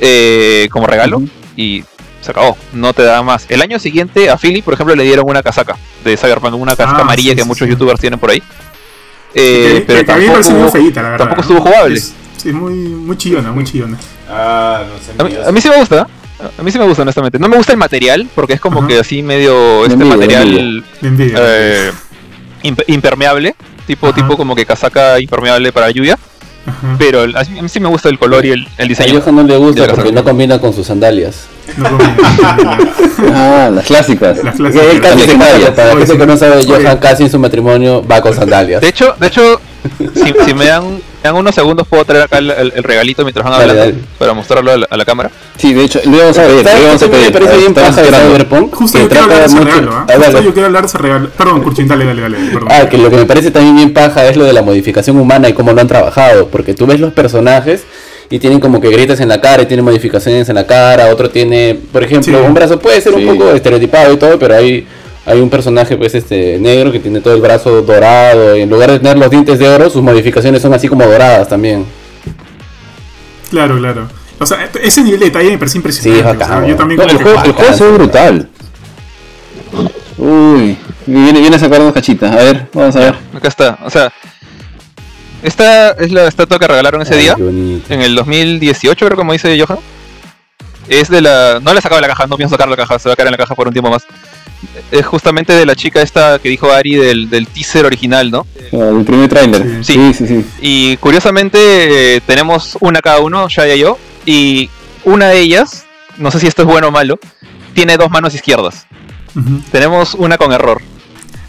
eh, 0.00 0.68
como 0.70 0.86
regalo 0.86 1.22
y 1.56 1.84
se 2.20 2.30
acabó, 2.32 2.56
no 2.72 2.92
te 2.92 3.02
da 3.02 3.22
más. 3.22 3.46
El 3.48 3.62
año 3.62 3.78
siguiente 3.78 4.28
a 4.30 4.36
Philly, 4.36 4.62
por 4.62 4.74
ejemplo, 4.74 4.94
le 4.94 5.04
dieron 5.04 5.24
una 5.28 5.42
casaca 5.42 5.76
de 6.04 6.16
Cyberpunk, 6.16 6.54
una 6.54 6.76
casaca 6.76 6.98
Ah, 6.98 7.02
amarilla 7.02 7.30
sí, 7.30 7.36
que 7.36 7.42
sí, 7.42 7.48
muchos 7.48 7.66
sí. 7.66 7.70
youtubers 7.72 8.00
tienen 8.00 8.18
por 8.18 8.30
ahí. 8.30 8.40
Que- 8.40 8.46
Eh, 9.34 9.74
que- 9.80 9.84
pero 9.86 9.98
que 10.00 10.04
tampoco, 10.04 10.70
feíta, 10.70 11.02
la 11.02 11.10
verdad. 11.10 11.26
tampoco 11.28 11.48
¿no? 11.52 11.58
estuvo 11.58 11.70
jugable. 11.70 11.96
Es, 11.98 12.14
sí, 12.36 12.52
muy, 12.52 12.72
muy 12.74 13.16
chillona, 13.16 13.52
muy 13.52 13.64
chillona. 13.64 13.96
Ah, 14.28 14.82
no 14.88 14.98
sé. 14.98 15.12
A 15.18 15.24
mí, 15.24 15.46
a 15.48 15.52
mí 15.52 15.60
sí 15.60 15.68
me 15.68 15.76
gusta. 15.78 16.06
A 16.58 16.62
mí 16.62 16.70
sí 16.70 16.78
me 16.78 16.84
gusta, 16.86 17.02
honestamente. 17.02 17.38
No 17.38 17.48
me 17.48 17.56
gusta 17.56 17.72
el 17.72 17.78
material, 17.78 18.28
porque 18.34 18.52
es 18.54 18.60
como 18.60 18.78
Ajá. 18.80 18.88
que 18.88 18.98
así 19.00 19.22
medio 19.22 19.82
este 19.82 19.94
envidia, 19.94 20.16
material 20.16 20.84
envidia. 21.02 21.36
Eh, 21.40 21.92
imp- 22.62 22.84
impermeable. 22.86 23.54
Tipo, 23.86 24.08
Ajá. 24.08 24.16
tipo 24.16 24.36
como 24.36 24.54
que 24.54 24.64
casaca 24.66 25.18
impermeable 25.18 25.72
para 25.72 25.90
lluvia. 25.90 26.18
Ajá. 26.66 26.96
Pero 26.98 27.22
a 27.22 27.26
mí 27.26 27.58
a 27.64 27.68
sí 27.68 27.80
me 27.80 27.88
gusta 27.88 28.08
el 28.10 28.18
color 28.18 28.44
y 28.44 28.50
el, 28.50 28.68
el 28.76 28.84
A 28.84 28.88
diseño. 28.88 29.20
Johan 29.20 29.36
no 29.36 29.42
le 29.42 29.56
gusta 29.56 29.86
porque 29.88 30.12
no 30.12 30.22
combina 30.22 30.60
con 30.60 30.72
sus 30.74 30.86
sandalias. 30.86 31.46
No 31.76 31.88
combina. 31.88 32.78
Ah, 33.34 33.68
las 33.74 33.84
clásicas. 33.84 34.44
Las 34.44 34.54
Que 34.56 34.62
clásicas. 34.62 34.86
él 34.94 35.00
casi 35.00 35.20
se 35.22 35.36
calla. 35.38 35.74
Para 35.74 35.94
la 35.94 36.00
gente 36.06 36.18
que 36.18 36.26
no 36.26 36.36
sabe. 36.36 36.64
Johan 36.64 36.98
casi 36.98 37.24
en 37.24 37.30
su 37.30 37.38
matrimonio 37.40 38.04
va 38.06 38.20
con 38.20 38.32
sandalias. 38.32 38.80
De 38.80 38.88
hecho, 38.88 39.16
de 39.18 39.26
hecho 39.26 39.60
si, 40.14 40.32
si 40.44 40.54
me 40.54 40.66
dan 40.66 41.00
En 41.22 41.34
unos 41.34 41.54
segundos 41.54 41.86
puedo 41.88 42.04
traer 42.04 42.22
acá 42.24 42.38
el, 42.38 42.50
el- 42.50 42.72
el 42.76 42.82
regalito 42.84 43.22
mientras 43.24 43.44
van 43.44 43.52
Dale, 43.58 43.70
hablando 43.70 43.92
dale. 43.92 44.04
para 44.18 44.34
mostrarlo 44.34 44.70
a 44.72 44.76
la, 44.78 44.86
a 44.88 44.96
la 44.96 45.04
cámara. 45.04 45.30
Sí, 45.56 45.74
de 45.74 45.84
hecho, 45.84 46.00
le 46.04 46.16
vamos 46.18 46.38
a 46.38 46.42
ver, 46.46 46.62
¿Sabes 46.64 46.80
le 46.80 46.86
vamos 46.86 47.02
a 47.02 47.06
me 47.06 47.12
pedir. 47.12 47.32
parece 47.32 47.56
bien 47.58 47.74
paja 47.74 48.02
de. 48.02 48.08
Cyberpunk? 48.08 48.74
Justo 48.74 48.98
Que 48.98 49.02
yo 49.04 49.08
quiero 49.08 49.24
hablar 49.24 49.38
de 49.40 49.46
ese 49.46 49.54
mucho- 49.56 49.66
regalo, 49.68 49.92
¿ah? 49.92 50.06
Justo 50.08 50.20
dale. 50.32 50.44
yo 50.44 50.52
quiero 50.52 50.66
hablar 50.66 50.82
de 50.82 50.86
ese 50.88 50.98
regalo. 50.98 51.30
Perdón, 51.30 51.62
Curchin, 51.62 51.88
dale, 51.88 52.04
dale, 52.04 52.22
dale. 52.22 52.36
Perdón. 52.52 52.68
Ah, 52.70 52.88
que 52.88 52.98
lo 52.98 53.10
que 53.10 53.16
me 53.16 53.26
parece 53.26 53.50
también 53.50 53.76
bien 53.76 53.92
paja 53.92 54.26
es 54.26 54.36
lo 54.36 54.44
de 54.44 54.52
la 54.52 54.62
modificación 54.62 55.18
humana 55.18 55.48
y 55.48 55.52
cómo 55.54 55.72
lo 55.72 55.80
han 55.80 55.88
trabajado. 55.88 56.46
Porque 56.48 56.74
tú 56.74 56.86
ves 56.86 57.00
los 57.00 57.12
personajes 57.12 57.82
y 58.30 58.38
tienen 58.38 58.60
como 58.60 58.80
que 58.80 58.88
grietas 58.90 59.18
en 59.20 59.28
la 59.28 59.40
cara 59.40 59.62
y 59.62 59.66
tienen 59.66 59.84
modificaciones 59.84 60.48
en 60.48 60.54
la 60.54 60.66
cara. 60.66 61.08
Otro 61.10 61.30
tiene, 61.30 61.76
por 61.92 62.04
ejemplo, 62.04 62.38
Sí. 62.38 62.44
un 62.46 62.54
brazo 62.54 62.78
puede 62.78 63.00
ser 63.00 63.14
Sí. 63.14 63.24
un 63.24 63.36
poco 63.36 63.50
estereotipado 63.52 64.12
y 64.12 64.16
todo, 64.18 64.38
pero 64.38 64.54
hay, 64.54 64.86
hay 65.28 65.40
un 65.40 65.50
personaje 65.50 65.96
pues 65.96 66.14
este 66.14 66.58
negro 66.58 66.90
que 66.90 66.98
tiene 67.00 67.20
todo 67.20 67.34
el 67.34 67.40
brazo 67.40 67.82
dorado. 67.82 68.56
Y 68.56 68.62
en 68.62 68.70
lugar 68.70 68.90
de 68.90 68.98
tener 68.98 69.18
los 69.18 69.30
dientes 69.30 69.58
de 69.58 69.68
oro, 69.68 69.90
sus 69.90 70.02
modificaciones 70.02 70.62
son 70.62 70.72
así 70.74 70.88
como 70.88 71.04
doradas 71.06 71.48
también. 71.48 71.84
Claro, 73.50 73.78
claro. 73.78 74.08
O 74.40 74.46
sea, 74.46 74.68
ese 74.82 75.02
nivel 75.02 75.20
de 75.20 75.26
detalle 75.26 75.50
me 75.50 75.58
parece 75.58 75.78
impresionante. 75.78 76.22
Sí, 76.22 76.28
es 76.28 76.34
o 76.34 76.38
sea, 76.46 76.66
yo 76.66 76.76
también 76.76 76.98
No, 76.98 77.04
el 77.04 77.16
que- 77.16 77.22
juego, 77.24 77.42
el 77.44 77.52
juego 77.52 77.72
se 77.74 77.84
ve 77.84 77.90
brutal. 77.92 78.48
Uy, 80.16 80.76
viene, 81.06 81.40
viene 81.40 81.56
a 81.56 81.58
sacar 81.58 81.80
unas 81.80 81.92
cachitas. 81.94 82.32
A 82.32 82.36
ver, 82.36 82.66
vamos 82.72 82.96
a 82.96 83.00
ver. 83.00 83.14
Acá 83.34 83.48
está. 83.48 83.78
O 83.84 83.90
sea, 83.90 84.12
esta 85.42 85.90
es 85.92 86.10
la 86.10 86.26
estatua 86.26 86.58
que 86.58 86.66
regalaron 86.66 87.02
ese 87.02 87.14
Ay, 87.14 87.20
día. 87.22 87.36
En 87.38 88.02
el 88.02 88.14
2018, 88.14 89.06
creo 89.06 89.16
como 89.16 89.32
dice 89.32 89.58
Johan. 89.60 89.78
Es 90.88 91.08
de 91.08 91.20
la. 91.20 91.60
No 91.62 91.72
le 91.72 91.78
he 91.78 91.82
sacado 91.82 92.00
la 92.00 92.08
caja, 92.08 92.26
no 92.26 92.36
pienso 92.36 92.54
sacar 92.54 92.68
la 92.68 92.76
caja, 92.76 92.98
se 92.98 93.08
va 93.08 93.12
a 93.12 93.16
quedar 93.16 93.28
en 93.28 93.32
la 93.32 93.38
caja 93.38 93.54
por 93.54 93.66
un 93.66 93.72
tiempo 93.72 93.90
más. 93.90 94.04
Es 94.90 95.06
justamente 95.06 95.52
de 95.52 95.64
la 95.66 95.76
chica 95.76 96.02
esta 96.02 96.38
que 96.38 96.48
dijo 96.48 96.72
Ari 96.72 96.96
del, 96.96 97.30
del 97.30 97.46
teaser 97.46 97.84
original, 97.86 98.30
¿no? 98.30 98.46
Ah, 98.72 98.90
El 98.98 99.04
primer 99.04 99.28
tráiler. 99.28 99.84
Sí. 99.84 99.92
Sí, 99.94 100.14
sí, 100.14 100.26
sí. 100.26 100.44
Y 100.60 100.96
curiosamente 100.96 102.16
eh, 102.16 102.20
tenemos 102.26 102.76
una 102.80 103.00
cada 103.00 103.20
uno, 103.20 103.48
Shaya 103.48 103.74
y 103.74 103.78
yo, 103.80 103.98
y 104.26 104.68
una 105.04 105.28
de 105.28 105.38
ellas, 105.40 105.86
no 106.16 106.30
sé 106.30 106.40
si 106.40 106.46
esto 106.48 106.62
es 106.62 106.68
bueno 106.68 106.88
o 106.88 106.90
malo, 106.90 107.18
tiene 107.74 107.96
dos 107.96 108.10
manos 108.10 108.34
izquierdas. 108.34 108.86
Tenemos 109.70 110.14
una 110.14 110.36
con 110.36 110.52
error. 110.52 110.82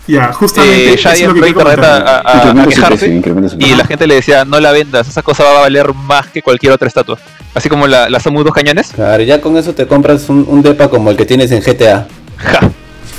Ya, 0.09 0.33
justamente. 0.33 0.93
Eh, 0.93 0.93
internet 0.93 1.83
a, 1.83 1.97
a- 1.97 2.19
a- 2.19 2.23
su 2.71 2.81
precio, 2.81 3.49
su 3.49 3.57
y 3.59 3.75
la 3.75 3.85
gente 3.85 4.07
le 4.07 4.15
decía, 4.15 4.45
no 4.45 4.59
la 4.59 4.71
vendas, 4.71 5.07
esa 5.07 5.21
cosa 5.21 5.43
va 5.43 5.57
a 5.57 5.59
valer 5.61 5.93
más 5.93 6.27
que 6.27 6.41
cualquier 6.41 6.71
otra 6.73 6.87
estatua. 6.87 7.17
Así 7.53 7.69
como 7.69 7.87
la, 7.87 8.09
la 8.09 8.19
Samu 8.19 8.43
dos 8.43 8.53
cañones. 8.53 8.91
Claro, 8.93 9.21
ya 9.23 9.41
con 9.41 9.57
eso 9.57 9.73
te 9.75 9.85
compras 9.87 10.29
un, 10.29 10.45
un 10.47 10.61
depa 10.61 10.89
como 10.89 11.11
el 11.11 11.17
que 11.17 11.25
tienes 11.25 11.51
en 11.51 11.61
GTA. 11.61 12.07
Ja. 12.37 12.59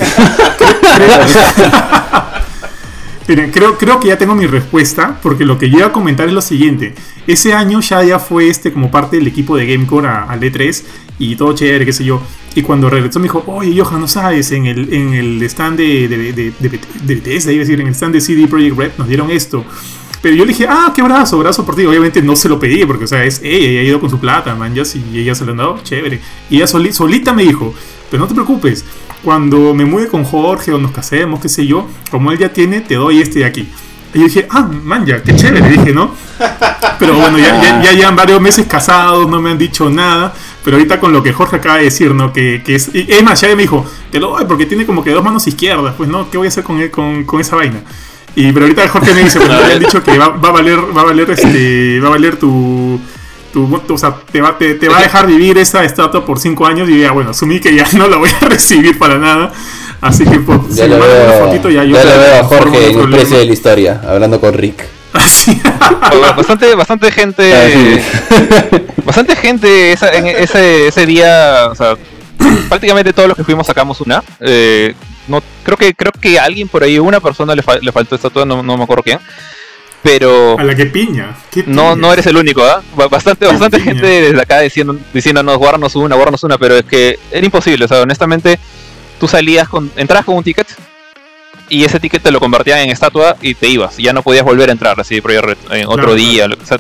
Miren, 3.29 3.51
creo, 3.53 3.79
creo 3.79 4.01
que 4.01 4.09
ya 4.09 4.19
tengo 4.19 4.35
mi 4.35 4.47
respuesta, 4.49 5.17
porque 5.23 5.45
lo 5.45 5.57
que 5.59 5.71
yo 5.71 5.79
iba 5.79 5.87
a 5.89 5.93
comentar 5.93 6.27
es 6.27 6.33
lo 6.33 6.41
siguiente. 6.43 6.95
Ese 7.29 7.53
año 7.55 7.81
Shaya 7.81 8.19
fue 8.19 8.49
este 8.49 8.73
como 8.73 8.91
parte 8.91 9.17
del 9.19 9.29
equipo 9.29 9.57
de 9.57 9.67
Gamecore 9.67 10.09
a- 10.09 10.25
al 10.25 10.41
E3 10.41 10.83
y 11.21 11.37
todo 11.37 11.55
chévere, 11.55 11.85
qué 11.87 11.93
sé 11.93 12.05
yo. 12.05 12.21
Y 12.57 12.63
cuando 12.63 12.91
regresó 12.91 13.21
me 13.21 13.25
dijo, 13.27 13.45
oye 13.47 13.81
Johan, 13.81 14.01
no 14.01 14.09
sabes, 14.09 14.51
en 14.51 14.67
el, 14.67 14.93
en 14.93 15.15
el 15.15 15.41
stand 15.45 15.79
de, 15.79 16.09
de, 16.09 16.33
de, 16.33 16.53
de, 16.59 16.81
Bethesda, 17.05 17.53
iba 17.53 17.61
a 17.63 17.65
decir, 17.65 17.81
en 17.81 17.87
el 17.87 17.95
stand 17.95 18.15
de 18.15 18.21
CD 18.21 18.49
Projekt 18.49 18.77
Red 18.77 18.91
nos 18.99 19.07
dieron 19.07 19.31
esto. 19.31 19.65
Pero 20.23 20.35
yo 20.35 20.45
le 20.45 20.53
dije, 20.53 20.67
ah, 20.69 20.93
qué 20.95 21.01
brazo, 21.03 21.39
brazo 21.39 21.65
por 21.65 21.77
ti. 21.77 21.87
Obviamente 21.87 22.21
no 22.21 22.35
se 22.37 22.49
lo 22.49 22.59
pedí, 22.59 22.85
porque, 22.85 23.05
o 23.05 23.07
sea, 23.07 23.25
es 23.25 23.41
ella, 23.43 23.69
ella 23.71 23.81
ha 23.81 23.85
ido 23.85 24.01
con 24.01 24.11
su 24.11 24.19
plata, 24.19 24.55
man, 24.55 24.75
ya, 24.75 24.83
y 25.13 25.19
ella 25.21 25.35
se 25.35 25.45
lo 25.47 25.53
han 25.53 25.59
dado, 25.59 25.79
chévere. 25.83 26.21
Y 26.51 26.57
ella 26.57 26.67
soli- 26.67 26.93
solita 26.93 27.33
me 27.33 27.45
dijo, 27.45 27.73
pero 28.11 28.21
no 28.23 28.27
te 28.29 28.35
preocupes, 28.35 28.85
cuando 29.23 29.73
me 29.73 29.85
mude 29.87 30.09
con 30.09 30.25
Jorge 30.25 30.73
o 30.73 30.79
nos 30.79 30.91
casemos, 30.91 31.41
qué 31.41 31.49
sé 31.49 31.67
yo, 31.67 31.89
como 32.11 32.33
él 32.33 32.39
ya 32.39 32.53
tiene, 32.53 32.81
te 32.83 32.97
doy 32.97 33.21
este 33.23 33.39
de 33.39 33.45
aquí. 33.47 33.69
Y 34.13 34.19
yo 34.19 34.25
dije, 34.25 34.47
ah, 34.51 34.69
man, 34.85 35.07
ya, 35.07 35.23
qué 35.23 35.35
chévere, 35.37 35.69
dije, 35.71 35.93
¿no? 35.95 36.13
Pero 36.99 37.15
bueno, 37.15 37.39
ya, 37.39 37.63
ya, 37.63 37.83
ya 37.83 37.93
llevan 37.93 38.17
varios 38.17 38.41
meses 38.41 38.67
casados, 38.67 39.27
no 39.29 39.41
me 39.41 39.51
han 39.51 39.59
dicho 39.59 39.89
nada. 39.89 40.35
Pero 40.65 40.77
ahorita 40.77 41.01
con 41.01 41.13
lo 41.13 41.23
que 41.23 41.33
Jorge 41.33 41.57
acaba 41.57 41.79
de 41.79 41.85
decir, 41.85 42.15
¿no? 42.15 42.33
Que, 42.33 42.63
que 42.65 42.75
es. 42.75 42.91
Y 42.95 43.07
es 43.11 43.23
más, 43.23 43.41
ya 43.41 43.49
me 43.49 43.63
dijo, 43.63 43.85
te 44.11 44.21
lo 44.21 44.31
doy 44.31 44.45
porque 44.45 44.67
tiene 44.67 44.85
como 44.85 45.03
que 45.03 45.11
dos 45.11 45.25
manos 45.25 45.47
izquierdas. 45.47 45.95
Pues 45.97 46.09
no, 46.09 46.31
¿qué 46.31 46.37
voy 46.37 46.47
a 46.47 46.49
hacer 46.49 46.65
con, 46.65 46.87
con, 46.89 47.25
con 47.25 47.41
esa 47.41 47.57
vaina? 47.57 47.83
Y 48.37 48.53
pero 48.53 48.67
ahorita 48.67 48.89
Jorge 48.89 49.15
me 49.15 49.25
dice, 49.25 49.39
pues 49.39 49.49
me 49.49 49.57
habían 49.57 49.81
dicho 49.81 50.03
que 50.03 50.19
va, 50.19 50.29
va 50.29 50.49
a 50.49 50.53
valer, 50.53 50.79
va 50.97 51.03
a 51.03 51.05
valer 51.05 51.31
este. 51.31 52.01
Va 52.01 52.09
a 52.09 52.11
valer 52.11 52.37
tu. 52.37 53.01
Tu, 53.53 53.83
o 53.89 53.99
sea, 53.99 54.15
te 54.31 54.41
va, 54.41 54.57
te, 54.57 54.75
te 54.75 54.89
va 54.89 54.99
a 54.99 55.03
dejar 55.03 55.27
vivir 55.27 55.59
esa 55.59 55.83
estatua 55.83 56.25
por 56.25 56.39
cinco 56.39 56.67
años 56.67 56.89
y 56.89 57.01
ya, 57.01 57.11
bueno, 57.11 57.31
asumí 57.31 57.59
que 57.59 57.75
ya 57.75 57.85
no 57.95 58.07
la 58.07 58.17
voy 58.17 58.31
a 58.41 58.49
recibir 58.49 58.97
para 58.97 59.19
nada. 59.19 59.53
Así 60.01 60.25
que, 60.25 60.39
pues, 60.39 60.77
Ya 60.77 60.85
si 60.85 60.91
le 60.91 60.97
una 60.97 61.07
veo, 61.07 61.47
fotito, 61.47 61.69
ya 61.69 61.83
yo 61.83 61.97
ya 61.97 62.05
le 62.05 62.17
veo 62.17 62.41
a 62.41 62.45
Jorge 62.45 62.91
en 62.93 63.01
el 63.01 63.11
precio 63.11 63.39
de 63.39 63.47
la 63.47 63.53
historia, 63.53 64.01
hablando 64.07 64.41
con 64.41 64.55
Rick. 64.55 65.00
Bastante, 66.37 66.75
bastante 66.75 67.11
gente. 67.11 67.53
Ah, 67.55 67.69
sí. 67.73 68.77
Bastante 69.05 69.35
gente 69.37 69.93
esa- 69.93 70.13
en 70.13 70.27
ese, 70.27 70.89
ese 70.89 71.07
día. 71.07 71.69
O 71.71 71.75
sea, 71.75 71.97
prácticamente 72.69 73.13
todos 73.13 73.29
los 73.29 73.37
que 73.37 73.45
fuimos 73.45 73.67
sacamos 73.67 74.01
una. 74.01 74.23
Eh, 74.41 74.95
no, 75.29 75.43
creo 75.65 75.77
que 75.77 75.95
creo 75.95 76.13
que 76.21 76.39
a 76.39 76.45
alguien 76.45 76.69
por 76.69 76.83
ahí, 76.83 76.99
una 76.99 77.21
persona 77.21 77.55
le, 77.55 77.63
fal- 77.63 77.81
le 77.81 77.93
faltó 77.93 78.15
estatua, 78.15 78.45
no, 78.45 78.63
no 78.63 78.77
me 78.77 78.85
acuerdo 78.85 79.03
quién. 79.03 79.19
Pero 80.03 80.59
A 80.59 80.65
la 80.65 80.75
que 80.75 80.87
piña. 80.87 81.35
¿Qué 81.51 81.65
no, 81.67 81.83
piña? 81.93 81.97
no 81.97 82.13
eres 82.13 82.27
el 82.27 82.37
único, 82.37 82.65
¿ah? 82.65 82.83
Ba- 82.97 83.09
Bastante, 83.09 83.47
bastante 83.47 83.79
piña. 83.79 83.93
gente 83.93 84.07
desde 84.07 84.41
acá 84.41 84.61
diciendo, 84.61 84.97
diciéndonos, 85.13 85.59
guárdanos 85.59 85.95
una, 85.97 86.15
guárdanos 86.17 86.43
una, 86.45 86.57
pero 86.59 86.77
es 86.77 86.85
que 86.85 87.19
era 87.31 87.45
imposible, 87.45 87.85
o 87.85 87.89
sea, 87.89 88.01
honestamente, 88.01 88.59
tú 89.19 89.29
salías 89.29 89.69
con, 89.69 89.91
entrabas 89.97 90.25
con 90.25 90.37
un 90.37 90.43
ticket 90.45 90.67
y 91.71 91.85
ese 91.85 91.99
ticket 91.99 92.23
te 92.23 92.31
lo 92.31 92.39
convertían 92.41 92.81
en 92.81 92.91
estatua 92.91 93.37
y 93.41 93.55
te 93.55 93.69
ibas, 93.69 93.99
y 93.99 94.03
ya 94.03 94.13
no 94.13 94.23
podías 94.23 94.45
volver 94.45 94.69
a 94.69 94.73
entrar 94.73 95.01
así 95.01 95.21
Project 95.23 95.73
en 95.73 95.87
otro 95.87 95.97
Claro, 95.97 96.15
día, 96.15 96.47
lo- 96.49 96.57
o 96.63 96.67
sea, 96.67 96.79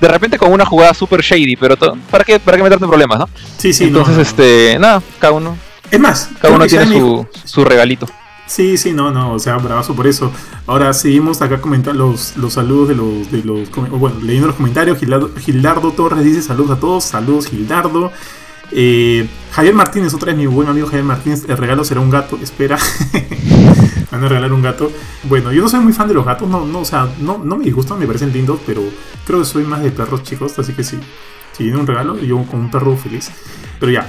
de 0.00 0.08
repente 0.08 0.38
con 0.38 0.50
una 0.52 0.64
jugada 0.64 0.94
super 0.94 1.20
shady, 1.20 1.56
pero 1.56 1.76
¿para 2.10 2.24
qué, 2.24 2.38
para 2.40 2.56
qué 2.56 2.62
meterte 2.62 2.84
en 2.84 2.90
problemas, 2.90 3.18
no? 3.18 3.28
Sí, 3.58 3.72
sí, 3.74 3.84
Entonces, 3.84 4.16
no, 4.16 4.22
este, 4.22 4.78
nada, 4.78 5.02
cada 5.18 5.32
uno, 5.34 5.56
Es 5.90 6.00
más, 6.00 6.30
cada 6.40 6.54
uno 6.54 6.66
tiene 6.66 6.86
su, 6.86 7.26
su 7.44 7.64
regalito. 7.64 8.06
Sí, 8.46 8.78
sí, 8.78 8.92
no, 8.92 9.10
no, 9.10 9.32
o 9.34 9.38
sea, 9.38 9.56
bravazo 9.58 9.94
por 9.94 10.06
eso. 10.06 10.32
Ahora 10.66 10.94
seguimos 10.94 11.42
acá 11.42 11.60
comentando 11.60 12.06
los, 12.06 12.34
los 12.38 12.54
saludos 12.54 12.88
de 12.88 12.94
los, 12.94 13.30
de 13.30 13.42
los, 13.44 13.70
bueno, 13.90 14.16
leyendo 14.22 14.46
los 14.46 14.56
comentarios. 14.56 14.98
Gildardo, 14.98 15.30
Gildardo 15.38 15.92
Torres 15.92 16.24
dice 16.24 16.40
saludos 16.40 16.78
a 16.78 16.80
todos, 16.80 17.04
saludos 17.04 17.46
Gildardo. 17.48 18.10
Eh, 18.70 19.28
Javier 19.52 19.74
Martínez, 19.74 20.12
otra 20.14 20.26
vez 20.26 20.36
mi 20.36 20.46
buen 20.46 20.68
amigo 20.68 20.86
Javier 20.86 21.04
Martínez, 21.04 21.44
el 21.48 21.56
regalo 21.56 21.84
será 21.84 22.00
un 22.00 22.10
gato, 22.10 22.38
espera. 22.42 22.78
Van 24.10 24.24
a 24.24 24.28
regalar 24.28 24.52
un 24.52 24.62
gato. 24.62 24.90
Bueno, 25.24 25.52
yo 25.52 25.62
no 25.62 25.68
soy 25.68 25.80
muy 25.80 25.92
fan 25.92 26.08
de 26.08 26.14
los 26.14 26.24
gatos, 26.24 26.48
no, 26.48 26.66
no, 26.66 26.80
o 26.80 26.84
sea, 26.84 27.08
no, 27.20 27.38
no 27.38 27.56
me 27.56 27.64
disgustan, 27.64 27.98
me 27.98 28.06
parecen 28.06 28.32
lindos, 28.32 28.60
pero 28.66 28.82
creo 29.26 29.40
que 29.40 29.44
soy 29.44 29.64
más 29.64 29.82
de 29.82 29.90
perros 29.90 30.22
chicos, 30.22 30.58
así 30.58 30.72
que 30.72 30.84
sí. 30.84 30.98
Si 31.52 31.64
viene 31.64 31.78
un 31.78 31.86
regalo, 31.86 32.18
yo 32.18 32.42
con 32.44 32.60
un 32.60 32.70
perro 32.70 32.96
feliz. 32.96 33.30
Pero 33.80 33.90
ya, 33.92 34.08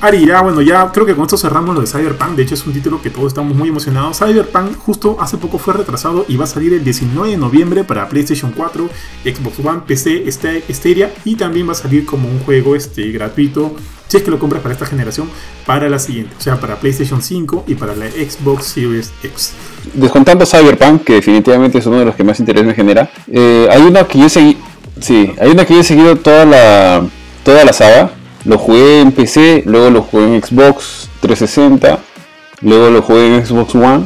Ari, 0.00 0.26
ya 0.26 0.42
bueno, 0.42 0.62
ya 0.62 0.92
creo 0.92 1.04
que 1.04 1.14
con 1.16 1.24
esto 1.24 1.36
cerramos 1.36 1.74
lo 1.74 1.80
de 1.80 1.88
Cyberpunk. 1.88 2.36
De 2.36 2.44
hecho, 2.44 2.54
es 2.54 2.64
un 2.64 2.72
título 2.72 3.02
que 3.02 3.10
todos 3.10 3.26
estamos 3.28 3.56
muy 3.56 3.68
emocionados. 3.68 4.18
Cyberpunk 4.18 4.76
justo 4.76 5.16
hace 5.20 5.38
poco 5.38 5.58
fue 5.58 5.74
retrasado 5.74 6.24
y 6.28 6.36
va 6.36 6.44
a 6.44 6.46
salir 6.46 6.72
el 6.72 6.84
19 6.84 7.30
de 7.32 7.36
noviembre 7.36 7.82
para 7.82 8.08
PlayStation 8.08 8.52
4, 8.56 8.88
Xbox 9.24 9.58
One, 9.58 9.80
PC, 9.86 10.24
Sta- 10.30 10.60
Stadia 10.72 11.12
y 11.24 11.34
también 11.34 11.66
va 11.68 11.72
a 11.72 11.74
salir 11.74 12.06
como 12.06 12.28
un 12.28 12.38
juego 12.40 12.76
este, 12.76 13.10
gratuito. 13.10 13.74
Si 14.06 14.16
es 14.18 14.22
que 14.22 14.30
lo 14.30 14.38
compras 14.38 14.62
para 14.62 14.72
esta 14.72 14.86
generación, 14.86 15.28
para 15.66 15.88
la 15.88 15.98
siguiente, 15.98 16.32
o 16.38 16.40
sea, 16.40 16.58
para 16.60 16.76
PlayStation 16.76 17.20
5 17.20 17.64
y 17.66 17.74
para 17.74 17.94
la 17.96 18.06
Xbox 18.08 18.66
Series 18.66 19.12
X. 19.24 19.52
Descontando 19.94 20.46
Cyberpunk, 20.46 21.02
que 21.04 21.14
definitivamente 21.14 21.78
es 21.78 21.86
uno 21.86 21.98
de 21.98 22.04
los 22.06 22.14
que 22.14 22.22
más 22.24 22.38
interés 22.40 22.64
me 22.64 22.72
genera, 22.72 23.10
eh, 23.30 23.66
hay 23.70 23.82
una 23.82 24.04
que 24.04 24.20
yo 24.20 24.28
seguí, 24.28 24.56
sí, 25.00 25.32
hay 25.40 25.50
una 25.50 25.66
que 25.66 25.74
yo 25.74 25.80
he 25.80 25.84
seguido 25.84 26.16
toda 26.16 26.44
la, 26.46 27.04
toda 27.44 27.64
la 27.64 27.72
saga. 27.72 28.12
Lo 28.48 28.56
jugué 28.56 29.02
en 29.02 29.12
PC, 29.12 29.64
luego 29.66 29.90
lo 29.90 30.00
jugué 30.00 30.24
en 30.24 30.42
Xbox 30.42 31.10
360, 31.20 31.98
luego 32.62 32.88
lo 32.88 33.02
jugué 33.02 33.26
en 33.26 33.44
Xbox 33.44 33.74
One. 33.74 34.04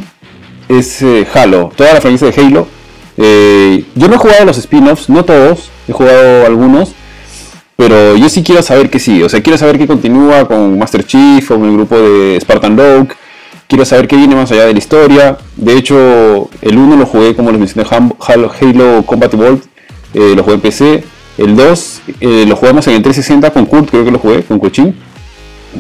Es 0.69 1.01
eh, 1.01 1.25
Halo, 1.33 1.71
toda 1.77 1.95
la 1.95 2.01
franquicia 2.01 2.29
de 2.29 2.43
Halo. 2.43 2.67
Eh, 3.19 3.85
yo 3.95 4.09
no 4.09 4.17
he 4.17 4.19
jugado 4.19 4.45
los 4.45 4.59
spin-offs, 4.59 5.09
no 5.09 5.25
todos, 5.25 5.71
he 5.87 5.93
jugado 5.93 6.45
algunos. 6.45 6.91
Pero 7.77 8.17
yo 8.17 8.29
sí 8.29 8.43
quiero 8.43 8.65
saber 8.65 8.91
que 8.91 8.99
sí, 8.99 9.23
o 9.23 9.29
sea, 9.29 9.41
quiero 9.41 9.57
saber 9.59 9.79
qué 9.79 9.87
continúa 9.87 10.49
con 10.49 10.77
Master 10.77 11.07
Chief 11.07 11.49
o 11.49 11.55
con 11.55 11.69
el 11.69 11.77
grupo 11.77 11.97
de 11.97 12.41
Spartan 12.41 12.77
Rogue. 12.77 13.15
Quiero 13.69 13.85
saber 13.85 14.09
qué 14.09 14.17
viene 14.17 14.35
más 14.35 14.51
allá 14.51 14.67
de 14.67 14.73
la 14.73 14.79
historia. 14.81 15.39
De 15.57 15.77
hecho, 15.77 16.51
el 16.61 16.77
1 16.77 16.97
lo 16.97 17.07
jugué, 17.07 17.37
como 17.37 17.53
les 17.53 17.61
mencioné, 17.61 17.89
Halo 17.89 18.53
Combat 19.07 19.33
Evolved. 19.33 19.63
eh, 20.15 20.33
lo 20.35 20.43
jugué 20.43 20.55
en 20.57 20.61
PC. 20.61 21.05
El 21.39 21.57
2 21.57 22.01
eh, 22.21 22.45
lo 22.47 22.57
jugamos 22.57 22.87
en 22.89 22.95
el 22.95 23.03
360 23.03 23.51
con 23.53 23.67
Kurt, 23.67 23.91
creo 23.91 24.05
que 24.05 24.11
lo 24.11 24.19
jugué, 24.19 24.43
con 24.43 24.59
Cochin. 24.59 24.95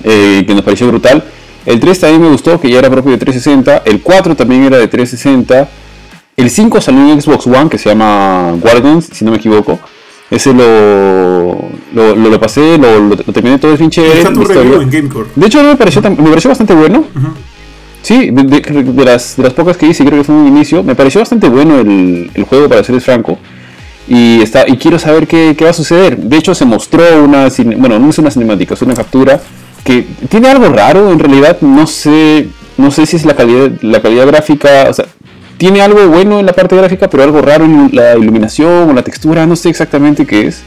eh, 0.04 0.44
que 0.46 0.54
nos 0.54 0.62
pareció 0.64 0.86
brutal. 0.88 1.22
El 1.66 1.78
3 1.78 2.00
también 2.00 2.22
me 2.22 2.28
gustó, 2.28 2.60
que 2.60 2.70
ya 2.70 2.78
era 2.78 2.90
propio 2.90 3.12
de 3.12 3.18
360. 3.18 3.82
El 3.84 4.00
4 4.00 4.34
también 4.34 4.64
era 4.64 4.78
de 4.78 4.88
360. 4.88 5.68
El 6.36 6.50
5 6.50 6.80
salió 6.80 7.12
en 7.12 7.20
Xbox 7.20 7.46
One, 7.46 7.68
que 7.68 7.78
se 7.78 7.90
llama 7.90 8.52
Guardians, 8.60 9.08
si 9.12 9.24
no 9.24 9.30
me 9.30 9.36
equivoco. 9.36 9.78
Ese 10.30 10.54
lo, 10.54 11.56
lo, 11.92 12.16
lo- 12.16 12.30
lo 12.30 12.40
pasé, 12.40 12.78
lo, 12.78 12.98
lo- 13.00 13.16
terminé 13.16 13.58
todo, 13.58 13.74
es 13.74 13.78
bien 13.78 13.90
chévere. 13.90 14.22
De 15.36 15.46
hecho, 15.46 15.62
no 15.62 15.68
me 15.68 15.76
pareció, 15.76 16.00
me 16.02 16.16
pareció 16.30 16.48
bastante 16.48 16.74
bueno. 16.74 17.04
Sí, 18.00 18.30
de, 18.30 18.42
de- 18.44 18.82
de 18.82 19.04
las, 19.04 19.36
de 19.36 19.42
las 19.42 19.52
pocas 19.52 19.76
que 19.76 19.86
hice, 19.86 20.04
creo 20.06 20.18
que 20.18 20.24
fue 20.24 20.34
un 20.34 20.48
inicio. 20.48 20.82
Me 20.82 20.94
pareció 20.94 21.20
bastante 21.20 21.48
bueno 21.50 21.78
el, 21.78 22.30
el 22.34 22.44
juego, 22.44 22.66
para 22.68 22.82
serles 22.82 23.04
franco. 23.04 23.38
Y, 24.08 24.42
está, 24.42 24.68
y 24.68 24.76
quiero 24.76 24.98
saber 24.98 25.26
qué, 25.26 25.54
qué 25.56 25.64
va 25.64 25.70
a 25.70 25.74
suceder. 25.74 26.16
De 26.16 26.36
hecho, 26.36 26.54
se 26.54 26.64
mostró 26.64 27.02
una, 27.22 27.48
bueno, 27.76 27.98
no 27.98 28.10
es 28.10 28.18
una 28.18 28.30
cinemática, 28.30 28.74
es 28.74 28.82
una 28.82 28.94
captura 28.94 29.40
que 29.84 30.06
tiene 30.28 30.48
algo 30.48 30.68
raro 30.68 31.10
en 31.10 31.18
realidad. 31.18 31.58
No 31.60 31.86
sé, 31.86 32.48
no 32.76 32.90
sé 32.90 33.06
si 33.06 33.16
es 33.16 33.24
la 33.24 33.34
calidad, 33.34 33.70
la 33.82 34.02
calidad 34.02 34.26
gráfica, 34.26 34.86
o 34.88 34.92
sea, 34.92 35.06
tiene 35.56 35.80
algo 35.80 36.08
bueno 36.08 36.40
en 36.40 36.46
la 36.46 36.52
parte 36.52 36.76
gráfica, 36.76 37.08
pero 37.08 37.22
algo 37.22 37.40
raro 37.40 37.64
en 37.64 37.90
la 37.92 38.16
iluminación 38.16 38.90
o 38.90 38.92
la 38.92 39.02
textura, 39.02 39.46
no 39.46 39.54
sé 39.54 39.68
exactamente 39.68 40.26
qué 40.26 40.48
es. 40.48 40.62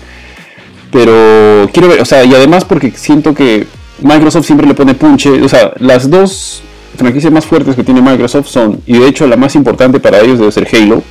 Pero 0.92 1.70
quiero 1.74 1.90
ver, 1.90 2.02
o 2.02 2.06
sea, 2.06 2.24
y 2.24 2.34
además 2.34 2.64
porque 2.64 2.92
siento 2.96 3.34
que 3.34 3.68
Microsoft 4.02 4.46
siempre 4.46 4.68
le 4.68 4.74
pone 4.74 4.94
punche, 4.94 5.42
o 5.42 5.50
sea, 5.50 5.74
las 5.80 6.10
dos 6.10 6.64
franquicias 6.98 7.34
más 7.34 7.46
fuertes 7.46 7.76
que 7.76 7.84
tiene 7.84 8.02
Microsoft 8.02 8.48
son, 8.48 8.82
y 8.86 8.98
de 8.98 9.08
hecho 9.08 9.28
la 9.28 9.36
más 9.36 9.56
importante 9.56 10.00
para 10.00 10.22
ellos 10.22 10.40
debe 10.40 10.52
ser 10.52 10.68
Halo, 10.72 11.04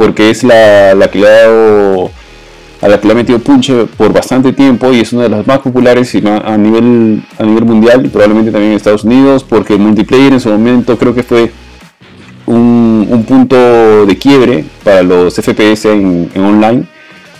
porque 0.00 0.30
es 0.30 0.44
la, 0.44 0.94
la 0.94 1.10
que 1.10 1.18
le 1.18 1.28
ha 1.28 1.42
dado 1.42 2.10
a 2.80 2.88
la 2.88 2.98
que 2.98 3.06
le 3.06 3.12
ha 3.12 3.16
metido 3.16 3.38
punche 3.38 3.84
por 3.98 4.14
bastante 4.14 4.54
tiempo 4.54 4.90
y 4.94 5.00
es 5.00 5.12
una 5.12 5.24
de 5.24 5.28
las 5.28 5.46
más 5.46 5.58
populares 5.58 6.14
a 6.14 6.56
nivel, 6.56 7.22
a 7.38 7.42
nivel 7.44 7.64
mundial 7.66 8.06
y 8.06 8.08
probablemente 8.08 8.50
también 8.50 8.70
en 8.70 8.76
Estados 8.78 9.04
Unidos, 9.04 9.44
porque 9.44 9.74
el 9.74 9.80
multiplayer 9.80 10.32
en 10.32 10.40
su 10.40 10.48
momento 10.48 10.96
creo 10.96 11.14
que 11.14 11.22
fue 11.22 11.52
un, 12.46 13.08
un 13.10 13.24
punto 13.24 14.06
de 14.06 14.16
quiebre 14.16 14.64
para 14.82 15.02
los 15.02 15.34
FPS 15.34 15.84
en, 15.84 16.30
online, 16.34 16.84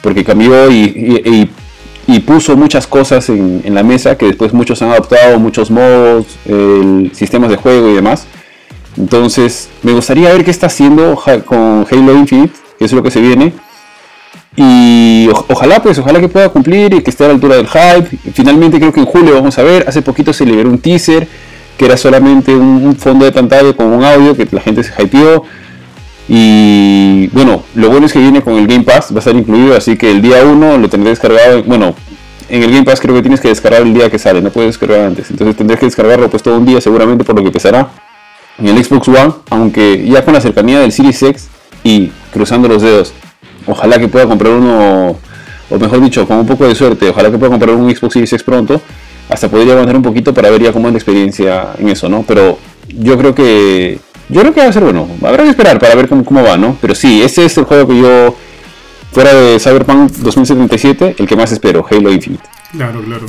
porque 0.02 0.22
cambió 0.22 0.70
y, 0.70 1.50
puso 2.26 2.58
muchas 2.58 2.86
cosas 2.86 3.30
en, 3.30 3.62
la 3.74 3.82
mesa 3.82 4.18
que 4.18 4.26
después 4.26 4.52
muchos 4.52 4.82
han 4.82 4.90
adoptado, 4.90 5.38
muchos 5.38 5.70
modos, 5.70 6.26
el, 6.44 7.10
sistemas 7.14 7.48
de 7.48 7.56
juego 7.56 7.88
y 7.88 7.94
demás. 7.94 8.26
Entonces, 9.00 9.70
me 9.82 9.92
gustaría 9.92 10.30
ver 10.32 10.44
qué 10.44 10.50
está 10.50 10.66
haciendo 10.66 11.18
con 11.46 11.86
Halo 11.90 12.14
Infinite, 12.14 12.52
que 12.78 12.84
es 12.84 12.92
lo 12.92 13.02
que 13.02 13.10
se 13.10 13.20
viene. 13.20 13.54
Y 14.56 15.28
ojalá, 15.48 15.82
pues, 15.82 15.98
ojalá 15.98 16.20
que 16.20 16.28
pueda 16.28 16.50
cumplir 16.50 16.92
y 16.92 17.02
que 17.02 17.10
esté 17.10 17.24
a 17.24 17.28
la 17.28 17.34
altura 17.34 17.56
del 17.56 17.66
hype. 17.66 18.18
Finalmente 18.34 18.78
creo 18.78 18.92
que 18.92 19.00
en 19.00 19.06
julio 19.06 19.34
vamos 19.34 19.58
a 19.58 19.62
ver. 19.62 19.88
Hace 19.88 20.02
poquito 20.02 20.32
se 20.32 20.44
liberó 20.44 20.68
un 20.68 20.78
teaser 20.78 21.26
que 21.78 21.86
era 21.86 21.96
solamente 21.96 22.54
un, 22.54 22.84
un 22.84 22.96
fondo 22.96 23.24
de 23.24 23.32
pantalla 23.32 23.72
con 23.72 23.86
un 23.86 24.04
audio 24.04 24.36
que 24.36 24.46
la 24.50 24.60
gente 24.60 24.82
se 24.84 24.92
hypeó. 25.02 25.44
Y 26.28 27.28
bueno, 27.28 27.64
lo 27.74 27.88
bueno 27.88 28.04
es 28.06 28.12
que 28.12 28.18
viene 28.18 28.42
con 28.42 28.54
el 28.54 28.66
Game 28.66 28.84
Pass, 28.84 29.12
va 29.12 29.16
a 29.16 29.18
estar 29.20 29.34
incluido, 29.34 29.74
así 29.74 29.96
que 29.96 30.10
el 30.10 30.20
día 30.20 30.44
1 30.44 30.76
lo 30.76 30.88
tendré 30.90 31.10
descargado. 31.10 31.62
Bueno, 31.64 31.94
en 32.50 32.62
el 32.62 32.70
Game 32.70 32.84
Pass 32.84 33.00
creo 33.00 33.14
que 33.14 33.22
tienes 33.22 33.40
que 33.40 33.48
descargar 33.48 33.82
el 33.82 33.94
día 33.94 34.10
que 34.10 34.18
sale, 34.18 34.42
no 34.42 34.50
puedes 34.50 34.78
descargar 34.78 35.06
antes. 35.06 35.30
Entonces 35.30 35.56
tendrás 35.56 35.80
que 35.80 35.86
descargarlo 35.86 36.28
pues 36.28 36.42
todo 36.42 36.58
un 36.58 36.66
día 36.66 36.80
seguramente 36.80 37.24
por 37.24 37.34
lo 37.34 37.42
que 37.42 37.50
pesará. 37.50 37.88
En 38.60 38.68
el 38.68 38.84
Xbox 38.84 39.08
One, 39.08 39.32
aunque 39.50 40.06
ya 40.06 40.24
con 40.24 40.34
la 40.34 40.40
cercanía 40.40 40.80
del 40.80 40.92
Series 40.92 41.22
X 41.22 41.48
y 41.82 42.08
cruzando 42.32 42.68
los 42.68 42.82
dedos, 42.82 43.12
ojalá 43.66 43.98
que 43.98 44.08
pueda 44.08 44.26
comprar 44.26 44.52
uno, 44.52 45.16
o 45.70 45.78
mejor 45.78 46.00
dicho, 46.02 46.26
con 46.26 46.38
un 46.38 46.46
poco 46.46 46.68
de 46.68 46.74
suerte, 46.74 47.08
ojalá 47.08 47.30
que 47.30 47.38
pueda 47.38 47.50
comprar 47.50 47.74
un 47.74 47.94
Xbox 47.94 48.12
Series 48.12 48.32
X 48.32 48.42
pronto. 48.42 48.80
Hasta 49.28 49.48
podría 49.48 49.72
aguantar 49.72 49.96
un 49.96 50.02
poquito 50.02 50.34
para 50.34 50.50
ver 50.50 50.62
ya 50.62 50.72
cómo 50.72 50.88
es 50.88 50.92
la 50.92 50.98
experiencia 50.98 51.68
en 51.78 51.88
eso, 51.88 52.08
¿no? 52.08 52.24
Pero 52.26 52.58
yo 52.88 53.16
creo 53.16 53.34
que 53.34 53.98
yo 54.28 54.40
creo 54.40 54.52
que 54.52 54.60
va 54.60 54.66
a 54.66 54.72
ser 54.72 54.84
bueno. 54.84 55.08
Habrá 55.22 55.44
que 55.44 55.50
esperar 55.50 55.78
para 55.78 55.94
ver 55.94 56.08
cómo, 56.08 56.24
cómo 56.24 56.42
va, 56.42 56.56
¿no? 56.56 56.76
Pero 56.80 56.94
sí, 56.94 57.22
ese 57.22 57.44
es 57.44 57.56
el 57.56 57.64
juego 57.64 57.88
que 57.88 58.00
yo, 58.00 58.36
fuera 59.12 59.34
de 59.34 59.58
Cyberpunk 59.58 60.12
2077, 60.12 61.16
el 61.18 61.26
que 61.26 61.36
más 61.36 61.50
espero, 61.52 61.84
Halo 61.88 62.12
Infinite. 62.12 62.44
Claro, 62.72 63.02
claro. 63.02 63.26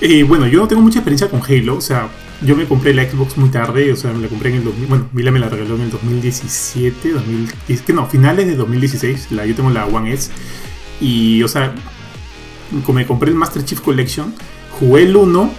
Eh, 0.00 0.22
bueno, 0.24 0.46
yo 0.46 0.60
no 0.60 0.68
tengo 0.68 0.82
mucha 0.82 0.98
experiencia 0.98 1.28
con 1.28 1.40
Halo, 1.42 1.76
o 1.76 1.80
sea, 1.80 2.08
yo 2.42 2.56
me 2.56 2.66
compré 2.66 2.92
la 2.94 3.08
Xbox 3.08 3.36
muy 3.36 3.48
tarde, 3.48 3.92
o 3.92 3.96
sea, 3.96 4.12
me 4.12 4.22
la 4.22 4.28
compré 4.28 4.50
en 4.50 4.56
el 4.56 4.64
2000, 4.64 4.86
bueno, 4.86 5.08
Mila 5.12 5.30
me 5.30 5.38
la 5.38 5.48
regaló 5.48 5.76
en 5.76 5.82
el 5.82 5.90
2017, 5.90 7.12
2000, 7.12 7.52
es 7.68 7.82
que 7.82 7.92
no, 7.92 8.06
finales 8.06 8.46
de 8.46 8.56
2016, 8.56 9.28
la, 9.30 9.46
yo 9.46 9.54
tengo 9.54 9.70
la 9.70 9.86
One 9.86 10.12
S, 10.12 10.30
y, 11.00 11.42
o 11.42 11.48
sea, 11.48 11.74
como 12.84 12.98
me 12.98 13.06
compré 13.06 13.30
el 13.30 13.36
Master 13.36 13.64
Chief 13.64 13.80
Collection, 13.80 14.34
jugué 14.78 15.04
el 15.04 15.16
1, 15.16 15.50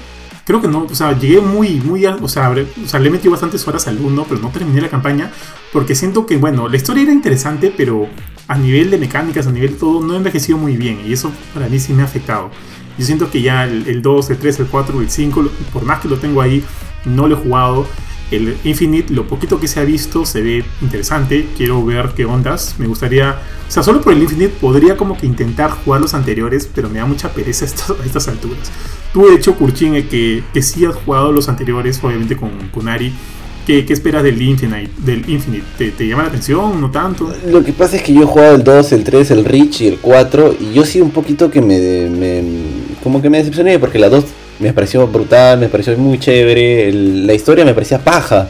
creo 0.45 0.61
que 0.61 0.67
no, 0.67 0.87
o 0.89 0.95
sea, 0.95 1.17
llegué 1.17 1.41
muy, 1.41 1.81
muy, 1.81 2.05
o 2.05 2.27
sea, 2.27 2.49
o 2.51 2.87
sea, 2.87 2.99
le 2.99 3.09
metí 3.09 3.27
bastantes 3.27 3.67
horas 3.67 3.87
al 3.87 3.97
1, 3.97 4.25
pero 4.29 4.39
no 4.39 4.49
terminé 4.49 4.79
la 4.79 4.89
campaña, 4.89 5.31
porque 5.73 5.95
siento 5.95 6.25
que, 6.25 6.37
bueno, 6.37 6.67
la 6.69 6.77
historia 6.77 7.03
era 7.03 7.11
interesante, 7.11 7.73
pero 7.75 8.07
a 8.47 8.57
nivel 8.57 8.89
de 8.91 8.97
mecánicas, 8.97 9.47
a 9.47 9.51
nivel 9.51 9.71
de 9.71 9.77
todo, 9.77 10.01
no 10.01 10.13
ha 10.13 10.17
envejecido 10.17 10.57
muy 10.57 10.77
bien, 10.77 11.01
y 11.05 11.13
eso 11.13 11.31
para 11.53 11.67
mí 11.67 11.79
sí 11.79 11.91
me 11.93 12.03
ha 12.03 12.05
afectado. 12.05 12.51
Yo 12.97 13.05
siento 13.05 13.29
que 13.29 13.41
ya 13.41 13.63
el, 13.65 13.87
el 13.87 14.01
2, 14.01 14.29
el 14.31 14.37
3, 14.37 14.59
el 14.59 14.65
4, 14.67 15.01
el 15.01 15.09
5, 15.09 15.41
lo- 15.41 15.49
por 15.71 15.83
más 15.83 15.99
que 16.01 16.07
lo 16.07 16.17
tengo 16.17 16.41
ahí, 16.41 16.63
no 17.05 17.27
lo 17.27 17.35
he 17.37 17.39
jugado. 17.39 17.85
El 18.29 18.57
Infinite, 18.65 19.13
lo 19.13 19.25
poquito 19.25 19.57
que 19.57 19.69
se 19.69 19.79
ha 19.79 19.85
visto, 19.85 20.25
se 20.25 20.41
ve 20.41 20.65
interesante. 20.81 21.47
Quiero 21.55 21.85
ver 21.85 22.09
qué 22.15 22.25
ondas. 22.25 22.75
Me 22.77 22.85
gustaría, 22.85 23.39
o 23.67 23.71
sea, 23.71 23.83
solo 23.83 24.01
por 24.01 24.11
el 24.11 24.21
Infinite 24.21 24.49
podría 24.59 24.97
como 24.97 25.17
que 25.17 25.25
intentar 25.25 25.71
jugar 25.71 26.01
los 26.01 26.13
anteriores, 26.13 26.69
pero 26.75 26.89
me 26.89 26.99
da 26.99 27.05
mucha 27.05 27.29
pereza 27.31 27.63
a 28.01 28.05
estas, 28.05 28.27
alturas. 28.27 28.69
Tú, 29.13 29.27
de 29.27 29.35
hecho, 29.35 29.55
Kurchin, 29.55 29.95
eh, 29.95 30.07
que, 30.07 30.43
que 30.53 30.61
sí 30.61 30.83
has 30.85 30.95
jugado 30.95 31.31
los 31.31 31.47
anteriores, 31.47 31.99
obviamente 32.03 32.35
con, 32.35 32.49
con 32.73 32.89
Ari. 32.89 33.13
¿Qué, 33.65 33.85
qué 33.85 33.93
esperas 33.93 34.23
del 34.23 34.41
Infinite? 34.41 34.89
Del 34.97 35.29
Infinite? 35.29 35.63
¿Te, 35.77 35.91
¿Te 35.91 36.07
llama 36.07 36.23
la 36.23 36.29
atención? 36.29 36.79
¿No 36.81 36.89
tanto? 36.91 37.33
Lo 37.47 37.63
que 37.63 37.71
pasa 37.73 37.97
es 37.97 38.01
que 38.01 38.13
yo 38.13 38.21
he 38.23 38.25
jugado 38.25 38.55
el 38.55 38.63
2, 38.63 38.91
el 38.93 39.03
3, 39.03 39.31
el 39.31 39.45
Reach 39.45 39.81
y 39.81 39.87
el 39.87 39.97
4 39.99 40.55
y 40.59 40.73
yo 40.73 40.85
sí 40.85 40.99
un 41.01 41.11
poquito 41.11 41.49
que 41.51 41.61
me, 41.61 41.77
me- 42.09 42.41
como 43.07 43.21
que 43.21 43.29
me 43.29 43.37
decepcioné 43.37 43.79
porque 43.79 43.99
la 43.99 44.09
2 44.09 44.25
me 44.59 44.73
pareció 44.73 45.07
brutal, 45.07 45.57
me 45.59 45.69
pareció 45.69 45.97
muy 45.97 46.19
chévere, 46.19 46.91
la 46.91 47.33
historia 47.33 47.63
me 47.63 47.73
parecía 47.73 47.99
paja 47.99 48.49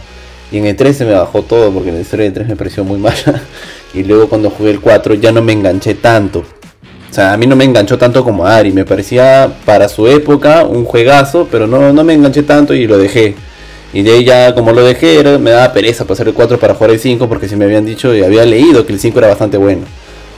y 0.52 0.58
en 0.58 0.66
el 0.66 0.76
3 0.76 0.98
se 0.98 1.06
me 1.06 1.14
bajó 1.14 1.44
todo 1.44 1.72
porque 1.72 1.92
la 1.92 2.00
historia 2.00 2.26
del 2.26 2.34
3 2.34 2.48
me 2.48 2.56
pareció 2.56 2.84
muy 2.84 2.98
mala 2.98 3.44
y 3.94 4.04
luego 4.04 4.28
cuando 4.28 4.50
jugué 4.50 4.72
el 4.72 4.80
4 4.80 5.14
ya 5.14 5.32
no 5.32 5.44
me 5.44 5.54
enganché 5.54 5.94
tanto. 5.94 6.40
O 6.40 7.14
sea, 7.14 7.34
a 7.34 7.38
mí 7.38 7.46
no 7.46 7.56
me 7.56 7.66
enganchó 7.66 8.00
tanto 8.00 8.24
como 8.24 8.48
Ari, 8.48 8.72
me 8.72 8.84
parecía 8.84 9.48
para 9.64 9.88
su 9.90 10.08
época 10.08 10.64
un 10.64 10.86
juegazo, 10.86 11.48
pero 11.52 11.68
no, 11.68 11.94
no 11.94 12.04
me 12.04 12.16
enganché 12.16 12.42
tanto 12.42 12.74
y 12.74 12.88
lo 12.88 12.98
dejé. 12.98 13.36
Y 13.94 14.02
de 14.02 14.12
ahí 14.14 14.24
ya, 14.24 14.56
como 14.56 14.72
lo 14.72 14.84
dejé, 14.84 15.24
me 15.38 15.52
daba 15.52 15.72
pereza 15.72 16.06
pasar 16.06 16.28
el 16.28 16.34
4 16.34 16.60
para 16.60 16.74
jugar 16.74 16.90
el 16.90 17.00
5 17.00 17.30
porque 17.30 17.48
si 17.48 17.56
me 17.56 17.66
habían 17.66 17.86
dicho 17.86 18.16
y 18.16 18.24
había 18.24 18.44
leído 18.44 18.88
que 18.88 18.94
el 18.94 19.00
5 19.00 19.20
era 19.20 19.28
bastante 19.28 19.58
bueno. 19.58 19.84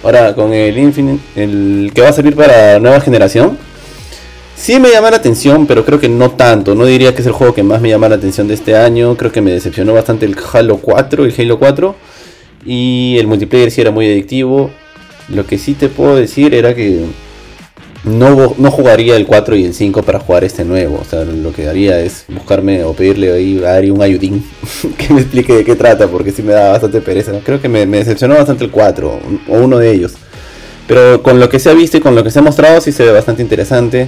Ahora, 0.04 0.36
con 0.36 0.54
el 0.54 0.78
Infinite, 0.78 1.24
el 1.38 1.91
que 1.96 2.02
va 2.02 2.10
a 2.10 2.14
servir 2.14 2.36
para 2.36 2.80
nueva 2.80 3.00
generación, 3.00 3.58
sí 4.60 4.80
me 4.80 4.90
llama 4.91 5.10
la 5.11 5.18
atención, 5.18 5.65
pero 5.65 5.86
creo 5.86 5.99
que 5.99 6.10
no 6.10 6.31
tanto. 6.31 6.76
No 6.76 6.86
diría 6.86 7.14
que 7.15 7.22
es 7.22 7.27
el 7.27 7.34
juego 7.34 7.53
que 7.53 7.64
más 7.64 7.81
me 7.81 7.90
llama 7.90 8.10
la 8.10 8.15
atención 8.15 8.48
de 8.48 8.53
este 8.53 8.76
año. 8.76 9.15
Creo 9.15 9.31
que 9.31 9.41
me 9.41 9.52
decepcionó 9.52 9.94
bastante 9.94 10.26
el 10.26 10.36
Halo 10.53 10.77
4, 10.77 11.26
el 11.26 11.34
Halo 11.38 11.60
4. 11.60 11.95
Y 12.65 13.18
el 13.19 13.27
multiplayer 13.27 13.72
sí 13.72 13.81
era 13.81 13.91
muy 13.91 14.06
adictivo. 14.07 14.69
Lo 15.30 15.45
que 15.45 15.57
sí 15.57 15.73
te 15.73 15.88
puedo 15.90 16.15
decir 16.15 16.53
era 16.53 16.76
que 16.76 17.06
no, 18.03 18.53
no 18.57 18.72
jugaría 18.72 19.15
el 19.15 19.26
4 19.26 19.56
y 19.56 19.64
el 19.65 19.73
5 19.73 20.03
para 20.03 20.19
jugar 20.19 20.44
este 20.44 20.65
nuevo. 20.65 20.99
O 21.02 21.06
sea, 21.06 21.23
lo 21.23 21.53
que 21.53 21.68
haría 21.68 21.99
es 22.02 22.26
buscarme 22.27 22.84
o 22.84 22.94
pedirle 22.94 23.31
ahí 23.31 23.64
a 23.64 23.76
Ari 23.76 23.90
un 23.91 24.02
ayudín 24.02 24.44
que 24.98 25.14
me 25.14 25.22
explique 25.22 25.53
de 25.56 25.64
qué 25.64 25.76
trata, 25.76 26.07
porque 26.07 26.31
sí 26.31 26.41
me 26.41 26.53
da 26.53 26.72
bastante 26.72 26.99
pereza. 27.02 27.31
Creo 27.44 27.61
que 27.61 27.69
me, 27.69 27.86
me 27.86 27.98
decepcionó 27.98 28.36
bastante 28.36 28.64
el 28.65 28.72
4, 28.72 29.19
un- 29.26 29.41
o 29.48 29.60
uno 29.60 29.77
de 29.77 29.91
ellos. 29.91 30.14
Pero 30.88 31.22
con 31.22 31.40
lo 31.40 31.49
que 31.49 31.60
se 31.60 31.69
ha 31.69 31.73
visto 31.73 31.98
y 31.98 31.99
con 32.02 32.15
lo 32.15 32.23
que 32.23 32.31
se 32.31 32.40
ha 32.40 32.41
mostrado, 32.41 32.81
sí 32.81 32.91
se 32.91 33.03
ve 33.06 33.11
bastante 33.11 33.44
interesante. 33.44 34.07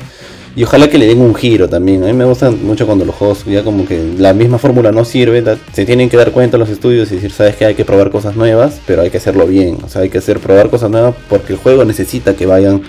Y 0.55 0.63
ojalá 0.63 0.89
que 0.89 0.97
le 0.97 1.07
den 1.07 1.21
un 1.21 1.33
giro 1.33 1.69
también. 1.69 2.03
A 2.03 2.07
mí 2.07 2.13
me 2.13 2.25
gusta 2.25 2.51
mucho 2.51 2.85
cuando 2.85 3.05
los 3.05 3.15
juegos 3.15 3.45
ya 3.45 3.63
como 3.63 3.85
que 3.85 4.15
la 4.17 4.33
misma 4.33 4.57
fórmula 4.57 4.91
no 4.91 5.05
sirve. 5.05 5.43
Se 5.71 5.85
tienen 5.85 6.09
que 6.09 6.17
dar 6.17 6.31
cuenta 6.31 6.57
los 6.57 6.69
estudios 6.69 7.11
y 7.11 7.15
decir, 7.15 7.31
sabes 7.31 7.55
que 7.55 7.65
hay 7.65 7.75
que 7.75 7.85
probar 7.85 8.11
cosas 8.11 8.35
nuevas, 8.35 8.81
pero 8.85 9.01
hay 9.01 9.09
que 9.09 9.17
hacerlo 9.17 9.47
bien. 9.47 9.77
O 9.83 9.87
sea, 9.87 10.01
hay 10.01 10.09
que 10.09 10.17
hacer 10.17 10.39
probar 10.39 10.69
cosas 10.69 10.89
nuevas 10.89 11.15
porque 11.29 11.53
el 11.53 11.59
juego 11.59 11.85
necesita 11.85 12.35
que 12.35 12.45
vayan 12.45 12.81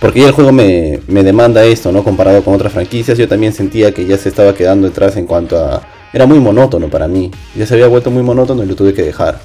porque 0.00 0.20
ya 0.20 0.26
el 0.26 0.32
juego 0.32 0.52
me, 0.52 1.00
me 1.08 1.22
demanda 1.22 1.64
esto, 1.64 1.90
¿no? 1.90 2.04
Comparado 2.04 2.44
con 2.44 2.54
otras 2.54 2.72
franquicias, 2.72 3.16
yo 3.16 3.28
también 3.28 3.52
sentía 3.52 3.92
que 3.92 4.04
ya 4.04 4.18
se 4.18 4.28
estaba 4.28 4.54
quedando 4.54 4.88
detrás 4.88 5.16
en 5.16 5.26
cuanto 5.26 5.58
a... 5.58 5.82
Era 6.12 6.26
muy 6.26 6.38
monótono 6.38 6.88
para 6.88 7.08
mí. 7.08 7.30
Ya 7.56 7.66
se 7.66 7.74
había 7.74 7.86
vuelto 7.86 8.10
muy 8.10 8.22
monótono 8.22 8.62
y 8.62 8.66
lo 8.66 8.76
tuve 8.76 8.92
que 8.92 9.02
dejar. 9.02 9.40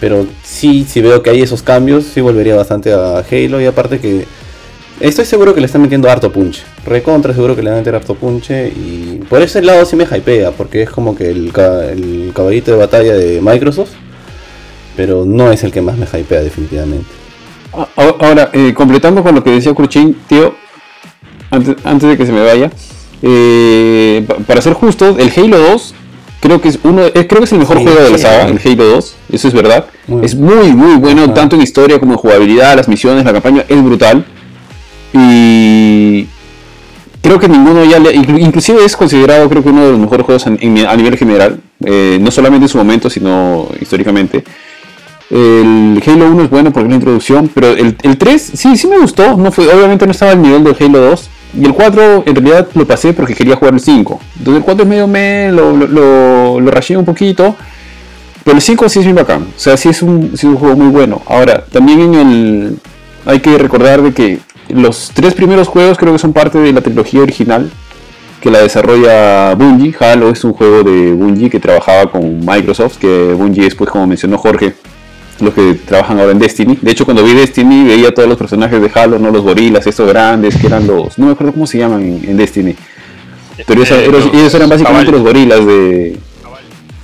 Pero 0.00 0.26
sí, 0.42 0.86
si 0.88 1.00
veo 1.00 1.22
que 1.22 1.30
hay 1.30 1.42
esos 1.42 1.62
cambios, 1.62 2.04
sí 2.04 2.20
volvería 2.20 2.56
bastante 2.56 2.92
a 2.92 3.18
Halo. 3.18 3.60
Y 3.60 3.66
aparte 3.66 4.00
que... 4.00 4.26
Estoy 5.02 5.24
seguro 5.24 5.52
que 5.52 5.60
le 5.60 5.66
están 5.66 5.82
metiendo 5.82 6.08
harto 6.08 6.30
punch. 6.30 6.62
Recontra 6.86 7.34
seguro 7.34 7.56
que 7.56 7.62
le 7.62 7.70
van 7.70 7.78
a 7.78 7.80
meter 7.80 7.96
harto 7.96 8.14
punch. 8.14 8.50
Y 8.50 9.20
por 9.28 9.42
ese 9.42 9.60
lado 9.60 9.84
sí 9.84 9.96
me 9.96 10.04
hypea. 10.04 10.52
Porque 10.52 10.82
es 10.82 10.90
como 10.90 11.16
que 11.16 11.28
el, 11.28 11.52
ca- 11.52 11.86
el 11.90 12.30
caballito 12.34 12.70
de 12.70 12.76
batalla 12.76 13.14
de 13.14 13.40
Microsoft. 13.40 13.90
Pero 14.96 15.24
no 15.26 15.50
es 15.50 15.64
el 15.64 15.72
que 15.72 15.82
más 15.82 15.96
me 15.98 16.06
hypea 16.06 16.40
definitivamente. 16.42 17.06
A- 17.72 17.88
a- 17.96 18.14
Ahora, 18.26 18.50
eh, 18.52 18.72
completando 18.74 19.24
con 19.24 19.34
lo 19.34 19.42
que 19.42 19.50
decía 19.50 19.74
Cruchín, 19.74 20.16
tío, 20.28 20.54
antes, 21.50 21.74
antes 21.84 22.08
de 22.10 22.16
que 22.16 22.24
se 22.26 22.32
me 22.32 22.42
vaya, 22.44 22.70
eh, 23.22 24.24
pa- 24.28 24.36
para 24.36 24.60
ser 24.62 24.74
justo, 24.74 25.16
el 25.18 25.32
Halo 25.36 25.58
2 25.58 25.94
creo 26.40 26.60
que 26.60 26.68
es 26.68 26.78
uno, 26.84 27.06
eh, 27.06 27.26
creo 27.26 27.38
que 27.40 27.44
es 27.46 27.52
el 27.52 27.58
mejor 27.58 27.78
Sí, 27.78 27.84
juego 27.84 28.00
de 28.02 28.10
la 28.10 28.18
saga, 28.18 28.46
sí. 28.48 28.52
el 28.62 28.72
Halo 28.72 28.84
2, 28.84 29.14
eso 29.32 29.48
es 29.48 29.54
verdad. 29.54 29.86
Muy 30.06 30.24
es 30.26 30.34
muy, 30.36 30.72
muy 30.74 30.96
bueno, 30.96 31.22
Ajá. 31.24 31.34
tanto 31.34 31.56
en 31.56 31.62
historia 31.62 31.98
como 31.98 32.12
en 32.12 32.18
jugabilidad, 32.18 32.76
las 32.76 32.86
misiones, 32.88 33.24
la 33.24 33.32
campaña, 33.32 33.64
es 33.68 33.82
brutal. 33.82 34.24
Y 35.12 36.26
creo 37.20 37.38
que 37.38 37.48
ninguno 37.48 37.84
ya 37.84 37.98
le, 37.98 38.14
inclu- 38.14 38.40
inclusive 38.40 38.84
es 38.84 38.96
considerado 38.96 39.48
creo 39.48 39.62
que 39.62 39.68
uno 39.68 39.84
de 39.84 39.92
los 39.92 40.00
mejores 40.00 40.26
juegos 40.26 40.46
a, 40.46 40.50
nivel 40.50 41.16
general, 41.16 41.60
eh, 41.84 42.18
no 42.20 42.30
solamente 42.30 42.64
en 42.64 42.68
su 42.68 42.78
momento, 42.78 43.10
sino 43.10 43.68
históricamente. 43.80 44.44
El 45.30 46.02
Halo 46.06 46.30
1 46.30 46.44
es 46.44 46.50
bueno 46.50 46.72
porque 46.72 46.88
es 46.88 46.90
la 46.90 46.96
introducción, 46.96 47.50
pero 47.54 47.68
el, 47.68 47.96
el 48.02 48.18
3 48.18 48.52
sí, 48.54 48.76
sí 48.76 48.86
me 48.86 48.98
gustó. 48.98 49.36
No 49.36 49.48
obviamente 49.48 50.04
no 50.04 50.12
estaba 50.12 50.32
al 50.32 50.42
nivel 50.42 50.62
del 50.62 50.76
Halo 50.78 50.98
2. 50.98 51.30
Y 51.54 51.64
el 51.64 51.74
4 51.74 52.24
en 52.26 52.34
realidad 52.34 52.68
lo 52.74 52.86
pasé 52.86 53.12
porque 53.12 53.34
quería 53.34 53.56
jugar 53.56 53.74
el 53.74 53.80
5. 53.80 54.20
Entonces 54.38 54.58
el 54.58 54.64
4 54.64 54.82
es 54.82 54.88
medio 54.88 55.06
me, 55.06 55.50
lo, 55.52 55.74
lo, 55.76 56.60
lo, 56.60 56.70
rayé 56.70 56.96
un 56.98 57.06
poquito. 57.06 57.56
Pero 58.44 58.56
el 58.56 58.62
5 58.62 58.88
sí 58.90 58.98
es 59.00 59.04
muy 59.06 59.14
bacán. 59.14 59.42
O 59.56 59.58
sea, 59.58 59.76
sí 59.78 59.88
es 59.88 60.02
un, 60.02 60.30
sí 60.36 60.46
es 60.46 60.52
un 60.52 60.56
juego 60.56 60.76
muy 60.76 60.88
bueno. 60.88 61.22
Ahora, 61.26 61.64
también 61.64 62.00
en 62.00 62.14
el. 62.14 62.78
Hay 63.24 63.40
que 63.40 63.56
recordar 63.56 64.02
de 64.02 64.12
que 64.12 64.38
los 64.72 65.10
tres 65.14 65.34
primeros 65.34 65.68
juegos 65.68 65.98
creo 65.98 66.12
que 66.12 66.18
son 66.18 66.32
parte 66.32 66.58
de 66.58 66.72
la 66.72 66.80
trilogía 66.80 67.20
original. 67.22 67.70
Que 68.40 68.50
la 68.50 68.58
desarrolla 68.60 69.54
Bungie. 69.54 69.94
Halo 70.00 70.30
es 70.30 70.42
un 70.42 70.52
juego 70.52 70.82
de 70.82 71.12
Bungie 71.12 71.48
que 71.48 71.60
trabajaba 71.60 72.10
con 72.10 72.40
Microsoft. 72.44 72.98
Que 72.98 73.32
Bungie 73.34 73.66
es, 73.68 73.74
pues, 73.76 73.88
como 73.88 74.06
mencionó 74.08 74.36
Jorge, 74.36 74.74
los 75.40 75.54
que 75.54 75.74
trabajan 75.74 76.18
ahora 76.18 76.32
en 76.32 76.40
Destiny. 76.40 76.76
De 76.82 76.90
hecho, 76.90 77.04
cuando 77.04 77.22
vi 77.22 77.34
Destiny 77.34 77.84
veía 77.86 78.12
todos 78.12 78.28
los 78.28 78.36
personajes 78.36 78.80
de 78.80 78.90
Halo, 78.92 79.20
no 79.20 79.30
los 79.30 79.42
gorilas, 79.42 79.86
estos 79.86 80.08
grandes, 80.08 80.56
que 80.56 80.66
eran 80.66 80.88
los. 80.88 81.18
No 81.18 81.26
me 81.26 81.32
acuerdo 81.32 81.52
cómo 81.52 81.68
se 81.68 81.78
llaman 81.78 82.02
en, 82.02 82.30
en 82.30 82.36
Destiny. 82.36 82.74
Pero 83.64 83.80
ellos, 83.82 83.90
Eh, 83.96 84.06
ellos- 84.08 84.24
los 84.24 84.34
ellos 84.34 84.54
eran 84.54 84.68
básicamente 84.70 85.06
caballos. 85.12 85.12
los 85.12 85.22
gorilas 85.22 85.66
de. 85.66 86.18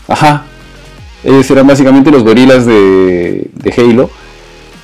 Ajá. 0.09 0.45
Ellos 1.23 1.49
eran 1.51 1.67
básicamente 1.69 2.11
los 2.11 2.25
gorilas 2.25 2.67
de, 2.67 3.49
de 3.55 3.75
Halo. 3.77 4.11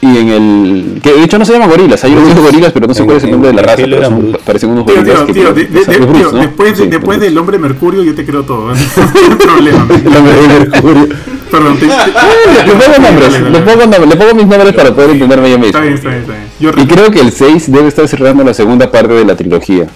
Y 0.00 0.18
en 0.18 0.28
el. 0.28 1.00
Que 1.02 1.12
de 1.12 1.22
hecho 1.24 1.38
no 1.38 1.44
se 1.44 1.52
llaman 1.54 1.70
gorilas, 1.70 2.04
hay 2.04 2.12
unos 2.14 2.38
gorilas, 2.38 2.72
pero 2.72 2.86
no 2.86 2.92
sé 2.94 3.04
cuál 3.04 3.16
es 3.16 3.24
el 3.24 3.30
nombre 3.30 3.50
de 3.50 3.56
la 3.56 3.62
raza. 3.62 3.76
Pero 3.84 4.04
son- 4.04 4.36
parecen 4.44 4.70
unos 4.70 4.84
Tío, 4.86 4.94
gorilas. 4.96 5.18
tío, 5.18 5.26
que- 5.26 5.32
tío, 5.32 5.52
de- 5.52 5.64
de- 5.64 6.38
después, 6.40 6.76
Sí, 6.76 6.86
después 6.88 7.18
los 7.18 7.26
del 7.26 7.38
hombre 7.38 7.58
mercurio 7.58 8.02
yo 8.02 8.14
te 8.14 8.24
creo 8.24 8.42
todo. 8.42 8.72
¿eh? 8.74 8.76
No 8.96 9.30
hay 9.30 9.36
problema. 9.36 9.86
El 10.04 10.16
hombre 10.16 10.34
Mercurio. 10.68 11.08
Perdón, 11.50 11.76
te- 11.78 11.86
Le 12.66 12.72
pongo 12.72 12.98
nombres, 13.00 13.32
le 13.40 13.60
pongo, 13.60 13.86
nombres, 13.86 14.08
le 14.08 14.16
pongo 14.16 14.34
mis 14.34 14.46
nombres 14.46 14.72
para 14.74 14.94
poder 14.94 15.10
entenderme 15.10 15.50
yo 15.50 15.58
mismo. 15.58 15.66
Está 15.66 15.80
bien, 15.80 15.94
está 15.94 16.08
bien, 16.08 16.20
está 16.22 16.32
bien. 16.32 16.74
Y 16.84 16.86
creo 16.88 17.10
que 17.10 17.20
el 17.20 17.32
6 17.32 17.70
debe 17.70 17.88
estar 17.88 18.06
cerrando 18.08 18.42
la 18.44 18.52
segunda 18.54 18.90
parte 18.90 19.12
de 19.14 19.24
la 19.24 19.36
trilogía. 19.36 19.86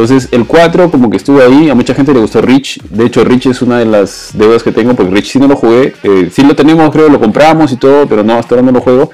Entonces, 0.00 0.28
el 0.30 0.46
4 0.46 0.92
como 0.92 1.10
que 1.10 1.16
estuvo 1.16 1.42
ahí, 1.42 1.68
a 1.68 1.74
mucha 1.74 1.92
gente 1.92 2.14
le 2.14 2.20
gustó 2.20 2.40
Rich. 2.40 2.80
De 2.88 3.06
hecho, 3.06 3.24
Rich 3.24 3.46
es 3.46 3.62
una 3.62 3.80
de 3.80 3.84
las 3.84 4.30
deudas 4.32 4.62
que 4.62 4.70
tengo, 4.70 4.94
porque 4.94 5.10
Rich 5.10 5.32
sí 5.32 5.40
no 5.40 5.48
lo 5.48 5.56
jugué. 5.56 5.92
Eh, 6.04 6.30
sí 6.32 6.44
lo 6.44 6.54
tenemos, 6.54 6.88
creo, 6.92 7.08
lo 7.08 7.18
compramos 7.18 7.72
y 7.72 7.76
todo, 7.78 8.06
pero 8.06 8.22
no, 8.22 8.34
hasta 8.34 8.54
ahora 8.54 8.64
no 8.64 8.70
lo 8.70 8.80
juego. 8.80 9.10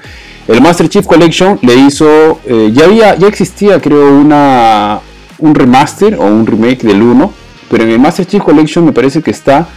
El 0.47 0.61
Master 0.61 0.87
Chief 0.87 1.03
Collection 1.03 1.57
le 1.63 1.73
hizo... 1.73 2.39
eh, 2.45 2.69
ya, 2.71 2.85
había, 2.85 3.15
ya 3.15 3.27
existía, 3.27 3.81
creo, 3.81 4.15
una, 4.15 4.99
un 5.39 5.55
remaster 5.55 6.17
o 6.19 6.27
un 6.27 6.45
remake 6.45 6.83
del 6.83 7.01
1. 7.01 7.33
Pero 7.71 7.83
en 7.83 7.89
el 7.89 7.97
Master 7.97 8.27
Chief 8.27 8.43
Collection 8.43 8.85
me 8.85 8.91
parece 8.91 9.23
que 9.23 9.31
está 9.31 9.67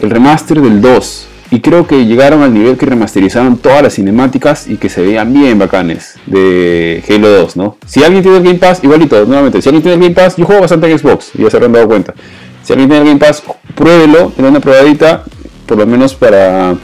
el 0.00 0.10
remaster 0.10 0.60
del 0.60 0.80
2. 0.80 1.28
Y 1.50 1.60
creo 1.60 1.86
que 1.86 2.04
llegaron 2.04 2.42
al 2.42 2.52
nivel 2.52 2.76
que 2.76 2.84
remasterizaron 2.84 3.56
todas 3.56 3.82
las 3.82 3.94
cinemáticas 3.94 4.68
y 4.68 4.76
que 4.76 4.90
se 4.90 5.00
veían 5.00 5.32
bien 5.32 5.58
bacanes 5.58 6.16
de 6.26 7.02
Halo 7.08 7.30
2, 7.30 7.56
¿no? 7.56 7.78
Si 7.86 8.04
alguien 8.04 8.22
tiene 8.22 8.38
el 8.38 8.44
Game 8.44 8.58
Pass, 8.58 8.80
igualito, 8.82 9.24
nuevamente, 9.24 9.62
si 9.62 9.68
alguien 9.68 9.82
tiene 9.82 9.94
el 9.94 10.00
Game 10.02 10.14
Pass, 10.14 10.36
yo 10.36 10.44
juego 10.44 10.60
bastante 10.60 10.90
en 10.90 10.98
Xbox, 10.98 11.32
ya 11.32 11.48
se 11.48 11.56
habrán 11.56 11.72
dado 11.72 11.88
cuenta. 11.88 12.14
Si 12.62 12.74
alguien 12.74 12.90
tiene 12.90 13.02
el 13.02 13.08
Game 13.08 13.20
Pass, 13.20 13.42
pruébelo, 13.74 14.30
denle 14.36 14.50
una 14.50 14.60
probadita, 14.60 15.24
por 15.64 15.78
lo 15.78 15.86
menos 15.86 16.14
para 16.14 16.76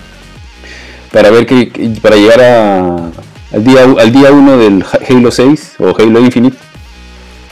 para 1.12 1.30
ver 1.30 1.46
que, 1.46 1.70
para 2.02 2.16
llegar 2.16 2.40
a, 2.40 2.96
al 3.52 3.64
día 3.64 3.84
al 3.84 4.12
día 4.12 4.32
1 4.32 4.56
del 4.56 4.84
Halo 5.08 5.30
6 5.30 5.74
o 5.78 5.94
Halo 5.96 6.20
Infinite 6.20 6.56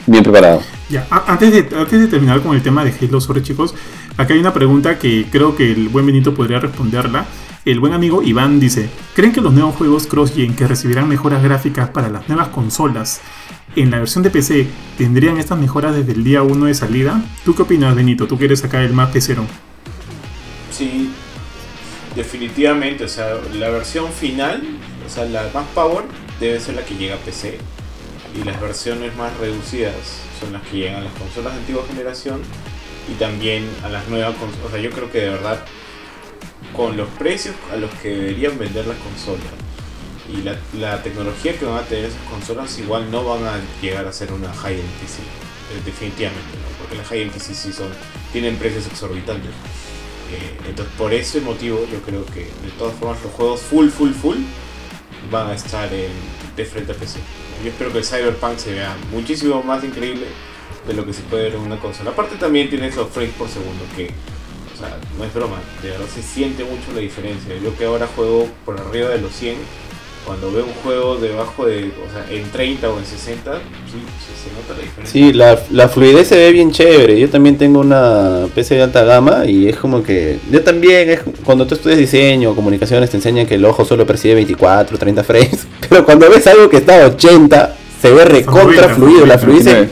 bien 0.05 0.23
preparado. 0.23 0.61
Ya, 0.89 1.07
antes 1.27 1.51
de, 1.51 1.75
antes 1.75 2.01
de 2.01 2.07
terminar 2.07 2.41
con 2.41 2.55
el 2.55 2.61
tema 2.61 2.83
de 2.83 2.93
Halo 3.01 3.21
sobre 3.21 3.41
chicos, 3.41 3.73
acá 4.17 4.33
hay 4.33 4.39
una 4.39 4.53
pregunta 4.53 4.99
que 4.99 5.27
creo 5.31 5.55
que 5.55 5.71
el 5.71 5.89
buen 5.89 6.05
Benito 6.05 6.33
podría 6.33 6.59
responderla. 6.59 7.25
El 7.65 7.79
buen 7.79 7.93
amigo 7.93 8.21
Iván 8.21 8.59
dice, 8.59 8.89
¿creen 9.15 9.31
que 9.31 9.39
los 9.39 9.53
nuevos 9.53 9.75
juegos 9.75 10.05
cross-gen 10.07 10.55
que 10.55 10.67
recibirán 10.67 11.07
mejoras 11.07 11.41
gráficas 11.41 11.89
para 11.89 12.09
las 12.09 12.27
nuevas 12.27 12.49
consolas 12.49 13.21
en 13.75 13.89
la 13.89 13.99
versión 13.99 14.23
de 14.23 14.29
PC 14.29 14.67
tendrían 14.97 15.37
estas 15.37 15.57
mejoras 15.57 15.95
desde 15.95 16.11
el 16.11 16.23
día 16.23 16.43
1 16.43 16.65
de 16.65 16.73
salida? 16.73 17.23
¿Tú 17.45 17.55
qué 17.55 17.63
opinas, 17.63 17.95
Benito? 17.95 18.27
¿Tú 18.27 18.37
quieres 18.37 18.59
sacar 18.59 18.83
el 18.83 18.93
más 18.93 19.09
pecero? 19.09 19.45
Sí, 20.71 21.09
definitivamente, 22.15 23.05
o 23.05 23.07
sea, 23.07 23.35
la 23.53 23.69
versión 23.69 24.11
final, 24.11 24.61
o 25.05 25.09
sea, 25.09 25.25
la 25.25 25.49
más 25.53 25.65
power 25.73 26.03
debe 26.39 26.59
ser 26.59 26.75
la 26.75 26.85
que 26.85 26.95
llega 26.95 27.15
a 27.15 27.19
PC 27.19 27.57
y 28.39 28.43
las 28.43 28.59
versiones 28.59 29.15
más 29.15 29.35
reducidas 29.37 29.93
son 30.39 30.53
las 30.53 30.61
que 30.63 30.77
llegan 30.77 30.95
a 30.95 31.01
las 31.01 31.13
consolas 31.13 31.53
de 31.53 31.59
antigua 31.59 31.83
generación 31.87 32.41
y 33.11 33.13
también 33.15 33.69
a 33.83 33.89
las 33.89 34.07
nuevas 34.07 34.35
consolas. 34.37 34.65
O 34.67 34.69
sea, 34.71 34.79
yo 34.79 34.89
creo 34.91 35.11
que 35.11 35.19
de 35.19 35.29
verdad 35.29 35.63
con 36.75 36.97
los 36.97 37.07
precios 37.09 37.55
a 37.71 37.75
los 37.75 37.91
que 37.95 38.09
deberían 38.09 38.57
vender 38.57 38.87
las 38.87 38.97
consolas 38.97 39.43
y 40.33 40.41
la, 40.41 40.57
la 40.79 41.03
tecnología 41.03 41.57
que 41.57 41.65
van 41.65 41.77
a 41.77 41.81
tener 41.83 42.05
esas 42.05 42.21
consolas 42.29 42.77
igual 42.79 43.11
no 43.11 43.23
van 43.25 43.45
a 43.45 43.59
llegar 43.81 44.07
a 44.07 44.13
ser 44.13 44.31
una 44.31 44.51
high-end 44.53 44.89
PC, 45.01 45.21
eh, 45.21 45.81
definitivamente, 45.85 46.55
¿no? 46.57 46.77
porque 46.79 46.95
las 46.95 47.07
high-end 47.07 47.31
PC 47.31 47.53
sí 47.53 47.73
son, 47.73 47.89
tienen 48.31 48.55
precios 48.55 48.87
exorbitantes. 48.87 49.51
Eh, 50.31 50.57
entonces, 50.69 50.93
por 50.97 51.13
ese 51.13 51.41
motivo, 51.41 51.85
yo 51.91 51.99
creo 52.01 52.25
que 52.27 52.39
de 52.45 52.71
todas 52.79 52.95
formas 52.95 53.21
los 53.21 53.31
juegos 53.33 53.59
full, 53.61 53.89
full, 53.89 54.11
full 54.13 54.37
van 55.29 55.49
a 55.49 55.53
estar 55.53 55.93
en- 55.93 56.09
de 56.55 56.65
frente 56.65 56.93
a 56.93 56.95
PC. 56.95 57.19
Yo 57.63 57.69
espero 57.69 57.91
que 57.91 57.99
el 57.99 58.05
Cyberpunk 58.05 58.57
se 58.57 58.71
vea 58.73 58.95
muchísimo 59.11 59.61
más 59.61 59.83
increíble 59.83 60.25
de 60.87 60.93
lo 60.93 61.05
que 61.05 61.13
se 61.13 61.21
puede 61.23 61.43
ver 61.43 61.55
en 61.55 61.61
una 61.61 61.79
consola. 61.79 62.11
Aparte, 62.11 62.35
también 62.35 62.69
tiene 62.69 62.87
esos 62.87 63.09
frames 63.09 63.33
por 63.37 63.47
segundo 63.47 63.83
que, 63.95 64.07
o 64.73 64.77
sea, 64.77 64.97
no 65.17 65.23
es 65.23 65.33
broma, 65.33 65.57
de 65.81 65.89
verdad 65.89 66.05
se 66.13 66.21
siente 66.21 66.63
mucho 66.63 66.91
la 66.93 67.01
diferencia. 67.01 67.55
Yo 67.63 67.75
que 67.77 67.85
ahora 67.85 68.07
juego 68.15 68.47
por 68.65 68.79
arriba 68.79 69.09
de 69.09 69.21
los 69.21 69.31
100, 69.33 69.55
cuando 70.25 70.51
veo 70.51 70.65
un 70.65 70.73
juego 70.83 71.17
debajo 71.17 71.65
de, 71.65 71.91
o 72.07 72.11
sea, 72.11 72.25
en 72.29 72.49
30 72.49 72.89
o 72.89 72.97
en 72.97 73.05
60, 73.05 73.53
sí, 73.53 73.97
se, 74.25 74.49
se 74.49 74.55
nota 74.55 74.73
la 74.73 74.79
diferencia. 74.79 75.11
Sí, 75.11 75.33
la, 75.33 75.59
la 75.71 75.89
fluidez 75.89 76.29
se 76.29 76.37
ve 76.37 76.51
bien 76.51 76.71
chévere. 76.71 77.19
Yo 77.19 77.29
también 77.29 77.57
tengo 77.57 77.79
una 77.79 78.47
PC 78.55 78.75
de 78.75 78.83
alta 78.83 79.03
gama 79.03 79.45
y 79.45 79.67
es 79.67 79.75
como 79.75 80.01
que. 80.01 80.39
Yo 80.49 80.63
también, 80.63 81.09
es, 81.09 81.21
cuando 81.43 81.67
tú 81.67 81.75
estudias 81.75 81.99
diseño 81.99 82.51
o 82.51 82.55
comunicaciones, 82.55 83.09
te 83.09 83.17
enseñan 83.17 83.45
que 83.45 83.55
el 83.55 83.65
ojo 83.65 83.83
solo 83.83 84.05
percibe 84.05 84.35
24, 84.35 84.97
30 84.97 85.23
frames. 85.23 85.67
Pero 85.89 86.05
cuando 86.05 86.29
ves 86.29 86.47
algo 86.47 86.69
que 86.69 86.77
está 86.77 87.03
a 87.03 87.07
80, 87.07 87.75
se 88.01 88.11
ve 88.11 88.25
recontra 88.25 88.89
fluido. 88.95 89.25
La 89.25 89.37
fluidez. 89.37 89.89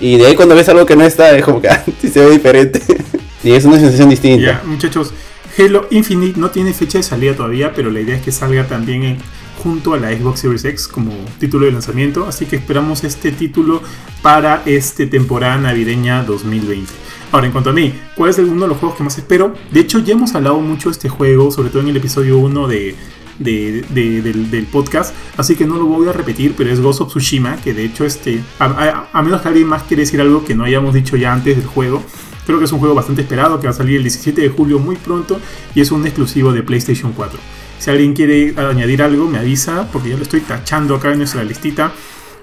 Y 0.00 0.16
de 0.16 0.26
ahí 0.26 0.36
cuando 0.36 0.54
ves 0.54 0.68
algo 0.68 0.86
que 0.86 0.96
no 0.96 1.04
está, 1.04 1.36
es 1.36 1.44
como 1.44 1.60
que 1.60 1.68
ah, 1.70 1.84
se 2.00 2.20
ve 2.20 2.30
diferente. 2.30 2.80
y 3.44 3.52
es 3.52 3.64
una 3.64 3.78
sensación 3.78 4.10
distinta. 4.10 4.44
Ya, 4.44 4.62
muchachos, 4.64 5.12
Halo 5.56 5.86
Infinite 5.90 6.38
no 6.38 6.50
tiene 6.50 6.72
fecha 6.72 6.98
de 6.98 7.04
salida 7.04 7.34
todavía, 7.34 7.72
pero 7.74 7.90
la 7.90 8.00
idea 8.00 8.16
es 8.16 8.22
que 8.22 8.32
salga 8.32 8.66
también 8.66 9.18
junto 9.62 9.94
a 9.94 9.98
la 9.98 10.12
Xbox 10.12 10.40
Series 10.40 10.64
X 10.64 10.88
como 10.88 11.12
título 11.38 11.66
de 11.66 11.72
lanzamiento, 11.72 12.26
así 12.26 12.44
que 12.44 12.56
esperamos 12.56 13.04
este 13.04 13.32
título 13.32 13.82
para 14.20 14.62
esta 14.66 15.08
temporada 15.08 15.56
navideña 15.56 16.24
2020. 16.24 16.92
Ahora, 17.32 17.46
en 17.46 17.52
cuanto 17.52 17.70
a 17.70 17.72
mí, 17.72 17.94
¿cuál 18.14 18.30
es 18.30 18.38
uno 18.38 18.62
de 18.62 18.68
los 18.68 18.78
juegos 18.78 18.96
que 18.96 19.04
más 19.04 19.16
espero? 19.16 19.54
De 19.70 19.80
hecho, 19.80 20.00
ya 20.00 20.14
hemos 20.14 20.34
hablado 20.34 20.60
mucho 20.60 20.88
de 20.88 20.92
este 20.92 21.08
juego, 21.08 21.50
sobre 21.50 21.70
todo 21.70 21.82
en 21.82 21.88
el 21.88 21.96
episodio 21.96 22.38
1 22.38 22.68
de, 22.68 22.94
de- 23.38 23.82
de- 23.90 24.22
del, 24.22 24.64
podcast, 24.66 25.14
así 25.36 25.54
que 25.56 25.66
no 25.66 25.76
lo 25.76 25.86
voy 25.86 26.08
a 26.08 26.12
repetir, 26.12 26.54
pero 26.56 26.70
es 26.70 26.80
Ghost 26.80 27.00
of 27.02 27.08
Tsushima, 27.08 27.56
que 27.56 27.74
de 27.74 27.84
hecho, 27.84 28.04
este, 28.04 28.40
a 28.58 29.22
menos 29.22 29.42
que 29.42 29.48
alguien 29.48 29.66
más 29.68 29.82
quiere 29.84 30.02
decir 30.02 30.20
algo 30.20 30.44
que 30.44 30.54
no 30.54 30.64
hayamos 30.64 30.94
dicho 30.94 31.16
ya 31.16 31.32
antes 31.32 31.56
del 31.56 31.66
juego, 31.66 32.02
creo 32.46 32.58
que 32.58 32.64
es 32.66 32.72
un 32.72 32.78
juego 32.78 32.94
bastante 32.94 33.22
esperado, 33.22 33.60
que 33.60 33.66
va 33.66 33.72
a 33.72 33.76
salir 33.76 33.96
el 33.96 34.02
17 34.02 34.40
de 34.40 34.48
julio 34.48 34.78
muy 34.78 34.96
pronto 34.96 35.40
y 35.74 35.80
es 35.80 35.90
un 35.90 36.04
exclusivo 36.06 36.52
de 36.52 36.62
PlayStation 36.62 37.12
4. 37.12 37.38
Si 37.78 37.90
alguien 37.90 38.14
quiere 38.14 38.54
añadir 38.56 39.02
algo, 39.02 39.28
me 39.28 39.38
avisa, 39.38 39.88
porque 39.92 40.10
ya 40.10 40.16
lo 40.16 40.22
estoy 40.22 40.40
tachando 40.40 40.94
acá 40.94 41.12
en 41.12 41.18
nuestra 41.18 41.42
listita, 41.44 41.92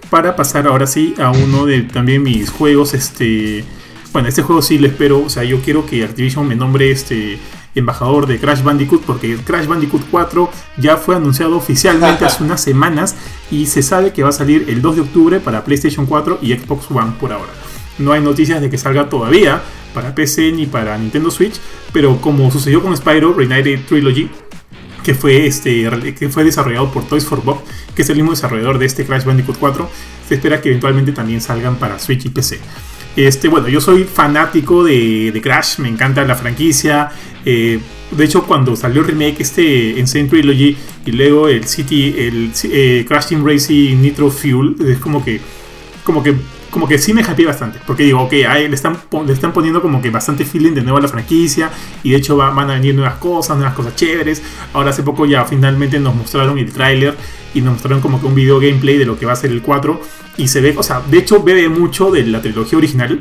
para 0.10 0.36
pasar 0.36 0.68
ahora 0.68 0.88
sí 0.88 1.14
a 1.20 1.32
uno 1.32 1.66
de 1.66 1.82
también 1.84 2.24
mis 2.24 2.50
juegos, 2.50 2.94
este... 2.94 3.64
Bueno, 4.12 4.28
este 4.28 4.42
juego 4.42 4.62
sí 4.62 4.78
lo 4.78 4.88
espero, 4.88 5.24
o 5.24 5.30
sea, 5.30 5.46
yo 5.46 5.62
quiero 5.62 5.86
que 5.86 6.04
Activision 6.04 6.46
me 6.46 6.54
nombre 6.56 6.92
este 6.92 7.38
embajador 7.76 8.28
de 8.28 8.40
Crash 8.40 8.64
Bandicoot 8.64 9.04
porque 9.04 9.38
Crash 9.38 9.68
Bandicoot 9.68 10.04
4 10.10 10.50
ya 10.78 10.98
fue 10.98 11.16
anunciado 11.16 11.58
oficialmente 11.58 12.26
hace 12.26 12.44
unas 12.44 12.62
semanas 12.62 13.16
y 13.50 13.66
se 13.68 13.82
sabe 13.82 14.14
que 14.14 14.24
va 14.24 14.30
a 14.30 14.34
salir 14.34 14.66
el 14.68 14.82
2 14.82 14.96
de 14.96 15.02
octubre 15.02 15.40
para 15.40 15.64
PlayStation 15.64 16.06
4 16.06 16.40
y 16.42 16.54
Xbox 16.54 16.90
One 16.92 17.14
por 17.20 17.32
ahora. 17.32 17.52
No 17.98 18.14
hay 18.14 18.22
noticias 18.22 18.62
de 18.62 18.70
que 18.70 18.78
salga 18.78 19.10
todavía 19.10 19.62
para 19.94 20.16
PC 20.16 20.52
ni 20.54 20.66
para 20.66 20.98
Nintendo 20.98 21.30
Switch, 21.30 21.56
pero 21.92 22.20
como 22.22 22.50
sucedió 22.52 22.82
con 22.82 22.96
Spyro 22.96 23.34
Reunited 23.34 23.86
Trilogy, 23.86 24.30
que 25.04 25.16
fue, 25.16 25.48
este, 25.48 25.90
que 26.18 26.30
fue 26.30 26.44
desarrollado 26.44 26.92
por 26.92 27.06
Toys 27.08 27.26
for 27.26 27.44
Bob, 27.44 27.62
que 27.96 28.04
es 28.04 28.10
el 28.10 28.18
mismo 28.18 28.32
desarrollador 28.32 28.78
de 28.78 28.86
este 28.86 29.06
Crash 29.06 29.26
Bandicoot 29.26 29.58
4, 29.58 29.90
se 30.28 30.36
espera 30.36 30.62
que 30.62 30.70
eventualmente 30.70 31.12
también 31.12 31.42
salgan 31.42 31.76
para 31.76 32.00
Switch 32.00 32.26
y 32.26 32.30
PC. 32.30 32.60
Este, 33.16 33.48
bueno, 33.48 33.68
yo 33.68 33.82
soy 33.82 34.04
fanático 34.06 34.84
de, 34.84 35.32
de 35.32 35.42
Crash, 35.42 35.80
me 35.80 35.90
encanta 35.90 36.24
la 36.26 36.36
franquicia. 36.36 37.12
eh, 37.46 37.80
de 38.12 38.26
hecho, 38.26 38.44
cuando 38.44 38.76
salió 38.76 39.02
el 39.02 39.08
remake 39.08 39.40
este 39.40 39.96
Insane 39.98 40.26
Trilogy 40.26 40.76
y 41.06 41.12
luego 41.14 41.48
el 41.48 41.66
City, 41.66 42.14
el 42.18 42.52
eh, 42.66 43.06
Crash 43.08 43.28
Team 43.28 43.46
Racing 43.46 44.02
Nitro 44.02 44.30
Fuel, 44.30 44.76
es 44.86 44.98
como 44.98 45.24
que, 45.24 45.40
como 46.04 46.22
que 46.22 46.36
como 46.72 46.88
que 46.88 46.98
sí 46.98 47.14
me 47.14 47.22
hypeé 47.22 47.46
bastante. 47.46 47.80
Porque 47.86 48.04
digo, 48.04 48.22
ok, 48.22 48.34
ahí 48.50 48.68
le, 48.68 48.74
están, 48.76 48.98
le 49.28 49.34
están 49.34 49.54
poniendo 49.54 49.82
como 49.82 50.02
que 50.02 50.10
bastante 50.10 50.44
feeling 50.46 50.72
de 50.74 50.82
nuevo 50.82 50.98
a 50.98 51.02
la 51.02 51.08
franquicia. 51.08 51.70
Y 52.02 52.10
de 52.12 52.16
hecho 52.18 52.36
va- 52.38 52.50
van 52.50 52.72
a 52.72 52.74
venir 52.74 52.96
nuevas 52.96 53.16
cosas, 53.16 53.58
nuevas 53.58 53.76
cosas 53.76 53.96
chéveres. 53.96 54.42
Ahora 54.74 54.90
hace 54.90 55.04
poco 55.04 55.26
ya 55.28 55.46
finalmente 55.46 56.00
nos 56.00 56.16
mostraron 56.16 56.58
el 56.58 56.72
tráiler. 56.74 57.16
Y 57.54 57.62
nos 57.62 57.74
mostraron 57.74 58.02
como 58.02 58.20
que 58.20 58.26
un 58.26 58.34
video 58.34 58.60
gameplay 58.60 58.98
de 58.98 59.06
lo 59.06 59.20
que 59.20 59.26
va 59.28 59.34
a 59.34 59.36
ser 59.36 59.52
el 59.52 59.62
4. 59.62 60.02
Y 60.38 60.48
se 60.48 60.62
ve, 60.62 60.74
o 60.78 60.82
sea, 60.84 61.02
de 61.12 61.18
hecho 61.20 61.44
bebe 61.44 61.68
mucho 61.70 62.10
de 62.10 62.26
la 62.26 62.42
trilogía 62.42 62.78
original. 62.80 63.20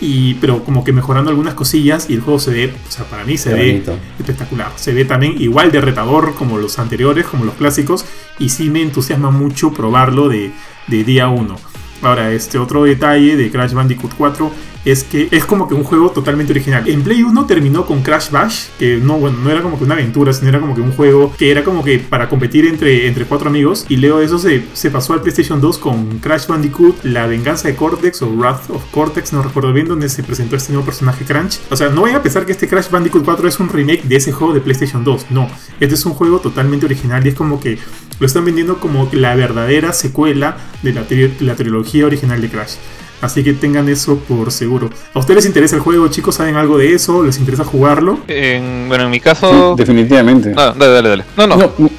Y, 0.00 0.34
pero 0.34 0.62
como 0.62 0.84
que 0.84 0.92
mejorando 0.92 1.28
algunas 1.28 1.54
cosillas 1.54 2.08
y 2.08 2.14
el 2.14 2.20
juego 2.20 2.38
se 2.38 2.52
ve, 2.52 2.72
o 2.88 2.90
sea, 2.90 3.04
para 3.06 3.24
mí 3.24 3.36
se 3.36 3.50
Qué 3.50 3.54
ve 3.56 3.70
bonito. 3.72 3.98
espectacular. 4.18 4.70
Se 4.76 4.92
ve 4.94 5.04
también 5.04 5.34
igual 5.42 5.72
de 5.72 5.80
retador 5.80 6.34
como 6.36 6.56
los 6.56 6.78
anteriores, 6.78 7.26
como 7.26 7.44
los 7.44 7.54
clásicos, 7.56 8.04
y 8.38 8.50
sí 8.50 8.70
me 8.70 8.80
entusiasma 8.80 9.30
mucho 9.32 9.72
probarlo 9.72 10.28
de, 10.28 10.52
de 10.86 11.02
día 11.02 11.28
1. 11.28 11.56
Ahora, 12.02 12.32
este 12.32 12.58
otro 12.58 12.84
detalle 12.84 13.36
de 13.36 13.50
Crash 13.50 13.72
Bandicoot 13.72 14.14
4 14.16 14.50
es 14.90 15.04
que 15.04 15.28
es 15.30 15.44
como 15.44 15.68
que 15.68 15.74
un 15.74 15.84
juego 15.84 16.10
totalmente 16.10 16.52
original. 16.52 16.88
En 16.88 17.02
Play 17.02 17.22
1 17.22 17.46
terminó 17.46 17.86
con 17.86 18.02
Crash 18.02 18.30
Bash, 18.30 18.66
que 18.78 18.96
no, 18.96 19.18
bueno, 19.18 19.38
no 19.42 19.50
era 19.50 19.62
como 19.62 19.78
que 19.78 19.84
una 19.84 19.94
aventura, 19.94 20.32
sino 20.32 20.48
era 20.48 20.60
como 20.60 20.74
que 20.74 20.80
un 20.80 20.92
juego 20.92 21.32
que 21.36 21.50
era 21.50 21.64
como 21.64 21.84
que 21.84 21.98
para 21.98 22.28
competir 22.28 22.66
entre, 22.66 23.06
entre 23.06 23.24
cuatro 23.24 23.48
amigos. 23.48 23.86
Y 23.88 23.96
luego 23.96 24.20
eso 24.20 24.38
se, 24.38 24.64
se 24.72 24.90
pasó 24.90 25.12
al 25.12 25.20
PlayStation 25.20 25.60
2 25.60 25.78
con 25.78 26.18
Crash 26.18 26.46
Bandicoot, 26.46 27.04
La 27.04 27.26
Venganza 27.26 27.68
de 27.68 27.76
Cortex 27.76 28.22
o 28.22 28.30
Wrath 28.30 28.70
of 28.70 28.84
Cortex, 28.90 29.32
no 29.32 29.42
recuerdo 29.42 29.72
bien, 29.72 29.88
donde 29.88 30.08
se 30.08 30.22
presentó 30.22 30.56
este 30.56 30.72
nuevo 30.72 30.86
personaje 30.86 31.24
Crunch. 31.24 31.60
O 31.70 31.76
sea, 31.76 31.88
no 31.88 32.02
vayan 32.02 32.18
a 32.18 32.22
pensar 32.22 32.46
que 32.46 32.52
este 32.52 32.68
Crash 32.68 32.90
Bandicoot 32.90 33.24
4 33.24 33.48
es 33.48 33.60
un 33.60 33.68
remake 33.68 34.04
de 34.04 34.16
ese 34.16 34.32
juego 34.32 34.54
de 34.54 34.60
PlayStation 34.60 35.04
2. 35.04 35.26
No, 35.30 35.48
este 35.80 35.94
es 35.94 36.06
un 36.06 36.14
juego 36.14 36.40
totalmente 36.40 36.86
original 36.86 37.24
y 37.26 37.30
es 37.30 37.34
como 37.34 37.60
que 37.60 37.78
lo 38.20 38.26
están 38.26 38.44
vendiendo 38.44 38.80
como 38.80 39.08
la 39.12 39.34
verdadera 39.34 39.92
secuela 39.92 40.56
de 40.82 40.92
la, 40.92 41.04
la 41.40 41.54
trilogía 41.56 42.06
original 42.06 42.40
de 42.40 42.48
Crash. 42.48 42.74
Así 43.20 43.42
que 43.42 43.52
tengan 43.52 43.88
eso 43.88 44.16
por 44.18 44.52
seguro. 44.52 44.90
¿A 45.14 45.18
ustedes 45.18 45.38
les 45.38 45.46
interesa 45.46 45.74
el 45.76 45.82
juego, 45.82 46.06
chicos? 46.08 46.36
¿Saben 46.36 46.54
algo 46.56 46.78
de 46.78 46.94
eso? 46.94 47.24
¿Les 47.24 47.38
interesa 47.38 47.64
jugarlo? 47.64 48.20
En- 48.28 48.86
bueno, 48.88 49.04
en 49.04 49.10
mi 49.10 49.18
caso. 49.20 49.74
Definitivamente. 49.76 50.50
No, 50.50 50.72
dale, 50.72 50.92
dale, 50.94 51.08
dale. 51.08 51.24
No, 51.36 51.46
no. 51.48 51.56
No, 51.56 51.90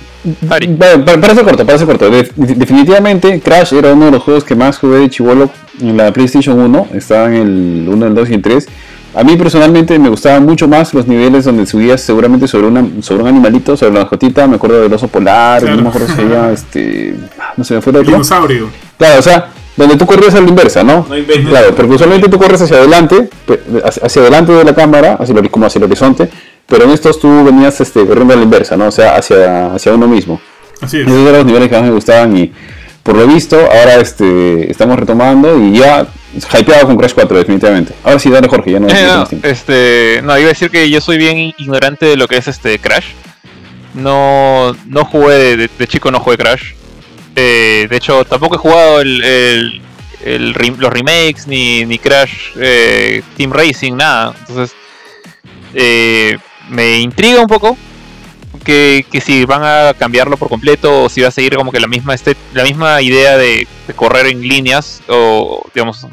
Ari. 0.50 0.68
para, 0.70 1.04
para, 1.04 1.20
para 1.22 1.36
ser 1.36 1.44
corto, 1.46 1.66
para 1.66 1.78
ser 1.78 1.88
corto. 1.88 2.10
De- 2.10 2.32
de- 2.36 2.56
definitivamente 2.56 3.40
Crash 3.42 3.74
era 3.74 3.94
uno 3.94 4.06
de 4.06 4.12
los 4.12 4.24
juegos 4.24 4.44
que 4.44 4.56
más 4.56 4.78
jugué 4.78 5.00
de 5.00 5.10
chivolo 5.10 5.50
en 5.82 5.98
la 5.98 6.12
PlayStation 6.14 6.58
1. 6.60 6.88
Estaba 6.94 7.28
en 7.28 7.34
el 7.36 7.90
1, 7.90 8.08
el 8.08 8.16
2 8.16 8.30
y 8.30 8.34
el 8.36 8.42
3. 8.42 8.68
A 9.16 9.24
mí 9.24 9.36
personalmente 9.38 9.98
me 10.00 10.08
gustaban 10.08 10.46
mucho 10.46 10.68
más 10.68 10.94
los 10.94 11.08
niveles 11.08 11.44
donde 11.44 11.66
subías 11.66 12.00
seguramente 12.00 12.48
sobre, 12.48 12.68
una, 12.68 12.86
sobre 13.02 13.24
un 13.24 13.28
animalito, 13.30 13.76
sobre 13.76 13.94
la 13.94 14.02
mascotita. 14.02 14.48
Me 14.48 14.56
acuerdo 14.56 14.82
del 14.82 14.94
oso 14.94 15.08
polar, 15.08 15.62
Claro. 15.62 15.76
no 15.78 15.82
me 15.84 15.90
acuerdo 15.90 16.08
si 16.14 16.22
había 16.22 16.52
este. 16.54 17.16
No 17.58 17.64
sé, 17.64 17.74
me 17.76 17.82
fue 17.82 17.92
El 17.92 17.98
otro. 17.98 18.12
dinosaurio. 18.12 18.70
Claro, 18.98 19.20
o 19.20 19.24
sea, 19.24 19.50
donde 19.80 19.96
tú 19.98 20.06
corrías 20.06 20.36
a 20.36 20.42
la 20.42 20.48
inversa, 20.50 20.84
¿no? 20.84 21.06
No 21.10 21.18
inventes. 21.18 21.48
Claro, 21.48 21.74
porque 21.76 21.94
usualmente 21.96 22.28
tú 22.30 22.38
corres 22.38 22.62
hacia 22.62 22.78
adelante, 22.78 23.30
hacia 24.04 24.22
adelante 24.22 24.52
de 24.52 24.64
la 24.64 24.76
cámara, 24.76 25.18
hacia 25.20 25.34
el, 25.40 25.50
como 25.50 25.66
hacia 25.66 25.80
el 25.80 25.86
horizonte, 25.86 26.30
pero 26.68 26.84
en 26.84 26.92
estos 26.92 27.20
tú 27.20 27.44
venías 27.44 27.80
este, 27.82 28.06
corriendo 28.06 28.34
a 28.34 28.38
la 28.38 28.44
inversa, 28.44 28.76
¿no? 28.78 28.88
O 28.88 28.92
sea, 28.92 29.16
hacia, 29.16 29.74
hacia 29.74 29.94
uno 29.94 30.08
mismo. 30.08 30.40
Así 30.82 30.98
es. 31.02 31.08
Esos 31.08 31.22
eran 31.22 31.34
los 31.38 31.46
niveles 31.46 31.70
que 31.70 31.76
más 31.76 31.84
me 31.84 31.92
gustaban 31.92 32.38
y 32.38 32.52
por 33.04 33.16
lo 33.16 33.26
visto 33.26 33.58
ahora 33.58 33.96
este, 33.96 34.70
estamos 34.70 35.00
retomando 35.00 35.58
y 35.58 35.78
ya 35.80 36.06
hypeado 36.60 36.86
con 36.86 36.98
Crash 36.98 37.14
4 37.16 37.38
definitivamente. 37.38 37.94
Ahora 38.04 38.20
sí, 38.20 38.30
dale 38.30 38.48
Jorge, 38.48 38.72
ya 38.72 38.80
no 38.80 38.88
Eh, 38.88 38.94
no, 39.08 39.18
más 39.20 39.30
tiempo. 39.30 39.48
este, 39.48 40.22
no, 40.24 40.38
iba 40.38 40.48
a 40.48 40.54
decir 40.54 40.70
que 40.70 40.90
yo 40.90 41.02
soy 41.02 41.18
bien 41.18 41.54
ignorante 41.58 42.06
de 42.06 42.18
lo 42.18 42.28
que 42.28 42.38
es 42.38 42.48
este 42.48 42.78
Crash. 42.80 43.06
No, 43.96 44.76
no 44.86 45.06
jugué 45.06 45.58
de- 45.58 45.70
de 45.78 45.88
chico, 45.88 46.12
no 46.12 46.20
jugué 46.20 46.38
Crash. 46.38 46.74
Eh, 47.36 47.88
de 47.90 47.98
hecho, 47.98 48.26
tampoco 48.26 48.56
he 48.56 48.58
jugado 48.58 49.04
los 49.04 50.94
remakes 50.94 51.48
ni, 51.48 51.98
Crash 52.00 52.52
eh, 52.58 53.22
Team 53.38 53.52
Racing, 53.52 53.94
nada. 53.96 54.34
Entonces, 54.40 54.76
eh, 55.74 56.38
me 56.70 57.00
intriga 57.00 57.40
un 57.42 57.48
poco 57.48 57.78
que, 58.64 59.06
que 59.12 59.22
si 59.22 59.46
van 59.46 59.62
a 59.64 59.94
cambiarlo 59.98 60.38
por 60.38 60.50
completo 60.50 61.04
o 61.04 61.10
si 61.10 61.22
va 61.22 61.30
a 61.30 61.32
seguir 61.32 61.56
como 61.56 61.72
que 61.72 61.80
la 61.80 61.88
misma 61.88 62.14
este- 62.14 62.36
la 62.54 62.64
misma 62.64 63.02
idea 63.02 63.38
de, 63.38 63.68
de 63.88 63.94
correr 63.94 64.28
en 64.28 64.42
líneas 64.42 65.02
o 65.08 65.64
digamos 65.74 66.06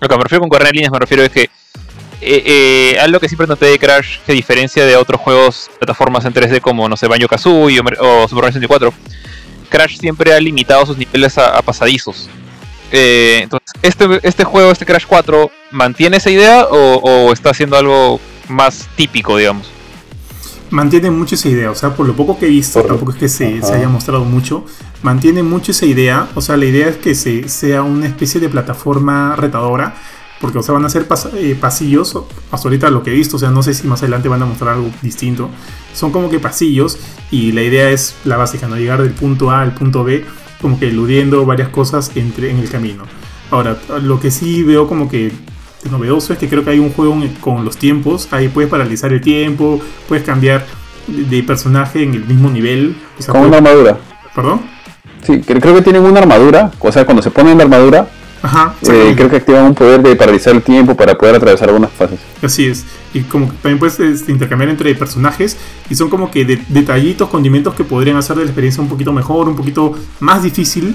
lo 0.00 0.08
que 0.08 0.16
me 0.16 0.22
refiero 0.22 0.40
con 0.40 0.48
correr 0.50 0.68
en 0.68 0.74
líneas 0.76 0.92
me 0.92 0.98
refiero 0.98 1.22
es 1.22 1.30
que 1.30 1.42
eh, 1.42 1.48
eh, 2.20 2.98
algo 3.00 3.18
que 3.20 3.28
siempre 3.28 3.46
noté 3.46 3.66
de 3.66 3.78
Crash 3.78 4.18
que 4.26 4.32
diferencia 4.32 4.84
de 4.86 4.96
otros 4.96 5.20
juegos 5.20 5.70
plataformas 5.78 6.24
en 6.24 6.32
3D 6.34 6.60
como 6.60 6.88
no 6.88 6.96
sé 6.96 7.06
Banjo 7.08 7.28
Kazooie 7.28 7.80
o, 7.80 7.84
o 8.24 8.28
Super 8.28 8.44
Mario 8.44 8.52
64 8.52 8.94
Crash 9.74 9.98
siempre 9.98 10.32
ha 10.32 10.40
limitado 10.40 10.86
sus 10.86 10.96
niveles 10.96 11.36
a, 11.38 11.56
a 11.58 11.62
pasadizos. 11.62 12.28
Eh, 12.92 13.40
entonces 13.42 13.70
este, 13.82 14.20
este 14.22 14.44
juego 14.44 14.70
este 14.70 14.86
Crash 14.86 15.04
4 15.08 15.50
mantiene 15.72 16.18
esa 16.18 16.30
idea 16.30 16.64
o, 16.70 16.96
o 17.02 17.32
está 17.32 17.50
haciendo 17.50 17.76
algo 17.76 18.20
más 18.48 18.88
típico 18.94 19.36
digamos 19.36 19.66
mantiene 20.70 21.10
mucho 21.10 21.34
esa 21.36 21.48
idea, 21.48 21.70
o 21.70 21.74
sea, 21.74 21.90
por 21.94 22.06
lo 22.06 22.14
poco 22.14 22.36
que 22.38 22.46
he 22.46 22.48
visto, 22.48 22.80
Por- 22.80 22.88
tampoco 22.88 23.12
es 23.12 23.18
que 23.18 23.28
se, 23.28 23.62
se 23.62 23.72
haya 23.74 23.88
mostrado 23.88 24.24
mucho, 24.24 24.64
mantiene 25.02 25.42
mucho 25.42 25.70
esa 25.70 25.86
idea, 25.86 26.26
o 26.34 26.40
sea, 26.40 26.56
la 26.56 26.64
idea 26.64 26.88
es 26.88 26.96
que 26.96 27.14
se, 27.14 27.48
sea 27.48 27.82
una 27.82 28.06
especie 28.06 28.40
de 28.40 28.48
plataforma 28.48 29.36
retadora, 29.36 29.94
porque, 30.44 30.58
o 30.58 30.62
sea, 30.62 30.74
van 30.74 30.84
a 30.84 30.90
ser 30.90 31.08
pas- 31.08 31.30
eh, 31.34 31.56
pasillos, 31.58 32.14
hasta 32.50 32.68
ahorita 32.68 32.90
lo 32.90 33.02
que 33.02 33.10
he 33.10 33.14
visto, 33.14 33.36
o 33.36 33.38
sea, 33.38 33.50
no 33.50 33.62
sé 33.62 33.72
si 33.72 33.86
más 33.86 34.02
adelante 34.02 34.28
van 34.28 34.42
a 34.42 34.46
mostrar 34.46 34.74
algo 34.74 34.90
distinto, 35.00 35.48
son 35.94 36.12
como 36.12 36.28
que 36.28 36.38
pasillos, 36.38 36.98
y 37.30 37.52
la 37.52 37.62
idea 37.62 37.88
es 37.90 38.14
la 38.24 38.36
básica, 38.36 38.68
¿no? 38.68 38.76
Llegar 38.76 39.00
del 39.02 39.12
punto 39.12 39.50
A 39.50 39.62
al 39.62 39.72
punto 39.72 40.04
B, 40.04 40.24
como 40.60 40.78
que 40.78 40.88
eludiendo 40.88 41.46
varias 41.46 41.70
cosas 41.70 42.10
entre, 42.14 42.50
en 42.50 42.58
el 42.58 42.68
camino. 42.68 43.04
Ahora, 43.50 43.78
lo 44.02 44.20
que 44.20 44.30
sí 44.30 44.62
veo 44.62 44.86
como 44.86 45.08
que 45.08 45.32
novedoso 45.90 46.32
es 46.34 46.38
que 46.38 46.48
creo 46.48 46.62
que 46.64 46.70
hay 46.70 46.78
un 46.78 46.90
juego 46.92 47.16
con 47.40 47.64
los 47.64 47.76
tiempos. 47.76 48.28
Ahí 48.30 48.48
puedes 48.48 48.70
paralizar 48.70 49.12
el 49.12 49.20
tiempo, 49.20 49.80
puedes 50.08 50.24
cambiar 50.24 50.66
de 51.06 51.42
personaje 51.42 52.02
en 52.02 52.14
el 52.14 52.24
mismo 52.24 52.50
nivel. 52.50 52.96
O 53.18 53.22
sea, 53.22 53.32
Con 53.32 53.42
una 53.46 53.58
armadura. 53.58 53.98
¿Perdón? 54.34 54.62
Sí, 55.22 55.34
cre- 55.34 55.60
creo 55.60 55.74
que 55.74 55.82
tienen 55.82 56.02
una 56.02 56.20
armadura, 56.20 56.70
o 56.80 56.92
sea, 56.92 57.04
cuando 57.04 57.22
se 57.22 57.30
ponen 57.30 57.56
la 57.58 57.64
armadura, 57.64 58.08
Ajá, 58.44 58.74
eh, 58.82 59.14
creo 59.16 59.30
que 59.30 59.36
activan 59.36 59.64
un 59.64 59.74
poder 59.74 60.02
de 60.02 60.14
paralizar 60.16 60.54
el 60.54 60.62
tiempo 60.62 60.94
para 60.94 61.16
poder 61.16 61.34
atravesar 61.36 61.68
algunas 61.70 61.90
fases. 61.90 62.20
Así 62.42 62.66
es. 62.66 62.84
Y 63.14 63.20
como 63.20 63.46
que 63.48 63.56
también 63.56 63.78
puedes 63.78 63.98
este, 63.98 64.30
intercambiar 64.32 64.68
entre 64.68 64.94
personajes. 64.94 65.56
Y 65.88 65.94
son 65.94 66.10
como 66.10 66.30
que 66.30 66.44
de- 66.44 66.62
detallitos, 66.68 67.30
condimentos 67.30 67.74
que 67.74 67.84
podrían 67.84 68.18
hacer 68.18 68.36
de 68.36 68.42
la 68.42 68.50
experiencia 68.50 68.82
un 68.82 68.88
poquito 68.90 69.14
mejor, 69.14 69.48
un 69.48 69.56
poquito 69.56 69.94
más 70.20 70.42
difícil. 70.42 70.94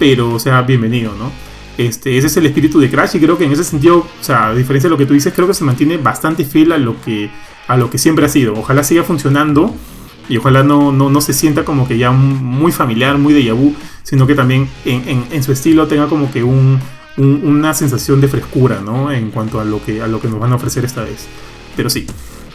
Pero, 0.00 0.32
o 0.34 0.38
sea, 0.40 0.62
bienvenido, 0.62 1.12
¿no? 1.16 1.30
Este, 1.78 2.18
ese 2.18 2.26
es 2.26 2.36
el 2.36 2.46
espíritu 2.46 2.80
de 2.80 2.90
Crash. 2.90 3.14
Y 3.14 3.20
creo 3.20 3.38
que 3.38 3.44
en 3.44 3.52
ese 3.52 3.62
sentido, 3.62 3.98
o 3.98 4.06
sea, 4.24 4.48
a 4.48 4.54
diferencia 4.54 4.88
de 4.88 4.92
lo 4.92 4.98
que 4.98 5.06
tú 5.06 5.14
dices, 5.14 5.32
creo 5.32 5.46
que 5.46 5.54
se 5.54 5.62
mantiene 5.62 5.96
bastante 5.96 6.44
fiel 6.44 6.72
a 6.72 6.78
lo 6.78 7.00
que, 7.02 7.30
a 7.68 7.76
lo 7.76 7.88
que 7.88 7.98
siempre 7.98 8.26
ha 8.26 8.28
sido. 8.28 8.54
Ojalá 8.54 8.82
siga 8.82 9.04
funcionando. 9.04 9.76
Y 10.28 10.36
ojalá 10.36 10.62
no, 10.62 10.92
no, 10.92 11.10
no 11.10 11.20
se 11.20 11.32
sienta 11.32 11.64
como 11.64 11.88
que 11.88 11.98
ya 11.98 12.10
muy 12.12 12.70
familiar, 12.72 13.18
muy 13.18 13.34
de 13.34 13.50
vu, 13.52 13.74
sino 14.02 14.26
que 14.26 14.34
también 14.34 14.68
en, 14.84 15.08
en- 15.08 15.24
en 15.30 15.42
su 15.42 15.50
estilo 15.52 15.86
tenga 15.88 16.06
como 16.06 16.30
que 16.30 16.42
un, 16.44 16.78
un- 17.16 17.40
una 17.44 17.74
sensación 17.74 18.20
de 18.20 18.28
frescura, 18.28 18.80
¿no? 18.84 19.10
En 19.10 19.30
cuanto 19.30 19.60
a 19.60 19.64
lo, 19.64 19.82
que, 19.84 20.00
a 20.02 20.06
lo 20.06 20.20
que 20.20 20.28
nos 20.28 20.38
van 20.38 20.52
a 20.52 20.56
ofrecer 20.56 20.84
esta 20.84 21.02
vez. 21.02 21.26
Pero 21.76 21.90
sí. 21.90 22.06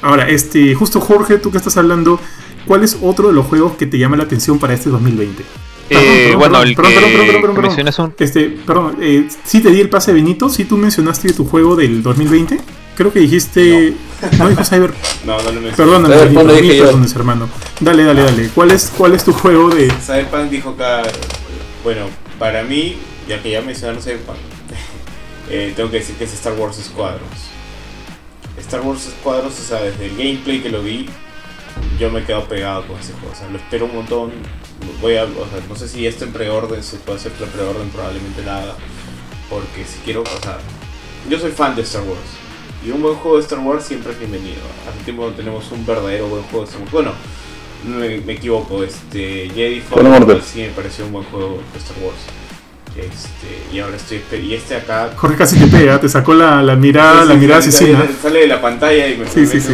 Ahora, 0.02 0.30
este, 0.30 0.74
justo 0.76 1.00
Jorge, 1.02 1.38
tú 1.38 1.52
que 1.52 1.58
estás 1.58 1.76
hablando, 1.78 2.20
¿cuál 2.66 2.84
es 2.84 2.98
otro 3.02 3.28
de 3.30 3.34
los 3.34 3.46
juegos 3.46 3.74
que 3.74 3.86
te 3.88 3.98
llama 3.98 4.16
la 4.18 4.24
atención 4.24 4.60
para 4.60 4.74
este 4.74 4.90
2020? 4.90 5.44
Perdón, 5.88 6.04
Eh, 6.04 6.24
perdón, 6.34 6.40
bueno, 6.40 6.54
perdón, 6.54 6.68
el 6.68 6.76
perdón, 6.76 6.92
que, 6.92 6.96
perdón, 6.96 7.12
perdón, 7.12 7.28
perdón, 7.28 7.42
que 7.42 7.48
perdón. 7.56 7.62
mencionas 7.64 8.00
un... 8.00 8.14
Este, 8.20 8.50
perdón, 8.66 8.98
eh, 9.02 9.28
¿sí 9.44 9.62
te 9.62 9.70
di 9.72 9.82
el 9.82 9.90
pase 9.90 10.14
Benito? 10.14 10.50
¿Sí 10.50 10.66
tú 10.66 10.78
mencionaste 10.78 11.34
tu 11.34 11.46
juego 11.46 11.76
del 11.76 12.02
2020? 12.04 12.60
Creo 12.98 13.12
que 13.12 13.20
dijiste... 13.20 13.92
No, 13.92 14.05
dijo 14.50 14.64
Cyber... 14.64 14.94
No, 15.26 15.38
no 15.38 15.44
lo 15.44 15.62
mencioné. 15.62 15.76
Perdóname, 15.76 16.16
Cyberpunk 16.16 16.48
lo 16.48 16.54
dije 16.54 16.78
yo. 16.78 16.86
perdones, 16.86 17.16
hermano. 17.16 17.50
Dale, 17.80 18.04
dale, 18.04 18.24
dale. 18.24 18.50
¿Cuál 18.50 18.72
es, 18.72 18.92
cuál 18.98 19.14
es 19.14 19.24
tu 19.24 19.34
juego 19.34 19.70
de...? 19.70 19.92
Cyberpunk 19.92 20.50
dijo 20.50 20.70
acá, 20.72 21.04
bueno, 21.84 22.08
para 22.40 22.64
mí, 22.64 22.98
ya 23.28 23.42
que 23.42 23.52
ya 23.52 23.62
mencionaron 23.62 24.02
Cyberpunk, 24.02 24.38
eh, 25.50 25.74
tengo 25.76 25.90
que 25.92 26.00
decir 26.00 26.16
que 26.16 26.24
es 26.24 26.34
Star 26.34 26.54
Wars 26.54 26.78
Squadrons. 26.78 27.56
Star 28.58 28.82
Wars 28.82 29.10
Squadrons, 29.20 29.60
o 29.60 29.64
sea, 29.64 29.82
desde 29.82 30.06
el 30.06 30.18
gameplay 30.18 30.62
que 30.62 30.70
lo 30.70 30.82
vi, 30.82 31.08
yo 32.00 32.10
me 32.10 32.20
he 32.20 32.24
quedado 32.24 32.48
pegado 32.48 32.88
con 32.88 33.00
ese 33.00 33.14
juego. 33.14 33.32
O 33.32 33.36
sea, 33.36 33.50
lo 33.50 33.58
espero 33.58 33.86
un 33.86 33.96
montón. 33.96 34.32
Voy 35.02 35.18
a, 35.18 35.24
o 35.24 35.28
sea, 35.28 35.62
no 35.68 35.76
sé 35.76 35.88
si 35.88 36.06
esto 36.06 36.26
en 36.26 36.34
preorden 36.34 36.84
se 36.84 36.98
puede 36.98 37.20
hacer 37.20 37.32
pero 37.38 37.52
preorden, 37.52 37.90
probablemente 37.90 38.42
haga. 38.42 38.76
Porque 39.50 39.86
si 39.86 40.00
quiero, 40.00 40.22
o 40.22 40.42
sea, 40.42 40.58
yo 41.30 41.40
soy 41.40 41.52
fan 41.52 41.76
de 41.76 41.84
Star 41.84 42.04
Wars. 42.04 42.45
Y 42.86 42.92
un 42.92 43.02
buen 43.02 43.16
juego 43.16 43.38
de 43.38 43.44
Star 43.44 43.60
Wars 43.60 43.84
siempre 43.86 44.12
es 44.12 44.20
bienvenido. 44.20 44.62
Hace 44.90 45.04
tiempo 45.04 45.26
no 45.28 45.32
tenemos 45.34 45.72
un 45.72 45.86
verdadero 45.86 46.28
buen 46.28 46.44
juego 46.44 46.66
de 46.66 46.72
Star 46.72 46.82
Wars. 46.82 46.92
Bueno, 46.92 47.12
me, 47.86 48.18
me 48.22 48.34
equivoco, 48.34 48.84
este 48.84 49.50
Jedi 49.54 49.80
Fallen 49.82 50.42
sí 50.44 50.62
me 50.62 50.70
pareció 50.70 51.06
un 51.06 51.14
buen 51.14 51.26
juego 51.26 51.62
de 51.74 51.80
Star 51.80 51.98
Wars. 52.04 52.18
Este, 52.96 53.76
y 53.76 53.80
ahora 53.80 53.98
estoy 53.98 54.22
y 54.42 54.54
este 54.54 54.74
acá 54.78 55.12
Jorge 55.18 55.36
casi 55.36 55.60
te 55.60 55.68
pega, 55.68 56.00
te 56.00 56.08
sacó 56.08 56.34
la, 56.34 56.64
la 56.64 56.78
mirada, 56.78 57.24
Sí, 57.24 57.28
la 57.28 57.34
mirada 57.36 57.62
sí, 57.62 57.70
asesina. 57.70 58.00
Sale, 58.00 58.14
sale 58.22 58.40
de 58.42 58.48
la 58.48 58.62
pantalla 58.62 59.08
y 59.08 59.18
me 59.18 59.28
Sí, 59.28 59.40
me 59.42 59.48
sí, 59.48 59.60
sí. 59.60 59.74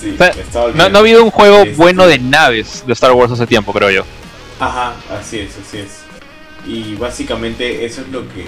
sí, 0.00 0.14
O 0.14 0.16
sea, 0.16 0.32
No, 0.54 0.62
olvidando. 0.62 0.90
no 0.90 0.98
ha 0.98 1.00
habido 1.00 1.24
un 1.24 1.30
juego 1.30 1.56
Este, 1.62 1.74
bueno 1.74 2.06
de 2.06 2.18
naves 2.20 2.84
de 2.86 2.92
Star 2.92 3.12
Wars 3.12 3.32
hace 3.32 3.46
tiempo, 3.48 3.72
creo 3.72 3.90
yo. 3.90 4.04
Ajá, 4.60 4.94
así 5.18 5.40
es, 5.40 5.50
así 5.66 5.78
es. 5.78 6.02
Y 6.66 6.94
básicamente 6.96 7.84
eso 7.84 8.02
es 8.02 8.08
lo 8.08 8.20
que... 8.28 8.44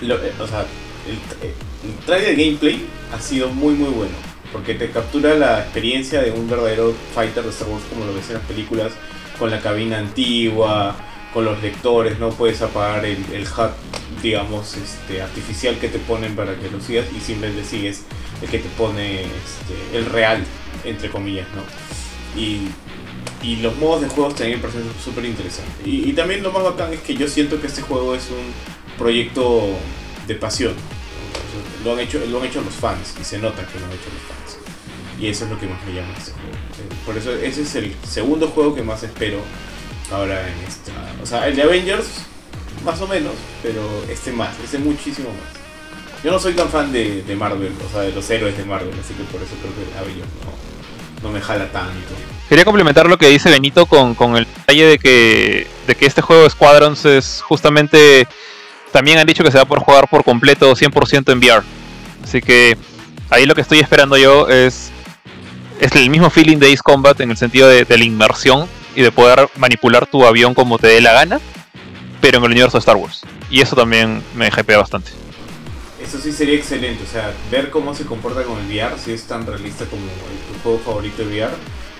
lo- 0.00 0.16
o 0.42 0.46
sea, 0.48 0.64
el, 1.10 1.50
el 1.90 1.96
trailer 2.06 2.36
gameplay 2.36 2.86
ha 3.12 3.20
sido 3.20 3.48
muy 3.48 3.74
muy 3.74 3.90
bueno. 3.90 4.14
Porque 4.52 4.74
te 4.74 4.90
captura 4.90 5.34
la 5.36 5.60
experiencia 5.60 6.22
de 6.22 6.32
un 6.32 6.50
verdadero 6.50 6.92
fighter 7.14 7.44
de 7.44 7.50
Star 7.50 7.68
Wars 7.68 7.84
como 7.88 8.04
lo 8.04 8.14
ves 8.14 8.28
en 8.28 8.34
las 8.34 8.44
películas. 8.44 8.92
Con 9.38 9.50
la 9.50 9.60
cabina 9.60 9.98
antigua, 9.98 10.96
con 11.32 11.44
los 11.44 11.62
lectores, 11.62 12.18
no 12.18 12.30
puedes 12.30 12.60
apagar 12.60 13.04
el, 13.04 13.24
el 13.32 13.44
HUD, 13.44 13.70
digamos, 14.22 14.76
este, 14.76 15.22
artificial 15.22 15.78
que 15.78 15.88
te 15.88 15.98
ponen 16.00 16.34
para 16.34 16.56
que 16.56 16.68
lo 16.70 16.80
sigas 16.80 17.06
y 17.16 17.20
simplemente 17.20 17.64
sigues 17.64 18.02
el 18.42 18.48
que 18.48 18.58
te 18.58 18.68
pone 18.70 19.22
este, 19.22 19.96
el 19.96 20.06
real, 20.06 20.44
entre 20.84 21.08
comillas, 21.10 21.46
¿no? 21.54 21.62
Y, 22.38 22.68
y 23.42 23.56
los 23.62 23.76
modos 23.76 24.02
de 24.02 24.08
juegos 24.08 24.34
también 24.34 24.58
me 24.58 24.62
parecen 24.68 24.90
súper 25.02 25.24
interesantes. 25.24 25.86
Y 25.86 26.12
también 26.12 26.42
lo 26.42 26.52
más 26.52 26.64
bacán 26.64 26.92
es 26.92 27.00
que 27.00 27.14
yo 27.14 27.28
siento 27.28 27.60
que 27.60 27.68
este 27.68 27.82
juego 27.82 28.14
es 28.14 28.28
un 28.30 28.52
proyecto 28.98 29.70
de 30.26 30.34
pasión. 30.34 30.74
Lo 31.84 31.92
han, 31.92 32.00
hecho, 32.00 32.20
lo 32.28 32.40
han 32.40 32.46
hecho 32.46 32.60
los 32.62 32.74
fans 32.74 33.14
y 33.20 33.24
se 33.24 33.38
nota 33.38 33.66
que 33.66 33.78
lo 33.78 33.86
han 33.86 33.92
hecho 33.92 34.08
los 34.12 34.22
fans. 34.22 34.58
Y 35.18 35.28
eso 35.28 35.44
es 35.44 35.50
lo 35.50 35.58
que 35.58 35.66
más 35.66 35.82
me 35.84 35.92
llama 35.94 36.14
este 36.16 36.32
juego. 36.32 36.48
Eh, 36.48 36.94
Por 37.04 37.16
eso 37.16 37.32
ese 37.34 37.62
es 37.62 37.74
el 37.74 37.94
segundo 38.08 38.48
juego 38.48 38.74
que 38.74 38.82
más 38.82 39.02
espero 39.02 39.38
ahora 40.10 40.48
en 40.48 40.58
esta. 40.66 40.92
O 41.22 41.26
sea, 41.26 41.46
el 41.46 41.56
de 41.56 41.62
Avengers, 41.62 42.06
más 42.84 43.00
o 43.00 43.06
menos, 43.06 43.34
pero 43.62 43.82
este 44.08 44.32
más, 44.32 44.58
este 44.64 44.78
muchísimo 44.78 45.28
más. 45.28 46.22
Yo 46.24 46.30
no 46.30 46.38
soy 46.38 46.52
tan 46.54 46.68
fan 46.68 46.92
de, 46.92 47.22
de 47.22 47.36
Marvel, 47.36 47.72
o 47.86 47.92
sea, 47.92 48.02
de 48.02 48.12
los 48.12 48.28
héroes 48.30 48.56
de 48.56 48.64
Marvel, 48.64 48.92
así 49.02 49.14
que 49.14 49.24
por 49.24 49.42
eso 49.42 49.54
creo 49.60 49.72
que 49.74 49.98
Avengers 49.98 50.28
no, 51.22 51.28
no 51.28 51.32
me 51.34 51.40
jala 51.40 51.70
tanto. 51.72 52.14
Quería 52.48 52.64
complementar 52.64 53.08
lo 53.08 53.16
que 53.16 53.28
dice 53.28 53.48
Benito 53.48 53.86
con, 53.86 54.14
con 54.14 54.36
el 54.36 54.44
detalle 54.44 54.84
de 54.84 54.98
que, 54.98 55.66
de 55.86 55.94
que 55.94 56.06
este 56.06 56.20
juego 56.20 56.42
de 56.42 56.50
Squadrons 56.50 57.04
es 57.04 57.42
justamente. 57.42 58.26
También 58.92 59.18
han 59.18 59.26
dicho 59.26 59.44
que 59.44 59.50
se 59.50 59.56
va 59.56 59.62
a 59.62 59.66
poder 59.66 59.82
jugar 59.82 60.08
por 60.08 60.24
completo 60.24 60.74
100% 60.74 61.32
en 61.32 61.38
VR. 61.38 61.62
Así 62.24 62.40
que 62.40 62.76
ahí 63.30 63.46
lo 63.46 63.54
que 63.54 63.60
estoy 63.60 63.80
esperando 63.80 64.16
yo 64.16 64.48
es. 64.48 64.90
Es 65.80 65.92
el 65.92 66.10
mismo 66.10 66.28
feeling 66.28 66.58
de 66.58 66.66
Ace 66.66 66.82
Combat 66.82 67.18
en 67.20 67.30
el 67.30 67.38
sentido 67.38 67.66
de, 67.66 67.86
la 67.88 68.04
inmersión 68.04 68.68
y 68.94 69.00
de 69.00 69.10
poder 69.10 69.48
manipular 69.56 70.06
tu 70.06 70.26
avión 70.26 70.52
como 70.52 70.78
te 70.78 70.88
dé 70.88 71.00
la 71.00 71.14
gana, 71.14 71.40
pero 72.20 72.36
en 72.36 72.44
el 72.44 72.50
universo 72.50 72.76
de 72.76 72.80
Star 72.80 72.96
Wars. 72.96 73.22
Y 73.48 73.62
eso 73.62 73.74
también 73.74 74.22
me 74.34 74.48
hypea 74.48 74.76
bastante. 74.76 75.12
Eso 76.02 76.18
sí 76.18 76.32
sería 76.32 76.56
excelente, 76.56 77.02
o 77.02 77.06
sea, 77.06 77.32
ver 77.50 77.70
cómo 77.70 77.94
se 77.94 78.04
comporta 78.04 78.42
con 78.42 78.58
el 78.58 78.66
VR, 78.66 78.98
si 79.02 79.12
es 79.12 79.24
tan 79.24 79.46
realista 79.46 79.86
como 79.86 80.02
tu 80.02 80.62
juego 80.62 80.78
favorito 80.84 81.24
de 81.24 81.28
VR, 81.28 81.52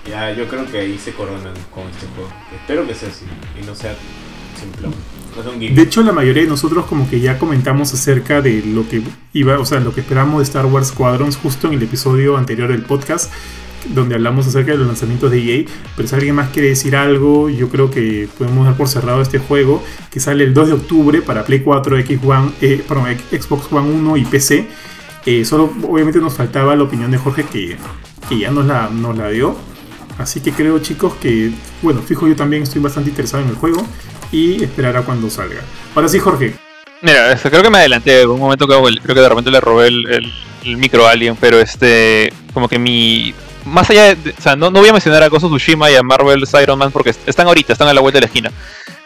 ya 0.07 0.31
yo 0.31 0.47
creo 0.47 0.69
que 0.69 0.79
ahí 0.79 0.99
se 0.99 1.13
coronan 1.13 1.53
con 1.73 1.87
este 1.89 2.05
juego. 2.13 2.29
Espero 2.53 2.85
que 2.85 2.93
sea 2.93 3.09
así 3.09 3.25
y 3.59 3.65
no 3.65 3.73
sea 3.73 3.95
simplón. 4.59 4.93
De 5.59 5.81
hecho, 5.81 6.03
la 6.03 6.11
mayoría 6.11 6.43
de 6.43 6.49
nosotros 6.49 6.85
como 6.85 7.09
que 7.09 7.19
ya 7.19 7.39
comentamos 7.39 7.93
acerca 7.93 8.41
de 8.41 8.63
lo 8.65 8.87
que 8.87 9.01
iba, 9.33 9.59
o 9.59 9.65
sea, 9.65 9.79
lo 9.79 9.93
que 9.93 10.01
esperamos 10.01 10.39
de 10.39 10.43
Star 10.43 10.65
Wars 10.65 10.87
Squadrons 10.87 11.37
justo 11.37 11.67
en 11.67 11.73
el 11.73 11.83
episodio 11.83 12.37
anterior 12.37 12.69
del 12.69 12.83
podcast, 12.83 13.31
donde 13.93 14.15
hablamos 14.15 14.45
acerca 14.47 14.73
de 14.73 14.77
los 14.77 14.87
lanzamientos 14.87 15.31
de 15.31 15.39
EA. 15.39 15.65
Pero 15.95 16.07
si 16.07 16.15
alguien 16.15 16.35
más 16.35 16.49
quiere 16.49 16.69
decir 16.69 16.95
algo, 16.95 17.49
yo 17.49 17.69
creo 17.69 17.89
que 17.89 18.27
podemos 18.37 18.65
dar 18.65 18.75
por 18.75 18.89
cerrado 18.89 19.21
este 19.21 19.39
juego, 19.39 19.81
que 20.09 20.19
sale 20.19 20.43
el 20.43 20.53
2 20.53 20.67
de 20.67 20.73
octubre 20.73 21.21
para 21.21 21.45
Play 21.45 21.61
4, 21.61 21.97
X1, 21.99 22.51
eh, 22.61 22.83
perdón, 22.87 23.05
Xbox 23.31 23.71
One 23.71 23.89
1 23.89 24.17
y 24.17 24.25
PC. 24.25 24.67
Eh, 25.25 25.45
solo 25.45 25.71
obviamente 25.87 26.19
nos 26.19 26.33
faltaba 26.33 26.75
la 26.75 26.83
opinión 26.83 27.11
de 27.11 27.17
Jorge 27.17 27.43
que, 27.43 27.77
que 28.27 28.39
ya 28.39 28.51
nos 28.51 28.65
la, 28.65 28.89
nos 28.89 29.17
la 29.17 29.29
dio. 29.29 29.55
Así 30.17 30.41
que 30.41 30.51
creo 30.51 30.77
chicos 30.79 31.13
que, 31.15 31.51
bueno, 31.81 32.01
fijo 32.01 32.27
yo 32.27 32.35
también 32.35 32.63
estoy 32.63 32.81
bastante 32.81 33.09
interesado 33.09 33.43
en 33.43 33.49
el 33.49 33.55
juego 33.55 33.85
y 34.31 34.63
esperar 34.63 34.97
a 34.97 35.01
cuando 35.03 35.29
salga. 35.29 35.61
Ahora 35.95 36.07
sí, 36.07 36.19
Jorge. 36.19 36.53
Mira, 37.01 37.31
este, 37.31 37.49
creo 37.49 37.63
que 37.63 37.69
me 37.69 37.79
adelanté 37.79 38.25
un 38.27 38.39
momento 38.39 38.67
que 38.67 38.75
creo 39.01 39.15
que 39.15 39.21
de 39.21 39.29
repente 39.29 39.49
le 39.51 39.59
robé 39.59 39.87
el, 39.87 40.07
el- 40.63 40.77
micro 40.77 41.07
a 41.07 41.11
alguien, 41.11 41.35
pero 41.39 41.59
este, 41.59 42.31
como 42.53 42.67
que 42.69 42.77
mi. 42.77 43.33
Más 43.65 43.89
allá 43.89 44.13
de. 44.15 44.31
O 44.37 44.41
sea, 44.41 44.55
no, 44.55 44.69
no 44.69 44.79
voy 44.79 44.89
a 44.89 44.93
mencionar 44.93 45.23
a 45.23 45.27
Ghost 45.27 45.45
Tsushima 45.47 45.89
y 45.89 45.95
a 45.95 46.03
Marvel's 46.03 46.51
Iron 46.61 46.77
Man 46.77 46.91
porque 46.91 47.09
est- 47.11 47.27
están 47.27 47.47
ahorita, 47.47 47.73
están 47.73 47.87
a 47.87 47.93
la 47.93 48.01
vuelta 48.01 48.17
de 48.17 48.21
la 48.21 48.27
esquina. 48.27 48.51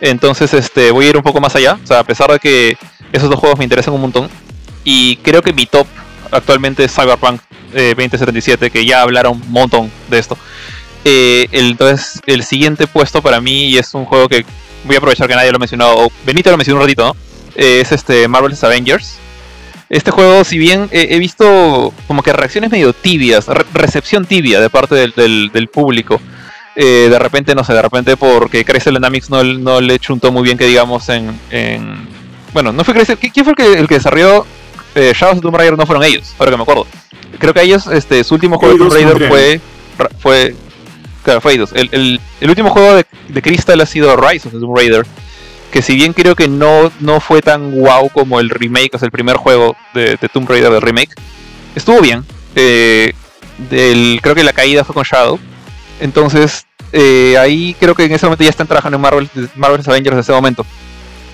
Entonces, 0.02 0.54
este, 0.54 0.92
voy 0.92 1.06
a 1.06 1.10
ir 1.10 1.18
un 1.18 1.24
poco 1.24 1.40
más 1.40 1.56
allá. 1.56 1.80
O 1.82 1.88
sea, 1.88 2.00
a 2.00 2.04
pesar 2.04 2.30
de 2.32 2.40
que 2.40 2.78
esos 3.14 3.30
dos 3.30 3.40
juegos 3.40 3.58
me 3.58 3.64
interesan 3.64 3.94
un 3.94 4.02
montón. 4.02 4.30
Y 4.84 5.16
creo 5.18 5.42
que 5.42 5.54
mi 5.54 5.66
top 5.66 5.88
actualmente 6.32 6.84
es 6.84 6.94
Cyberpunk 6.94 7.40
eh, 7.74 7.94
2077, 7.96 8.70
que 8.70 8.86
ya 8.86 9.02
hablaron 9.02 9.42
un 9.42 9.52
montón 9.52 9.90
de 10.10 10.20
esto. 10.20 10.38
Eh, 11.06 11.48
entonces, 11.52 12.20
el 12.26 12.44
siguiente 12.44 12.88
puesto 12.88 13.22
para 13.22 13.40
mí, 13.40 13.68
y 13.70 13.78
es 13.78 13.94
un 13.94 14.06
juego 14.06 14.28
que 14.28 14.46
voy 14.86 14.96
a 14.96 15.00
aprovechar 15.00 15.28
que 15.28 15.36
nadie 15.36 15.52
lo 15.52 15.58
ha 15.58 15.60
mencionado, 15.60 15.98
o 15.98 16.12
Benito 16.26 16.50
lo 16.52 16.58
mencionó 16.58 16.80
un 16.80 16.86
ratito, 16.86 17.06
¿no? 17.06 17.16
Eh, 17.56 17.82
es 17.82 17.92
este 17.92 18.28
Marvel's 18.28 18.64
Avengers. 18.64 19.18
Este 19.90 20.10
juego, 20.12 20.44
si 20.44 20.58
bien 20.58 20.88
eh, 20.92 21.08
he 21.12 21.20
visto 21.20 21.94
como 22.08 22.24
que 22.24 22.34
reacciones 22.34 22.72
medio 22.72 22.92
tibias, 22.94 23.48
re- 23.48 23.66
recepción 23.74 24.26
tibia 24.26 24.60
de 24.60 24.70
parte 24.70 24.96
del, 24.96 25.14
del- 25.16 25.52
del 25.54 25.68
público, 25.68 26.20
eh, 26.76 27.08
de 27.10 27.20
repente, 27.20 27.54
no 27.56 27.64
sé, 27.64 27.74
de 27.74 27.82
repente 27.82 28.18
porque 28.18 28.66
Crystal 28.66 28.94
Dynamics 28.94 29.30
no, 29.30 29.44
no 29.44 29.80
le 29.82 30.00
chuntó 30.00 30.32
muy 30.32 30.44
bien 30.44 30.58
que 30.58 30.66
digamos 30.66 31.08
en... 31.10 31.40
en- 31.52 32.08
bueno, 32.52 32.72
no 32.74 32.84
fue 32.84 32.94
Crystal, 32.96 33.20
¿qui- 33.20 33.32
¿quién 33.34 33.46
fue 33.46 33.52
el 33.52 33.56
que, 33.74 33.80
el 33.80 33.88
que 33.88 33.96
desarrolló 33.96 34.46
Shadows 34.96 35.38
of 35.38 35.42
Tomb 35.42 35.56
Raider? 35.56 35.78
No 35.78 35.86
fueron 35.86 36.04
ellos, 36.04 36.34
ahora 36.40 36.52
que 36.52 36.58
me 36.58 36.64
acuerdo. 36.64 36.88
Creo 37.38 37.54
que 37.54 37.62
ellos, 37.62 37.86
este, 37.88 38.24
su 38.24 38.34
último 38.36 38.58
juego 38.58 38.74
de 38.74 38.80
Tomb 38.80 38.96
Eidos 38.98 39.14
Raider 39.20 39.30
fue... 39.30 39.62
fue 40.20 40.56
claro. 41.26 41.42
El, 41.74 42.20
el- 42.40 42.50
último 42.50 42.70
juego 42.70 42.96
de, 42.96 43.42
Crystal 43.42 43.82
ha 43.82 43.86
sido 43.86 44.16
Rise 44.16 44.48
of 44.48 44.54
the 44.54 44.60
Tomb 44.60 44.78
Raider, 44.78 45.06
que 45.72 45.82
si 45.82 45.96
bien 45.96 46.14
creo 46.14 46.36
que 46.36 46.48
no, 46.48 46.92
no 47.02 47.20
fue 47.20 47.42
tan 47.42 47.72
guau 47.72 48.10
como 48.10 48.40
el 48.40 48.50
remake, 48.50 48.96
o 48.96 49.00
sea, 49.00 49.08
el 49.08 49.12
primer 49.12 49.36
juego 49.36 49.76
de, 49.94 50.18
Tomb 50.32 50.48
Raider 50.50 50.72
del 50.72 50.82
remake, 50.82 51.14
estuvo 51.76 52.00
bien. 52.00 52.24
Eh, 52.56 53.12
creo 54.22 54.36
que 54.36 54.44
la 54.44 54.54
caída 54.54 54.84
fue 54.86 54.94
con 54.94 55.04
Shadow. 55.04 55.40
Entonces, 56.00 56.66
eh, 56.94 57.36
ahí 57.38 57.76
creo 57.80 57.96
que 57.96 58.04
en 58.06 58.14
ese 58.14 58.26
momento 58.26 58.44
ya 58.44 58.50
están 58.50 58.68
trabajando 58.68 58.96
en 58.96 59.02
Marvel, 59.02 59.30
Marvel's 59.56 59.88
Avengers 59.88 60.16
desde 60.16 60.32
ese 60.32 60.36
momento. 60.36 60.66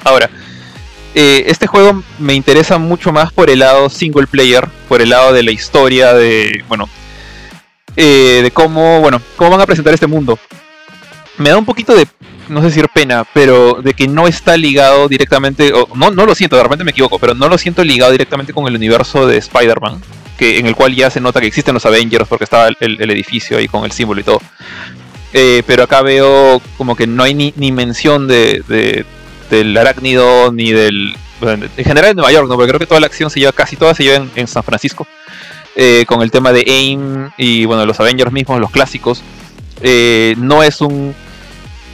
Ahora, 0.03 0.29
eh, 1.13 1.43
este 1.47 1.67
juego 1.67 2.01
me 2.19 2.33
interesa 2.33 2.77
mucho 2.77 3.11
más 3.11 3.33
por 3.33 3.49
el 3.49 3.59
lado 3.59 3.89
single 3.89 4.27
player, 4.27 4.67
por 4.87 5.01
el 5.01 5.09
lado 5.09 5.33
de 5.33 5.43
la 5.43 5.51
historia, 5.51 6.13
de, 6.13 6.63
bueno, 6.67 6.87
eh, 7.95 8.41
de 8.43 8.51
cómo, 8.51 9.01
bueno, 9.01 9.21
cómo 9.35 9.51
van 9.51 9.61
a 9.61 9.65
presentar 9.65 9.93
este 9.93 10.07
mundo. 10.07 10.37
Me 11.37 11.49
da 11.49 11.57
un 11.57 11.65
poquito 11.65 11.95
de, 11.95 12.07
no 12.49 12.59
sé 12.61 12.67
decir 12.67 12.87
pena, 12.93 13.25
pero 13.33 13.81
de 13.81 13.93
que 13.93 14.07
no 14.07 14.27
está 14.27 14.57
ligado 14.57 15.07
directamente, 15.07 15.71
no, 15.95 16.11
no 16.11 16.25
lo 16.25 16.35
siento, 16.35 16.55
de 16.55 16.63
repente 16.63 16.83
me 16.83 16.91
equivoco, 16.91 17.19
pero 17.19 17.33
no 17.33 17.47
lo 17.47 17.57
siento 17.57 17.83
ligado 17.83 18.11
directamente 18.11 18.53
con 18.53 18.67
el 18.67 18.75
universo 18.75 19.25
de 19.25 19.37
Spider-Man, 19.37 20.01
en 20.39 20.65
el 20.65 20.75
cual 20.75 20.95
ya 20.95 21.09
se 21.09 21.21
nota 21.21 21.39
que 21.39 21.47
existen 21.47 21.73
los 21.73 21.85
Avengers 21.85 22.27
porque 22.27 22.45
estaba 22.45 22.67
el, 22.79 23.11
edificio 23.11 23.57
ahí 23.57 23.67
con 23.67 23.85
el 23.85 23.91
símbolo 23.91 24.21
y 24.21 24.23
todo. 24.23 24.41
Eh, 25.33 25.63
pero 25.65 25.83
acá 25.83 26.01
veo 26.01 26.61
como 26.77 26.95
que 26.95 27.07
no 27.07 27.23
hay 27.23 27.33
ni, 27.33 27.71
mención 27.71 28.27
de, 28.27 28.63
de- 28.67 29.05
del 29.49 29.77
arácnido 29.77 30.51
ni 30.51 30.71
del. 30.71 31.15
en 31.41 31.85
general 31.85 32.11
en 32.11 32.15
Nueva 32.17 32.31
York, 32.31 32.47
¿no? 32.49 32.55
Porque 32.55 32.69
creo 32.69 32.79
que 32.79 32.87
toda 32.87 32.99
la 32.99 33.05
acción 33.07 33.29
se 33.29 33.39
lleva, 33.39 33.51
casi 33.51 33.75
toda 33.75 33.93
se 33.93 34.03
lleva 34.03 34.25
en 34.35 34.47
San 34.47 34.63
Francisco. 34.63 35.07
Eh, 35.75 36.03
con 36.05 36.21
el 36.21 36.31
tema 36.31 36.51
de 36.51 36.65
AIM 36.67 37.29
y 37.37 37.63
bueno, 37.65 37.85
los 37.85 37.99
Avengers 37.99 38.31
mismos, 38.31 38.59
los 38.59 38.71
clásicos. 38.71 39.23
Eh, 39.81 40.35
no 40.37 40.63
es 40.63 40.81
un 40.81 41.15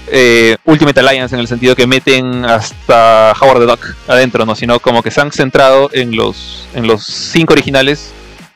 eh, 0.08 0.58
Ultimate 0.66 1.00
Alliance 1.00 1.36
en 1.36 1.42
el 1.42 1.48
sentido 1.48 1.76
que 1.76 1.86
meten 1.86 2.44
hasta 2.46 3.34
Howard 3.40 3.60
the 3.60 3.66
Duck 3.66 3.96
adentro, 4.08 4.46
¿no? 4.46 4.56
Sino 4.56 4.80
como 4.80 5.04
que 5.04 5.12
se 5.12 5.22
han 5.22 5.32
centrado 5.32 5.90
en 5.94 6.16
los, 6.16 6.68
en 6.74 6.88
los 6.88 7.04
cinco 7.04 7.54
originales, 7.54 8.12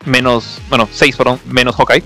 menos, 0.06 0.60
bueno, 0.70 0.90
seis, 0.92 1.16
perdón, 1.16 1.40
menos 1.46 1.76
Hawkeye. 1.76 2.04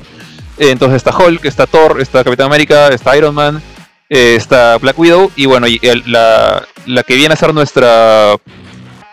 Entonces 0.58 0.98
está 0.98 1.16
Hulk, 1.18 1.46
está 1.46 1.68
Thor, 1.68 2.02
está 2.02 2.24
Capitán 2.24 2.48
América, 2.48 2.90
está 2.90 3.16
Iron 3.18 3.36
Man, 3.36 3.62
está 4.10 4.78
Black 4.78 5.00
Widow 5.00 5.32
y 5.36 5.46
bueno, 5.46 5.68
la, 6.06 6.66
la 6.86 7.04
que 7.04 7.16
viene 7.16 7.34
a 7.34 7.38
ser 7.38 7.54
nuestra, 7.54 8.36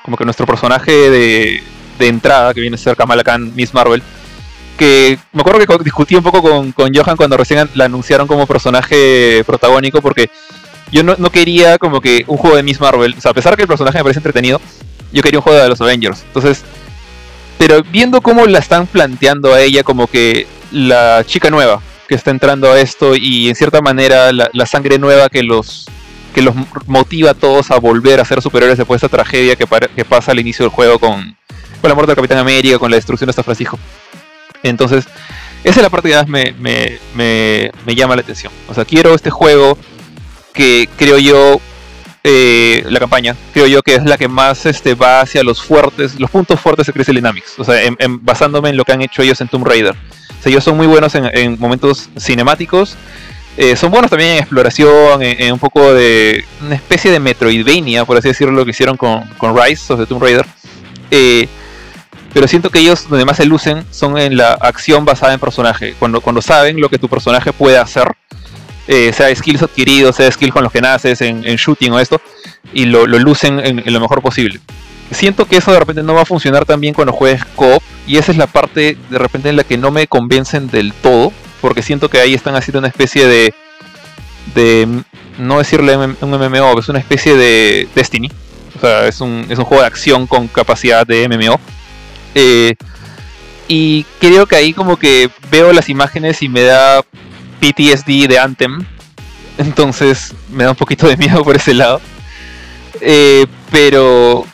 como 0.04 0.16
que 0.16 0.24
nuestro 0.24 0.46
personaje 0.46 0.92
de, 0.92 1.62
de 2.02 2.08
entrada, 2.08 2.52
que 2.52 2.60
viene 2.60 2.74
a 2.74 2.78
ser 2.78 2.96
Kamala 2.96 3.22
Khan, 3.22 3.52
Miss 3.54 3.72
Marvel, 3.72 4.02
que 4.76 5.18
me 5.32 5.40
acuerdo 5.40 5.60
que 5.64 5.84
discutí 5.84 6.16
un 6.16 6.22
poco 6.22 6.42
con, 6.42 6.72
con 6.72 6.92
Johan 6.94 7.16
cuando 7.16 7.36
recién 7.36 7.68
la 7.74 7.84
anunciaron 7.84 8.26
como 8.26 8.46
personaje 8.46 9.42
protagónico 9.46 10.02
porque 10.02 10.28
yo 10.90 11.02
no, 11.02 11.14
no 11.18 11.30
quería 11.30 11.78
como 11.78 12.00
que 12.00 12.24
un 12.26 12.36
juego 12.36 12.56
de 12.56 12.62
Miss 12.62 12.80
Marvel, 12.80 13.14
o 13.16 13.20
sea, 13.20 13.30
a 13.30 13.34
pesar 13.34 13.56
que 13.56 13.62
el 13.62 13.68
personaje 13.68 13.98
me 13.98 14.04
parece 14.04 14.18
entretenido, 14.18 14.60
yo 15.12 15.22
quería 15.22 15.38
un 15.38 15.42
juego 15.42 15.60
de 15.60 15.68
los 15.68 15.80
Avengers. 15.80 16.22
Entonces, 16.26 16.64
pero 17.58 17.82
viendo 17.82 18.20
cómo 18.20 18.46
la 18.46 18.58
están 18.58 18.86
planteando 18.86 19.54
a 19.54 19.60
ella 19.60 19.84
como 19.84 20.08
que 20.08 20.46
la 20.72 21.22
chica 21.26 21.50
nueva 21.50 21.80
que 22.08 22.16
está 22.16 22.30
entrando 22.30 22.72
a 22.72 22.80
esto 22.80 23.14
y 23.14 23.48
en 23.48 23.54
cierta 23.54 23.80
manera 23.80 24.32
la, 24.32 24.50
la 24.52 24.66
sangre 24.66 24.98
nueva 24.98 25.28
que 25.28 25.42
los 25.42 25.86
que 26.34 26.42
los 26.42 26.54
motiva 26.86 27.30
a 27.30 27.34
todos 27.34 27.70
a 27.70 27.78
volver 27.78 28.18
a 28.18 28.24
ser 28.24 28.42
superiores 28.42 28.78
después 28.78 29.00
de 29.00 29.06
esta 29.06 29.16
tragedia 29.16 29.54
que, 29.54 29.66
que 29.94 30.04
pasa 30.04 30.32
al 30.32 30.40
inicio 30.40 30.64
del 30.64 30.70
juego 30.70 30.98
con, 30.98 31.36
con 31.82 31.88
la 31.88 31.94
muerte 31.94 32.12
del 32.12 32.16
Capitán 32.16 32.38
América, 32.38 32.78
con 32.78 32.90
la 32.90 32.96
destrucción 32.96 33.26
de 33.26 33.34
San 33.34 33.44
Francisco. 33.44 33.78
Entonces, 34.62 35.04
esa 35.64 35.80
es 35.80 35.82
la 35.82 35.90
parte 35.90 36.08
que 36.08 36.14
más 36.14 36.28
me, 36.28 36.54
me, 36.58 37.70
me, 37.84 37.94
llama 37.94 38.14
la 38.14 38.22
atención. 38.22 38.52
O 38.68 38.74
sea, 38.74 38.84
quiero 38.84 39.14
este 39.14 39.30
juego 39.30 39.76
que 40.54 40.88
creo 40.96 41.18
yo 41.18 41.60
eh, 42.24 42.84
la 42.88 43.00
campaña, 43.00 43.36
creo 43.52 43.66
yo 43.66 43.82
que 43.82 43.96
es 43.96 44.04
la 44.04 44.16
que 44.16 44.28
más 44.28 44.64
este, 44.64 44.94
va 44.94 45.20
hacia 45.20 45.42
los 45.42 45.60
fuertes, 45.60 46.18
los 46.20 46.30
puntos 46.30 46.60
fuertes 46.60 46.86
de 46.86 46.92
Crystal 46.92 47.14
Dynamics. 47.14 47.58
O 47.58 47.64
sea, 47.64 47.80
basándome 48.20 48.70
en 48.70 48.76
lo 48.76 48.84
que 48.84 48.92
han 48.92 49.02
hecho 49.02 49.22
ellos 49.22 49.40
en 49.40 49.48
Tomb 49.48 49.66
Raider. 49.66 49.94
O 49.94 50.42
sea, 50.42 50.50
ellos 50.50 50.62
son 50.62 50.76
muy 50.76 50.86
buenos 50.86 51.14
en, 51.16 51.58
momentos 51.58 52.10
cinemáticos. 52.16 52.96
Eh, 53.56 53.76
son 53.76 53.90
buenos 53.90 54.10
también 54.10 54.30
en 54.30 54.38
exploración, 54.38 55.22
en, 55.22 55.52
un 55.52 55.58
poco 55.58 55.92
de 55.92 56.44
una 56.64 56.74
especie 56.74 57.10
de 57.10 57.20
Metroidvania, 57.20 58.04
por 58.04 58.16
así 58.16 58.28
decirlo, 58.28 58.54
lo 58.54 58.64
que 58.64 58.70
hicieron 58.70 58.96
con, 58.96 59.24
con 59.36 59.56
Rise 59.56 59.92
of 59.92 60.00
the 60.00 60.06
Tomb 60.06 60.22
Raider. 60.22 60.46
Eh, 61.10 61.48
pero 62.32 62.48
siento 62.48 62.70
que 62.70 62.78
ellos 62.78 63.08
donde 63.08 63.24
más 63.24 63.36
se 63.36 63.44
lucen 63.44 63.84
son 63.90 64.18
en 64.18 64.36
la 64.36 64.52
acción 64.54 65.04
basada 65.04 65.34
en 65.34 65.40
personaje. 65.40 65.94
Cuando, 65.98 66.20
cuando 66.20 66.40
saben 66.40 66.80
lo 66.80 66.88
que 66.88 66.98
tu 66.98 67.08
personaje 67.08 67.52
puede 67.52 67.78
hacer, 67.78 68.10
eh, 68.88 69.12
sea 69.12 69.34
skills 69.34 69.62
adquiridos, 69.62 70.16
sea 70.16 70.30
skills 70.30 70.52
con 70.52 70.64
los 70.64 70.72
que 70.72 70.80
naces 70.80 71.20
en, 71.20 71.42
shooting 71.42 71.92
o 71.92 72.00
esto, 72.00 72.20
y 72.72 72.86
lo, 72.86 73.06
lucen 73.06 73.60
en, 73.60 73.92
lo 73.92 74.00
mejor 74.00 74.22
posible. 74.22 74.60
Siento 75.10 75.46
que 75.46 75.56
eso 75.56 75.72
de 75.72 75.78
repente 75.78 76.02
no 76.02 76.14
va 76.14 76.22
a 76.22 76.26
funcionar 76.26 76.64
tan 76.64 76.80
bien 76.80 76.94
cuando 76.94 77.12
juegues 77.12 77.44
co 77.54 77.82
y 78.06 78.16
esa 78.16 78.32
es 78.32 78.38
la 78.38 78.46
parte 78.46 78.96
de 79.10 79.18
repente 79.18 79.50
en 79.50 79.56
la 79.56 79.64
que 79.64 79.76
no 79.76 79.90
me 79.90 80.06
convencen 80.06 80.68
del 80.68 80.94
todo, 80.94 81.32
porque 81.60 81.82
siento 81.82 82.08
que 82.08 82.18
ahí 82.18 82.32
están 82.32 82.56
haciendo 82.56 82.78
una 82.78 82.88
especie 82.88 83.26
de. 83.26 83.54
de 84.54 85.02
no 85.38 85.58
decirle 85.58 85.96
un 85.96 86.16
MMO, 86.20 86.78
es 86.78 86.88
una 86.88 86.98
especie 86.98 87.36
de 87.36 87.88
Destiny. 87.94 88.30
O 88.74 88.80
sea, 88.80 89.06
es 89.06 89.20
un, 89.20 89.46
es 89.50 89.58
un 89.58 89.64
juego 89.64 89.82
de 89.82 89.86
acción 89.86 90.26
con 90.26 90.48
capacidad 90.48 91.06
de 91.06 91.28
MMO 91.28 91.60
eh, 92.34 92.74
y 93.68 94.04
creo 94.20 94.46
que 94.46 94.56
ahí 94.56 94.72
como 94.72 94.96
que 94.98 95.30
veo 95.50 95.72
las 95.72 95.88
imágenes 95.88 96.42
y 96.42 96.48
me 96.48 96.62
da 96.62 97.02
PTSD 97.60 98.28
de 98.28 98.38
Anthem. 98.38 98.84
Entonces 99.58 100.34
me 100.50 100.64
da 100.64 100.70
un 100.70 100.76
poquito 100.76 101.06
de 101.06 101.16
miedo 101.16 101.42
por 101.44 101.56
ese 101.56 101.74
lado. 101.74 102.00
Eh, 103.00 103.46
pero 103.70 104.46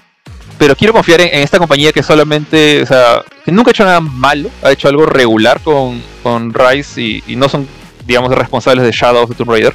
pero 0.59 0.75
quiero 0.75 0.93
confiar 0.93 1.21
en, 1.21 1.31
esta 1.35 1.59
compañía 1.59 1.93
que 1.93 2.03
solamente, 2.03 2.83
o 2.83 2.87
sea, 2.87 3.23
que 3.45 3.53
nunca 3.53 3.71
ha 3.71 3.73
hecho 3.73 3.85
nada 3.85 4.01
malo, 4.01 4.51
ha 4.63 4.73
hecho 4.73 4.89
algo 4.89 5.07
regular 5.07 5.61
con, 5.61 6.03
con 6.23 6.53
Rise 6.53 7.23
y, 7.27 7.37
no 7.37 7.49
son, 7.49 7.67
digamos, 8.05 8.35
responsables 8.35 8.85
de 8.85 8.91
Shadow 8.91 9.23
of 9.23 9.31
the 9.31 9.37
Tomb 9.37 9.51
Raider. 9.51 9.73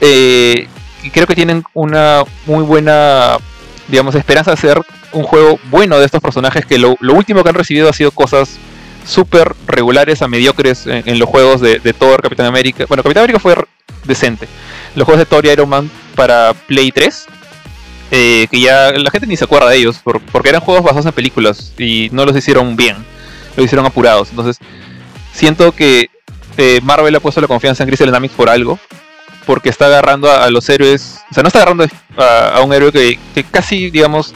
Eh, 0.00 0.66
y 1.04 1.10
creo 1.10 1.28
que 1.28 1.36
tienen 1.36 1.62
una 1.74 2.24
muy 2.46 2.64
buena, 2.64 3.38
digamos, 3.88 4.14
esperanza 4.14 4.50
de 4.50 4.54
hacer 4.54 4.80
un 5.12 5.22
juego 5.24 5.58
bueno 5.70 5.98
de 5.98 6.04
estos 6.04 6.20
personajes 6.20 6.64
que 6.64 6.78
lo, 6.78 6.96
último 7.00 7.42
que 7.42 7.48
han 7.48 7.54
recibido 7.54 7.88
ha 7.88 7.92
sido 7.92 8.10
cosas 8.10 8.58
súper 9.06 9.54
regulares 9.66 10.20
a 10.22 10.28
mediocres 10.28 10.86
en, 10.86 11.18
los 11.18 11.28
juegos 11.28 11.60
de, 11.60 11.80
Thor, 11.98 12.22
Capitán 12.22 12.46
América. 12.46 12.84
Bueno, 12.86 13.02
Capitán 13.02 13.22
América 13.22 13.40
fue 13.40 13.56
decente. 14.04 14.46
Los 14.94 15.06
juegos 15.06 15.20
de 15.20 15.26
Thor 15.26 15.46
y 15.46 15.50
Iron 15.50 15.68
Man 15.68 15.90
para 16.14 16.52
Play 16.52 16.92
3, 16.92 17.26
eh, 18.10 18.46
que 18.50 18.60
ya 18.60 18.92
la 18.92 19.10
gente 19.10 19.26
ni 19.26 19.36
se 19.36 19.44
acuerda 19.44 19.70
de 19.70 19.76
ellos, 19.76 20.00
porque 20.32 20.50
eran 20.50 20.60
juegos 20.60 20.84
basados 20.84 21.06
en 21.06 21.12
películas 21.12 21.72
y 21.78 22.10
no 22.12 22.26
los 22.26 22.36
hicieron 22.36 22.76
bien, 22.76 22.96
lo 23.56 23.64
hicieron 23.64 23.86
apurados. 23.86 24.28
Entonces, 24.30 24.58
siento 25.32 25.72
que 25.72 26.10
eh, 26.58 26.80
Marvel 26.82 27.14
ha 27.14 27.20
puesto 27.20 27.40
la 27.40 27.46
confianza 27.46 27.82
en 27.82 27.88
Crystal 27.88 28.08
Dynamics 28.08 28.34
por 28.34 28.50
algo, 28.50 28.78
porque 29.48 29.70
está 29.70 29.86
agarrando 29.86 30.30
a, 30.30 30.50
los 30.50 30.68
héroes, 30.68 31.20
o 31.30 31.32
sea, 31.32 31.42
no 31.42 31.46
está 31.46 31.60
agarrando 31.60 31.86
a, 32.18 32.60
un 32.60 32.70
héroe 32.70 32.92
que, 32.92 33.18
que 33.34 33.44
casi, 33.44 33.90
digamos, 33.90 34.34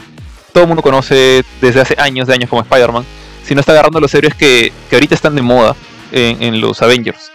todo 0.51 0.63
el 0.63 0.67
mundo 0.67 0.81
conoce 0.81 1.45
desde 1.61 1.81
hace 1.81 1.95
años 1.99 2.25
de 2.25 2.33
años 2.33 2.49
como 2.49 2.63
Spider-Man, 2.63 3.05
sino 3.45 3.59
está 3.59 3.73
agarrando 3.73 3.99
a 3.99 4.01
los 4.01 4.11
héroes 4.15 4.33
que, 4.33 4.73
ahorita 4.91 5.13
están 5.13 5.35
de 5.35 5.43
moda 5.43 5.75
en, 6.11 6.59
los 6.59 6.81
Avengers. 6.81 7.31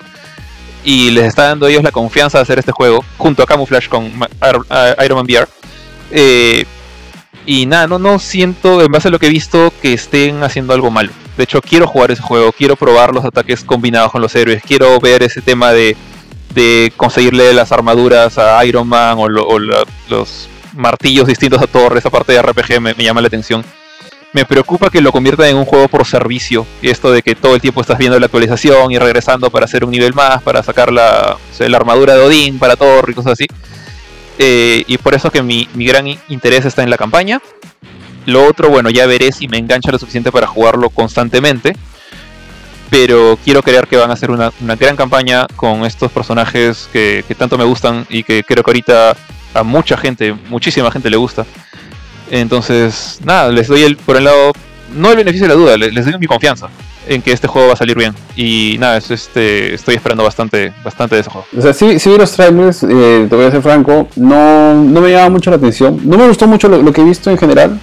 Y 0.83 1.13
les 1.13 1.27
está 1.27 1.45
dando 1.45 1.67
a 1.67 1.71
ellos 1.71 1.85
la 1.85 1.93
confianza 1.93 2.39
de 2.39 2.43
hacer 2.43 2.59
este 2.59 2.73
juego, 2.73 3.05
junto 3.17 3.45
a 3.45 3.47
Camouflage 3.47 3.89
con 3.89 4.07
Iron 4.07 5.17
Man 5.17 5.27
VR. 5.27 5.47
Eh, 6.11 6.65
y 7.47 7.65
nada, 7.67 7.87
no, 7.87 8.01
no 8.01 8.19
siento, 8.19 8.83
en 8.83 8.91
base 8.91 9.07
a 9.07 9.13
lo 9.13 9.21
que 9.21 9.27
he 9.27 9.31
visto, 9.31 9.73
que 9.81 9.93
estén 9.93 10.43
haciendo 10.43 10.73
algo 10.75 10.91
malo. 10.91 11.13
De 11.37 11.45
hecho, 11.45 11.63
quiero 11.63 11.87
jugar 11.87 12.11
ese 12.11 12.23
juego, 12.23 12.51
quiero 12.51 12.75
probar 12.75 13.15
los 13.15 13.25
ataques 13.25 13.63
combinados 13.63 14.11
con 14.11 14.21
los 14.21 14.35
héroes, 14.35 14.65
quiero 14.67 14.99
ver 14.99 15.23
ese 15.23 15.43
tema 15.43 15.71
de, 15.71 15.97
de 16.59 16.93
conseguirle 16.97 17.53
las 17.53 17.71
armaduras 17.71 18.37
a 18.37 18.65
Iron 18.65 18.89
Man 18.89 19.17
o, 19.19 19.23
o 19.23 19.59
los 19.61 20.49
martillos 20.75 21.29
distintos 21.29 21.63
a 21.63 21.69
Thor, 21.69 21.97
esa 21.97 22.11
parte 22.11 22.33
de 22.33 22.43
RPG 22.43 22.81
me, 22.81 22.95
llama 22.95 23.21
la 23.21 23.29
atención. 23.29 23.65
Me 24.33 24.45
preocupa 24.45 24.91
que 24.91 25.01
lo 25.01 25.13
conviertan 25.13 25.47
en 25.47 25.57
un 25.57 25.65
juego 25.65 25.87
por 25.87 26.05
servicio. 26.05 26.67
Esto 26.83 27.13
de 27.13 27.23
que 27.23 27.37
todo 27.37 27.55
el 27.55 27.61
tiempo 27.61 27.81
estás 27.81 27.97
viendo 27.97 28.19
la 28.19 28.27
actualización 28.27 28.91
y 28.91 28.99
regresando 28.99 29.51
para 29.51 29.67
hacer 29.67 29.85
un 29.85 29.93
nivel 29.93 30.15
más, 30.15 30.43
para 30.43 30.63
sacar 30.65 30.93
la, 30.93 31.37
la 31.59 31.77
armadura 31.77 32.15
de 32.15 32.21
Odín 32.23 32.59
para 32.59 32.75
Thor 32.75 33.09
y 33.09 33.15
cosas 33.15 33.35
así. 33.35 33.47
Eh, 34.39 34.83
y 34.87 34.99
por 34.99 35.15
eso 35.15 35.31
que 35.31 35.43
mi, 35.43 35.69
gran 35.75 36.07
interés 36.29 36.65
está 36.65 36.83
en 36.83 36.91
la 36.91 36.99
campaña. 36.99 37.41
Lo 38.27 38.45
otro, 38.47 38.69
bueno, 38.69 38.91
ya 38.91 39.07
veré 39.07 39.31
si 39.31 39.47
me 39.47 39.59
engancha 39.59 39.93
lo 39.93 39.99
suficiente 39.99 40.33
para 40.33 40.49
jugarlo 40.49 40.91
constantemente. 40.91 41.77
Pero 42.91 43.39
quiero 43.45 43.63
creer 43.63 43.87
que 43.87 43.97
van 43.97 44.11
a 44.11 44.17
ser 44.17 44.31
una, 44.31 44.51
gran 44.79 44.97
campaña 44.97 45.47
con 45.57 45.85
estos 45.85 46.11
personajes 46.11 46.89
que, 46.93 47.25
que, 47.29 47.35
tanto 47.35 47.59
me 47.59 47.65
gustan 47.65 48.07
y 48.09 48.23
que 48.23 48.43
creo 48.43 48.63
que 48.63 48.71
ahorita 48.71 49.15
a 49.55 49.63
mucha 49.63 49.97
gente, 49.97 50.35
muchísima 50.49 50.91
gente 50.91 51.11
le 51.11 51.17
gusta. 51.17 51.45
Entonces, 52.31 53.21
nada, 53.25 53.51
les 53.51 53.69
doy 53.69 53.83
el, 53.83 53.97
por 53.97 54.17
el 54.17 54.25
lado, 54.25 54.53
no 54.95 55.11
el 55.11 55.17
beneficio 55.17 55.47
de 55.47 55.55
la 55.55 55.61
duda, 55.61 55.77
les, 55.77 56.05
doy 56.05 56.19
mi 56.19 56.27
confianza 56.27 56.69
en 57.07 57.23
que 57.23 57.33
este 57.33 57.49
juego 57.49 57.69
va 57.69 57.75
a 57.75 57.77
salir 57.77 57.97
bien. 57.97 58.15
Y 58.37 58.77
nada, 58.79 58.99
es, 58.99 59.11
este, 59.11 59.75
estoy 59.75 59.95
esperando 59.95 60.25
bastante, 60.25 60.73
bastante 60.85 61.15
de 61.15 61.23
ese 61.23 61.31
juego. 61.31 61.47
O 61.57 61.63
sea, 61.63 61.73
sí, 61.73 61.99
sí 61.99 62.17
los 62.17 62.33
trailers, 62.33 62.83
eh, 62.83 63.27
te 63.29 63.35
voy 63.35 63.47
a 63.47 63.51
ser 63.51 63.63
franco, 63.63 64.09
no, 64.17 64.75
no 64.75 65.01
me 65.01 65.11
llama 65.11 65.31
mucho 65.31 65.51
la 65.51 65.57
atención. 65.57 66.01
No 66.05 66.19
me 66.19 66.29
gustó 66.29 66.47
mucho 66.47 66.69
lo, 66.69 66.93
que 66.93 67.01
he 67.01 67.05
visto 67.05 67.31
en 67.31 67.39
general. 67.39 67.81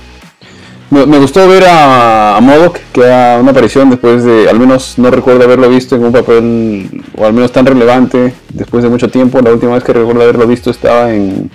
Me, 0.91 1.17
gustó 1.17 1.47
ver 1.47 1.65
a, 1.65 2.37
a 2.37 2.41
Modok, 2.41 2.77
que 2.93 3.01
era 3.01 3.39
una 3.39 3.51
aparición 3.51 3.89
después 3.89 4.23
de, 4.23 4.47
al 4.47 4.59
menos 4.59 4.97
no 4.97 5.09
recuerdo 5.09 5.43
haberlo 5.43 5.67
visto 5.67 5.95
en 5.95 6.05
un 6.05 6.11
papel, 6.11 7.03
o 7.17 7.25
al 7.25 7.33
menos 7.33 7.51
tan 7.51 7.65
relevante, 7.65 8.35
después 8.49 8.83
de 8.83 8.89
mucho 8.89 9.09
tiempo. 9.09 9.41
La 9.41 9.51
última 9.51 9.73
vez 9.73 9.83
que 9.83 9.93
recuerdo 9.93 10.21
haberlo 10.21 10.45
visto 10.45 10.69
estaba 10.69 11.11
en 11.11 11.49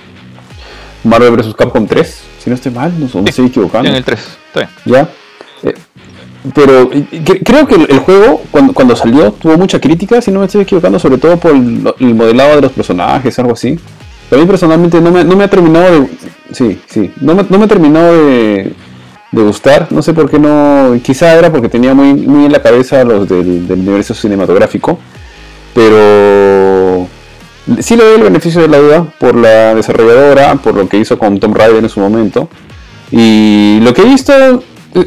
Marvel 1.04 1.36
vs. 1.36 1.54
Capcom 1.54 1.86
3, 1.86 2.22
si 2.42 2.50
no 2.50 2.56
estoy 2.56 2.72
mal, 2.72 2.92
no, 2.98 3.22
me 3.22 3.30
estoy 3.30 3.46
equivocando. 3.46 3.88
En 3.88 3.96
el 3.96 4.04
3, 4.04 4.20
Ya. 4.84 5.08
Eh, 5.62 5.74
pero 6.54 6.90
creo 7.44 7.66
que 7.66 7.74
el, 7.74 7.98
juego, 7.98 8.42
cuando, 8.50 8.72
cuando, 8.72 8.96
salió, 8.96 9.32
tuvo 9.32 9.56
mucha 9.58 9.78
crítica, 9.78 10.20
si 10.22 10.30
no 10.30 10.40
me 10.40 10.46
estoy 10.46 10.62
equivocando, 10.62 10.98
sobre 10.98 11.18
todo 11.18 11.36
por 11.36 11.52
el, 11.52 12.14
modelado 12.14 12.56
de 12.56 12.62
los 12.62 12.72
personajes, 12.72 13.38
algo 13.38 13.52
así. 13.52 13.78
a 14.30 14.36
mí 14.36 14.46
personalmente 14.46 15.00
no 15.00 15.10
me, 15.10 15.22
no 15.22 15.36
me 15.36 15.44
ha 15.44 15.48
terminado 15.48 16.00
de. 16.00 16.08
Sí, 16.52 16.80
sí. 16.86 17.12
No 17.20 17.34
me, 17.34 17.44
no 17.48 17.58
me 17.58 17.68
terminó 17.68 18.00
de, 18.00 18.72
de, 19.30 19.42
gustar. 19.42 19.88
No 19.90 20.02
sé 20.02 20.12
por 20.12 20.30
qué 20.30 20.38
no. 20.38 20.98
Quizá 21.02 21.34
era 21.34 21.50
porque 21.50 21.68
tenía 21.68 21.94
muy, 21.94 22.14
muy 22.14 22.46
en 22.46 22.52
la 22.52 22.62
cabeza 22.62 23.04
los 23.04 23.28
del, 23.28 23.66
universo 23.68 24.14
cinematográfico. 24.14 24.98
Pero 25.74 27.06
sí 27.78 27.96
le 27.96 28.04
doy 28.04 28.14
el 28.16 28.22
beneficio 28.22 28.60
de 28.62 28.68
la 28.68 28.78
duda 28.78 29.04
por 29.18 29.34
la 29.34 29.74
desarrolladora, 29.74 30.54
por 30.56 30.74
lo 30.74 30.88
que 30.88 30.98
hizo 30.98 31.18
con 31.18 31.38
Tomb 31.38 31.56
Raider 31.56 31.82
en 31.82 31.88
su 31.88 32.00
momento. 32.00 32.48
Y 33.12 33.80
lo 33.82 33.94
que 33.94 34.02
he 34.02 34.06
visto 34.06 34.32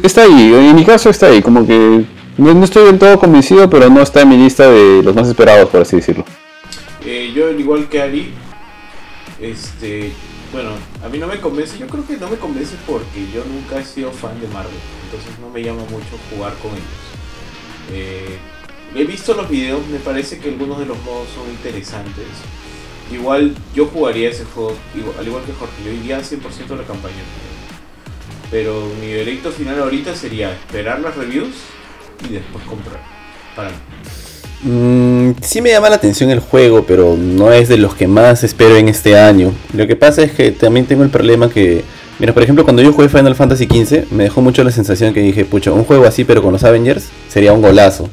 está 0.02 0.22
ahí, 0.22 0.54
en 0.54 0.74
mi 0.74 0.84
caso 0.84 1.10
está 1.10 1.26
ahí, 1.26 1.42
como 1.42 1.66
que 1.66 2.04
no, 2.36 2.64
estoy 2.64 2.86
del 2.86 2.98
todo 2.98 3.18
convencido, 3.18 3.70
pero 3.70 3.88
no 3.88 4.02
está 4.02 4.22
en 4.22 4.30
mi 4.30 4.36
lista 4.36 4.68
de 4.68 5.02
los 5.02 5.14
más 5.14 5.28
esperados, 5.28 5.68
por 5.68 5.82
así 5.82 5.96
decirlo. 5.96 6.24
Eh, 7.04 7.32
yo, 7.34 7.50
igual 7.50 7.88
que 7.88 8.02
Ari, 8.02 8.32
este, 9.40 10.12
bueno, 10.52 10.70
a 11.04 11.08
mí 11.08 11.18
no 11.18 11.26
me 11.26 11.38
convence, 11.38 11.78
yo 11.78 11.86
creo 11.86 12.06
que 12.06 12.16
no 12.16 12.28
me 12.28 12.36
convence 12.36 12.76
porque 12.86 13.30
yo 13.30 13.44
nunca 13.44 13.78
he 13.78 13.84
sido 13.84 14.10
fan 14.10 14.40
de 14.40 14.48
Marvel, 14.48 14.72
entonces 15.04 15.38
no 15.38 15.50
me 15.50 15.62
llama 15.62 15.82
mucho 15.82 16.18
jugar 16.30 16.54
con 16.62 16.70
ellos. 16.70 17.04
Eh, 17.92 18.38
he 18.94 19.04
visto 19.04 19.34
los 19.34 19.48
videos, 19.50 19.86
me 19.88 19.98
parece 19.98 20.38
que 20.38 20.48
algunos 20.48 20.78
de 20.78 20.86
los 20.86 20.98
modos 21.02 21.28
son 21.34 21.50
interesantes. 21.50 22.24
Igual 23.12 23.54
yo 23.74 23.86
jugaría 23.86 24.30
ese 24.30 24.46
juego, 24.46 24.74
al 25.18 25.26
igual 25.26 25.44
que 25.44 25.52
Jorge, 25.52 25.74
yo 25.84 25.92
iría 25.92 26.20
100% 26.20 26.70
a 26.70 26.76
la 26.76 26.84
campaña. 26.84 27.22
Pero 28.50 28.88
mi 28.98 29.12
veredicto 29.12 29.52
final 29.52 29.78
ahorita 29.80 30.16
sería 30.16 30.52
esperar 30.52 31.00
las 31.00 31.16
reviews 31.16 31.54
y 32.26 32.32
después 32.32 32.64
comprar. 32.64 33.02
Para 33.54 33.68
mí. 33.68 33.76
Mm, 34.64 35.32
sí 35.42 35.60
me 35.60 35.70
llama 35.70 35.90
la 35.90 35.96
atención 35.96 36.30
el 36.30 36.40
juego, 36.40 36.84
pero 36.86 37.16
no 37.18 37.52
es 37.52 37.68
de 37.68 37.76
los 37.76 37.94
que 37.94 38.08
más 38.08 38.42
espero 38.44 38.76
en 38.76 38.88
este 38.88 39.18
año. 39.18 39.52
Lo 39.74 39.86
que 39.86 39.94
pasa 39.94 40.22
es 40.22 40.32
que 40.32 40.52
también 40.52 40.86
tengo 40.86 41.02
el 41.02 41.10
problema 41.10 41.50
que... 41.50 41.84
Mira, 42.18 42.32
por 42.32 42.42
ejemplo, 42.42 42.64
cuando 42.64 42.80
yo 42.80 42.92
jugué 42.92 43.08
Final 43.08 43.34
Fantasy 43.34 43.66
XV, 43.66 44.12
me 44.12 44.24
dejó 44.24 44.40
mucho 44.40 44.64
la 44.64 44.70
sensación 44.70 45.12
que 45.12 45.20
dije, 45.20 45.44
pucha, 45.44 45.72
un 45.72 45.84
juego 45.84 46.06
así 46.06 46.24
pero 46.24 46.42
con 46.42 46.52
los 46.52 46.64
Avengers 46.64 47.08
sería 47.28 47.52
un 47.52 47.60
golazo. 47.60 48.08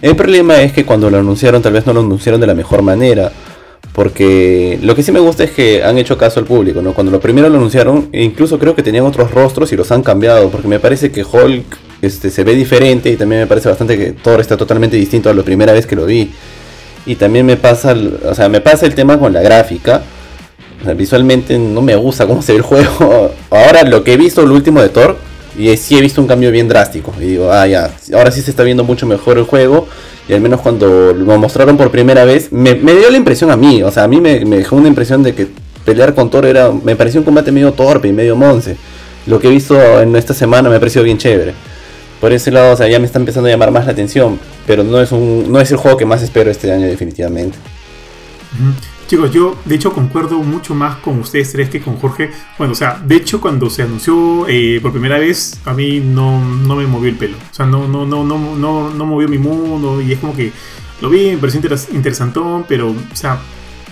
El 0.00 0.16
problema 0.16 0.62
es 0.62 0.72
que 0.72 0.86
cuando 0.86 1.10
lo 1.10 1.18
anunciaron 1.18 1.60
tal 1.60 1.74
vez 1.74 1.86
no 1.86 1.92
lo 1.92 2.00
anunciaron 2.00 2.40
de 2.40 2.46
la 2.46 2.54
mejor 2.54 2.82
manera. 2.82 3.30
Porque 3.92 4.78
lo 4.80 4.94
que 4.94 5.02
sí 5.02 5.12
me 5.12 5.20
gusta 5.20 5.44
es 5.44 5.50
que 5.50 5.84
han 5.84 5.98
hecho 5.98 6.16
caso 6.16 6.40
al 6.40 6.46
público, 6.46 6.80
¿no? 6.80 6.94
Cuando 6.94 7.12
lo 7.12 7.20
primero 7.20 7.50
lo 7.50 7.58
anunciaron, 7.58 8.08
incluso 8.12 8.58
creo 8.58 8.74
que 8.74 8.82
tenían 8.82 9.04
otros 9.04 9.30
rostros 9.32 9.70
y 9.72 9.76
los 9.76 9.92
han 9.92 10.02
cambiado. 10.02 10.48
Porque 10.48 10.68
me 10.68 10.80
parece 10.80 11.12
que 11.12 11.22
Hulk 11.22 11.64
este, 12.02 12.30
se 12.30 12.42
ve 12.42 12.54
diferente 12.54 13.10
y 13.10 13.16
también 13.16 13.42
me 13.42 13.46
parece 13.46 13.68
bastante 13.68 13.96
que 13.96 14.10
Thor 14.10 14.40
está 14.40 14.56
totalmente 14.56 14.96
distinto 14.96 15.30
a 15.30 15.34
la 15.34 15.44
primera 15.44 15.72
vez 15.72 15.86
que 15.86 15.96
lo 15.96 16.04
vi. 16.04 16.32
Y 17.06 17.14
también 17.14 17.46
me 17.46 17.56
pasa, 17.56 17.96
o 18.24 18.34
sea, 18.34 18.48
me 18.48 18.60
pasa 18.60 18.86
el 18.86 18.94
tema 18.94 19.18
con 19.18 19.32
la 19.32 19.40
gráfica. 19.40 20.02
Visualmente 20.96 21.58
no 21.58 21.80
me 21.80 21.94
gusta 21.94 22.26
cómo 22.26 22.42
se 22.42 22.52
ve 22.52 22.58
el 22.58 22.64
juego. 22.64 23.32
Ahora 23.50 23.84
lo 23.84 24.02
que 24.02 24.14
he 24.14 24.16
visto, 24.16 24.42
el 24.42 24.50
último 24.50 24.82
de 24.82 24.88
Thor, 24.88 25.16
y 25.56 25.76
sí 25.76 25.96
he 25.96 26.00
visto 26.00 26.20
un 26.20 26.26
cambio 26.26 26.50
bien 26.50 26.68
drástico. 26.68 27.14
Y 27.20 27.24
digo, 27.24 27.52
ah, 27.52 27.66
ya, 27.66 27.90
ahora 28.14 28.30
sí 28.30 28.40
se 28.40 28.50
está 28.50 28.62
viendo 28.62 28.84
mucho 28.84 29.06
mejor 29.06 29.38
el 29.38 29.44
juego. 29.44 29.86
Y 30.28 30.32
al 30.32 30.40
menos 30.40 30.60
cuando 30.60 31.12
lo 31.12 31.38
mostraron 31.38 31.76
por 31.76 31.90
primera 31.90 32.24
vez, 32.24 32.50
me, 32.52 32.74
dio 32.74 33.10
la 33.10 33.16
impresión 33.16 33.50
a 33.50 33.56
mí. 33.56 33.82
O 33.82 33.90
sea, 33.90 34.04
a 34.04 34.08
mí 34.08 34.20
me, 34.20 34.44
me 34.44 34.56
dejó 34.56 34.76
una 34.76 34.88
impresión 34.88 35.22
de 35.22 35.34
que 35.34 35.48
pelear 35.84 36.14
con 36.14 36.30
Thor 36.30 36.46
era, 36.46 36.70
me 36.70 36.96
pareció 36.96 37.20
un 37.20 37.24
combate 37.24 37.52
medio 37.52 37.72
torpe 37.72 38.08
y 38.08 38.12
medio 38.12 38.34
monce. 38.34 38.76
Lo 39.26 39.38
que 39.38 39.48
he 39.48 39.50
visto 39.50 40.00
en 40.00 40.16
esta 40.16 40.34
semana 40.34 40.68
me 40.68 40.76
ha 40.76 40.78
parecido 40.80 41.04
bien 41.04 41.18
chévere. 41.18 41.54
Por 42.22 42.32
ese 42.32 42.52
lado, 42.52 42.72
o 42.72 42.76
sea, 42.76 42.88
ya 42.88 43.00
me 43.00 43.06
está 43.06 43.18
empezando 43.18 43.48
a 43.48 43.50
llamar 43.50 43.72
más 43.72 43.84
la 43.84 43.92
atención. 43.92 44.38
Pero 44.66 44.84
no 44.84 45.00
es, 45.00 45.10
un, 45.10 45.50
no 45.50 45.60
es 45.60 45.72
el 45.72 45.76
juego 45.76 45.98
que 45.98 46.06
más 46.06 46.22
espero 46.22 46.52
este 46.52 46.72
año, 46.72 46.86
definitivamente. 46.86 47.58
Chicos, 49.08 49.32
yo 49.32 49.56
de 49.64 49.74
hecho 49.74 49.92
concuerdo 49.92 50.38
mucho 50.38 50.72
más 50.74 50.98
con 50.98 51.18
ustedes 51.18 51.50
tres 51.50 51.68
que 51.68 51.80
con 51.80 51.96
Jorge. 51.96 52.30
Bueno, 52.58 52.74
o 52.74 52.76
sea, 52.76 53.02
de 53.04 53.16
hecho 53.16 53.40
cuando 53.40 53.68
se 53.68 53.82
anunció 53.82 54.46
eh, 54.48 54.78
por 54.80 54.92
primera 54.92 55.18
vez, 55.18 55.58
a 55.64 55.74
mí 55.74 55.98
no, 55.98 56.42
no 56.42 56.76
me 56.76 56.86
movió 56.86 57.10
el 57.10 57.16
pelo. 57.16 57.36
O 57.50 57.54
sea, 57.54 57.66
no, 57.66 57.88
no, 57.88 58.06
no, 58.06 58.22
no, 58.22 58.38
no, 58.56 58.90
no 58.90 59.04
movió 59.04 59.26
mi 59.26 59.38
mundo 59.38 60.00
y 60.00 60.12
es 60.12 60.20
como 60.20 60.36
que 60.36 60.52
lo 61.00 61.10
vi, 61.10 61.32
me 61.32 61.38
pareció 61.38 61.60
interes- 61.60 61.92
interesantón, 61.92 62.64
pero, 62.68 62.90
o 62.90 63.16
sea, 63.16 63.40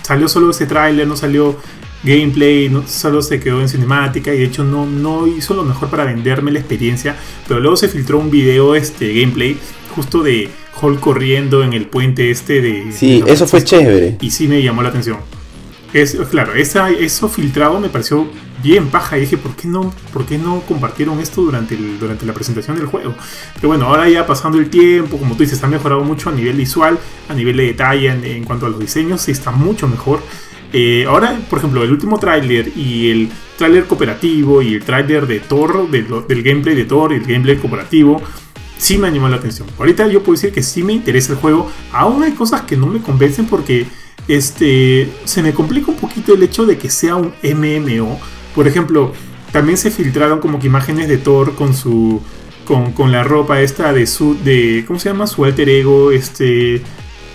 salió 0.01 0.29
solo 0.29 0.51
ese 0.51 0.65
tráiler, 0.65 1.05
no 1.05 1.17
salió 1.17 1.57
gameplay, 2.03 2.69
no, 2.69 2.87
solo 2.87 3.21
se 3.21 3.39
quedó 3.39 3.61
en 3.61 3.69
cinemática 3.69 4.33
y 4.33 4.39
de 4.39 4.45
hecho 4.45 4.63
no, 4.63 4.85
no 4.85 5.27
hizo 5.27 5.53
lo 5.53 5.63
mejor 5.63 5.89
para 5.89 6.05
venderme 6.05 6.51
la 6.51 6.59
experiencia. 6.59 7.15
Pero 7.47 7.59
luego 7.59 7.75
se 7.77 7.87
filtró 7.87 8.17
un 8.19 8.31
video, 8.31 8.75
este 8.75 9.13
gameplay, 9.13 9.57
justo 9.95 10.23
de 10.23 10.49
Hulk 10.81 10.99
corriendo 10.99 11.63
en 11.63 11.73
el 11.73 11.85
puente 11.85 12.31
este 12.31 12.61
de... 12.61 12.91
Sí, 12.91 13.21
de 13.21 13.31
eso 13.31 13.45
fue 13.47 13.63
chévere. 13.63 14.17
y 14.21 14.31
sí 14.31 14.47
me 14.47 14.61
llamó 14.61 14.81
la 14.81 14.89
atención. 14.89 15.17
Es, 15.93 16.15
claro, 16.29 16.53
esa, 16.55 16.89
eso 16.89 17.27
filtrado 17.27 17.77
me 17.81 17.89
pareció 17.89 18.25
bien 18.63 18.87
paja 18.87 19.17
y 19.17 19.21
dije, 19.21 19.35
¿por 19.37 19.55
qué 19.57 19.67
no, 19.67 19.93
por 20.13 20.25
qué 20.25 20.37
no 20.37 20.61
compartieron 20.61 21.19
esto 21.19 21.41
durante, 21.41 21.75
el- 21.75 21.99
durante 21.99 22.25
la 22.25 22.31
presentación 22.33 22.77
del 22.77 22.85
juego? 22.85 23.13
Pero 23.55 23.67
bueno, 23.67 23.87
ahora 23.87 24.07
ya 24.07 24.25
pasando 24.25 24.57
el 24.57 24.69
tiempo, 24.69 25.17
como 25.17 25.35
tú 25.35 25.43
dices, 25.43 25.61
ha 25.63 25.67
mejorado 25.67 26.01
mucho 26.05 26.29
a 26.29 26.31
nivel 26.31 26.55
visual, 26.55 26.97
a 27.27 27.33
nivel 27.33 27.57
de 27.57 27.63
detalle, 27.65 28.07
en, 28.09 28.23
en 28.23 28.45
cuanto 28.45 28.67
a 28.67 28.69
los 28.69 28.79
diseños, 28.79 29.19
sí 29.21 29.31
está 29.31 29.51
mucho 29.51 29.85
mejor. 29.89 30.21
Eh, 30.73 31.05
ahora, 31.07 31.39
por 31.49 31.59
ejemplo, 31.59 31.83
el 31.83 31.91
último 31.91 32.17
tráiler 32.17 32.71
y 32.75 33.09
el 33.09 33.29
tráiler 33.57 33.85
cooperativo 33.85 34.61
y 34.61 34.75
el 34.75 34.83
tráiler 34.83 35.27
de 35.27 35.39
Thor, 35.39 35.89
del, 35.89 36.43
gameplay 36.43 36.75
de 36.75 36.85
Thor 36.85 37.11
y 37.11 37.15
el 37.17 37.25
gameplay 37.25 37.57
cooperativo, 37.57 38.21
sí 38.77 38.97
me 38.97 39.07
animó 39.07 39.27
la 39.27 39.37
atención. 39.37 39.67
Ahorita 39.77 40.07
yo 40.07 40.23
puedo 40.23 40.35
decir 40.35 40.53
que 40.53 40.63
sí 40.63 40.81
me 40.83 40.93
interesa 40.93 41.33
el 41.33 41.39
juego. 41.39 41.69
Aún 41.91 42.23
hay 42.23 42.31
cosas 42.31 42.61
que 42.61 42.77
no 42.77 42.87
me 42.87 43.01
convencen 43.01 43.45
porque 43.45 43.85
este, 44.27 45.11
se 45.25 45.43
me 45.43 45.53
complica 45.53 45.91
un 45.91 45.97
poquito 45.97 46.33
el 46.33 46.43
hecho 46.43 46.65
de 46.65 46.77
que 46.77 46.89
sea 46.89 47.15
un 47.15 47.33
MMO. 47.43 48.19
Por 48.55 48.67
ejemplo, 48.67 49.13
también 49.51 49.77
se 49.77 49.91
filtraron 49.91 50.39
como 50.39 50.59
que 50.59 50.67
imágenes 50.67 51.07
de 51.07 51.17
Thor 51.17 51.55
con 51.55 51.73
su. 51.73 52.21
Con, 52.65 52.93
con 52.93 53.11
la 53.11 53.23
ropa 53.23 53.61
esta 53.61 53.91
de 53.91 54.07
su. 54.07 54.37
de. 54.43 54.85
¿Cómo 54.87 54.99
se 54.99 55.09
llama? 55.09 55.27
Su 55.27 55.43
alter 55.43 55.67
ego. 55.69 56.11
Este. 56.11 56.81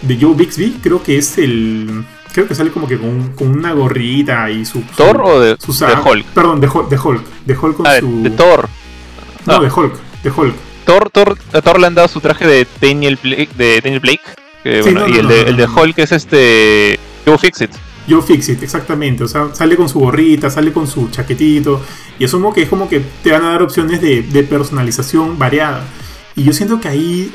De 0.02 0.18
Joe 0.20 0.34
Bixby. 0.34 0.78
Creo 0.82 1.02
que 1.02 1.18
es 1.18 1.36
el. 1.38 2.04
Creo 2.36 2.46
que 2.48 2.54
sale 2.54 2.70
como 2.70 2.86
que 2.86 2.98
con, 2.98 3.32
con 3.34 3.48
una 3.48 3.72
gorrita 3.72 4.50
y 4.50 4.66
su. 4.66 4.80
su- 4.82 4.84
¿Thor 4.94 5.22
o 5.24 5.40
de, 5.40 5.56
su 5.58 5.72
de 5.72 5.94
Hulk? 5.94 6.26
Perdón, 6.26 6.60
de, 6.60 6.68
Hulk- 6.68 6.88
de 6.90 6.98
Hulk. 6.98 7.22
De 7.46 7.56
Hulk 7.56 7.76
con 7.78 7.86
Ah, 7.86 7.96
su. 7.98 8.22
de 8.22 8.28
Thor. 8.30 8.68
No, 9.46 9.54
Ah. 9.54 9.60
de 9.60 9.70
Hulk. 9.70 9.94
De 10.22 10.30
Hulk. 10.30 10.54
Thor, 10.84 11.08
Thor, 11.10 11.38
a 11.54 11.62
Thor 11.62 11.80
le 11.80 11.86
han 11.86 11.94
dado 11.94 12.08
su 12.08 12.20
traje 12.20 12.46
de 12.46 12.66
Daniel 12.80 13.18
Blake, 13.22 13.48
de 13.56 13.80
Daniel 13.80 14.00
Blake 14.00 14.20
que, 14.62 14.82
Sí, 14.82 14.90
bueno, 14.90 15.08
no, 15.08 15.14
y 15.14 15.18
el, 15.18 15.26
de, 15.28 15.40
el 15.42 15.56
de. 15.56 15.64
Hulk 15.66 15.98
es 15.98 16.12
este 16.12 17.00
Joe 17.24 17.38
Fixit. 17.38 17.70
Joe 18.08 18.20
Fixit, 18.22 18.62
exactamente. 18.62 19.24
O 19.24 19.28
sea, 19.28 19.48
sale 19.54 19.74
con 19.76 19.88
su 19.88 19.98
gorrita, 19.98 20.50
sale 20.50 20.72
con 20.72 20.86
su 20.86 21.08
chaquetito. 21.08 21.80
Y 22.18 22.24
asumo 22.26 22.52
que 22.54 22.62
es 22.62 22.68
como 22.68 22.88
que 22.88 23.00
te 23.22 23.32
van 23.32 23.44
a 23.44 23.48
dar 23.52 23.62
opciones 23.62 24.00
de, 24.02 24.22
de 24.22 24.42
personalización 24.42 25.38
variada. 25.38 25.82
Y 26.36 26.44
yo 26.44 26.52
siento 26.52 26.80
que 26.80 26.88
ahí. 26.88 27.34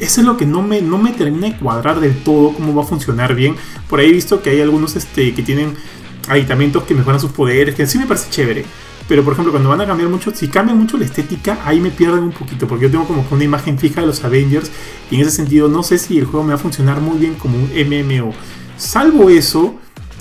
Eso 0.00 0.20
es 0.20 0.26
lo 0.26 0.36
que 0.36 0.46
no 0.46 0.62
me, 0.62 0.82
no 0.82 0.98
me 0.98 1.12
termina 1.12 1.48
de 1.48 1.56
cuadrar 1.56 2.00
del 2.00 2.16
todo 2.22 2.52
cómo 2.52 2.74
va 2.74 2.82
a 2.82 2.86
funcionar 2.86 3.34
bien. 3.34 3.56
Por 3.88 4.00
ahí 4.00 4.10
he 4.10 4.12
visto 4.12 4.42
que 4.42 4.50
hay 4.50 4.60
algunos 4.60 4.96
este, 4.96 5.34
que 5.34 5.42
tienen 5.42 5.74
aditamentos 6.28 6.84
que 6.84 6.94
mejoran 6.94 7.20
sus 7.20 7.32
poderes, 7.32 7.74
que 7.74 7.86
sí 7.86 7.98
me 7.98 8.06
parece 8.06 8.30
chévere. 8.30 8.64
Pero 9.08 9.24
por 9.24 9.32
ejemplo, 9.32 9.52
cuando 9.52 9.68
van 9.68 9.80
a 9.80 9.86
cambiar 9.86 10.08
mucho, 10.08 10.32
si 10.34 10.48
cambian 10.48 10.78
mucho 10.78 10.96
la 10.96 11.04
estética, 11.04 11.58
ahí 11.64 11.80
me 11.80 11.90
pierden 11.90 12.24
un 12.24 12.32
poquito. 12.32 12.66
Porque 12.66 12.84
yo 12.84 12.90
tengo 12.90 13.06
como 13.06 13.28
que 13.28 13.34
una 13.34 13.44
imagen 13.44 13.78
fija 13.78 14.00
de 14.00 14.06
los 14.06 14.24
Avengers. 14.24 14.70
Y 15.10 15.16
en 15.16 15.22
ese 15.22 15.30
sentido, 15.30 15.68
no 15.68 15.82
sé 15.82 15.98
si 15.98 16.18
el 16.18 16.24
juego 16.24 16.44
me 16.44 16.50
va 16.50 16.56
a 16.56 16.58
funcionar 16.58 17.00
muy 17.00 17.18
bien 17.18 17.34
como 17.34 17.56
un 17.56 17.70
MMO. 17.72 18.32
Salvo 18.76 19.28
eso, 19.28 19.74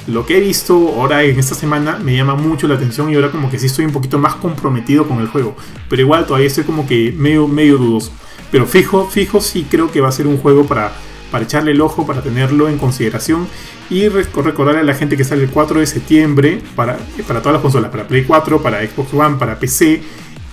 lo 0.08 0.26
que 0.26 0.38
he 0.38 0.40
visto 0.42 0.74
ahora 0.98 1.24
en 1.24 1.40
esta 1.40 1.56
semana 1.56 1.98
me 1.98 2.16
llama 2.16 2.36
mucho 2.36 2.68
la 2.68 2.76
atención 2.76 3.12
y 3.12 3.16
ahora 3.16 3.32
como 3.32 3.50
que 3.50 3.60
sí 3.60 3.68
estoy 3.68 3.86
un 3.86 3.92
poquito 3.92 4.18
más 4.18 4.36
comprometido 4.36 5.08
con 5.08 5.20
el 5.20 5.28
juego. 5.28 5.56
Pero 5.90 6.02
igual 6.02 6.26
todavía 6.26 6.48
estoy 6.48 6.64
como 6.64 6.88
que 6.88 7.14
medio, 7.16 7.48
medio 7.48 7.78
dudoso. 7.78 8.12
Pero 8.52 8.66
fijo, 8.66 9.08
fijo 9.10 9.42
sí 9.42 9.66
creo 9.70 9.92
que 9.92 10.02
va 10.02 10.10
a 10.10 10.12
ser 10.12 10.28
un 10.28 10.38
juego 10.38 10.66
para, 10.66 10.92
para 11.32 11.44
echarle 11.46 11.72
el 11.72 11.82
ojo, 11.82 12.06
para 12.06 12.22
tenerlo 12.22 12.68
en 12.70 12.78
consideración. 12.78 13.48
Y 13.90 14.06
rec- 14.08 14.34
recordarle 14.44 14.82
a 14.82 14.84
la 14.84 14.94
gente 14.94 15.18
que 15.18 15.24
sale 15.24 15.44
el 15.44 15.50
4 15.50 15.80
de 15.80 15.86
septiembre 15.88 16.62
para, 16.76 16.98
para 17.28 17.40
todas 17.42 17.54
las 17.54 17.62
consolas, 17.62 17.92
para 17.92 18.08
Play 18.08 18.24
4, 18.24 18.62
para 18.62 18.80
Xbox 18.86 19.14
One, 19.14 19.38
para 19.38 19.60
PC, 19.60 20.02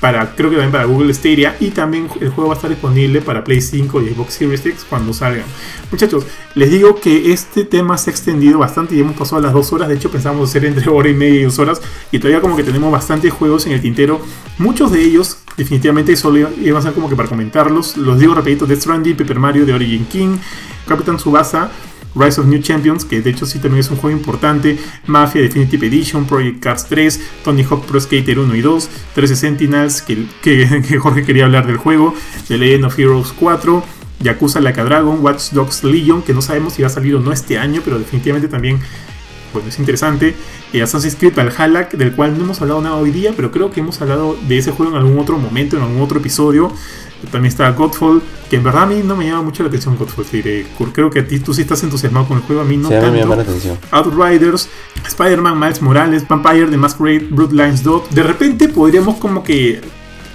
para 0.01 0.35
creo 0.37 0.49
que 0.51 0.55
también 0.57 0.71
para 0.71 0.85
Google 0.85 1.13
Stadia 1.13 1.57
y 1.59 1.69
también 1.71 2.09
el 2.21 2.29
juego 2.31 2.49
va 2.51 2.55
a 2.55 2.57
estar 2.57 2.71
disponible 2.71 3.21
para 3.21 3.43
Play 3.43 3.61
5 3.61 4.01
y 4.03 4.11
Xbox 4.11 4.35
Series 4.35 4.65
X 4.65 4.87
cuando 4.89 5.13
salgan. 5.13 5.45
Muchachos, 5.91 6.25
les 6.55 6.71
digo 6.71 6.95
que 7.01 7.33
este 7.33 7.65
tema 7.65 7.99
se 7.99 8.11
ha 8.11 8.13
extendido 8.13 8.59
bastante 8.61 8.95
y 8.95 9.01
hemos 9.01 9.17
pasado 9.17 9.43
las 9.43 9.53
dos 9.53 9.73
horas, 9.73 9.89
de 9.89 9.95
hecho 9.97 10.09
pensamos 10.11 10.51
hacer 10.51 10.65
entre 10.67 10.89
hora 10.89 11.09
y 11.09 11.15
media 11.15 11.41
y 11.41 11.45
dos 11.45 11.59
horas 11.59 11.81
y 12.13 12.19
todavía 12.21 12.41
como 12.41 12.57
que 12.57 12.63
tenemos 12.63 12.93
bastantes 12.93 13.33
juegos 13.33 13.67
en 13.67 13.73
el 13.73 13.81
tintero, 13.81 14.21
muchos 14.59 14.93
de 14.93 15.03
ellos 15.03 15.39
definitivamente 15.59 16.17
solo 16.17 16.39
iban 16.39 16.79
a 16.79 16.83
ser 16.83 16.93
como 16.95 17.09
que 17.09 17.17
para 17.17 17.29
comentarlos, 17.29 17.97
los 17.97 18.19
digo 18.19 18.35
rapidito, 18.35 18.65
Death 18.65 18.81
Stranding, 18.81 19.17
Paper 19.17 19.39
Mario 19.39 19.67
de 19.67 19.75
Origin 19.75 20.07
King, 20.07 20.39
Captain 20.87 21.19
Subasa, 21.19 21.71
Rise 22.15 22.41
of 22.41 22.47
New 22.47 22.61
Champions, 22.61 23.05
que 23.05 23.21
de 23.21 23.31
hecho 23.31 23.45
sí 23.45 23.59
también 23.59 23.81
es 23.81 23.91
un 23.91 23.97
juego 23.97 24.17
importante, 24.17 24.79
Mafia 25.07 25.43
Definitive 25.43 25.87
Edition, 25.89 26.25
Project 26.27 26.63
Cars 26.63 26.87
3, 26.87 27.21
Tony 27.45 27.65
Hawk 27.65 27.85
Pro 27.85 28.01
Skater 28.01 28.39
1 28.39 28.55
y 28.55 28.61
2, 28.61 28.91
13 29.15 29.37
Sentinels, 29.37 30.01
que, 30.01 30.27
que, 30.43 30.99
Jorge 30.99 31.25
quería 31.25 31.45
hablar 31.45 31.67
del 31.67 31.77
juego, 31.77 32.15
The 32.47 32.57
Legend 32.57 32.85
of 32.87 32.99
Heroes 32.99 33.35
4, 33.39 33.85
Yakuza 34.21 34.61
Like 34.61 34.81
a 34.81 34.85
Dragon, 34.85 35.19
Watch 35.21 35.51
Dogs 35.51 35.83
Legion, 35.85 36.23
que 36.23 36.35
no 36.35 36.41
sabemos 36.41 36.73
si 36.73 36.83
va 36.83 36.89
a 36.89 36.91
salir 36.91 37.17
o 37.17 37.21
no 37.21 37.33
este 37.33 37.59
año, 37.59 37.83
pero 37.85 37.99
definitivamente 37.99 38.49
también 38.49 38.81
bueno, 39.53 39.69
es 39.69 39.79
interesante. 39.79 40.35
Eh, 40.73 40.83
Assassin's 40.83 41.17
Creed 41.17 41.35
Valhalla, 41.35 41.89
del 41.93 42.13
cual 42.13 42.37
no 42.37 42.45
hemos 42.45 42.61
hablado 42.61 42.81
nada 42.81 42.97
hoy 42.97 43.11
día, 43.11 43.33
pero 43.37 43.51
creo 43.51 43.71
que 43.71 43.81
hemos 43.81 44.01
hablado 44.01 44.37
de 44.49 44.59
ese 44.59 44.71
juego 44.73 44.93
en 44.93 44.99
algún 44.99 45.19
otro 45.19 45.39
momento, 45.39 45.77
en 45.77 45.83
algún 45.83 46.01
otro 46.03 46.19
episodio. 46.19 46.73
También 47.33 47.47
está 47.51 47.69
Godfall, 47.73 48.23
que 48.49 48.57
en 48.57 48.63
verdad 48.63 48.85
a 48.85 48.87
mí 48.87 49.01
no 49.05 49.17
me 49.17 49.27
llama 49.27 49.43
mucho 49.43 49.65
la 49.65 49.69
atención 49.69 49.97
Godfall. 49.97 50.25
diré. 50.31 50.67
Creo 50.93 51.11
que 51.11 51.19
a 51.21 51.27
ti 51.27 51.41
tú 51.41 51.53
sí 51.53 51.63
estás 51.63 51.83
entusiasmado 51.83 52.29
con 52.29 52.37
el 52.37 52.45
juego, 52.45 52.63
a 52.63 52.65
mí 52.65 52.77
no 52.77 52.89
Sí, 52.89 52.95
mí 52.95 53.01
me 53.01 53.07
tanto. 53.07 53.19
llama 53.21 53.37
la 53.37 53.43
atención. 53.43 53.77
Outriders, 53.91 54.69
Spider-Man, 55.07 55.59
Miles 55.59 55.83
Morales, 55.83 56.29
Vampire, 56.29 56.67
The 56.67 56.77
Masquerade, 56.77 57.27
Bloodlines 57.31 57.83
2. 57.83 58.15
De 58.15 58.23
repente 58.23 58.69
podríamos 58.69 59.17
como 59.17 59.43
que 59.43 59.81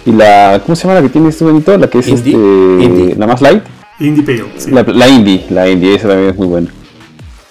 y 0.07 0.13
la... 0.13 0.63
¿Cómo 0.65 0.75
se 0.77 0.83
llama 0.85 0.95
la 0.95 1.03
que 1.03 1.11
tiene 1.11 1.29
este 1.29 1.45
bonito? 1.45 1.77
La 1.77 1.89
que 1.91 1.99
es 1.99 2.09
Indie. 2.09 2.33
este, 2.35 2.85
Indie. 2.85 3.15
la 3.17 3.27
más 3.27 3.41
light. 3.43 3.63
Indie 4.01 4.23
Pale. 4.25 4.45
sí. 4.57 4.71
La, 4.71 4.83
la 4.83 5.09
indie, 5.09 5.47
la 5.51 5.69
indie, 5.69 5.95
esa 5.95 6.09
también 6.09 6.31
es 6.31 6.37
muy 6.37 6.47
buena. 6.47 6.69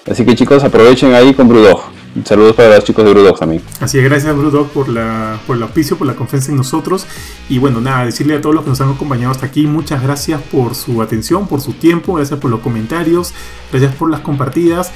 Así 0.09 0.23
que 0.25 0.35
chicos, 0.35 0.63
aprovechen 0.63 1.13
ahí 1.13 1.33
con 1.33 1.47
Brewdog. 1.47 1.81
Saludos 2.23 2.55
para 2.55 2.75
los 2.75 2.83
chicos 2.85 3.03
de 3.03 3.11
Brewdog 3.11 3.37
también. 3.37 3.61
Así 3.81 3.97
que 3.97 4.03
gracias 4.05 4.37
Brewdog 4.37 4.69
por, 4.69 4.87
la, 4.87 5.37
por 5.45 5.57
el 5.57 5.63
auspicio, 5.63 5.97
por 5.97 6.07
la 6.07 6.15
confianza 6.15 6.51
en 6.51 6.57
nosotros. 6.57 7.05
Y 7.49 7.57
bueno, 7.57 7.81
nada, 7.81 8.05
decirle 8.05 8.35
a 8.35 8.41
todos 8.41 8.55
los 8.55 8.63
que 8.63 8.69
nos 8.69 8.79
han 8.79 8.91
acompañado 8.91 9.31
hasta 9.31 9.47
aquí, 9.47 9.67
muchas 9.67 10.01
gracias 10.01 10.39
por 10.51 10.75
su 10.75 11.01
atención, 11.01 11.47
por 11.47 11.59
su 11.59 11.73
tiempo, 11.73 12.13
gracias 12.13 12.39
por 12.39 12.51
los 12.51 12.61
comentarios, 12.61 13.33
gracias 13.71 13.93
por 13.95 14.09
las 14.09 14.21
compartidas. 14.21 14.91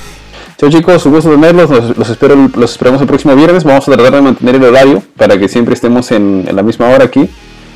Chao 0.57 0.69
chicos, 0.69 1.05
un 1.05 1.13
gusto 1.13 1.31
tenerlos, 1.31 1.69
los, 1.69 1.97
los 1.97 2.09
espero, 2.09 2.35
los 2.55 2.71
esperamos 2.71 3.01
el 3.01 3.07
próximo 3.07 3.35
viernes. 3.35 3.63
Vamos 3.63 3.87
a 3.87 3.91
tratar 3.91 4.13
de 4.13 4.21
mantener 4.21 4.55
el 4.55 4.63
horario 4.63 5.03
para 5.17 5.37
que 5.37 5.49
siempre 5.49 5.73
estemos 5.73 6.11
en, 6.11 6.45
en 6.47 6.55
la 6.55 6.63
misma 6.63 6.87
hora 6.89 7.05
aquí. 7.05 7.29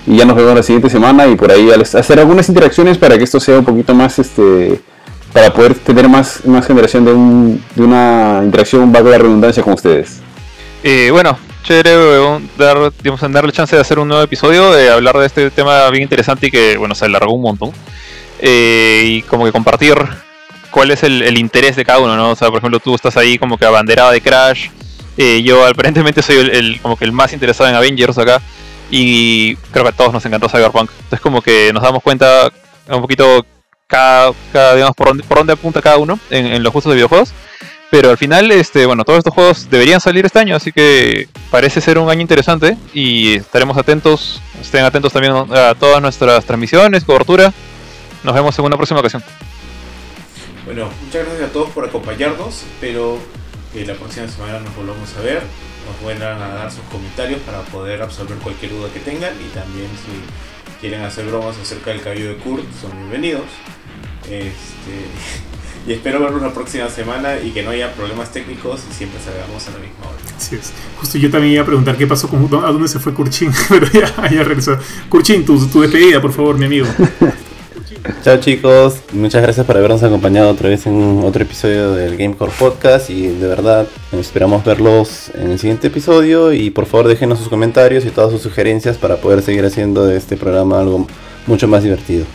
Y 0.05 0.17
ya 0.17 0.25
nos 0.25 0.35
vemos 0.35 0.53
la 0.55 0.63
siguiente 0.63 0.89
semana 0.89 1.27
y 1.27 1.35
por 1.35 1.51
ahí 1.51 1.69
hacer 1.71 2.19
algunas 2.19 2.49
interacciones 2.49 2.97
para 2.97 3.17
que 3.17 3.23
esto 3.23 3.39
sea 3.39 3.59
un 3.59 3.65
poquito 3.65 3.93
más 3.93 4.19
este 4.19 4.81
para 5.31 5.51
poder 5.51 5.73
tener 5.73 6.07
más, 6.07 6.45
más 6.45 6.67
generación 6.67 7.05
de, 7.05 7.11
un, 7.11 7.63
de 7.73 7.81
una 7.81 8.41
interacción, 8.43 8.91
valga 8.91 9.09
la 9.11 9.17
redundancia 9.17 9.63
con 9.63 9.73
ustedes. 9.73 10.21
Eh, 10.83 11.09
bueno, 11.11 11.35
chévere 11.63 11.95
dar, 12.55 12.91
digamos, 13.01 13.19
darle 13.31 13.51
chance 13.51 13.75
de 13.75 13.81
hacer 13.81 13.97
un 13.97 14.09
nuevo 14.09 14.21
episodio, 14.21 14.71
de 14.71 14.91
hablar 14.91 15.17
de 15.17 15.25
este 15.25 15.49
tema 15.49 15.89
bien 15.89 16.03
interesante 16.03 16.47
y 16.47 16.51
que, 16.51 16.77
bueno, 16.77 16.93
se 16.93 17.05
alargó 17.05 17.33
un 17.33 17.41
montón. 17.41 17.71
Eh, 18.39 19.03
y 19.05 19.21
como 19.23 19.45
que 19.45 19.51
compartir 19.51 19.95
cuál 20.69 20.91
es 20.91 21.01
el, 21.01 21.37
interés 21.37 21.75
de 21.77 21.85
cada 21.85 21.99
uno, 21.99 22.15
¿no? 22.15 22.31
O 22.31 22.35
sea, 22.35 22.49
por 22.49 22.57
ejemplo, 22.59 22.79
tú 22.79 22.93
estás 22.93 23.17
ahí 23.17 23.39
como 23.39 23.57
que 23.57 23.65
abanderado 23.65 24.11
de 24.11 24.21
Crash. 24.21 24.67
eh, 25.17 25.41
yo 25.43 25.65
aparentemente 25.65 26.21
soy 26.21 26.37
el, 26.37 26.49
el- 26.51 26.81
como 26.81 26.95
que 26.95 27.05
el 27.05 27.11
más 27.11 27.33
interesado 27.33 27.69
en 27.69 27.75
Avengers 27.75 28.17
acá. 28.19 28.39
Y 28.95 29.55
creo 29.71 29.85
que 29.85 29.89
a 29.89 29.91
todos 29.93 30.13
nos 30.13 30.23
encantó 30.23 30.47
Cyberpunk. 30.47 30.91
Entonces 30.91 31.19
como 31.19 31.41
que 31.41 31.73
nos 31.73 31.81
damos 31.81 32.03
cuenta 32.03 32.51
un 32.87 33.01
poquito 33.01 33.43
cada, 33.87 34.33
cada, 34.51 34.75
digamos, 34.75 34.95
por 34.95 35.07
dónde, 35.07 35.23
por 35.23 35.39
dónde 35.39 35.53
apunta 35.53 35.81
cada 35.81 35.97
uno 35.97 36.19
en, 36.29 36.61
los 36.61 36.71
gustos 36.71 36.91
de 36.91 36.97
videojuegos. 36.97 37.33
Pero 37.89 38.11
al 38.11 38.19
final, 38.19 38.51
este, 38.51 38.85
bueno, 38.85 39.03
todos 39.03 39.17
estos 39.17 39.33
juegos 39.33 39.67
deberían 39.71 39.99
salir 39.99 40.27
este 40.27 40.37
año, 40.37 40.55
así 40.55 40.71
que 40.71 41.27
parece 41.49 41.81
ser 41.81 41.97
un 41.97 42.07
año 42.07 42.21
interesante 42.21 42.77
y 42.93 43.37
estaremos 43.37 43.79
atentos, 43.79 44.39
estén 44.61 44.85
atentos 44.85 45.11
también 45.11 45.33
a 45.33 45.73
todas 45.73 45.99
nuestras 45.99 46.45
transmisiones, 46.45 47.03
cobertura. 47.03 47.51
Nos 48.23 48.35
vemos 48.35 48.57
en 48.59 48.65
una 48.65 48.77
próxima 48.77 48.99
ocasión. 48.99 49.23
Bueno, 50.65 50.87
muchas 51.03 51.25
gracias 51.25 51.49
a 51.49 51.51
todos 51.51 51.71
por 51.71 51.83
acompañarnos. 51.83 52.61
Espero 52.61 53.17
que 53.73 53.87
la 53.87 53.95
próxima 53.95 54.27
semana 54.27 54.59
nos 54.59 54.75
volvamos 54.75 55.09
a 55.17 55.21
ver. 55.21 55.41
Nos 55.85 56.01
vuelvan 56.01 56.41
a 56.41 56.47
dar 56.49 56.71
sus 56.71 56.83
comentarios 56.85 57.41
para 57.41 57.61
poder 57.63 58.01
absorber 58.01 58.37
cualquier 58.37 58.71
duda 58.71 58.89
que 58.93 58.99
tengan. 58.99 59.33
Y 59.35 59.53
también 59.53 59.87
si 59.87 60.79
quieren 60.79 61.01
hacer 61.01 61.25
bromas 61.25 61.57
acerca 61.57 61.91
del 61.91 62.01
cabello 62.01 62.29
de 62.29 62.35
Kurt, 62.37 62.65
son 62.81 62.91
bienvenidos. 62.97 63.45
Este, 64.25 65.07
y 65.87 65.93
espero 65.93 66.21
verlos 66.21 66.41
la 66.41 66.53
próxima 66.53 66.89
semana 66.89 67.39
y 67.39 67.51
que 67.51 67.63
no 67.63 67.71
haya 67.71 67.93
problemas 67.93 68.31
técnicos 68.31 68.81
y 68.89 68.93
siempre 68.93 69.19
salgamos 69.19 69.67
a 69.67 69.71
la 69.71 69.79
misma 69.79 70.05
hora. 70.07 70.35
Así 70.37 70.55
es. 70.55 70.71
Justo 70.99 71.17
yo 71.17 71.29
también 71.29 71.53
iba 71.53 71.63
a 71.63 71.65
preguntar 71.65 71.97
qué 71.97 72.07
pasó 72.07 72.29
con 72.29 72.45
a 72.45 72.71
dónde 72.71 72.87
se 72.87 72.99
fue 72.99 73.13
Kurchin, 73.13 73.51
pero 73.69 73.87
ya, 73.91 74.29
ya 74.29 74.43
regresó. 74.43 74.77
Kurchin, 75.09 75.45
tu, 75.45 75.67
tu 75.67 75.81
despedida, 75.81 76.21
por 76.21 76.31
favor, 76.31 76.57
mi 76.57 76.65
amigo. 76.65 76.87
Chao 78.23 78.37
chicos, 78.37 79.01
muchas 79.13 79.41
gracias 79.41 79.65
por 79.65 79.77
habernos 79.77 80.03
acompañado 80.03 80.49
otra 80.49 80.67
vez 80.67 80.85
en 80.87 81.21
otro 81.23 81.43
episodio 81.43 81.93
del 81.93 82.17
Gamecore 82.17 82.51
Podcast 82.59 83.09
y 83.09 83.27
de 83.27 83.47
verdad 83.47 83.87
esperamos 84.11 84.65
verlos 84.65 85.31
en 85.33 85.51
el 85.51 85.59
siguiente 85.59 85.87
episodio 85.87 86.51
y 86.51 86.69
por 86.69 86.85
favor 86.85 87.07
déjenos 87.07 87.39
sus 87.39 87.47
comentarios 87.47 88.05
y 88.05 88.09
todas 88.09 88.31
sus 88.31 88.41
sugerencias 88.41 88.97
para 88.97 89.17
poder 89.17 89.41
seguir 89.41 89.65
haciendo 89.65 90.05
de 90.05 90.17
este 90.17 90.35
programa 90.35 90.81
algo 90.81 91.07
mucho 91.47 91.69
más 91.69 91.83
divertido. 91.83 92.25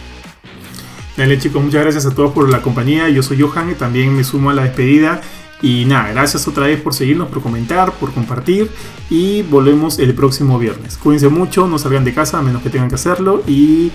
Dale 1.19 1.39
chicos, 1.39 1.63
muchas 1.63 1.83
gracias 1.83 2.07
a 2.07 2.15
todos 2.15 2.33
por 2.33 2.49
la 2.49 2.63
compañía. 2.63 3.11
Yo 3.11 3.23
soy 3.23 3.39
Johan 3.39 3.71
y 3.71 3.75
también 3.75 4.15
me 4.15 4.25
sumo 4.25 4.49
a 4.49 4.55
la 4.55 4.63
despedida. 4.63 5.21
Y 5.61 5.85
nada, 5.85 6.13
gracias 6.13 6.47
otra 6.47 6.67
vez 6.67 6.81
por 6.81 6.95
seguirnos, 6.95 7.29
por 7.29 7.43
comentar, 7.43 7.93
por 7.93 8.15
compartir. 8.15 8.71
Y 9.11 9.43
volvemos 9.43 9.99
el 9.99 10.15
próximo 10.15 10.59
viernes. 10.59 10.97
Cuídense 10.97 11.29
mucho, 11.29 11.67
no 11.67 11.77
salgan 11.77 12.05
de 12.05 12.15
casa 12.15 12.39
a 12.39 12.43
menos 12.43 12.63
que 12.63 12.71
tengan 12.71 12.89
que 12.89 12.95
hacerlo. 12.95 13.43
Y 13.49 13.91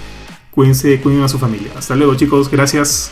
cuídense, 0.54 1.00
cuiden 1.02 1.24
a 1.24 1.28
su 1.28 1.40
familia. 1.40 1.72
Hasta 1.78 1.96
luego 1.96 2.16
chicos, 2.16 2.50
gracias. 2.50 3.12